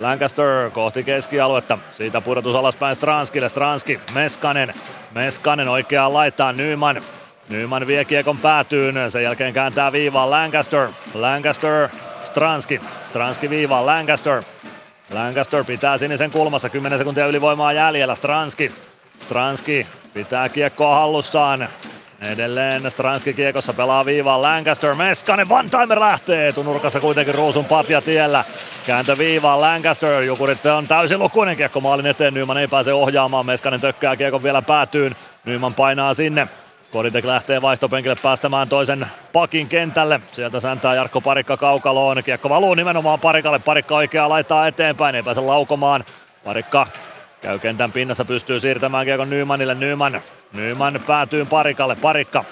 [0.00, 1.78] Lancaster kohti keskialuetta.
[1.92, 3.48] Siitä pudotus alaspäin Stranskille.
[3.48, 4.74] Stranski, Meskanen.
[5.12, 7.02] Meskanen oikeaan laittaa Nyman.
[7.48, 9.10] Nyman vie kiekon päätyyn.
[9.10, 10.88] Sen jälkeen kääntää viivaan Lancaster.
[11.14, 11.88] Lancaster,
[12.22, 12.80] Stranski.
[13.02, 14.42] Stranski viivaan Lancaster.
[15.10, 16.68] Lancaster pitää sinisen kulmassa.
[16.68, 18.14] 10 sekuntia ylivoimaa jäljellä.
[18.14, 18.72] Stranski.
[19.18, 21.68] Stranski pitää kiekkoa hallussaan.
[22.20, 28.44] Edelleen Stranski kiekossa pelaa viivaan Lancaster, Meskanen, one timer lähtee, etunurkassa kuitenkin Ruusun patja tiellä.
[28.86, 33.80] Kääntö viivaan Lancaster, Jukurit on täysin lukuinen kiekko maalin eteen, Nyman ei pääse ohjaamaan, Meskanen
[33.80, 36.48] tökkää kiekon vielä päätyyn, Nyman painaa sinne.
[36.92, 40.20] Koditek lähtee vaihtopenkille päästämään toisen pakin kentälle.
[40.32, 42.24] Sieltä säntää Jarkko Parikka kaukaloon.
[42.24, 43.58] Kiekko valuu nimenomaan Parikalle.
[43.58, 45.14] Parikka oikeaa laittaa eteenpäin.
[45.14, 46.04] Ei pääse laukomaan.
[46.44, 46.86] Parikka
[47.42, 49.74] Käy kentän pinnassa, pystyy siirtämään kiekon Nymanille.
[49.74, 50.20] Nyman,
[50.52, 51.96] Nyman päätyy Parikalle.
[51.96, 52.44] Parikka.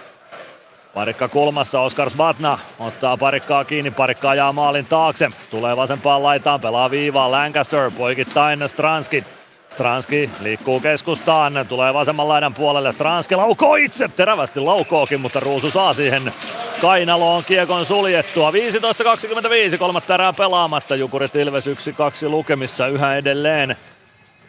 [0.95, 5.31] Parikka kulmassa, Oskar Svatna ottaa parikkaa kiinni, parikka ajaa maalin taakse.
[5.51, 9.25] Tulee vasempaan laitaan, pelaa viivaa Lancaster, poikittain Stranski.
[9.69, 12.93] Stranski liikkuu keskustaan, tulee vasemman laidan puolelle.
[12.93, 16.33] Stranski laukoo itse, terävästi laukookin, mutta Ruusu saa siihen
[16.81, 18.51] kainaloon kiekon suljettua.
[18.51, 20.97] 15.25, kolmatta erää pelaamatta.
[20.97, 21.71] Jukurit Ilves 1-2
[22.29, 23.77] lukemissa yhä edelleen.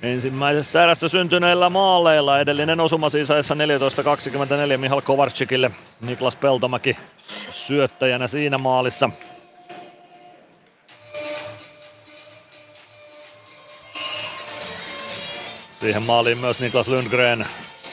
[0.02, 3.30] Ensimmäisessä erässä syntyneillä maaleilla edellinen osuma siis
[4.72, 5.72] 14.24 Mihal Kovarčikille.
[6.02, 6.98] Niklas Peltomäki
[7.52, 9.10] syöttäjänä siinä maalissa.
[15.80, 17.45] Siihen maaliin myös Niklas Lundgren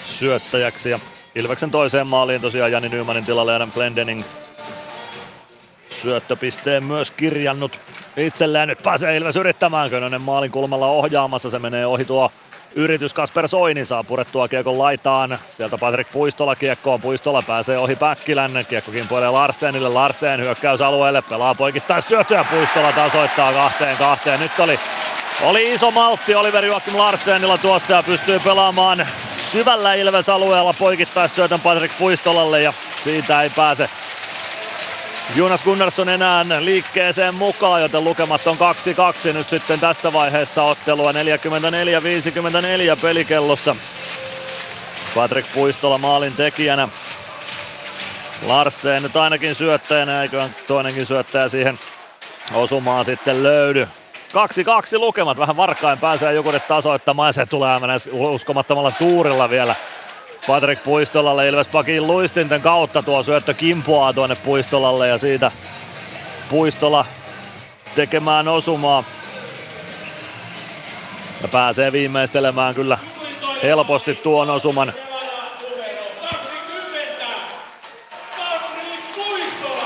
[0.04, 1.00] syöttäjäksi ja
[1.34, 4.24] Ilveksen toiseen maaliin tosiaan Jani Nymanin tilalle Adam Glendening
[6.02, 7.80] syöttöpisteen myös kirjannut
[8.16, 8.68] itselleen.
[8.68, 9.90] Nyt pääsee Ilves yrittämään.
[9.90, 11.50] Könönen maalin kulmalla ohjaamassa.
[11.50, 12.32] Se menee ohi tuo
[12.74, 13.14] yritys.
[13.14, 15.38] Kasper Soini saa purettua kiekon laitaan.
[15.50, 17.00] Sieltä Patrik Puistola kiekkoon.
[17.00, 18.66] Puistola pääsee ohi Päkkilän.
[18.68, 19.88] Kiekko kimpoilee Larsenille.
[19.88, 21.22] Larsen hyökkäysalueelle.
[21.22, 22.44] Pelaa poikittaa syötyä.
[22.50, 24.40] Puistola tasoittaa kahteen kahteen.
[24.40, 24.78] Nyt oli,
[25.42, 29.06] oli iso maltti Oliver Joakim Larsenilla tuossa ja pystyy pelaamaan
[29.52, 32.72] syvällä Ilves-alueella poikittaisyötön Patrik Puistolalle ja
[33.04, 33.90] siitä ei pääse
[35.34, 38.56] Jonas Gunnarsson enää liikkeeseen mukaan, joten lukemat on
[39.30, 41.12] 2-2 nyt sitten tässä vaiheessa ottelua.
[41.12, 41.14] 44-54
[43.02, 43.76] pelikellossa.
[45.14, 46.88] Patrick Puistola maalin tekijänä.
[48.46, 51.78] Larsen nyt ainakin syöttäjänä, eiköhän toinenkin syöttäjä siihen
[52.54, 53.88] osumaan sitten löydy.
[54.94, 57.78] 2-2 lukemat, vähän varkain pääsee joku tasoittamaan ja se tulee
[58.12, 59.74] uskomattomalla tuurilla vielä
[60.46, 65.52] Patrik Puistolalle Ilves Pakin luistinten kautta tuo syöttö kimpoaa tuonne Puistolalle ja siitä
[66.48, 67.06] Puistola
[67.94, 69.04] tekemään osumaa.
[71.42, 72.98] Ja pääsee viimeistelemään kyllä
[73.62, 74.92] helposti tuon osuman.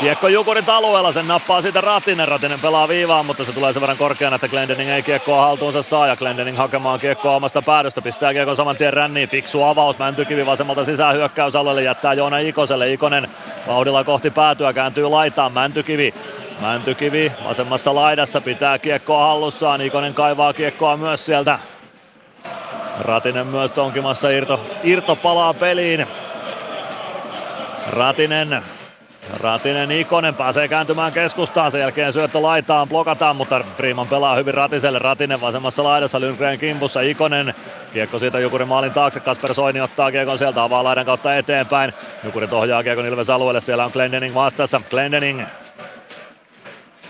[0.00, 2.28] Kiekko Jukurit alueella, sen nappaa siitä Ratinen.
[2.28, 6.06] Ratinen pelaa viivaan, mutta se tulee sen verran korkeana, että Glendening ei kiekkoa haltuunsa saa.
[6.06, 9.28] Ja Glendening hakemaan kiekkoa omasta päädystä, pistää kiekko saman tien ränniin.
[9.28, 12.92] Fiksu avaus, Mäntykivi vasemmalta sisään hyökkäysalueelle, jättää Joona Ikoselle.
[12.92, 13.28] Ikonen
[13.66, 15.52] vauhdilla kohti päätyä, kääntyy laitaan.
[15.52, 16.14] Mäntykivi
[16.60, 19.80] Mäntykivi vasemmassa laidassa pitää kiekkoa hallussaan.
[19.80, 21.58] Ikonen kaivaa kiekkoa myös sieltä.
[23.00, 26.06] Ratinen myös tonkimassa irto, irto palaa peliin.
[27.96, 28.62] Ratinen
[29.32, 34.98] Ratinen Ikonen pääsee kääntymään keskustaan, sen jälkeen syöttö laitaan, blokataan, mutta Freeman pelaa hyvin Ratiselle.
[34.98, 37.54] Ratinen vasemmassa laidassa, Lundgren kimpussa, Ikonen.
[37.92, 41.92] Kiekko siitä Jukurin maalin taakse, Kasper Soini ottaa kiekon sieltä avaa laidan kautta eteenpäin.
[42.24, 44.80] Jukurit ohjaa kiekon Ilves alueelle, siellä on Glendening vastassa.
[44.90, 45.42] Glendening.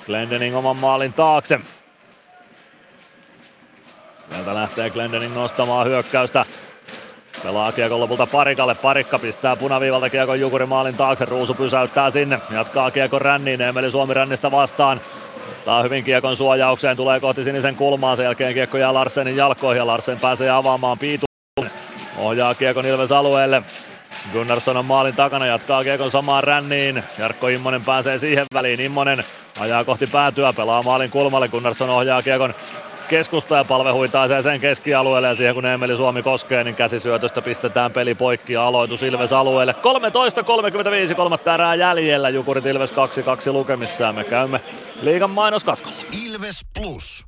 [0.06, 1.60] Glendening oman maalin taakse.
[4.32, 6.44] Sieltä lähtee Glendening nostamaan hyökkäystä.
[7.42, 8.74] Pelaa kiekon lopulta Parikalle.
[8.74, 11.24] Parikka pistää punaviivalta kiekon Jukuri maalin taakse.
[11.24, 12.38] Ruusu pysäyttää sinne.
[12.50, 13.60] Jatkaa kiekon ränniin.
[13.60, 15.00] Emeli Suomi rännistä vastaan.
[15.50, 16.96] Ottaa hyvin kiekon suojaukseen.
[16.96, 18.16] Tulee kohti sinisen kulmaa.
[18.16, 21.26] Sen jälkeen kiekko jää Larsenin jalkoihin ja Larsen pääsee avaamaan Piitu.
[22.18, 23.62] Ohjaa kiekon Ilves alueelle.
[24.32, 27.04] Gunnarsson on maalin takana, jatkaa kiekon samaan ränniin.
[27.18, 28.80] Jarkko Immonen pääsee siihen väliin.
[28.80, 29.24] Immonen
[29.60, 31.48] ajaa kohti päätyä, pelaa maalin kulmalle.
[31.48, 32.54] Gunnarsson ohjaa kiekon
[33.10, 37.92] keskusta ja palve huitaa sen keskialueelle ja siihen kun Emeli Suomi koskee, niin käsisyötöstä pistetään
[37.92, 39.74] peli poikki ja aloitus Ilves alueelle.
[41.08, 42.94] 13.35 kolmatta erää jäljellä, Jukurit Ilves 2-2
[43.52, 44.60] lukemissa ja me käymme
[45.02, 45.96] liigan mainoskatkolla.
[46.26, 47.26] Ilves Plus.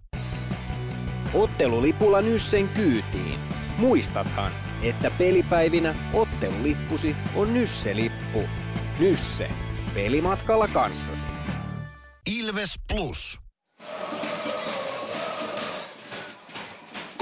[1.35, 3.39] Ottelulipulla Nyssen kyytiin.
[3.79, 4.53] Muistathan,
[4.83, 8.43] että pelipäivinä ottelulippusi on Nysse-lippu.
[8.99, 9.51] Nysse.
[9.95, 11.27] Pelimatkalla kanssasi.
[12.41, 13.43] Ilves Plus.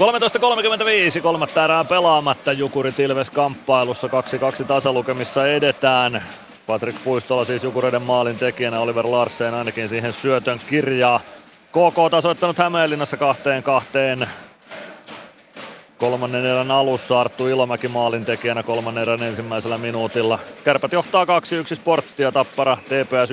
[0.01, 6.23] 13.35, kolmatta erää pelaamatta, Jukurit Ilves kamppailussa 2-2 tasalukemissa edetään.
[6.67, 11.19] Patrick Puistola siis Jukureiden maalin tekijänä, Oliver Larsen ainakin siihen syötön kirjaa.
[11.69, 14.29] KK tasoittanut Hämeenlinnassa kahteen kahteen.
[15.97, 20.39] Kolmannen erän alussa Arttu Ilomäki maalin tekijänä kolmannen erän ensimmäisellä minuutilla.
[20.63, 21.27] Kärpät johtaa 2-1
[21.75, 23.31] sporttia, Tappara TPS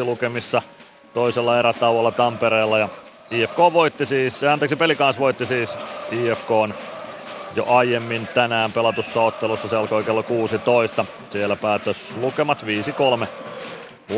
[0.00, 0.62] 1-2 lukemissa
[1.14, 2.88] toisella erätauolla Tampereella ja
[3.32, 5.78] IFK voitti siis, anteeksi Pelikans voitti siis
[6.10, 6.48] IFK
[7.54, 11.04] jo aiemmin tänään pelatussa ottelussa, se alkoi kello 16.
[11.28, 12.64] Siellä päätös lukemat
[13.22, 13.26] 5-3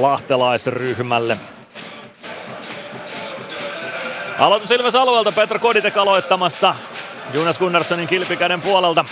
[0.01, 1.37] lahtelaisryhmälle.
[4.39, 6.75] Aloitus Ilves alueelta, Petro Koditek aloittamassa
[7.35, 9.05] Jonas Gunnarssonin kilpikäden puolelta.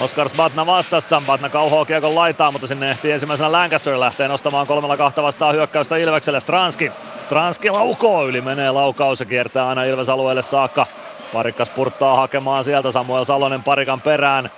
[0.00, 1.22] Oskar Batna vastassa.
[1.26, 5.96] Batna kauhoo kiekon laitaa, mutta sinne ehtii ensimmäisenä Lancaster lähtee nostamaan kolmella kahta vastaan hyökkäystä
[5.96, 6.40] Ilvekselle.
[6.40, 6.92] Stranski.
[7.18, 10.86] Stranski laukoo yli menee laukaus ja kiertää aina Ilves alueelle saakka.
[11.32, 14.50] Parikkas purttaa hakemaan sieltä Samuel Salonen parikan perään.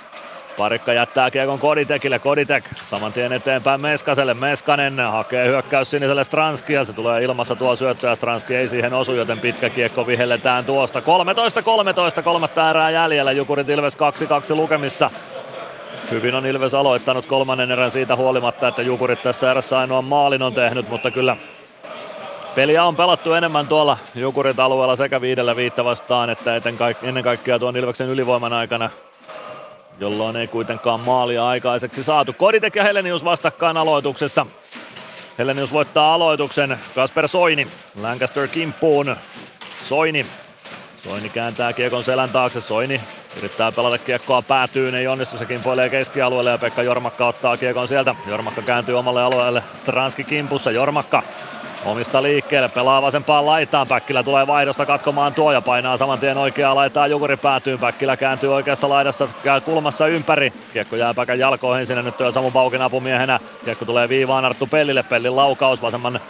[0.59, 6.85] Parikka jättää kiekon Koditekille, Koditek saman tien eteenpäin Meskaselle, Meskanen hakee hyökkäys siniselle Stranski ja
[6.85, 11.01] se tulee ilmassa tuo syöttö ja Stranski ei siihen osu, joten pitkä kiekko vihelletään tuosta.
[11.01, 15.11] 13-13, kolmatta erää jäljellä, Jukurit Ilves 2-2 lukemissa.
[16.11, 20.55] Hyvin on Ilves aloittanut kolmannen erän siitä huolimatta, että Jukurit tässä erässä ainoa maalin on
[20.55, 21.37] tehnyt, mutta kyllä
[22.55, 26.61] Peliä on pelattu enemmän tuolla Jukurit alueella sekä viidellä viittä vastaan, että
[27.03, 28.91] ennen kaikkea tuon Ilveksen ylivoiman aikana
[30.01, 32.33] jolloin ei kuitenkaan maalia aikaiseksi saatu.
[32.33, 34.47] Koditek ja Helenius vastakkain aloituksessa.
[35.39, 37.69] Helenius voittaa aloituksen, Kasper Soini,
[38.01, 39.17] Lancaster kimppuun,
[39.85, 40.27] Soini.
[41.09, 43.01] Soini kääntää kiekon selän taakse, Soini
[43.39, 48.15] yrittää pelata kiekkoa päätyyn, ei onnistu, se kimpoilee keskialueelle ja Pekka Jormakka ottaa kiekon sieltä.
[48.27, 51.23] Jormakka kääntyy omalle alueelle, Stranski kimpussa, Jormakka
[51.85, 56.75] Omista liikkeelle, pelaa vasempaan laitaan, Päkkilä tulee vaihdosta katkomaan tuo ja painaa saman tien oikeaa
[56.75, 62.03] laitaa, Jukuri päätyy, Päkkilä kääntyy oikeassa laidassa, käy kulmassa ympäri, kiekko jää Päkän jalkoihin, sinne
[62.03, 66.21] nyt työ Samu Paukin apumiehenä, kiekko tulee viivaan Arttu Pellille, Pellin laukaus vasemman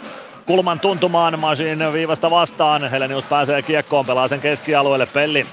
[0.45, 5.45] kulman tuntumaan, Masin viivasta vastaan, Helenius pääsee kiekkoon, pelaa sen keskialueelle, Pelli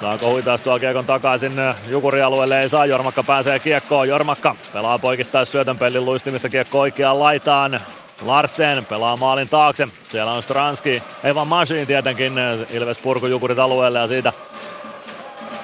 [0.00, 1.52] Saako huitaistua kiekon takaisin
[1.88, 2.60] Jukuri-alueelle?
[2.60, 2.86] Ei saa.
[2.86, 4.08] Jormakka pääsee kiekkoon.
[4.08, 7.80] Jormakka pelaa poikittais syötön pellin luistimista kiekko oikeaan laitaan.
[8.22, 9.88] Larsen pelaa maalin taakse.
[10.10, 12.32] Siellä on Stranski, ei vaan Masin tietenkin,
[12.70, 14.32] Ilves purkujukurit alueelle ja siitä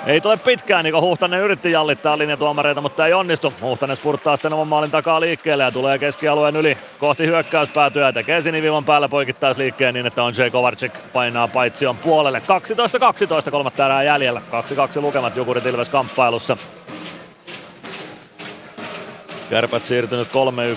[0.06, 3.55] ei tule pitkään, niin Huhtanen yritti jallittaa linjatuomareita, mutta ei onnistu.
[3.60, 8.84] Huhtanen spurttaa sitten oman maalin takaa liikkeelle ja tulee keskialueen yli kohti hyökkäyspäätyä tekee siniviivan
[8.84, 12.42] päällä poikittaisliikkeen niin, että on Jay Kovarczyk painaa paitsion puolelle.
[13.48, 14.42] 12-12, kolmatta erää jäljellä.
[14.98, 16.56] 2-2 lukemat Jukurit Ilves kamppailussa.
[19.52, 20.28] Kärpät siirtynyt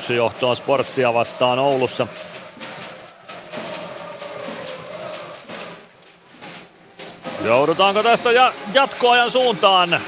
[0.09, 2.07] 3-1 johtoon sporttia vastaan Oulussa.
[7.45, 9.99] Joudutaanko tästä ja jatkoajan suuntaan?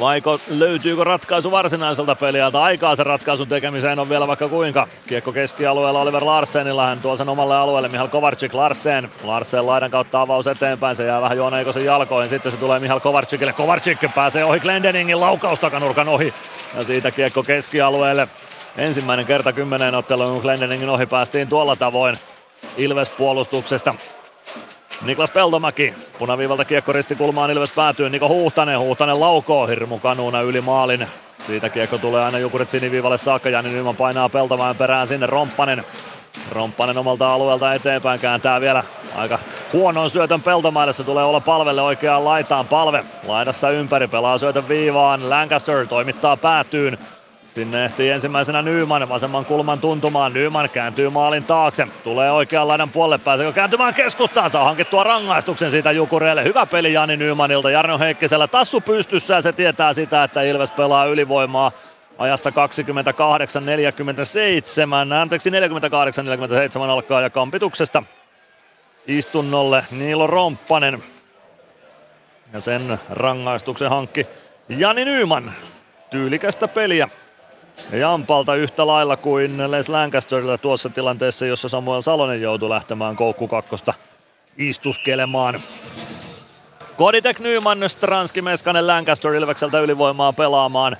[0.00, 2.62] Vaiko löytyykö ratkaisu varsinaiselta peliältä?
[2.62, 4.88] Aikaa sen ratkaisun tekemiseen on vielä vaikka kuinka.
[5.06, 9.10] Kiekko keskialueella Oliver Larsenilla, hän tuo sen omalle alueelle Mihal Kovarczyk Larsen.
[9.24, 13.00] Larsen laidan kautta avaus eteenpäin, se jää vähän Joona Eikosen jalkoihin, sitten se tulee Mihal
[13.00, 13.52] Kovarczykille.
[13.52, 16.34] Kovarczyk pääsee ohi Glendeningin laukaus takanurkan ohi
[16.76, 18.28] ja siitä kiekko keskialueelle.
[18.76, 22.18] Ensimmäinen kerta kymmeneen otteluun, kun Glendeningin ohi päästiin tuolla tavoin
[22.76, 23.94] Ilves puolustuksesta.
[25.04, 31.06] Niklas Peltomäki, punaviivalta kiekko ristikulmaan Ilves päätyy, Niko Huhtanen, Huhtanen laukoo hirmu kanuuna yli maalin.
[31.46, 35.84] Siitä kiekko tulee aina Jukurit siniviivalle saakka, Jani Nyman painaa Peltomäen perään sinne, Romppanen.
[36.52, 38.84] Romppanen omalta alueelta eteenpäin kääntää vielä
[39.16, 39.38] aika
[39.72, 45.30] huonon syötön Peltomaille, se tulee olla palvelle oikeaan laitaan, palve laidassa ympäri, pelaa syötön viivaan,
[45.30, 46.98] Lancaster toimittaa päätyyn,
[47.54, 50.32] Sinne ehtii ensimmäisenä Nyman vasemman kulman tuntumaan.
[50.32, 51.86] Nyman kääntyy maalin taakse.
[52.04, 53.18] Tulee oikean laidan puolelle.
[53.24, 54.50] Pääseekö kääntymään keskustaan?
[54.50, 56.44] Saa hankittua rangaistuksen siitä Jukureelle.
[56.44, 57.70] Hyvä peli Jani Nymanilta.
[57.70, 61.72] Jarno Heikkisellä tassu pystyssä ja se tietää sitä, että Ilves pelaa ylivoimaa
[62.18, 62.52] ajassa 28-47,
[65.20, 65.52] anteeksi 48-47
[66.90, 68.02] alkaa ja kampituksesta
[69.06, 71.02] istunnolle Niilo Romppanen.
[72.52, 74.26] Ja sen rangaistuksen hankki
[74.68, 75.52] Jani Nyman.
[76.10, 77.08] Tyylikästä peliä
[77.92, 83.94] Jampalta yhtä lailla kuin Les Lancasterilla tuossa tilanteessa, jossa Samuel Salonen joutui lähtemään koukku kakkosta
[84.58, 85.60] istuskelemaan.
[86.96, 90.96] Koditek Nyman, Stranski, Meskanen, Lancaster Ilvekseltä ylivoimaa pelaamaan.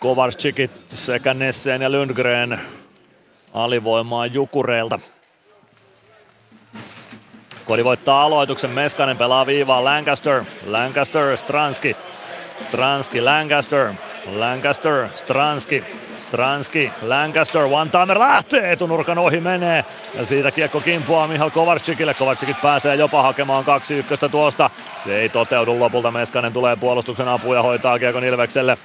[0.00, 2.60] Kovarczykit sekä Nesseen ja Lundgren
[3.54, 4.98] alivoimaa Jukureelta.
[7.66, 11.96] Kodi voittaa aloituksen, Meskanen pelaa viivaa Lancaster, Lancaster, Stranski,
[12.60, 13.92] Stranski, Lancaster,
[14.26, 15.84] Lancaster, Stranski.
[16.18, 19.84] Stranski, Lancaster, one timer lähtee, etunurkan ohi menee.
[20.14, 22.14] Ja siitä kiekko kimpuaa Mihal Kovarcikille.
[22.14, 24.70] Kovarcikit pääsee jopa hakemaan kaksi ykköstä tuosta.
[24.96, 26.10] Se ei toteudu lopulta.
[26.10, 28.78] Meskanen tulee puolustuksen apuun ja hoitaa kiekon Ilvekselle.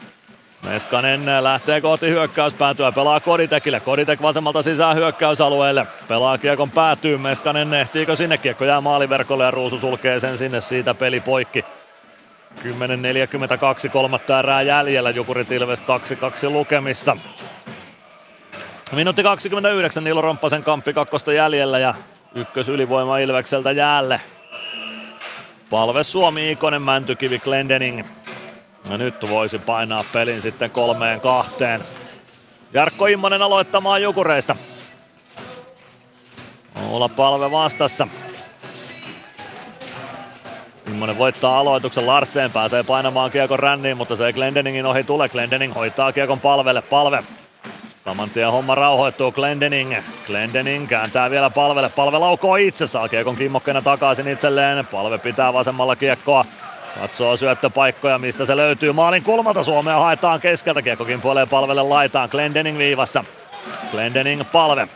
[0.65, 3.79] Meskanen lähtee kohti hyökkäyspäätyä, pelaa Koditekille.
[3.79, 5.87] Koditek vasemmalta sisään hyökkäysalueelle.
[6.07, 8.37] Pelaa kiekon päätyy, Meskanen ehtiikö sinne?
[8.37, 11.65] Kiekko jää maaliverkolle ja Ruusu sulkee sen sinne siitä peli poikki.
[12.63, 15.83] 10.42 kolmatta erää jäljellä, Jukurit Ilves 2-2
[16.49, 17.17] lukemissa.
[18.91, 21.93] Minuutti 29, Niilo Romppasen kamppi kakkosta jäljellä ja
[22.35, 24.21] ykkös ylivoima Ilvekseltä jäälle.
[25.69, 28.05] Palve Suomi, Ikonen, Mäntykivi, Glendening.
[28.89, 31.79] Ja nyt voisi painaa pelin sitten kolmeen kahteen.
[32.73, 34.55] Jarkko Immonen aloittamaan Jukureista.
[36.89, 38.07] Olla palve vastassa.
[40.91, 45.29] Immonen voittaa aloituksen, Larsen pääsee painamaan kiekon ränniin, mutta se ei Glendeningin ohi tule.
[45.29, 47.23] Glendening hoitaa kiekon palvelle, palve.
[48.05, 49.95] Saman tien homma rauhoittuu Glendening.
[50.27, 51.89] Glendening kääntää vielä palvelle.
[51.89, 54.87] Palve laukoo itse, saa kiekon kimmokkeena takaisin itselleen.
[54.87, 56.45] Palve pitää vasemmalla kiekkoa.
[56.99, 58.91] Katsoo syöttöpaikkoja, mistä se löytyy.
[58.91, 60.81] Maalin kulmalta Suomea haetaan keskeltä.
[60.81, 62.29] Kiekkokin puoleen palvelle laitaan.
[62.31, 63.23] Glendening viivassa.
[63.91, 64.87] Glendening palve.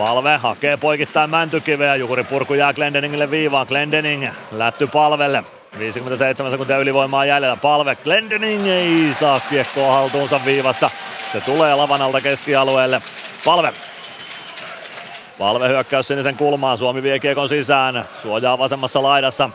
[0.00, 1.96] Palve hakee poikittain Mäntykiveä.
[1.96, 3.66] Jukuri purku jää Glendeningille viivaan.
[3.66, 5.44] Glendening lätty palvelle.
[5.78, 7.56] 57 sekuntia ylivoimaa jäljellä.
[7.56, 10.90] Palve Glendening ei saa kiekkoa haltuunsa viivassa.
[11.32, 13.02] Se tulee lavan alta keskialueelle.
[13.44, 13.72] Palve.
[15.38, 16.78] Palve hyökkäys sinisen kulmaan.
[16.78, 18.04] Suomi vie kiekon sisään.
[18.22, 19.50] Suojaa vasemmassa laidassa.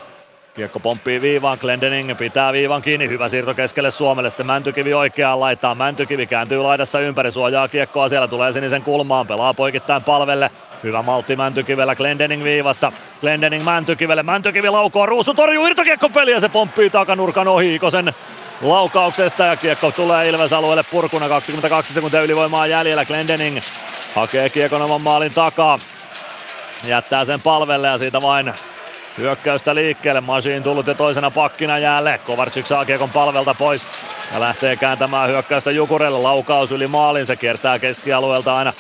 [0.56, 5.76] Kiekko pomppii viivaan, Glendening pitää viivan kiinni, hyvä siirto keskelle Suomelle, sitten Mäntykivi oikeaan laittaa,
[5.76, 8.10] Mäntykivi kääntyy laidassa ympäri, suojaa kiekkoa.
[8.10, 10.52] Siellä, tulee sinisen kulmaan, pelaa poikittain palvelle,
[10.84, 16.50] hyvä maltti Mäntykivellä, Glendening viivassa, Glendening Mäntykivelle, Mäntykivi laukoo, Ruusu torjuu irtokiekko peli ja se
[16.50, 18.14] pomppii takanurkan ohi Ikosen
[18.62, 19.44] laukauksesta.
[19.44, 23.60] Ja kiekko tulee Ilves alueelle purkuna, 22 sekuntia ylivoimaa jäljellä, Glendening
[24.16, 25.80] hakee kiekon oman maalin takaa,
[26.84, 28.54] jättää sen palvelle ja siitä vain
[29.18, 32.20] Hyökkäystä liikkeelle, Masiin tullut jo toisena pakkina jäälle.
[32.26, 33.88] Kovarczyk saa kiekon palvelta pois
[34.34, 36.20] ja lähtee kääntämään hyökkäystä Jukurelle.
[36.20, 38.74] Laukaus yli maalin, se kiertää keskialueelta aina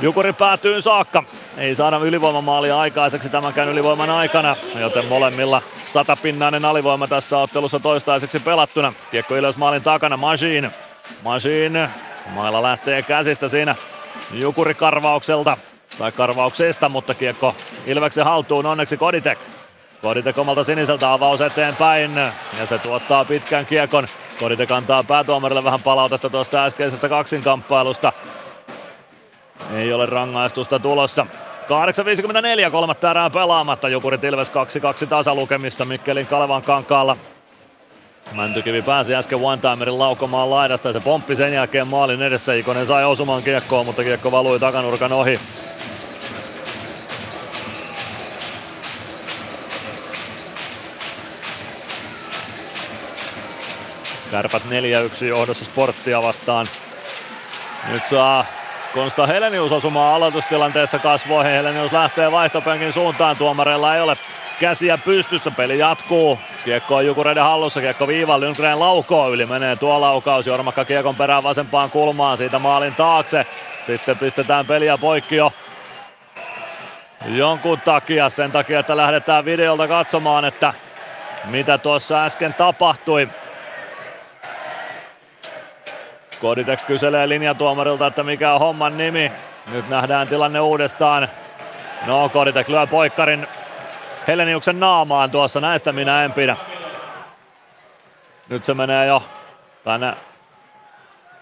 [0.00, 1.24] Jukuri päätyy saakka.
[1.56, 8.92] Ei saada ylivoimamaalia aikaiseksi tämänkään ylivoiman aikana, joten molemmilla satapinnainen alivoima tässä ottelussa toistaiseksi pelattuna.
[9.10, 10.70] Kiekko ylös maalin takana, Masiin.
[11.22, 11.88] Masiin,
[12.26, 13.74] mailla lähtee käsistä siinä
[14.32, 15.56] Jukuri karvaukselta
[15.98, 17.54] tai karvauksesta, mutta kiekko
[17.86, 19.38] Ilveksen haltuun onneksi Koditek.
[20.02, 22.16] Koditek omalta siniseltä avaus eteenpäin
[22.60, 24.06] ja se tuottaa pitkän kiekon.
[24.40, 28.12] Koditek antaa päätuomarille vähän palautetta tuosta äskeisestä kaksinkamppailusta.
[29.74, 31.26] Ei ole rangaistusta tulossa.
[32.66, 33.88] 8.54, kolmatta erää pelaamatta.
[33.88, 34.52] Jukurit Ilves
[35.04, 37.16] 2-2 tasalukemissa Mikkelin Kalevan kankaalla.
[38.32, 42.54] Mäntykivi pääsi äsken one-timerin laukomaan laidasta ja se pomppi sen jälkeen maalin edessä.
[42.54, 45.40] Ikonen sai osumaan kiekkoon, mutta kiekko valui takanurkan ohi.
[54.30, 54.62] Kärpät
[55.22, 56.66] 4-1 johdossa sporttia vastaan.
[57.88, 58.44] Nyt saa
[58.94, 61.52] Konsta Helenius osumaan aloitustilanteessa kasvoihin.
[61.52, 63.36] Helenius lähtee vaihtopenkin suuntaan.
[63.36, 64.16] Tuomareilla ei ole
[64.62, 65.50] käsiä pystyssä.
[65.50, 66.38] Peli jatkuu.
[66.64, 67.80] Kiekko on Jukureiden hallussa.
[67.80, 68.38] Kiekko viiva.
[68.38, 69.46] Lundgren laukoo yli.
[69.46, 70.46] Menee tuo laukaus.
[70.46, 72.36] Jormakka kiekon perään vasempaan kulmaan.
[72.36, 73.46] Siitä maalin taakse.
[73.82, 75.52] Sitten pistetään peliä poikki jo
[77.26, 78.28] jonkun takia.
[78.28, 80.74] Sen takia, että lähdetään videolta katsomaan, että
[81.44, 83.28] mitä tuossa äsken tapahtui.
[86.40, 89.32] Koditek kyselee linjatuomarilta, että mikä on homman nimi.
[89.72, 91.28] Nyt nähdään tilanne uudestaan.
[92.06, 93.46] No, Koditek lyö poikkarin
[94.26, 96.56] Heleniuksen naamaan tuossa, näistä minä en pidä.
[98.48, 99.22] Nyt se menee jo
[99.84, 100.16] tänne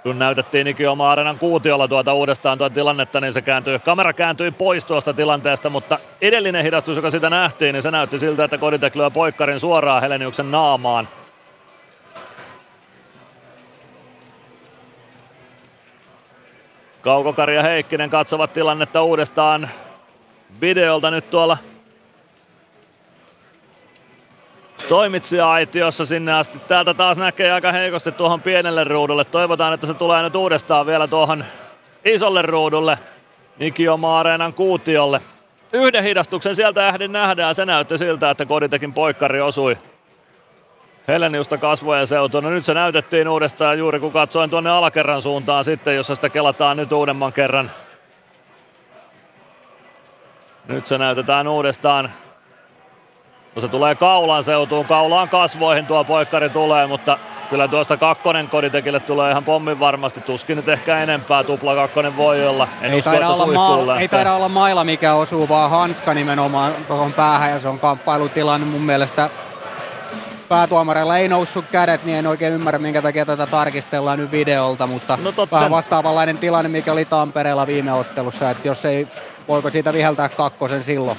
[0.02, 4.84] kun näytettiin Ikioma Arenan kuutiolla tuota uudestaan tuota tilannetta, niin se kääntyy, kamera kääntyi pois
[4.84, 9.10] tuosta tilanteesta, mutta edellinen hidastus, joka sitä nähtiin, niin se näytti siltä, että Koditek lyö
[9.10, 11.08] poikkarin suoraan Heleniuksen naamaan.
[17.00, 19.70] Kaukokari ja Heikkinen katsovat tilannetta uudestaan
[20.60, 21.58] videolta nyt tuolla
[24.88, 26.58] toimitsija-aitiossa sinne asti.
[26.58, 29.24] Täältä taas näkee aika heikosti tuohon pienelle ruudulle.
[29.24, 31.44] Toivotaan, että se tulee nyt uudestaan vielä tuohon
[32.04, 32.98] isolle ruudulle
[33.60, 35.20] Ikioma Areenan kuutiolle.
[35.72, 39.76] Yhden hidastuksen sieltä ähdin nähdä ja se näytti siltä, että Koditekin poikkari osui
[41.08, 42.48] Heleniusta kasvojen seutuna.
[42.48, 46.76] No nyt se näytettiin uudestaan juuri kun katsoin tuonne alakerran suuntaan sitten, jossa sitä kelataan
[46.76, 47.70] nyt uudemman kerran.
[50.68, 52.10] Nyt se näytetään uudestaan.
[53.58, 57.18] Se tulee kaulan seutuun, kaulaan kasvoihin tuo poikkari tulee, mutta
[57.50, 62.46] Kyllä tuosta kakkonen Koditekille tulee ihan pommin varmasti, tuskin nyt ehkä enempää, tupla kakkonen voi
[62.46, 62.68] olla.
[62.82, 66.72] En ei, usko, taida olla maa, ei taida olla maila, mikä osuu, vaan hanska nimenomaan
[66.88, 69.30] tuohon päähän ja se on kamppailutilanne mun mielestä.
[70.48, 75.18] Päätuomareilla ei noussut kädet, niin en oikein ymmärrä, minkä takia tätä tarkistellaan nyt videolta, mutta
[75.22, 79.08] No totta vähän sen- vastaavanlainen tilanne, mikä oli Tampereella viime ottelussa, että jos ei,
[79.48, 81.18] voiko siitä viheltää kakkosen silloin.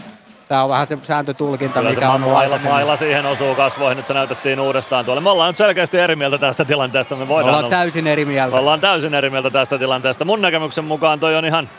[0.51, 2.73] Tämä on vähän se sääntötulkinta, Kyllä se mikä on ollut maila, aikaisemmin.
[2.75, 5.21] maila siihen osuu kasvoihin, nyt se näytettiin uudestaan tuolle.
[5.21, 7.15] Me ollaan nyt selkeästi eri mieltä tästä tilanteesta.
[7.15, 8.57] Me Me voidaan ollaan olla- täysin eri mieltä.
[8.57, 10.25] Ollaan täysin eri mieltä tästä tilanteesta.
[10.25, 11.69] Mun näkemyksen mukaan toi on ihan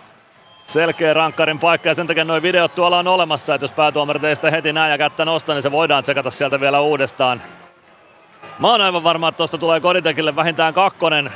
[0.65, 4.37] selkeä rankkarin paikka ja sen takia nuo videot tuolla on olemassa, että jos päätuomarit ei
[4.37, 7.43] sitä heti näe ja kättä nosta, niin se voidaan tsekata sieltä vielä uudestaan.
[8.59, 11.31] Mä oon aivan varma, että tuosta tulee Koditekille vähintään kakkonen.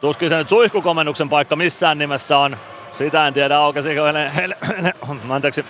[0.00, 2.56] Tuskin se nyt suihkukomennuksen paikka missään nimessä on.
[2.92, 4.92] Sitä en tiedä, aukesiko Hele, Hele, Hele,
[5.30, 5.64] anteeksi,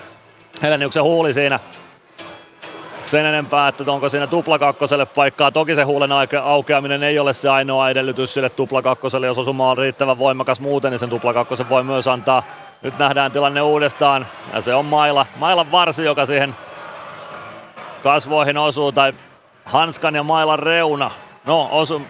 [0.63, 1.61] Heleniuksen huuli siinä
[3.03, 5.51] sen enempää, että onko siinä tuplakakkoselle paikkaa.
[5.51, 9.27] Toki se huulen auke- aukeaminen ei ole se ainoa edellytys sille tuplakakkoselle.
[9.27, 12.43] Jos osuma on riittävän voimakas muuten, niin sen tuplakakkosen voi myös antaa.
[12.83, 15.27] Nyt nähdään tilanne uudestaan ja se on Maila.
[15.37, 16.57] Mailan varsi, joka siihen
[18.03, 19.13] kasvoihin osuu tai
[19.65, 21.11] hanskan ja Mailan reuna.
[21.47, 22.03] No, osu,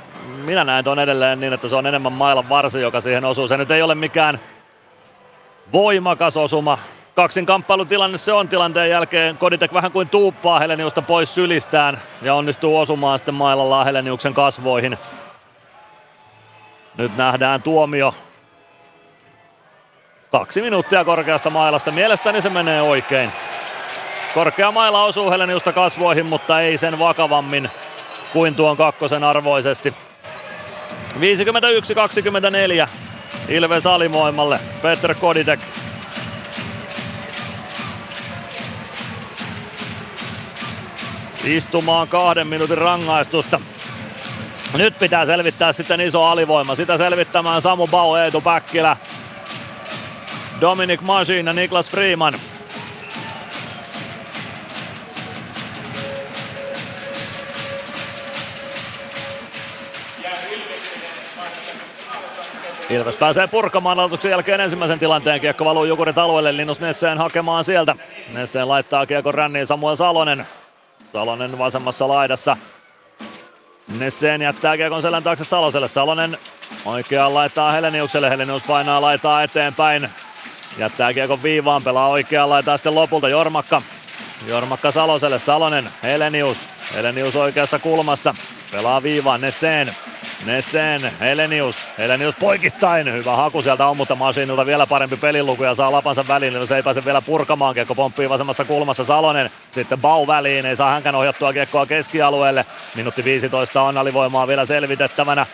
[0.45, 3.49] minä näen tuon edelleen niin, että se on enemmän Mailan varsi, joka siihen osuu.
[3.49, 4.41] Se nyt ei ole mikään
[5.73, 6.79] voimakas osuma.
[7.19, 9.39] Kaksin kamppailutilanne se on tilanteen jälkeen.
[9.39, 14.99] Koditek vähän kuin tuuppaa Heleniusta pois sylistään ja onnistuu osumaan sitten mailallaan Heleniuksen kasvoihin.
[16.97, 18.15] Nyt nähdään tuomio.
[20.33, 21.91] Kaksi minuuttia korkeasta mailasta.
[21.91, 23.31] Mielestäni se menee oikein.
[24.35, 27.71] Korkea maila osuu Heleniusta kasvoihin, mutta ei sen vakavammin
[28.33, 29.95] kuin tuon kakkosen arvoisesti.
[31.15, 32.89] 51-24
[33.49, 34.61] Ilves alimoimalle.
[34.83, 35.61] Peter Koditek
[41.45, 43.61] istumaan kahden minuutin rangaistusta.
[44.73, 46.75] Nyt pitää selvittää sitten iso alivoima.
[46.75, 48.97] Sitä selvittämään Samu Bau, Eetu Päkkilä,
[50.61, 52.35] Dominic Masin ja Niklas Freeman.
[62.91, 65.41] Ilves pääsee purkamaan aloituksen jälkeen ensimmäisen tilanteen.
[65.41, 67.97] Kiekko valuu Jukurit alueelle, Linus Nesseen hakemaan sieltä.
[68.33, 70.47] Nesseen laittaa kiekon ränniin Samuel Salonen.
[71.13, 72.57] Salonen vasemmassa laidassa.
[73.99, 75.89] Nesseen jättää kiekon selän taakse Saloselle.
[75.89, 76.39] Salonen
[76.85, 78.31] oikeaan laittaa Heleniukselle.
[78.31, 80.09] Helenius painaa laitaa eteenpäin.
[80.79, 83.83] Jättää kiekon viivaan, pelaa oikeaan laitaa sitten lopulta Jormakka.
[84.47, 86.59] Jormakka Saloselle, Salonen, Helenius.
[86.95, 88.35] Helenius oikeassa kulmassa.
[88.73, 89.95] Pelaa viivaan, Nesseen.
[90.47, 91.77] Nesseen, Helenius.
[91.99, 93.13] Helenius poikittain.
[93.13, 96.67] Hyvä haku sieltä on, mutta Masinilta vielä parempi peliluku ja saa lapansa väliin.
[96.67, 97.75] Se ei pääse vielä purkamaan.
[97.75, 99.51] Kiekko pomppii vasemmassa kulmassa Salonen.
[99.73, 100.67] Sitten Bau väliin.
[100.67, 102.67] Ei saa hänkään ohjattua kiekkoa keskialueelle.
[102.95, 105.47] Minuutti 15 on alivoimaa vielä selvitettävänä.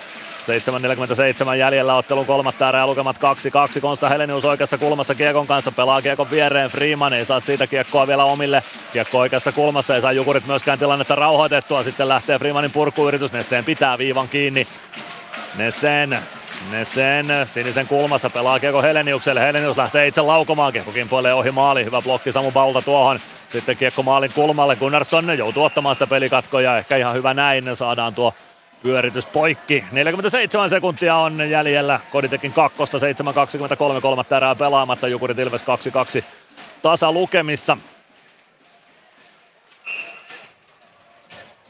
[0.44, 3.80] 7.47 jäljellä ottelun kolmatta erää lukemat 2-2.
[3.80, 6.70] Konsta Helenius oikeassa kulmassa Kiekon kanssa pelaa Kiekon viereen.
[6.70, 8.62] Freeman ei saa siitä kiekkoa vielä omille.
[8.92, 11.82] Kiekko oikeassa kulmassa ei saa Jukurit myöskään tilannetta rauhoitettua.
[11.82, 13.32] Sitten lähtee Freemanin purkuyritys.
[13.32, 14.66] Nesseen pitää viivan kiinni.
[15.56, 16.18] Nesseen
[16.70, 19.40] Nesseen sinisen kulmassa pelaa Kiekko Heleniukselle.
[19.40, 20.72] Helenius lähtee itse laukomaan.
[20.72, 21.84] Kiekko kimpoilee ohi maali.
[21.84, 23.18] Hyvä blokki Samu Baulta tuohon.
[23.48, 24.76] Sitten kiekko maalin kulmalle.
[24.76, 26.78] Gunnarsson joutuu ottamaan sitä pelikatkoja.
[26.78, 27.64] Ehkä ihan hyvä näin.
[27.74, 28.34] Saadaan tuo
[28.84, 29.84] pyöritys poikki.
[29.92, 32.00] 47 sekuntia on jäljellä.
[32.12, 35.08] Koditekin kakkosta, 7.23 kolmatta erää pelaamatta.
[35.08, 35.64] Jukurit Ilves
[36.20, 36.24] 2-2
[36.82, 37.76] tasa lukemissa.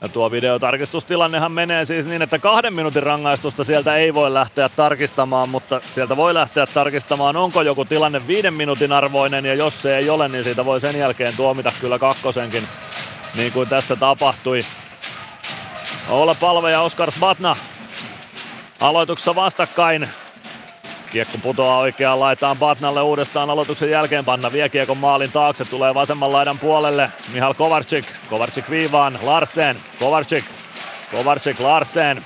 [0.01, 5.49] Ja tuo videotarkistustilannehan menee siis niin, että kahden minuutin rangaistusta sieltä ei voi lähteä tarkistamaan,
[5.49, 10.11] mutta sieltä voi lähteä tarkistamaan, onko joku tilanne viiden minuutin arvoinen, ja jos se ei
[10.11, 12.63] ole, niin siitä voi sen jälkeen tuomita kyllä kakkosenkin,
[13.37, 14.65] niin kuin tässä tapahtui.
[16.09, 17.57] Oula Palve ja Oskar Sbatna
[18.81, 20.09] aloituksessa vastakkain.
[21.13, 24.25] Kiekko putoaa oikeaan laitaan Batnalle uudestaan aloituksen jälkeen.
[24.25, 27.11] Panna vie kiekon maalin taakse, tulee vasemman laidan puolelle.
[27.33, 30.45] Mihal Kovarczyk, Kovarczyk viivaan, Larsen, Kovarczyk,
[31.11, 32.25] Kovarczyk, Larsen.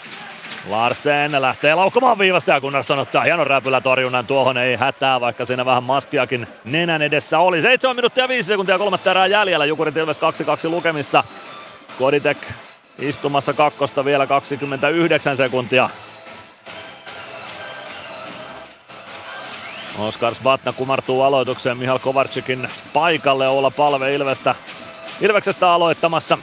[0.69, 5.85] Larsen lähtee laukkomaan viivasta ja Gunnarsson ottaa hienon räpylätorjunnan tuohon, ei hätää, vaikka siinä vähän
[5.85, 7.63] maskiakin nenän edessä oli.
[7.63, 10.21] 7 minuuttia 5 sekuntia kolmatta erää jäljellä, Jukurit Ilves 2-2
[10.71, 11.25] lukemissa.
[11.99, 12.39] Koditek
[12.99, 15.91] istumassa kakkosta vielä 29 sekuntia.
[19.99, 23.49] Oskar Svatna kumartuu aloitukseen Mihal Kovarczykin paikalle.
[23.49, 24.55] Oula Palve Ilvestä,
[25.21, 26.39] Ilveksestä aloittamassa.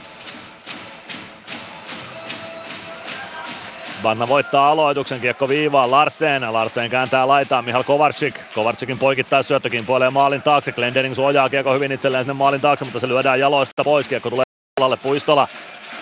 [4.02, 6.52] Vanna voittaa aloituksen, kiekko viivaan Larsen.
[6.52, 8.40] Larsen kääntää laitaan Mihal Kovarczyk.
[8.54, 10.72] Kovarczykin poikittais syöttökin puoleen maalin taakse.
[10.72, 14.08] Glendening suojaa kiekko hyvin itselleen sinne maalin taakse, mutta se lyödään jaloista pois.
[14.08, 14.44] Kiekko tulee
[14.80, 15.48] alalle Puistola.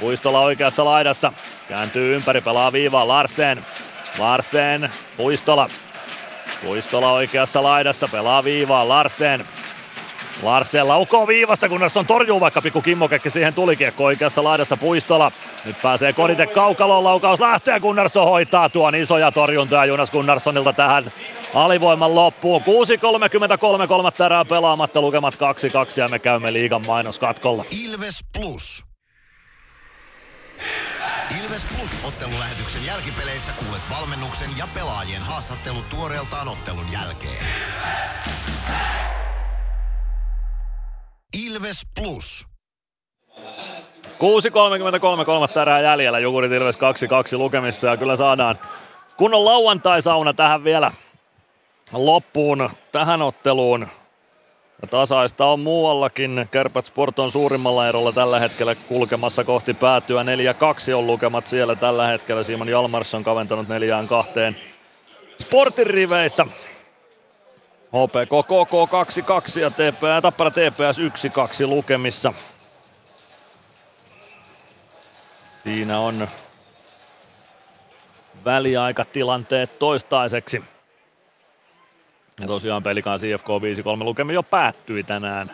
[0.00, 1.32] Puistola oikeassa laidassa.
[1.68, 3.64] Kääntyy ympäri, pelaa viivaa Larsen.
[4.18, 5.68] Larsen, Puistola.
[6.64, 9.44] Puistola oikeassa laidassa, pelaa viivaa Larsen.
[10.42, 15.32] Larsen laukoo viivasta, kunnes on torjuu vaikka pikku kimmokekki siihen tuli kiekko oikeassa laidassa Puistola.
[15.64, 21.04] Nyt pääsee Kodite kaukaloon, laukaus lähtee, Gunnarsson hoitaa tuon isoja torjuntoja Jonas Gunnarssonilta tähän
[21.54, 22.62] alivoiman loppuun.
[22.62, 25.38] 6.33, kolmatta erää pelaamatta, lukemat 2-2
[25.96, 27.64] ja me käymme liigan mainoskatkolla.
[27.84, 28.93] Ilves Plus.
[31.42, 37.44] Ilves Plus ottelulähetyksen jälkipeleissä kuulet valmennuksen ja pelaajien haastattelut tuoreeltaan ottelun jälkeen.
[41.46, 42.48] Ilves Plus.
[44.08, 46.78] 6.33 kolmatta erää jäljellä, Jukurit Ilves 2-2
[47.38, 48.58] lukemissa ja kyllä saadaan
[49.16, 50.92] kunnon lauantai-sauna tähän vielä
[51.92, 53.88] loppuun tähän otteluun.
[54.82, 56.48] Ja tasaista on muuallakin.
[56.50, 60.22] Kärpät Sport on suurimmalla erolla tällä hetkellä kulkemassa kohti päätyä.
[60.22, 62.42] 4-2 on lukemat siellä tällä hetkellä.
[62.42, 64.56] Simon Jalmars on kaventanut neljään kahteen
[65.42, 66.46] Sportin riveistä.
[67.94, 68.72] HPK KK
[69.56, 70.98] 2-2 ja TPS, Tappara TPS
[71.64, 72.32] 1-2 lukemissa.
[75.62, 76.28] Siinä on
[78.44, 80.73] väliaikatilanteet toistaiseksi.
[82.40, 83.48] Ja tosiaan pelikaan CFK
[84.00, 85.50] 5-3 lukemi jo päättyi tänään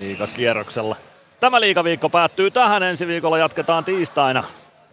[0.00, 0.96] liigakierroksella.
[1.40, 2.82] Tämä liigaviikko päättyy tähän.
[2.82, 4.44] Ensi viikolla jatketaan tiistaina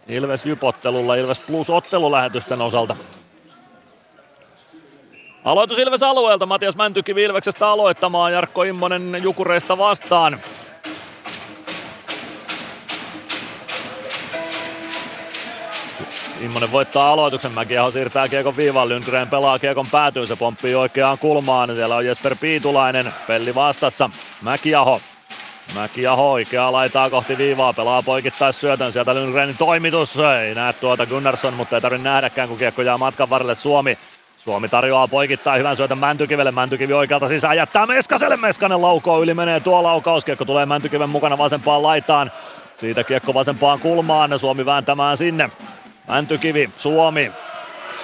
[0.08, 2.96] Ilves Jypottelulla Ilves Plus ottelulähetysten osalta.
[5.44, 6.46] Aloitus Ilves alueelta.
[6.46, 8.32] Matias Mäntykivi Ilveksestä aloittamaan.
[8.32, 10.38] Jarkko Immonen Jukureista vastaan.
[16.40, 17.52] Immonen voittaa aloituksen.
[17.52, 18.88] Mäkiaho siirtää kiekon viivan.
[18.88, 20.26] Lundgren pelaa kiekon päätyyn.
[20.26, 21.74] Se pomppii oikeaan kulmaan.
[21.74, 23.12] Siellä on Jesper Piitulainen.
[23.26, 24.10] Pelli vastassa.
[24.42, 25.00] Mäkiaho.
[25.74, 27.72] Mäkiaho oikeaa laitaa kohti viivaa.
[27.72, 28.92] Pelaa poikittais syötön.
[28.92, 30.16] Sieltä Lundgrenin toimitus.
[30.16, 33.98] Ei näe tuota Gunnarsson, mutta ei tarvitse nähdäkään, kun kiekko jää matkan varrelle Suomi.
[34.38, 36.50] Suomi tarjoaa poikittaa hyvän syötön Mäntykivelle.
[36.50, 38.36] Mäntykivi oikealta sisään jättää Meskaselle.
[38.36, 40.24] Meskanen laukoo yli menee tuo laukaus.
[40.24, 42.32] Kiekko tulee Mäntykiven mukana vasempaan laitaan.
[42.72, 44.38] Siitä kiekko vasempaan kulmaan.
[44.38, 45.50] Suomi vääntämään sinne.
[46.10, 47.32] Mäntykivi, Suomi.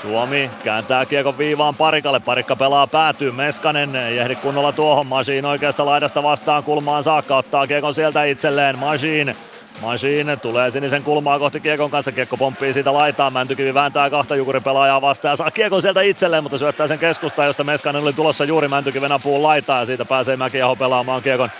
[0.02, 2.20] Suomi kääntää kiekon viivaan parikalle.
[2.20, 3.32] Parikka pelaa päätyy.
[3.32, 5.06] Meskanen ei ehdi kunnolla tuohon.
[5.06, 7.36] Masiin oikeasta laidasta vastaan kulmaan saakka.
[7.36, 8.78] Ottaa kiekon sieltä itselleen.
[8.78, 9.36] Masiin.
[9.82, 12.12] Masiin tulee sinisen kulmaa kohti kiekon kanssa.
[12.12, 13.32] Kiekko pomppii siitä laitaan.
[13.32, 17.64] Mäntykivi vääntää kahta jukuripelaajaa vastaan ja saa kiekon sieltä itselleen, mutta syöttää sen keskustaan, josta
[17.64, 19.80] Meskanen oli tulossa juuri Mäntykiven apuun laitaan.
[19.80, 21.50] Ja siitä pääsee Mäkiaho pelaamaan kiekon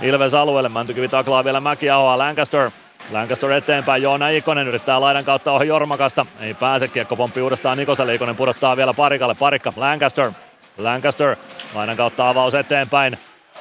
[0.00, 0.68] Ilves alueelle.
[0.68, 2.18] Mäntykivi taklaa vielä Mäkiahoa.
[2.18, 2.70] Lancaster
[3.10, 6.26] Lancaster eteenpäin, Joona Ikonen yrittää laidan kautta ohi Jormakasta.
[6.40, 10.32] Ei pääse, kiekko pomppii uudestaan Nikoselle, Ikonen pudottaa vielä parikalle, parikka, Lancaster.
[10.78, 11.36] Lancaster,
[11.74, 13.18] laidan kautta avaus eteenpäin.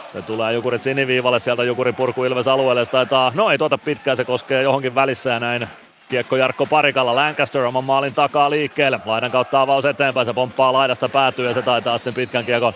[0.07, 4.17] Se tulee Jukurit siniviivalle, sieltä Jukuri purku Ilves alueelle, se taitaa, no ei tuota pitkään,
[4.17, 5.67] se koskee johonkin välissä ja näin
[6.09, 8.99] Kiekko Jarkko Parikalla, Lancaster oman maalin takaa liikkeelle.
[9.05, 12.73] Laidan kautta avaus eteenpäin, se pomppaa laidasta päätyy ja se taitaa sitten pitkän kiekon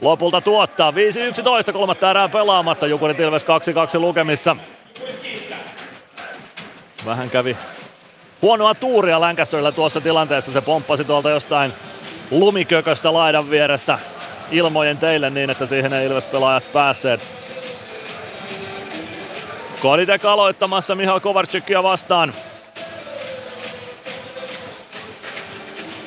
[0.00, 0.90] lopulta tuottaa.
[1.70, 3.46] 5-11, kolmatta erää pelaamatta, Jukurit Ilves 2-2
[4.00, 4.56] lukemissa.
[7.06, 7.56] Vähän kävi
[8.42, 10.52] huonoa tuuria Lancasterilla tuossa tilanteessa.
[10.52, 11.72] Se pomppasi tuolta jostain
[12.30, 13.98] lumikököstä laidan vierestä
[14.50, 17.20] ilmojen teille niin, että siihen ei Ilves-pelaajat päässeet.
[19.82, 22.32] Koditek aloittamassa Mihal Kovarczykia vastaan.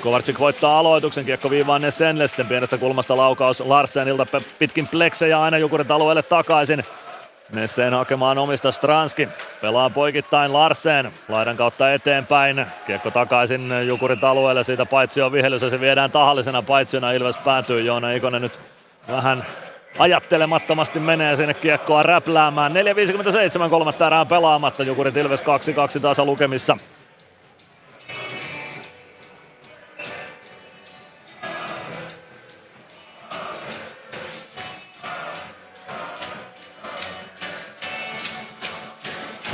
[0.01, 4.25] Kovarczyk voittaa aloituksen, kiekko viivaan Nessenle, sitten pienestä kulmasta laukaus Larsenilta
[4.59, 6.83] pitkin pleksejä aina Jukurit alueelle takaisin.
[7.53, 9.27] Nesseen hakemaan omista Stranski.
[9.61, 11.11] Pelaa poikittain Larsen.
[11.30, 12.65] Laidan kautta eteenpäin.
[12.88, 14.63] Kiekko takaisin Jukurit alueelle.
[14.63, 17.11] Siitä paitsi on vihellys se viedään tahallisena paitsiona.
[17.11, 17.81] Ilves päätyy.
[17.81, 18.59] Joona Ikonen nyt
[19.07, 19.45] vähän
[19.99, 22.71] ajattelemattomasti menee sinne kiekkoa räpläämään.
[23.65, 24.83] 4.57 kolmatta erää pelaamatta.
[24.83, 25.41] Jukurit Ilves
[25.97, 26.77] 2-2 tasa lukemissa.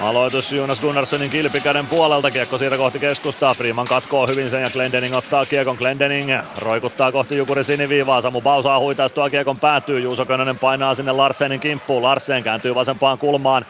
[0.01, 2.31] Aloitus Jonas Gunnarssonin kilpikäden puolelta.
[2.31, 3.53] Kiekko siitä kohti keskustaa.
[3.53, 5.75] Freeman katkoo hyvin sen ja Glendening ottaa kiekon.
[5.75, 8.21] Glendening roikuttaa kohti Jukuri siniviivaa.
[8.21, 9.99] Samu Bausaa huitaistua kiekon päätyy.
[9.99, 12.03] Juuso Könönen painaa sinne Larsenin kimppuun.
[12.03, 13.65] Larsen kääntyy vasempaan kulmaan.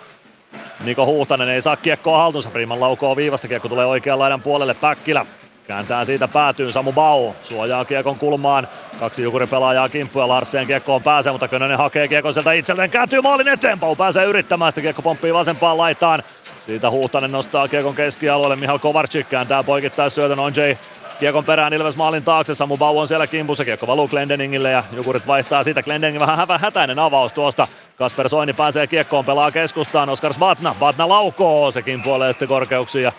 [0.83, 2.49] Niko Huhtanen ei saa kiekkoa haltuunsa.
[2.49, 3.47] Freeman laukoo viivasta.
[3.47, 4.73] Kiekko tulee oikean laidan puolelle.
[4.73, 5.25] Päkkilä
[5.67, 8.67] Kääntää siitä päätyyn Samu Bau, suojaa kiekon kulmaan.
[8.99, 13.47] Kaksi Jukurin pelaajaa kimppuja, Larsen kiekkoon pääsee, mutta Könönen hakee kiekon sieltä itselleen, kääntyy maalin
[13.47, 16.23] eteen, Bau pääsee yrittämään, sitä kiekko pomppii vasempaan laitaan.
[16.59, 20.59] Siitä Huhtanen nostaa kiekon keskialueelle, Mihal Kovarczyk kääntää poikittais syötön, on J.
[21.19, 25.27] Kiekon perään Ilves maalin taakse, Samu Bau on siellä kimpussa, kiekko valuu Glendeningille ja Jukurit
[25.27, 25.83] vaihtaa siitä.
[25.83, 27.67] Glendening vähän hävä, hätäinen avaus tuosta.
[27.95, 33.11] Kasper Soini pääsee kiekkoon, pelaa keskustaan, Oskar Batna, Batna laukoo, se kimpuilee sitten korkeuksiin ja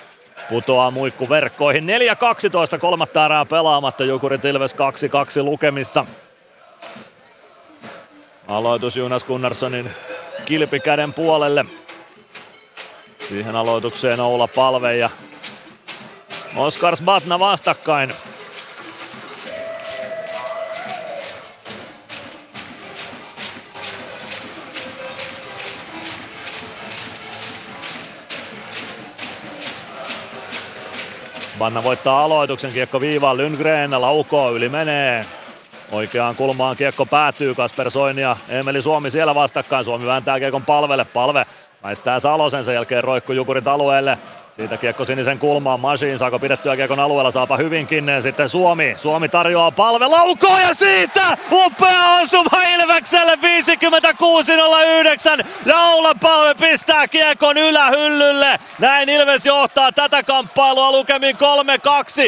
[0.49, 1.87] putoaa muikku verkkoihin.
[2.77, 6.05] 4-12, kolmatta erää pelaamatta, Jukurit Ilves 2-2 lukemissa.
[8.49, 9.91] Aloitus Jonas Gunnarssonin
[10.45, 11.65] kilpikäden puolelle.
[13.29, 15.11] Siihen aloitukseen Oula Palve ja
[16.57, 18.13] Oskar Batna vastakkain.
[31.59, 35.25] Vanna voittaa aloituksen, kiekko viivaan Lundgren, laukoo, yli menee.
[35.93, 39.85] Oikeaan kulmaan kiekko päätyy, Kasper Soini ja Emeli Suomi siellä vastakkain.
[39.85, 41.47] Suomi vääntää kiekon palvelle, palve
[41.83, 44.19] väistää Salosen, sen jälkeen roikku Jukurit alueelle.
[44.59, 48.07] Siitä kiekko sinisen kulmaan, Masiin saako pidettyä kiekon alueella, saapa hyvinkin.
[48.23, 53.39] Sitten Suomi, Suomi tarjoaa palve, laukoo ja siitä upea osuma Ilvekselle
[55.41, 55.47] 56.09.
[55.67, 58.59] Ja Oula Palve pistää kiekon ylähyllylle.
[58.79, 61.37] Näin Ilves johtaa tätä kamppailua lukemin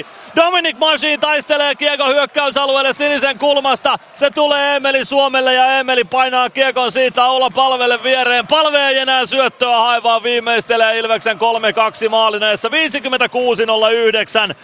[0.02, 0.06] 3-2.
[0.36, 3.98] Dominic Machine taistelee kiekon hyökkäysalueelle sinisen kulmasta.
[4.16, 8.46] Se tulee Emeli Suomelle ja Emeli painaa kiekon siitä Oula Palvelle viereen.
[8.46, 11.40] Palve ei enää syöttöä haivaa viimeistelee Ilveksen 3-2
[12.20, 12.68] maalineessa
[14.50, 14.54] 56-09.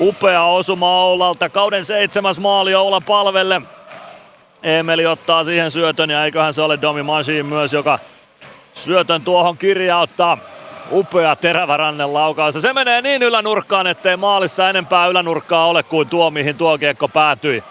[0.00, 3.62] Upea osuma Oulalta, kauden seitsemäs maali Oula Palvelle.
[4.62, 7.98] Emeli ottaa siihen syötön ja eiköhän se ole Domi Machine myös, joka
[8.74, 10.38] syötön tuohon kirjauttaa.
[10.90, 12.54] Upea terävä rannen laukaus.
[12.54, 17.64] Se menee niin ylänurkkaan, ettei maalissa enempää ylänurkkaa ole kuin tuo, mihin tuo kiekko päätyi.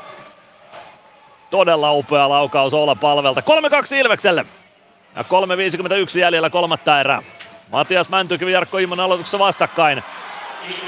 [1.49, 3.41] Todella upea laukaus Oula Palvelta.
[3.41, 4.45] 3-2 Ilvekselle.
[5.15, 7.21] Ja 3.51 jäljellä kolmatta erää.
[7.73, 10.03] Matias Mäntykivi Jarkko Immonen aloituksessa vastakkain.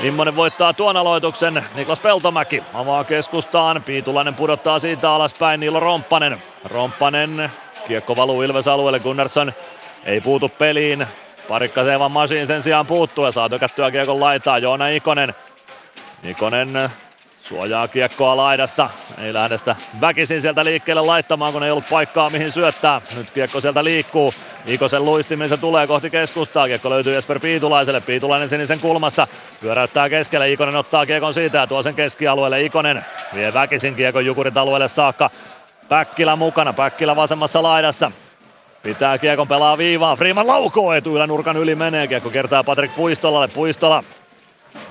[0.02, 1.66] Immonen voittaa tuon aloituksen.
[1.76, 3.84] Niklas Peltomäki avaa keskustaan.
[3.84, 5.60] Piitulainen pudottaa siitä alaspäin.
[5.60, 6.42] Niilo Romppanen.
[6.66, 7.52] Romppanen.
[7.88, 9.00] Kiekko valuu Ilves alueelle.
[9.00, 9.54] Gunnarsson
[10.04, 11.08] ei puutu peliin.
[11.50, 14.58] Parikka Seevan Masiin sen sijaan puuttuu ja saa tökättyä kiekon laitaa.
[14.58, 15.36] Joona Ikonen.
[16.24, 16.90] Ikonen
[17.44, 18.90] suojaa kiekkoa laidassa.
[19.22, 23.02] Ei lähde sitä väkisin sieltä liikkeelle laittamaan, kun ei ollut paikkaa mihin syöttää.
[23.16, 24.34] Nyt kiekko sieltä liikkuu.
[24.68, 26.68] Ikosen luistimin se tulee kohti keskustaa.
[26.68, 28.02] Kiekko löytyy Jesper Piitulaiselle.
[28.02, 29.28] Piitulainen sinisen kulmassa.
[29.62, 30.52] Pyöräyttää keskelle.
[30.52, 32.62] Ikonen ottaa kiekon siitä ja tuo sen keskialueelle.
[32.62, 35.30] Ikonen vie väkisin kiekon Jukurit alueelle saakka.
[35.90, 36.74] Päkkilä mukana.
[36.74, 38.12] Päkkilä vasemmassa laidassa.
[38.84, 40.18] Pitää kiekon pelaa viivaan.
[40.18, 42.08] Freeman laukoo etuilla nurkan yli menee.
[42.08, 43.48] Kiekko kertaa Patrik Puistolalle.
[43.48, 44.04] Puistola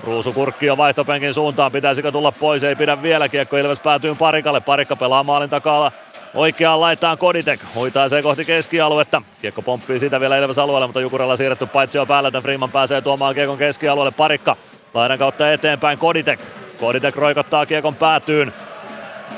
[0.03, 4.61] Ruusu kurkki on vaihtopenkin suuntaan, pitäisikö tulla pois, ei pidä vielä, kiekko Ilves päätyy parikalle,
[4.61, 5.91] parikka pelaa maalin takaa
[6.35, 9.21] Oikeaan laitaan Koditek, hoitaa se kohti keskialuetta.
[9.41, 13.01] Kiekko pomppii siitä vielä Ilves alueelle, mutta Jukurella siirretty paitsi on päällä, että Freeman pääsee
[13.01, 14.11] tuomaan kiekon keskialueelle.
[14.11, 14.55] Parikka
[14.93, 16.39] laidan kautta eteenpäin Koditek.
[16.79, 18.53] Koditek roikottaa kiekon päätyyn.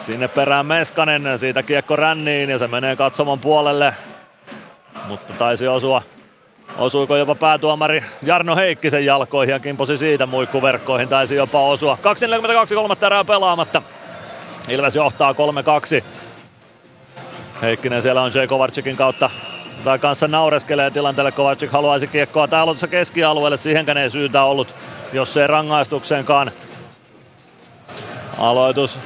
[0.05, 3.93] Sinne perään Meskanen, siitä kiekko ränniin ja se menee katsomon puolelle.
[5.07, 6.01] Mutta taisi osua
[6.77, 11.97] Osuiko jopa päätuomari Jarno Heikkisen jalkoihin ja kimposi siitä muikkuverkkoihin, taisi jopa osua.
[12.71, 13.81] 2.42 kolmatta erää pelaamatta.
[14.67, 15.35] Ilves johtaa 3-2.
[17.61, 19.29] Heikkinen siellä on Jay Kovarczykin kautta
[19.83, 21.31] tai kanssa naureskelee tilanteelle.
[21.31, 24.75] Kovacic haluaisi kiekkoa täällä keskialueelle, siihenkään ei syytä ollut,
[25.13, 26.51] jos ei rangaistukseenkaan.
[28.37, 28.99] Aloitus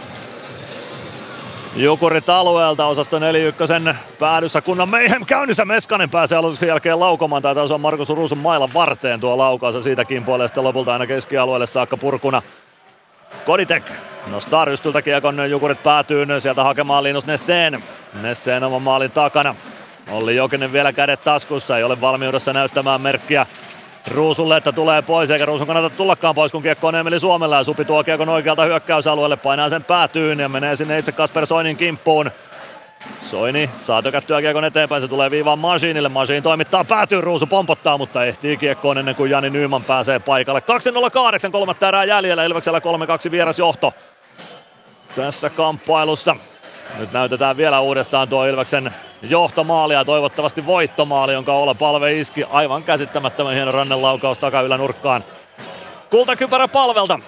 [1.75, 3.73] Jukurit alueelta osasto 41
[4.19, 5.65] päädyssä kunnan meihem käynnissä.
[5.65, 7.41] Meskanen pääsee aloituksen jälkeen laukomaan.
[7.41, 11.67] Taitaa on Markus Ruusun mailan varteen tuo laukaus ja siitä kimpoilee sitten lopulta aina keskialueelle
[11.67, 12.41] saakka purkuna.
[13.45, 13.83] Koditek
[14.27, 17.83] nostaa rystyltä kiekon, Jukurit päätyy sieltä hakemaan Linus Nesseen.
[18.21, 19.55] Nesseen oman maalin takana.
[20.11, 23.45] Olli Jokinen vielä kädet taskussa, ei ole valmiudessa näyttämään merkkiä
[24.11, 27.63] Ruusulle, että tulee pois, eikä Ruusun kannata tullakaan pois, kun kiekko on Emeli Suomella ja
[27.63, 32.31] Supi tuo kiekon oikealta hyökkäysalueelle, painaa sen päätyyn ja menee sinne itse Kasper Soinin kimppuun.
[33.21, 36.09] Soini saa tökättyä kiekon eteenpäin, se tulee viivaan Masiinille.
[36.09, 40.59] Masiin toimittaa päätyyn, Ruusu pompottaa, mutta ehtii kiekkoon ennen kuin Jani Nyyman pääsee paikalle.
[41.45, 42.79] 2.08, kolmatta erää jäljellä, Ilveksellä
[43.27, 43.93] 3-2 vierasjohto
[45.15, 46.35] tässä kamppailussa.
[46.99, 52.43] Nyt näytetään vielä uudestaan tuo Ilveksen johtomaali ja toivottavasti voittomaali, jonka Ola Palve iski.
[52.49, 55.23] Aivan käsittämättömän hieno rannenlaukaus takaylänurkkaan.
[56.09, 57.19] Kultakypärä palvelta,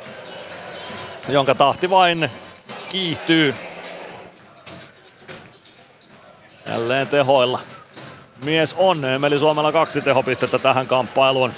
[1.30, 2.32] jonka tahti vain
[2.90, 3.56] kiihtyy.
[6.68, 7.60] Jälleen tehoilla.
[8.44, 11.54] Mies on, Emeli Suomella kaksi tehopistettä tähän kamppailuun.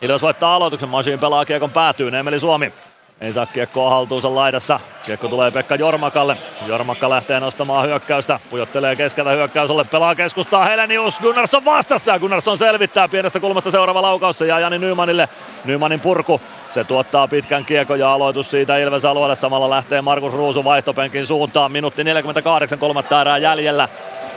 [0.00, 2.72] Ilves voittaa aloituksen, Masiin pelaa kiekon päätyyn, Emeli Suomi
[3.20, 4.80] Ei saa kiekkoa haltuunsa laidassa.
[5.06, 6.36] Kiekko tulee Pekka Jormakalle.
[6.66, 8.40] Jormakka lähtee nostamaan hyökkäystä.
[8.50, 9.84] Pujottelee keskellä hyökkäysolle.
[9.84, 11.20] Pelaa keskustaa Helenius.
[11.20, 14.38] Gunnarsson vastassa Gunnarsson selvittää pienestä kulmasta seuraava laukaus.
[14.38, 15.28] Se jää Jani Nymanille.
[15.64, 16.40] Nymanin purku.
[16.70, 19.36] Se tuottaa pitkän kiekon ja aloitus siitä Ilves alueelle.
[19.36, 21.72] Samalla lähtee Markus Ruusu vaihtopenkin suuntaan.
[21.72, 23.88] Minuutti 48 kolmatta erää jäljellä.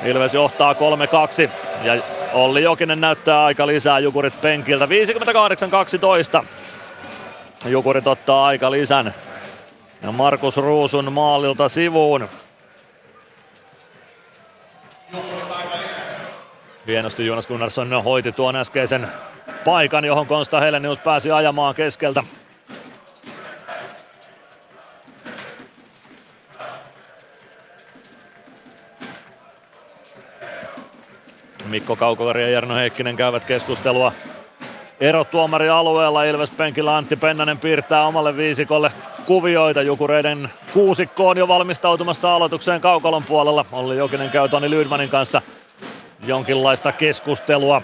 [0.05, 1.49] Ilves johtaa 3-2
[1.83, 2.01] ja
[2.33, 4.87] Olli Jokinen näyttää aika lisää Jukurit penkiltä.
[6.41, 6.45] 58-12.
[7.65, 9.13] Jukurit ottaa aika lisän.
[10.01, 12.29] Ja Markus Ruusun maalilta sivuun.
[16.87, 19.07] Hienosti Jonas Gunnarsson hoiti tuon äskeisen
[19.65, 22.23] paikan, johon Konsta Helenius pääsi ajamaan keskeltä.
[31.65, 34.13] Mikko Kaukokari ja Jarno Heikkinen käyvät keskustelua
[34.99, 36.23] erotuomari alueella.
[36.23, 38.91] Ilves penkillä Antti Pennanen piirtää omalle viisikolle
[39.25, 39.81] kuvioita.
[39.81, 43.65] Jukureiden kuusikko on jo valmistautumassa aloitukseen Kaukalon puolella.
[43.71, 45.41] Olli Jokinen käy Toni Lydmanin kanssa
[46.25, 47.81] jonkinlaista keskustelua.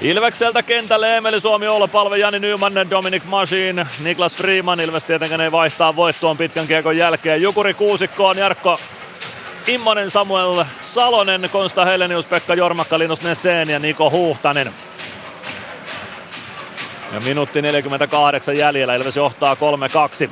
[0.00, 4.80] Ilvekseltä kentälle Emeli Suomi Palve, Jani Nyman, Dominic Machine, Niklas Freeman.
[4.80, 7.42] Ilves tietenkään ei vaihtaa voittoon pitkän kiekon jälkeen.
[7.42, 8.78] Jukuri kuusikkoon Jarkko
[9.66, 14.72] Immonen, Samuel Salonen, Konsta Helenius, Pekka Jormakka, Linus Nesseen ja Niko Huhtanen.
[17.12, 20.30] Ja minuutti 48 jäljellä, Ilves johtaa 3-2.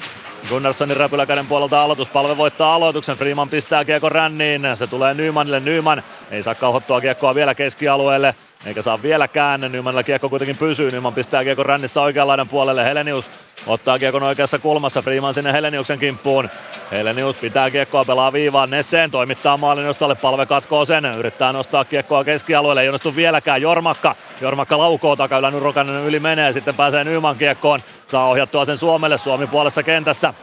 [0.49, 3.17] Gunnarssonin räpyläkäden puolelta aloituspalve voittaa aloituksen.
[3.17, 4.62] Freeman pistää kiekko ränniin.
[4.75, 5.61] Se tulee Nymanille.
[5.61, 8.35] Nyman ei saa kauhottua kiekkoa vielä keskialueelle.
[8.67, 9.61] Eikä saa vieläkään.
[9.61, 10.91] Nymanilla kiekko kuitenkin pysyy.
[10.91, 12.85] Nyman pistää kiekko rännissä oikean laidan puolelle.
[12.85, 13.31] Helenius
[13.67, 15.03] ottaa kiekon oikeassa kulmassa.
[15.03, 16.49] Freeman sinne Heleniuksen kimppuun.
[16.91, 18.71] Helenius pitää kiekkoa, pelaa viivaan.
[18.71, 20.15] Nesseen toimittaa maalin nostalle.
[20.15, 21.05] Palve katkoo sen.
[21.05, 22.83] Yrittää nostaa kiekkoa keskialueelle.
[22.83, 23.63] Ei onnistu vieläkään.
[23.63, 24.17] Jormakka.
[24.41, 25.51] Jormakka laukoo takaylä.
[25.51, 26.53] Nurokainen yli menee.
[26.53, 27.81] Sitten pääsee Nyman kiekkoon.
[28.07, 29.19] Saa ohjattua sen Suomelle.
[29.19, 30.35] Suomi puolessa kentässä.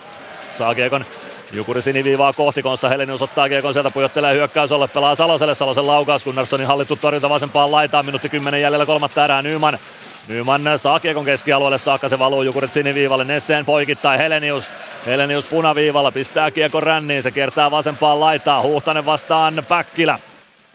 [0.57, 1.05] Saa kiekon
[1.51, 6.67] Jukuri siniviivaa kohti, Konsta Helenius ottaa kiekon sieltä, pujottelee hyökkäysolle, pelaa Saloselle, Salosen laukaus, Gunnarssonin
[6.67, 9.79] hallittu torjunta vasempaan laitaan, minuutti 10 jäljellä kolmatta erää, Nyman
[10.27, 14.69] Nyman saa kiekon keskialueelle saakka, se valuu Jukurit siniviivalle, Nesseen poikittaa Helenius.
[15.05, 20.19] Helenius punaviivalla pistää kiekon ränniin, se kiertää vasempaan laitaan, Huhtanen vastaan Päkkilä.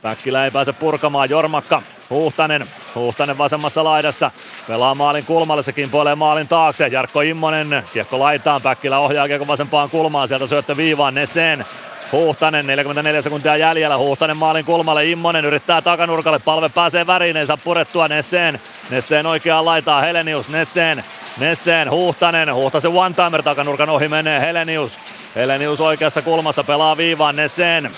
[0.02, 4.30] Päkkilä ei pääse purkamaan, Jormakka, Huhtanen, Huhtanen vasemmassa laidassa,
[4.68, 9.90] pelaa maalin kulmalle, se kimpoilee maalin taakse, Jarkko Immonen, kiekko laitaan, Päkkilä ohjaa kiekko vasempaan
[9.90, 11.64] kulmaan, sieltä syöttö viivaan, Neseen,
[12.12, 17.56] Huhtanen, 44 sekuntia jäljellä, Huhtanen maalin kulmalle, Immonen yrittää takanurkalle, palve pääsee väriin, ei saa
[17.56, 18.60] purettua Nesseen,
[18.90, 21.04] Nesseen oikeaan laitaa, Helenius, Nesseen,
[21.40, 24.98] Nesseen, Huhtanen, Huhtasen one-timer takanurkan ohi menee, Helenius,
[25.34, 27.90] Helenius oikeassa kulmassa pelaa viivaan, Nesseen,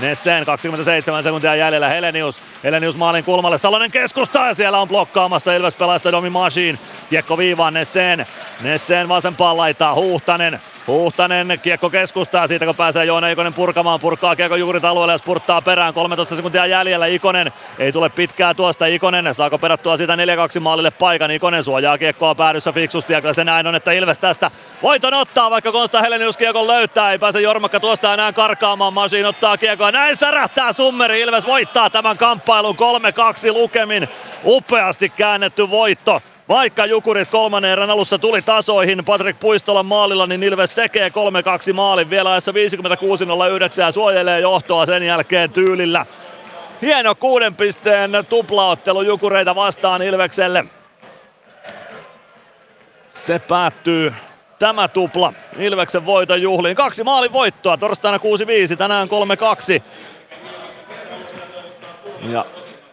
[0.00, 2.38] Nessen 27 sekuntia jäljellä Helenius.
[2.64, 3.58] Helenius maalin kulmalle.
[3.58, 6.78] Salonen keskustaa ja siellä on blokkaamassa Ilves pelaista Domi Machine.
[7.10, 8.26] Kiekko viivaan Nessen.
[8.60, 10.60] Nessen vasempaan laittaa Huhtanen.
[10.86, 15.62] Huhtanen kiekko keskustaa siitä kun pääsee Joona Ikonen purkamaan, purkaa kiekko juuri alueelle ja spurttaa
[15.62, 15.94] perään.
[15.94, 17.06] 13 sekuntia jäljellä.
[17.06, 18.86] Ikonen ei tule pitkää tuosta.
[18.86, 20.16] Ikonen, saako perättyä siitä
[20.56, 24.18] 4-2 maalille paikan, Ikonen suojaa kiekkoa päädyssä fiksusti ja kyllä se näin on, että Ilves
[24.18, 24.50] tästä
[24.82, 29.56] voiton ottaa, vaikka Konsta Helenius kiekon löytää, ei pääse Jormakka tuosta enää karkaamaan, Masin ottaa
[29.56, 34.08] kiekkoa, näin särähtää Summeri, Ilves voittaa tämän kamppailun 3-2 lukemin,
[34.44, 36.22] upeasti käännetty voitto
[36.52, 42.10] vaikka Jukurit kolmannen erän alussa tuli tasoihin Patrick Puistolan maalilla, niin Ilves tekee 3-2 maalin
[42.10, 42.54] vielä ajassa 56-09
[43.80, 46.06] ja suojelee johtoa sen jälkeen tyylillä.
[46.82, 50.64] Hieno kuuden pisteen tuplaottelu Jukureita vastaan Ilvekselle.
[53.08, 54.14] Se päättyy
[54.58, 56.76] tämä tupla Ilveksen voiton juhliin.
[56.76, 58.18] Kaksi maalin voittoa, torstaina
[58.72, 59.08] 6-5, tänään
[59.78, 59.82] 3-2.
[62.28, 62.44] Ja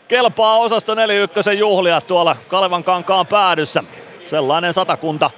[0.09, 3.83] kelpaa osasto 41 juhlia tuolla Kalevan kankaan päädyssä.
[4.25, 5.31] Sellainen satakunta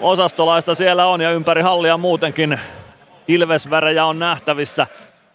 [0.00, 2.60] osastolaista siellä on ja ympäri hallia muutenkin
[3.28, 4.86] Ilvesvärejä on nähtävissä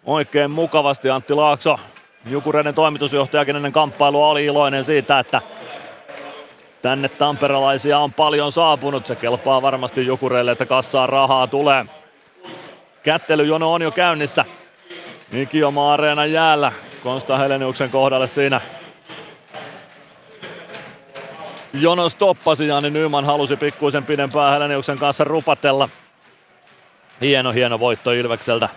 [0.06, 1.10] oikein mukavasti.
[1.10, 1.80] Antti Laakso,
[2.26, 5.42] Jukureiden toimitusjohtajakin ennen kamppailua oli iloinen siitä, että
[6.82, 9.08] tänne tamperelaisia on paljon saapunut.
[9.08, 11.86] Se kelpaa varmasti Jukureille, että kassaan rahaa tulee.
[13.04, 14.46] Kättelyjono on jo käynnissä.
[15.34, 16.72] Ikioma Areena jäällä
[17.06, 18.61] Konsta Heleniuksen kohdalle siinä.
[21.74, 25.90] Jono stoppasi, Jani Nyman halusi pikkuisen pidempään Heleniuksen kanssa rupatella.
[27.22, 28.69] Hieno, hieno voitto Ilvekseltä.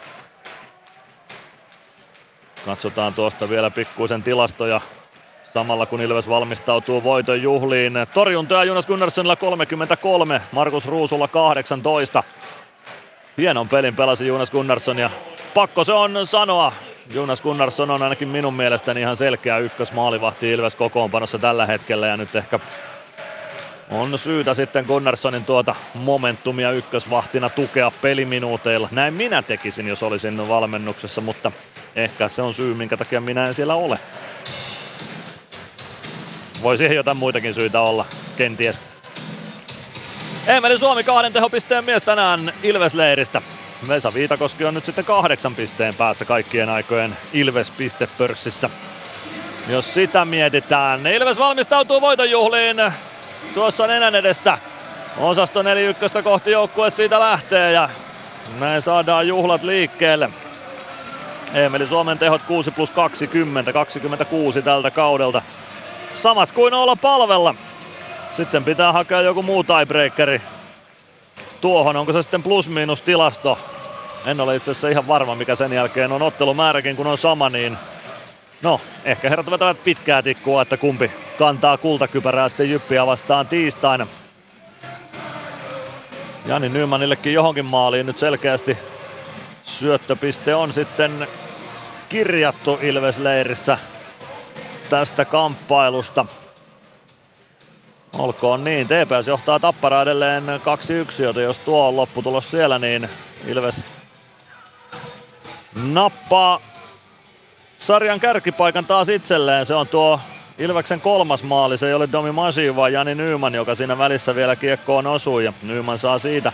[2.64, 4.80] Katsotaan tuosta vielä pikkuisen tilastoja
[5.52, 7.92] samalla kun Ilves valmistautuu voiton juhliin.
[8.14, 12.22] Torjuntoja Jonas Gunnarssonilla 33, Markus Ruusulla 18.
[13.38, 15.10] Hienon pelin pelasi Jonas Gunnarsson ja
[15.54, 16.72] pakko se on sanoa,
[17.10, 22.36] Jonas Gunnarsson on ainakin minun mielestäni ihan selkeä ykkösmaalivahti Ilves kokoonpanossa tällä hetkellä ja nyt
[22.36, 22.60] ehkä
[23.90, 28.88] on syytä sitten Gunnarssonin tuota momentumia ykkösvahtina tukea peliminuuteilla.
[28.92, 31.52] Näin minä tekisin, jos olisin valmennuksessa, mutta
[31.96, 33.98] ehkä se on syy, minkä takia minä en siellä ole.
[36.62, 38.04] Voi siihen jotain muitakin syitä olla,
[38.36, 38.78] kenties.
[40.46, 43.42] Emeli Suomi kahden tehopisteen mies tänään Ilvesleiristä.
[43.88, 48.70] Vesa Viitakoski on nyt sitten kahdeksan pisteen päässä kaikkien aikojen Ilves-pistepörssissä.
[49.68, 52.76] Jos sitä mietitään, niin Ilves valmistautuu voitonjuhliin
[53.54, 54.58] tuossa nenän edessä.
[55.18, 57.88] Osasto 4-1 kohti joukkue siitä lähtee ja
[58.58, 60.30] näin saadaan juhlat liikkeelle.
[61.54, 65.42] Emeli Suomen tehot 6 plus 20, 26 tältä kaudelta.
[66.14, 67.54] Samat kuin olla palvella.
[68.36, 70.42] Sitten pitää hakea joku muu tiebreakeri
[71.60, 71.96] tuohon.
[71.96, 73.58] Onko se sitten plus-miinus tilasto?
[74.26, 77.78] En ole itse asiassa ihan varma, mikä sen jälkeen on ottelumääräkin, kun on sama, niin
[78.62, 84.06] No, ehkä herrat vetävät pitkää tikkua, että kumpi kantaa kultakypärää sitten Jyppiä vastaan tiistaina.
[86.46, 88.78] Jani Nymanillekin johonkin maaliin nyt selkeästi
[89.64, 91.28] syöttöpiste on sitten
[92.08, 93.78] kirjattu Ilvesleirissä
[94.90, 96.26] tästä kamppailusta.
[98.12, 103.08] Olkoon niin, TPS johtaa Tappara edelleen 2-1, joten jos tuo on lopputulos siellä, niin
[103.46, 103.84] Ilves
[105.92, 106.60] nappaa
[107.78, 109.66] sarjan kärkipaikan taas itselleen.
[109.66, 110.20] Se on tuo
[110.58, 111.78] Ilveksen kolmas maali.
[111.78, 115.44] Se ei ole Domi Masi, vaan Jani Nyyman, joka siinä välissä vielä kiekkoon osui.
[115.44, 116.52] Ja Nyyman saa siitä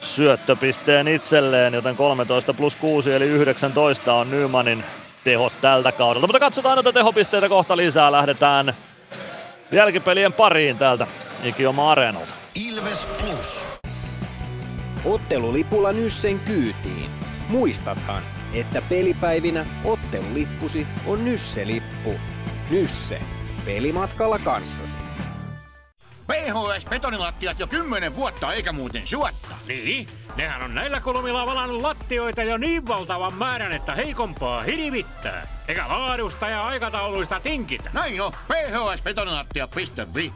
[0.00, 4.84] syöttöpisteen itselleen, joten 13 plus 6 eli 19 on Nymanin
[5.24, 6.26] tehot tältä kaudelta.
[6.26, 8.12] Mutta katsotaan noita tehopisteitä kohta lisää.
[8.12, 8.74] Lähdetään
[9.72, 11.06] jälkipelien pariin täältä
[11.44, 12.34] Ikioma Areenalta.
[12.54, 13.68] Ilves Plus.
[15.04, 17.10] Ottelulipulla Nyssen kyytiin.
[17.48, 22.14] Muistathan, että pelipäivinä ottelulippusi on Nysse-lippu.
[22.70, 23.20] Nysse.
[23.64, 24.98] Pelimatkalla kanssasi.
[26.26, 29.56] PHS betonilattiat jo kymmenen vuotta eikä muuten suotta.
[29.68, 35.46] Niin, nehän on näillä kolmilla valannut lattioita jo niin valtavan määrän, että heikompaa hirvittää.
[35.68, 37.90] Eikä laadusta ja aikatauluista tinkitä.
[37.92, 40.32] Näin on, phsbetonilattia.fi.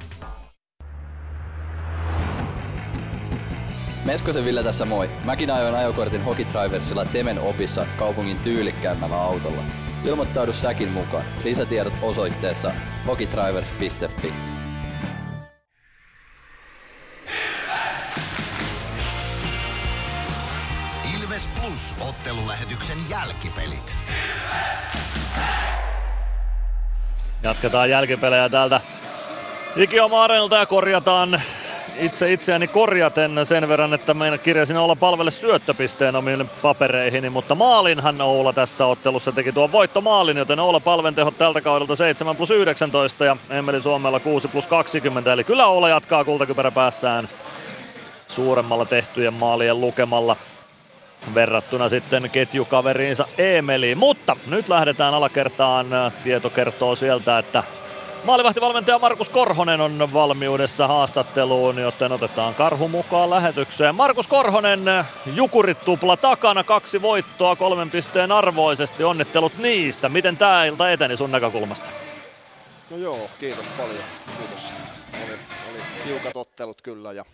[4.04, 5.10] Meskosen Ville tässä moi.
[5.24, 9.62] Mäkin ajoin ajokortin Hokitriversilla Temen opissa kaupungin tyylikkäämmällä autolla.
[10.04, 11.24] Ilmoittaudu säkin mukaan.
[11.44, 12.72] Lisätiedot osoitteessa
[13.06, 14.55] hokitrivers.fi.
[21.66, 23.96] Plus ottelulähetyksen jälkipelit.
[27.42, 28.80] Jatketaan jälkipelejä täältä
[29.76, 31.42] Ikioma Areenalta ja korjataan
[32.00, 38.20] itse itseäni korjaten sen verran, että meidän kirjasin olla palvelle syöttöpisteen omille papereihini, mutta maalinhan
[38.20, 43.24] Oula tässä ottelussa teki tuon voittomaalin, joten Oula palven tehot tältä kaudelta 7 plus 19
[43.24, 47.28] ja Emeli Suomella 6 plus 20, eli kyllä Oula jatkaa kultakypärä päässään
[48.28, 50.36] suuremmalla tehtyjen maalien lukemalla
[51.34, 53.98] verrattuna sitten ketjukaveriinsa Emeliin.
[53.98, 55.86] Mutta nyt lähdetään alakertaan.
[56.24, 57.64] Tieto kertoo sieltä, että
[58.24, 63.94] Maalivahtivalmentaja Markus Korhonen on valmiudessa haastatteluun, joten otetaan Karhu mukaan lähetykseen.
[63.94, 64.80] Markus Korhonen,
[65.34, 69.04] Jukurit tupla takana, kaksi voittoa kolmen pisteen arvoisesti.
[69.04, 70.08] Onnittelut niistä.
[70.08, 71.86] Miten tämä ilta eteni sun näkökulmasta?
[72.90, 74.04] No joo, kiitos paljon.
[74.38, 74.60] Kiitos.
[75.24, 75.38] Oli,
[75.70, 77.24] oli tiukat ottelut kyllä ja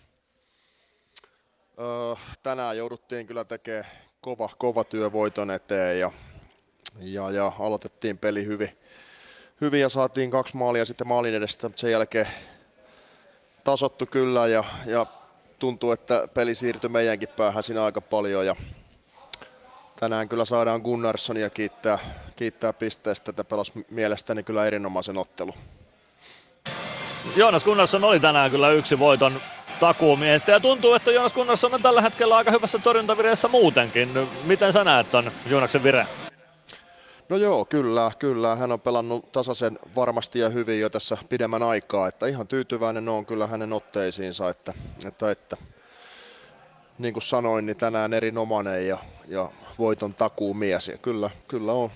[1.79, 3.85] öö, tänään jouduttiin kyllä tekemään
[4.21, 6.11] kova, kova työ voiton eteen ja,
[6.99, 8.77] ja, ja aloitettiin peli hyvin,
[9.61, 12.27] hyvin ja saatiin kaksi maalia sitten maalin edestä, mutta sen jälkeen
[13.63, 15.05] tasottu kyllä ja, ja
[15.59, 18.55] tuntuu, että peli siirtyi meidänkin päähän siinä aika paljon ja
[19.99, 21.99] tänään kyllä saadaan Gunnarssonia kiittää,
[22.35, 25.55] kiittää pisteestä, että pelasi mielestäni kyllä erinomaisen ottelu.
[27.35, 29.33] Joonas Gunnarsson oli tänään kyllä yksi voiton
[29.83, 34.09] takuumiestä ja tuntuu, että Joonas Gunnarsson on tällä hetkellä aika hyvässä torjuntavireessä muutenkin.
[34.43, 36.07] Miten sä näet ton Joonaksen vire?
[37.29, 38.55] No joo, kyllä, kyllä.
[38.55, 43.25] Hän on pelannut tasaisen varmasti ja hyvin jo tässä pidemmän aikaa, että ihan tyytyväinen on
[43.25, 44.73] kyllä hänen otteisiinsa, että,
[45.07, 45.57] että, että
[46.97, 48.97] niin kuin sanoin, niin tänään erinomainen ja,
[49.27, 51.91] ja voiton takuumies ja kyllä, kyllä on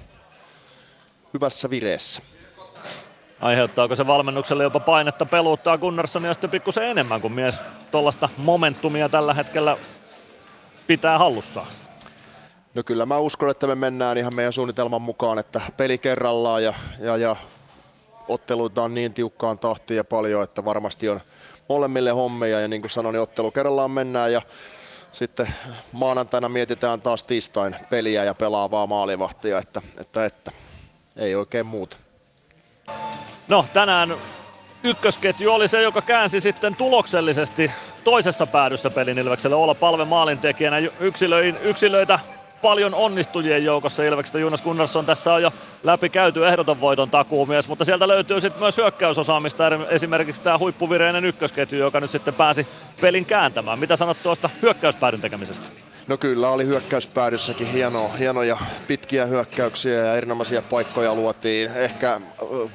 [1.34, 2.22] hyvässä vireessä.
[3.42, 9.34] Aiheuttaako se valmennukselle jopa painetta peluuttaa Gunnarssonia sitten pikkusen enemmän, kun mies tuollaista momentumia tällä
[9.34, 9.78] hetkellä
[10.88, 11.68] pitää hallussaan?
[12.74, 16.74] No kyllä mä uskon, että me mennään ihan meidän suunnitelman mukaan, että peli kerrallaan ja,
[17.00, 17.36] ja, ja
[18.28, 21.20] otteluita on niin tiukkaan tahtiin ja paljon, että varmasti on
[21.70, 24.42] molemmille hommia ja niin kuin sanoin, niin ottelu kerrallaan mennään ja
[25.12, 25.54] sitten
[25.92, 30.52] maanantaina mietitään taas tiistain peliä ja pelaavaa maalivahtia, että, että, että
[31.16, 31.98] ei oikein muuta.
[33.48, 34.16] No tänään
[34.84, 37.72] ykkösketju oli se, joka käänsi sitten tuloksellisesti
[38.04, 40.78] toisessa päädyssä pelin Ilvekselle olla palve maalintekijänä.
[41.00, 42.20] Yksilöin, yksilöitä
[42.62, 44.40] paljon onnistujien joukossa Ilveksestä.
[44.40, 48.78] Jonas Gunnarsson tässä on jo läpi käyty ehdoton voiton takuumies, mutta sieltä löytyy sitten myös
[48.78, 52.68] hyökkäysosaamista, esimerkiksi tämä huippuvireinen ykkösketju, joka nyt sitten pääsi
[53.02, 53.80] pelin kääntämään.
[53.80, 55.66] Mitä sanot tuosta hyökkäyspäädyn tekemisestä?
[56.08, 61.72] No kyllä, oli hyökkäyspäädyssäkin hieno, hienoja pitkiä hyökkäyksiä ja erinomaisia paikkoja luotiin.
[61.72, 62.22] Ehkä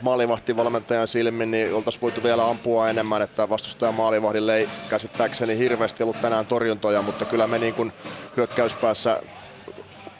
[0.03, 6.21] maalivahtivalmentajan silmin niin oltaisiin voitu vielä ampua enemmän, että vastustajan maalivahdille ei käsittääkseni hirveästi ollut
[6.21, 7.93] tänään torjuntoja, mutta kyllä me niin kuin
[8.37, 9.23] hyökkäyspäässä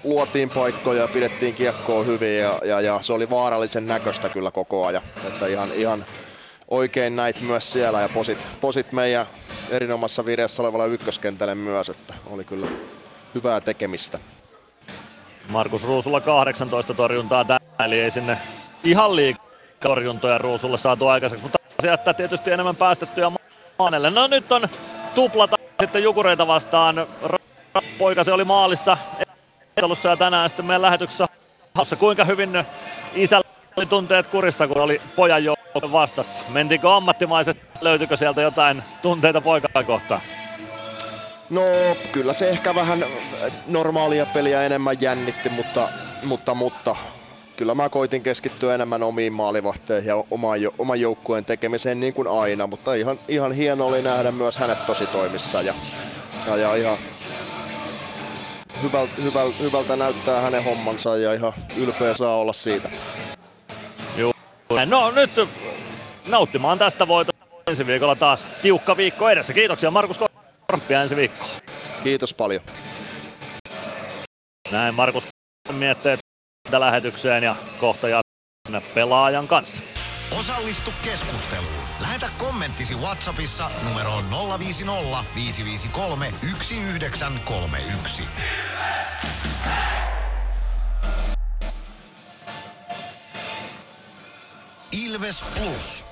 [0.05, 4.87] luotiin paikkoja ja pidettiin kiekkoa hyvin ja, ja, ja, se oli vaarallisen näköistä kyllä koko
[4.87, 5.03] ajan.
[5.27, 6.05] Että ihan, ihan
[6.69, 9.27] oikein näit myös siellä ja posit, posit meidän
[9.71, 12.67] erinomassa vireessä olevalla ykköskentälle myös, että oli kyllä
[13.35, 14.19] hyvää tekemistä.
[15.49, 18.39] Markus Ruusulla 18 torjuntaa täällä, eli ei sinne
[18.85, 19.47] ihan liikaa
[19.81, 23.33] torjuntoja Ruusulle saatu aikaiseksi, mutta se jättää tietysti enemmän päästettyjä
[23.79, 24.11] maanelle.
[24.11, 24.69] No nyt on
[25.15, 27.07] tuplata sitten Jukureita vastaan.
[27.99, 28.97] Poika se oli maalissa
[29.69, 31.27] ottelussa ja tänään sitten meidän lähetyksessä
[31.99, 32.65] kuinka hyvin
[33.15, 36.43] isällä oli tunteet kurissa, kun oli pojan joukko vastassa.
[36.49, 40.21] Mentiinkö ammattimaiset, löytyykö sieltä jotain tunteita poikaa kohtaan?
[41.53, 41.63] No
[42.13, 43.05] kyllä se ehkä vähän
[43.67, 45.89] normaalia peliä enemmän jännitti, mutta,
[46.25, 46.97] mutta, mutta
[47.57, 52.67] kyllä mä koitin keskittyä enemmän omiin maalivahteihin ja oman, oman joukkueen tekemiseen niin kuin aina,
[52.67, 55.75] mutta ihan, ihan hieno oli nähdä myös hänet tosi toimissa ja,
[56.47, 56.97] ja, ja ihan
[58.83, 62.91] hyväl, hyväl, hyvältä näyttää hänen hommansa ja ihan ylpeä saa olla siitä.
[64.17, 64.33] Joo.
[64.87, 65.49] No nyt
[66.27, 69.53] nauttimaan tästä voitosta ensi viikolla taas tiukka viikko edessä.
[69.53, 70.19] Kiitoksia Markus
[70.73, 71.47] Korppia ensi viikko.
[72.03, 72.63] Kiitos paljon.
[74.71, 75.29] Näin Markus
[75.73, 76.17] miettii
[76.67, 79.83] sitä lähetykseen ja kohta jatkaa pelaajan kanssa.
[80.39, 81.85] Osallistu keskusteluun.
[82.01, 84.25] Lähetä kommenttisi Whatsappissa numeroon
[84.59, 88.23] 050 553 1931.
[94.93, 96.12] Ilves Plus.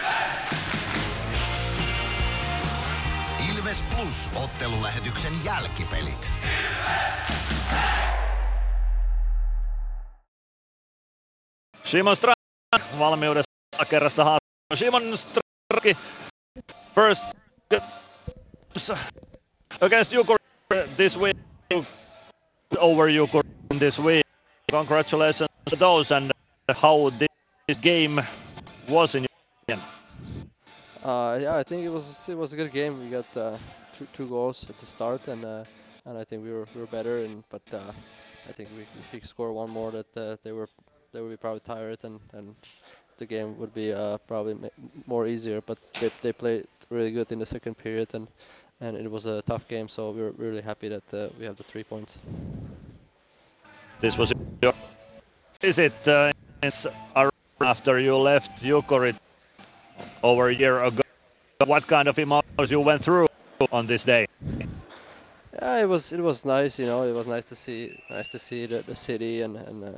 [4.01, 6.31] Plus ottelulähetyksen jälkipelit.
[11.83, 12.35] Simon Strand
[12.99, 14.75] valmiudessa kerrassa haastaa.
[14.77, 15.97] Simon Strand
[16.95, 17.23] first
[19.81, 20.37] against Jukuri
[20.97, 21.37] this week
[22.77, 24.25] over Jukuri this week.
[24.71, 26.31] Congratulations to those and
[26.81, 28.23] how this game
[28.89, 29.87] was in your opinion.
[31.03, 32.99] Uh, yeah, I think it was it was a good game.
[32.99, 33.57] We got uh,
[34.13, 35.63] two, goals at the start, and uh,
[36.05, 37.23] and I think we were we were better.
[37.23, 37.91] And but uh,
[38.49, 40.69] I think we, if we score one more, that uh, they were
[41.11, 42.55] they would be probably tired, and, and
[43.17, 44.55] the game would be uh, probably
[45.05, 45.61] more easier.
[45.61, 48.27] But they they played really good in the second period, and
[48.79, 49.87] and it was a tough game.
[49.87, 52.17] So we were really happy that we have the three points.
[53.99, 54.73] This was your
[55.61, 55.93] visit
[57.61, 59.15] after you left Jukurit
[60.23, 61.01] over a year ago.
[61.65, 63.27] What kind of emotions you went through
[63.71, 64.27] on this day?
[65.53, 66.79] Yeah, it was it was nice.
[66.79, 69.83] You know, it was nice to see nice to see the, the city and and
[69.83, 69.91] uh,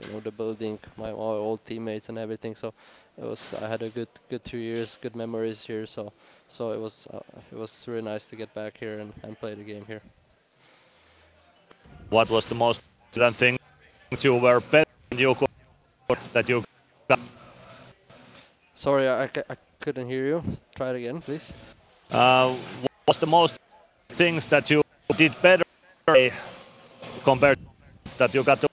[0.00, 2.54] you know the building, my, my old teammates and everything.
[2.54, 2.74] So
[3.16, 5.86] it was I had a good good two years, good memories here.
[5.86, 6.12] So
[6.46, 9.54] so it was uh, it was really nice to get back here and, and play
[9.54, 10.02] the game here.
[12.10, 12.80] What was the most
[13.12, 13.58] important thing
[14.20, 15.36] you were better you
[16.32, 16.64] that you
[17.08, 17.18] got?
[18.74, 20.42] Sorry, I, I couldn't hear you.
[20.74, 21.52] Try it again, please.
[22.10, 22.56] Uh,
[23.08, 23.54] was the most
[24.10, 24.82] things that you
[25.16, 25.64] did better
[27.24, 27.58] compared
[28.18, 28.68] that you got to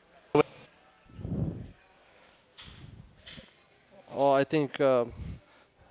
[4.18, 5.06] Oh, I think uh,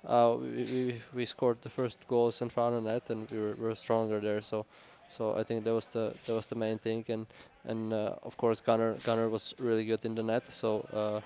[0.07, 3.63] uh, we, we, scored the first goals in front of net, and we were, we
[3.67, 4.41] were stronger there.
[4.41, 4.65] So
[5.09, 7.25] so I think that was the that was the main thing, and
[7.65, 10.43] and uh, of course Gunnar Gunnar was really good in the net.
[10.51, 11.21] So uh,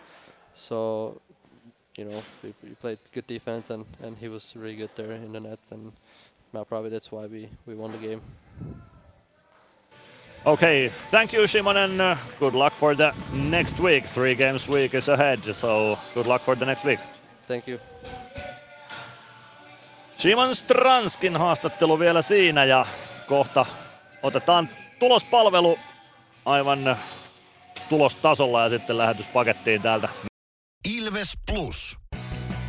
[0.53, 1.21] so
[1.97, 5.31] you know we, we played good defense, and and he was really good there in
[5.31, 5.93] the net, and
[6.53, 8.21] now probably that's why we we won the game.
[10.45, 11.99] Okay, thank you Shimonen.
[11.99, 14.05] Uh, good luck for the next week.
[14.05, 16.99] Three games week is ahead, so good luck for the next week.
[17.47, 17.79] Thank you.
[20.17, 22.85] Simon Stranskin haastattelu vielä siinä ja
[23.27, 23.65] kohta
[24.23, 24.69] otetaan
[24.99, 25.79] tulospalvelu
[26.45, 26.97] aivan
[27.89, 30.09] tulostasolla ja sitten lähetys pakettiin täältä.
[30.97, 31.97] Ilves Plus.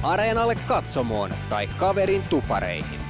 [0.02, 3.09] Areenalle katsomoon tai kaverin tupareihin.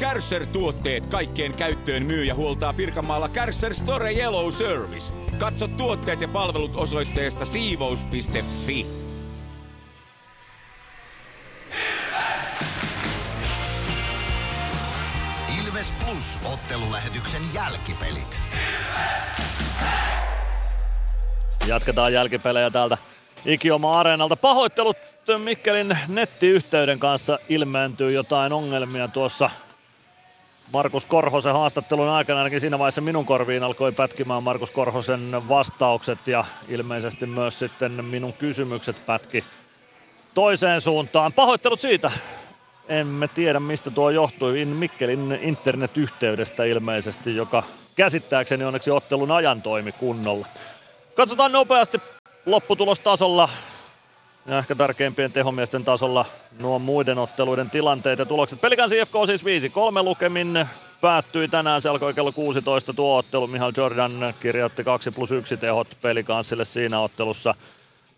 [0.00, 5.12] Kärsser-tuotteet kaikkeen käyttöön myy ja huoltaa Pirkanmaalla Kärsser Store Yellow Service.
[5.38, 8.86] Katso tuotteet ja palvelut osoitteesta siivous.fi.
[15.60, 18.40] Ilves Plus ottelulähetyksen jälkipelit.
[21.66, 22.98] Jatketaan jälkipelejä täältä
[23.44, 24.36] Ikioma Areenalta.
[24.36, 24.96] Pahoittelut
[25.38, 29.50] Mikkelin nettiyhteyden kanssa ilmeentyy jotain ongelmia tuossa
[30.72, 36.44] Markus Korhosen haastattelun aikana, ainakin siinä vaiheessa minun korviin alkoi pätkimään Markus Korhosen vastaukset ja
[36.68, 39.44] ilmeisesti myös sitten minun kysymykset pätki
[40.34, 41.32] toiseen suuntaan.
[41.32, 42.10] Pahoittelut siitä.
[42.88, 44.64] Emme tiedä mistä tuo johtui.
[44.64, 47.62] Mikkelin internetyhteydestä ilmeisesti, joka
[47.96, 50.46] käsittääkseni onneksi ottelun ajan toimi kunnolla.
[51.14, 52.00] Katsotaan nopeasti
[52.46, 53.48] lopputulostasolla
[54.46, 56.26] ja ehkä tärkeimpien tehomiesten tasolla
[56.58, 58.60] nuo muiden otteluiden tilanteet ja tulokset.
[58.60, 59.46] Pelikansi IFK siis 5-3
[60.02, 60.66] lukemin
[61.00, 61.82] päättyi tänään.
[61.82, 63.46] Se alkoi kello 16 tuo ottelu.
[63.46, 67.54] Mihail Jordan kirjoitti 2 plus 1 tehot pelikanssille siinä ottelussa.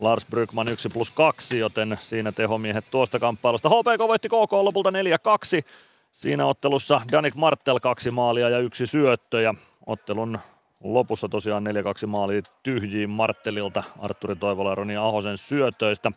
[0.01, 3.69] Lars Brygman 1 plus 2, joten siinä tehomiehet tuosta kamppailusta.
[3.69, 4.93] HPK voitti KK lopulta 4-2.
[6.13, 9.55] Siinä ottelussa Danik Martel kaksi maalia ja yksi syöttö ja
[9.87, 10.39] ottelun
[10.83, 11.67] lopussa tosiaan
[12.05, 16.13] 4-2 maali tyhjiin Marttelilta, Arturi Toivola ja Roni Ahosen syötöistä.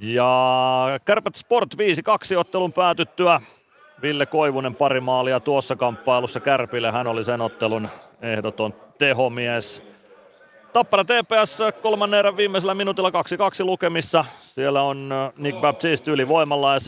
[0.00, 3.40] Ja Kärpät Sport 5-2 ottelun päätyttyä.
[4.02, 6.90] Ville Koivunen pari maalia tuossa kamppailussa Kärpille.
[6.90, 7.88] Hän oli sen ottelun
[8.22, 9.82] ehdoton tehomies.
[10.72, 13.12] Tappara TPS kolmannen erän viimeisellä minuutilla 2-2
[13.64, 14.24] lukemissa.
[14.40, 16.78] Siellä on Nick Baptiste ylivoimalla ja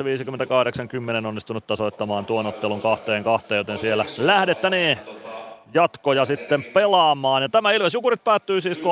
[1.22, 5.00] 58-10 onnistunut tasoittamaan tuon ottelun kahteen kahteen, joten siellä lähdettäneen
[5.74, 7.42] jatkoja sitten pelaamaan.
[7.42, 8.82] Ja tämä Ilves Jukurit päättyy siis 3-2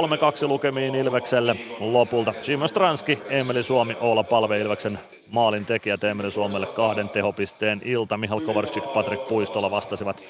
[0.49, 2.35] lukemiin Ilvekselle lopulta.
[2.49, 8.17] Jimmy Stranski, Emeli Suomi, Oula Palve Ilveksen maalin tekijät Emeli Suomelle kahden tehopisteen ilta.
[8.17, 10.23] Mihal Kovarczyk, Patrik Puistola vastasivat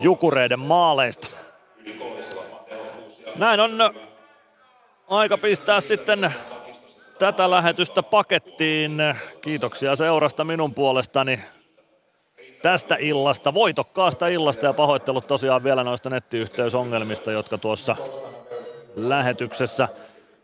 [0.00, 1.28] Jukureiden maaleista.
[3.36, 3.94] Näin on
[5.08, 6.34] aika pistää sitten
[7.18, 8.98] tätä lähetystä pakettiin.
[9.40, 11.40] Kiitoksia seurasta minun puolestani
[12.64, 17.96] tästä illasta, voitokkaasta illasta ja pahoittelut tosiaan vielä noista nettiyhteysongelmista, jotka tuossa
[18.96, 19.88] lähetyksessä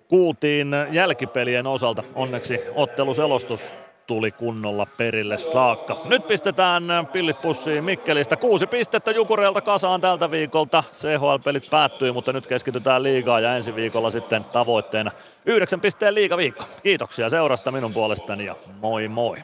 [0.08, 2.02] kuultiin jälkipelien osalta.
[2.14, 3.74] Onneksi otteluselostus
[4.06, 5.96] tuli kunnolla perille saakka.
[6.04, 6.82] Nyt pistetään
[7.12, 8.36] pillit pussiin Mikkelistä.
[8.36, 10.84] Kuusi pistettä Jukureelta kasaan tältä viikolta.
[10.92, 15.10] CHL-pelit päättyi, mutta nyt keskitytään liigaa ja ensi viikolla sitten tavoitteena
[15.46, 16.64] yhdeksän pisteen liigaviikko.
[16.82, 19.36] Kiitoksia seurasta minun puolestani ja moi moi.